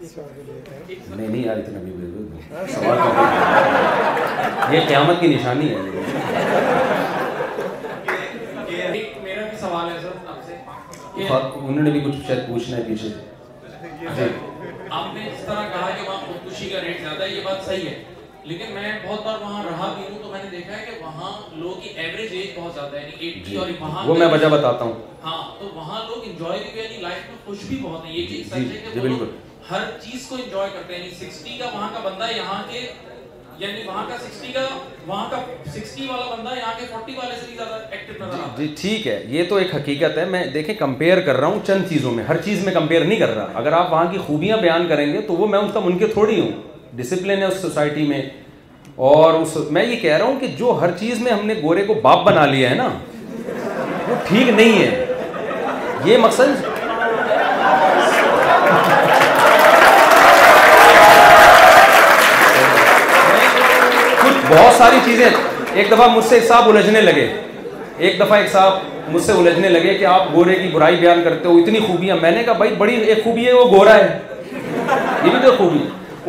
نہیں 0.03 1.29
نہیں 1.29 1.45
یار 1.45 1.57
اتنا 1.57 1.81
بھی 1.81 1.93
بالکل 1.93 2.55
ہاں، 2.55 2.67
سوال 2.69 2.99
یہ 4.75 4.81
قیامت 4.89 5.21
کی 5.21 5.27
نشانی 5.35 5.69
ہے 5.69 5.91
انہوں 11.15 11.83
نے 11.83 11.91
بھی 11.91 12.01
کچھ 12.05 12.17
شاید 12.29 12.47
پوچھنا 12.47 12.77
ہے 12.77 12.83
پیچھے 12.87 13.09
جی۔ 14.15 14.25
آپ 14.89 15.15
نے 15.15 15.29
اس 15.29 15.45
طرح 15.47 15.63
کہا 15.73 15.91
کہ 15.97 16.09
وہاں 16.09 16.19
خودکشی 16.27 16.69
کا 16.71 16.81
ریٹ 16.81 17.01
زیادہ 17.01 17.23
ہے 17.23 17.29
یہ 17.29 17.45
بات 17.45 17.65
صحیح 17.67 17.89
ہے 17.89 18.03
لیکن 18.45 18.73
میں 18.75 18.93
بہت 19.07 19.25
بار 19.25 19.39
وہاں 19.43 19.63
رہا 19.65 19.93
بھی 19.97 20.03
ہوں 20.09 20.23
تو 20.23 20.29
میں 20.31 20.43
نے 20.45 20.51
دیکھا 20.51 20.79
ہے 20.79 20.85
کہ 20.87 21.05
وہاں 21.05 21.31
لوگ 21.59 21.81
کی 21.83 21.89
ایوریج 21.89 22.33
ایج 22.35 22.59
بہت 22.59 22.75
زیادہ 22.75 22.97
ہے 22.97 23.01
یعنی 23.03 23.27
ایٹی 23.27 23.41
جی۔ 23.51 23.57
اور 23.57 23.69
وہاں 23.81 24.07
وہ 24.09 24.15
میں 24.19 24.27
وجہ 24.33 24.47
بتاتا 24.57 24.85
ہوں 24.85 24.93
ہاں 25.25 25.37
تو 25.61 25.69
وہاں 25.75 26.03
لوگ 26.09 26.27
انجوائے 26.31 26.61
بھی 26.73 26.81
یعنی 26.83 26.97
لائف 27.03 27.29
میں 27.31 27.37
خوش 27.47 27.65
بھی 27.69 27.79
بہت 27.83 28.05
ہیں 28.07 28.13
یہ 28.17 28.27
چیز 28.29 28.39
جی، 28.55 28.65
سچ 28.69 28.75
ہے 28.75 28.91
کہ 28.93 29.01
وہ 29.01 29.09
لوگ 29.09 29.23
ہر 29.73 29.85
چیز 30.03 30.27
کو 30.29 30.35
انجوائے 30.43 30.71
کرتے 30.73 30.95
ہیں 31.03 31.09
سکسٹی 31.19 31.51
یعنی 31.51 31.59
کا 31.63 31.71
وہاں 31.75 31.89
کا 31.95 32.01
بندہ 32.09 32.25
یہاں 32.37 32.63
کے 32.71 32.81
یعنی 33.59 33.83
وہاں 33.87 34.05
کا 34.09 34.17
سکسٹی 34.25 34.53
کا 34.53 34.61
وہاں 35.07 35.25
کا 35.31 35.37
سکسٹی 35.75 36.07
والا 36.09 36.35
بندہ 36.35 36.55
یہاں 36.59 36.73
کے 36.79 36.87
فورٹی 36.91 37.15
والے 37.17 37.35
سے 37.41 37.55
زیادہ 37.57 37.79
ایکٹیو 37.91 38.15
نظر 38.25 38.35
آتا 38.35 38.51
ہے 38.63 38.67
جی، 38.67 38.75
ٹھیک 38.81 39.07
ہے 39.09 39.23
یہ 39.35 39.45
تو 39.49 39.57
ایک 39.57 39.75
حقیقت 39.75 40.19
ہے 40.19 40.25
میں 40.35 40.45
دیکھیں 40.55 40.75
کمپیئر 40.79 41.21
کر 41.29 41.37
رہا 41.37 41.47
ہوں 41.49 41.61
چند 41.67 41.89
چیزوں 41.91 42.11
میں 42.15 42.25
ہر 42.29 42.37
چیز 42.45 42.65
میں 42.65 42.73
کمپیئر 42.75 43.05
نہیں 43.05 43.19
کر 43.19 43.35
رہا 43.35 43.59
اگر 43.61 43.73
آپ 43.79 43.93
وہاں 43.93 44.05
کی 44.11 44.19
خوبیاں 44.27 44.57
بیان 44.63 44.87
کریں 44.89 45.13
گے 45.13 45.21
تو 45.29 45.35
وہ 45.37 45.47
میں 45.55 45.59
اس 45.59 45.71
کا 45.75 45.81
منکر 45.85 46.13
تھوڑی 46.13 46.41
ہوں 46.41 46.51
ڈسپلن 46.97 47.39
ہے 47.43 47.47
اس 47.47 47.61
سوسائٹی 47.63 48.07
میں 48.09 48.23
اور 49.15 49.35
اس 49.41 49.57
میں 49.77 49.85
یہ 49.87 49.97
کہہ 50.03 50.17
رہا 50.17 50.25
ہوں 50.25 50.39
کہ 50.41 50.47
جو 50.59 50.77
ہر 50.81 50.97
چیز 50.99 51.21
میں 51.23 51.33
ہم 51.33 51.47
نے 51.47 51.55
گورے 51.63 51.85
کو 51.87 51.95
باپ 52.03 52.25
بنا 52.27 52.45
لیا 52.47 52.71
ہے 52.71 52.75
نا 52.75 52.89
وہ 54.09 54.15
ٹھیک 54.29 54.49
نہیں 54.49 54.79
ہے 54.83 56.11
یہ 56.11 56.19
مقصد 56.23 56.65
بہت 64.57 64.73
ساری 64.79 64.97
چیزیں 65.05 65.27
ایک 65.27 65.91
دفعہ 65.91 66.07
مجھ 66.15 66.25
سے 66.25 66.35
ایک 66.35 66.45
صاحب 66.49 66.69
الجھنے 66.69 67.01
لگے 67.01 67.27
ایک 68.07 68.19
دفعہ 68.21 68.39
ایک 68.39 68.49
صاحب 68.53 69.09
مجھ 69.15 69.23
سے 69.25 69.33
الجھنے 69.33 69.69
لگے 69.69 69.95
کہ 69.99 70.05
آپ 70.07 70.27
گورے 70.33 70.55
کی 70.63 70.69
برائی 70.73 70.97
بیان 71.01 71.21
کرتے 71.25 71.49
ہو 71.49 71.57
اتنی 71.59 71.79
خوبیاں 71.87 72.17
میں 72.23 72.31
نے 72.31 72.43
کہا 72.45 72.53
بھائی 72.61 72.75
بڑی 72.79 72.95
ایک 72.95 73.23
خوبی 73.25 73.47
ہے 73.47 73.53
وہ 73.53 73.65
گورا 73.75 73.95
ہے 73.97 74.19
یہ 74.55 75.31
بھی 75.31 75.39
تو 75.45 75.53
خوبی 75.59 75.79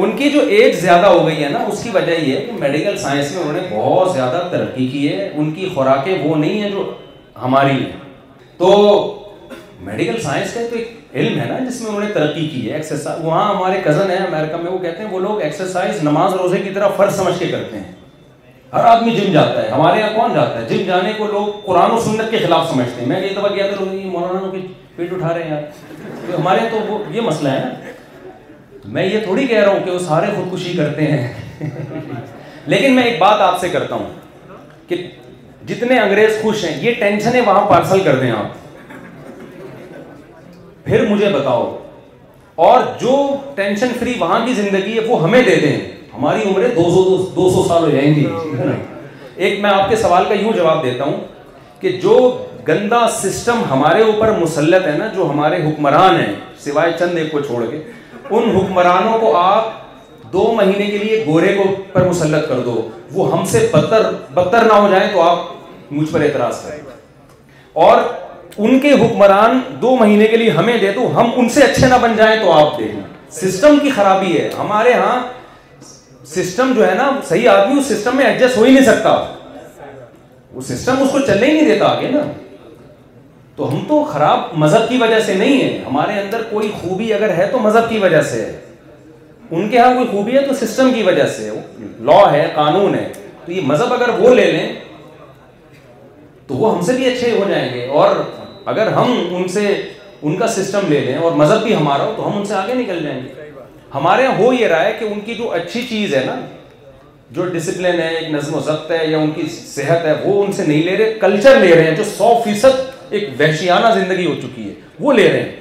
ان 0.03 0.11
کی 0.17 0.29
جو 0.35 0.41
ایج 0.57 0.75
زیادہ 0.81 1.05
ہو 1.07 1.25
گئی 1.27 1.43
ہے 1.43 1.49
نا 1.49 1.63
اس 1.71 1.81
کی 1.83 1.89
وجہ 1.93 2.11
یہ 2.19 2.35
ہے 2.35 2.43
کہ 2.45 2.51
میڈیکل 2.59 2.97
سائنس 2.97 3.31
میں 3.31 3.41
انہوں 3.43 3.59
نے 3.61 3.67
بہت 3.71 4.13
زیادہ 4.13 4.41
ترقی 4.51 4.85
کی 4.91 5.07
ہے 5.13 5.29
ان 5.33 5.51
کی 5.55 5.69
خوراکیں 5.73 6.13
وہ 6.23 6.35
نہیں 6.35 6.61
ہیں 6.61 6.69
جو 6.71 6.85
ہماری 7.43 7.73
ہیں 7.81 7.91
تو 8.57 8.69
میڈیکل 9.89 10.19
سائنس 10.23 10.53
کا 10.53 10.59
تو 10.69 10.75
ایک 10.75 10.95
علم 11.15 11.39
ہے 11.39 11.45
نا 11.51 11.57
جس 11.69 11.81
میں 11.81 11.89
انہوں 11.89 12.07
نے 12.07 12.13
ترقی 12.13 12.47
کی 12.53 12.69
ہے 12.69 12.75
ایکسرسائز 12.75 13.25
وہاں 13.25 13.43
ہمارے 13.53 13.81
کزن 13.85 14.11
ہیں 14.11 14.17
امیرکا 14.27 14.57
میں 14.63 14.71
وہ 14.71 14.77
کہتے 14.85 15.03
ہیں 15.03 15.09
وہ 15.11 15.19
لوگ 15.27 15.41
ایکسرسائز 15.41 16.01
نماز 16.09 16.33
روزے 16.41 16.61
کی 16.63 16.69
طرح 16.79 16.87
فرض 17.01 17.17
سمجھ 17.17 17.37
کے 17.39 17.47
کرتے 17.51 17.77
ہیں 17.77 17.91
ہر 18.73 18.85
آدمی 18.87 19.11
جم 19.15 19.31
جاتا 19.31 19.61
ہے 19.63 19.67
ہمارے 19.69 19.99
یہاں 19.99 20.09
کون 20.13 20.33
جاتا 20.33 20.59
ہے 20.59 20.65
جم 20.69 20.83
جانے 20.85 21.11
کو 21.17 21.25
لوگ 21.31 21.47
قرآن 21.65 21.91
و 21.91 21.99
سنت 22.05 22.31
کے 22.31 22.37
خلاف 22.45 22.69
سمجھتے 22.69 23.01
ہیں 23.01 23.07
میں 23.07 23.19
دفعہ 23.35 23.81
مولانا 23.81 24.49
کے 24.51 24.61
پیٹ 24.95 25.13
اٹھا 25.13 25.33
رہے 25.33 25.43
ہیں 25.43 25.49
یار 25.49 26.31
ہمارے 26.37 26.59
یہاں 26.63 26.69
تو 26.71 26.79
وہ 26.93 26.97
یہ 27.15 27.21
مسئلہ 27.29 27.49
ہے 27.49 27.59
نا 27.59 28.31
میں 28.95 29.05
یہ 29.05 29.19
تھوڑی 29.23 29.45
کہہ 29.47 29.59
رہا 29.63 29.71
ہوں 29.71 29.83
کہ 29.85 29.91
وہ 29.91 29.99
سارے 30.07 30.27
خودکشی 30.35 30.73
کرتے 30.77 31.07
ہیں 31.07 31.69
لیکن 32.73 32.95
میں 32.95 33.03
ایک 33.03 33.19
بات 33.19 33.41
آپ 33.51 33.59
سے 33.61 33.69
کرتا 33.69 33.95
ہوں 33.95 34.57
کہ 34.87 34.95
جتنے 35.67 35.99
انگریز 35.99 36.41
خوش 36.41 36.63
ہیں 36.65 36.75
یہ 36.85 36.93
ٹینشنیں 36.99 37.41
وہاں 37.45 37.65
پارسل 37.69 38.03
کر 38.03 38.15
دیں 38.21 38.31
آپ 38.31 38.93
پھر 40.85 41.07
مجھے 41.09 41.29
بتاؤ 41.37 41.75
اور 42.69 42.81
جو 43.01 43.15
ٹینشن 43.55 43.93
فری 43.99 44.13
وہاں 44.19 44.45
کی 44.45 44.53
زندگی 44.53 44.95
ہے 44.97 45.05
وہ 45.07 45.23
ہمیں 45.23 45.41
دے 45.43 45.55
دیں 45.59 45.77
ہماری 46.13 46.41
عمریں 46.49 46.67
دو 46.75 46.83
سو 46.95 47.17
دو 47.35 47.49
سو 47.53 47.63
سال 47.67 47.83
ہو 47.83 47.89
جائیں 47.89 48.13
گی 48.15 48.25
ایک 49.45 49.59
میں 49.59 49.69
آپ 49.69 49.89
کے 49.89 49.95
سوال 49.95 50.25
کا 50.29 50.33
یوں 50.41 50.51
جواب 50.55 50.83
دیتا 50.83 51.03
ہوں 51.03 51.15
کہ 51.79 51.91
جو 52.01 52.17
گندا 52.67 53.05
سسٹم 53.21 53.61
ہمارے 53.69 54.03
اوپر 54.03 54.31
مسلط 54.41 54.85
ہے 54.87 54.97
نا 54.97 55.07
جو 55.15 55.29
ہمارے 55.29 55.55
حکمران 55.67 56.19
ہیں 56.19 56.33
سوائے 56.65 56.91
چند 56.99 57.17
ایک 57.17 57.31
کو 57.31 57.39
چھوڑ 57.47 57.63
کے 57.69 57.81
ان 58.35 58.49
حکمرانوں 58.57 59.17
کو 59.21 59.35
آپ 59.37 59.71
دو 60.33 60.47
مہینے 60.57 60.85
کے 60.91 60.97
لیے 60.97 61.23
گورے 61.27 61.53
کو 61.57 61.63
پر 61.93 62.07
مسلط 62.09 62.47
کر 62.49 62.59
دو 62.65 62.81
وہ 63.13 63.31
ہم 63.31 63.43
سے 63.51 63.67
بدتر 63.73 64.09
بدتر 64.33 64.63
نہ 64.71 64.73
ہو 64.73 64.87
جائیں 64.91 65.07
تو 65.13 65.21
آپ 65.21 65.91
مجھ 65.93 66.09
پر 66.11 66.21
اعتراض 66.21 66.61
کریں 66.65 66.79
اور 67.87 67.97
ان 68.65 68.79
کے 68.79 68.91
حکمران 69.01 69.59
دو 69.81 69.95
مہینے 69.99 70.25
کے 70.31 70.37
لیے 70.37 70.49
ہمیں 70.57 70.77
دے 70.81 70.91
تو 70.95 71.07
ہم 71.19 71.29
ان 71.41 71.47
سے 71.49 71.63
اچھے 71.63 71.87
نہ 71.87 71.95
بن 72.01 72.15
جائیں 72.17 72.41
تو 72.41 72.51
آپ 72.51 72.77
دیں 72.79 72.91
سسٹم 73.41 73.77
کی 73.81 73.89
خرابی 73.95 74.37
ہے 74.37 74.49
ہمارے 74.59 74.93
ہاں 74.93 75.19
سسٹم 76.31 76.71
جو 76.75 76.87
ہے 76.87 76.93
نا 76.95 77.09
صحیح 77.27 77.49
آدمی 77.49 77.79
اس 77.79 77.85
سسٹم 77.85 78.15
میں 78.17 78.25
ایڈجسٹ 78.25 78.57
ہو 78.57 78.63
ہی 78.63 78.71
نہیں 78.73 78.85
سکتا 78.85 79.09
وہ 80.53 80.61
سسٹم 80.67 81.01
اس 81.03 81.09
کو 81.11 81.19
چلنے 81.27 81.45
ہی 81.47 81.53
نہیں 81.53 81.67
دیتا 81.73 81.85
آگے 81.87 82.07
نا 82.11 82.19
تو 83.55 83.69
ہم 83.71 83.81
تو 83.87 84.03
خراب 84.11 84.53
مذہب 84.59 84.87
کی 84.89 84.97
وجہ 85.01 85.19
سے 85.25 85.33
نہیں 85.37 85.61
ہے 85.61 85.77
ہمارے 85.87 86.19
اندر 86.19 86.41
کوئی 86.49 86.69
خوبی 86.81 87.13
اگر 87.13 87.33
ہے 87.37 87.47
تو 87.51 87.59
مذہب 87.65 87.89
کی 87.89 87.97
وجہ 88.03 88.21
سے 88.29 88.41
ہے 88.45 88.59
ان 89.51 89.69
کے 89.69 89.77
ہاں 89.79 89.93
کوئی 89.93 90.07
خوبی 90.11 90.37
ہے 90.37 90.41
تو 90.47 90.53
سسٹم 90.65 90.91
کی 90.93 91.03
وجہ 91.03 91.25
سے 91.37 91.49
لا 92.11 92.19
ہے 92.31 92.47
قانون 92.55 92.95
ہے 92.95 93.11
تو 93.45 93.51
یہ 93.51 93.61
مذہب 93.71 93.93
اگر 93.93 94.09
وہ 94.19 94.33
لے 94.35 94.49
لیں 94.51 94.67
تو 96.47 96.55
وہ 96.55 96.75
ہم 96.75 96.81
سے 96.85 96.93
بھی 96.93 97.05
اچھے 97.13 97.31
ہو 97.31 97.43
جائیں 97.49 97.73
گے 97.73 97.85
اور 97.99 98.15
اگر 98.73 98.87
ہم 98.97 99.13
ان 99.37 99.47
سے 99.57 99.67
ان 100.21 100.35
کا 100.37 100.47
سسٹم 100.47 100.87
لے 100.91 100.99
لیں 101.05 101.15
اور 101.17 101.31
مذہب 101.43 101.63
بھی 101.63 101.75
ہمارا 101.75 102.03
ہو 102.03 102.13
تو 102.17 102.27
ہم 102.27 102.37
ان 102.37 102.45
سے 102.45 102.53
آگے 102.55 102.73
نکل 102.81 103.03
جائیں 103.03 103.19
گے 103.23 103.51
ہمارے 103.93 104.27
ہو 104.37 104.51
یہ 104.53 104.67
رہا 104.67 104.83
ہے 104.85 104.93
کہ 104.99 105.05
ان 105.05 105.19
کی 105.25 105.33
جو 105.35 105.49
اچھی 105.61 105.85
چیز 105.89 106.13
ہے 106.15 106.23
نا 106.25 106.35
جو 107.37 107.45
ڈسپلن 107.53 107.99
ہے 108.01 108.07
ایک 108.15 108.29
نظم 108.33 108.53
و 108.55 108.59
ضبط 108.65 108.91
ہے 108.91 109.05
یا 109.07 109.17
ان 109.25 109.31
کی 109.35 109.43
صحت 109.57 110.05
ہے 110.05 110.13
وہ 110.23 110.43
ان 110.43 110.51
سے 110.59 110.65
نہیں 110.65 110.83
لے 110.83 110.95
رہے 110.97 111.13
کلچر 111.19 111.59
لے 111.59 111.73
رہے 111.75 111.83
ہیں 111.89 111.95
جو 111.97 112.03
سو 112.17 112.29
فیصد 112.45 113.13
ایک 113.17 113.29
وحشیانہ 113.39 113.93
زندگی 113.99 114.25
ہو 114.25 114.33
چکی 114.41 114.67
ہے 114.69 114.73
وہ 115.05 115.13
لے 115.13 115.29
رہے 115.31 115.41
ہیں 115.41 115.51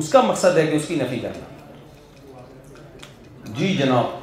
اس 0.00 0.08
کا 0.12 0.20
مقصد 0.32 0.58
ہے 0.58 0.66
کہ 0.66 0.76
اس 0.76 0.86
کی 0.88 0.94
نفی 1.02 1.18
کرنا 1.22 1.48
جی 3.58 3.76
جناب 3.80 4.18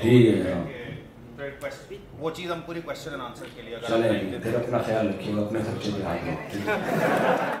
ٹھیک 0.00 0.24
ہے 0.26 1.01
وہ 2.18 2.30
چیز 2.36 2.50
ہم 2.52 2.60
پوری 2.66 2.80
اینڈ 2.88 3.20
آنسر 3.22 3.46
کے 3.54 3.62
لیے 3.62 3.76
اگر 3.76 4.54
اپنا 4.62 4.78
خیال 4.86 5.08
رکھے 5.08 5.32
گا 5.34 6.10
اپنے 6.10 7.60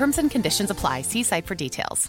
ہونڈ 0.00 0.32
conditions 0.32 0.70
apply 0.70 1.22
site 1.24 1.48
for 1.48 1.56
details 1.64 2.08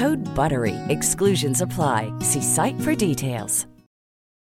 Code 0.00 0.32
BUTTERY. 0.40 0.76
Exclusions 0.96 1.64
apply. 1.66 2.00
See 2.30 2.44
site 2.56 2.82
for 2.86 2.94
details. 3.06 3.56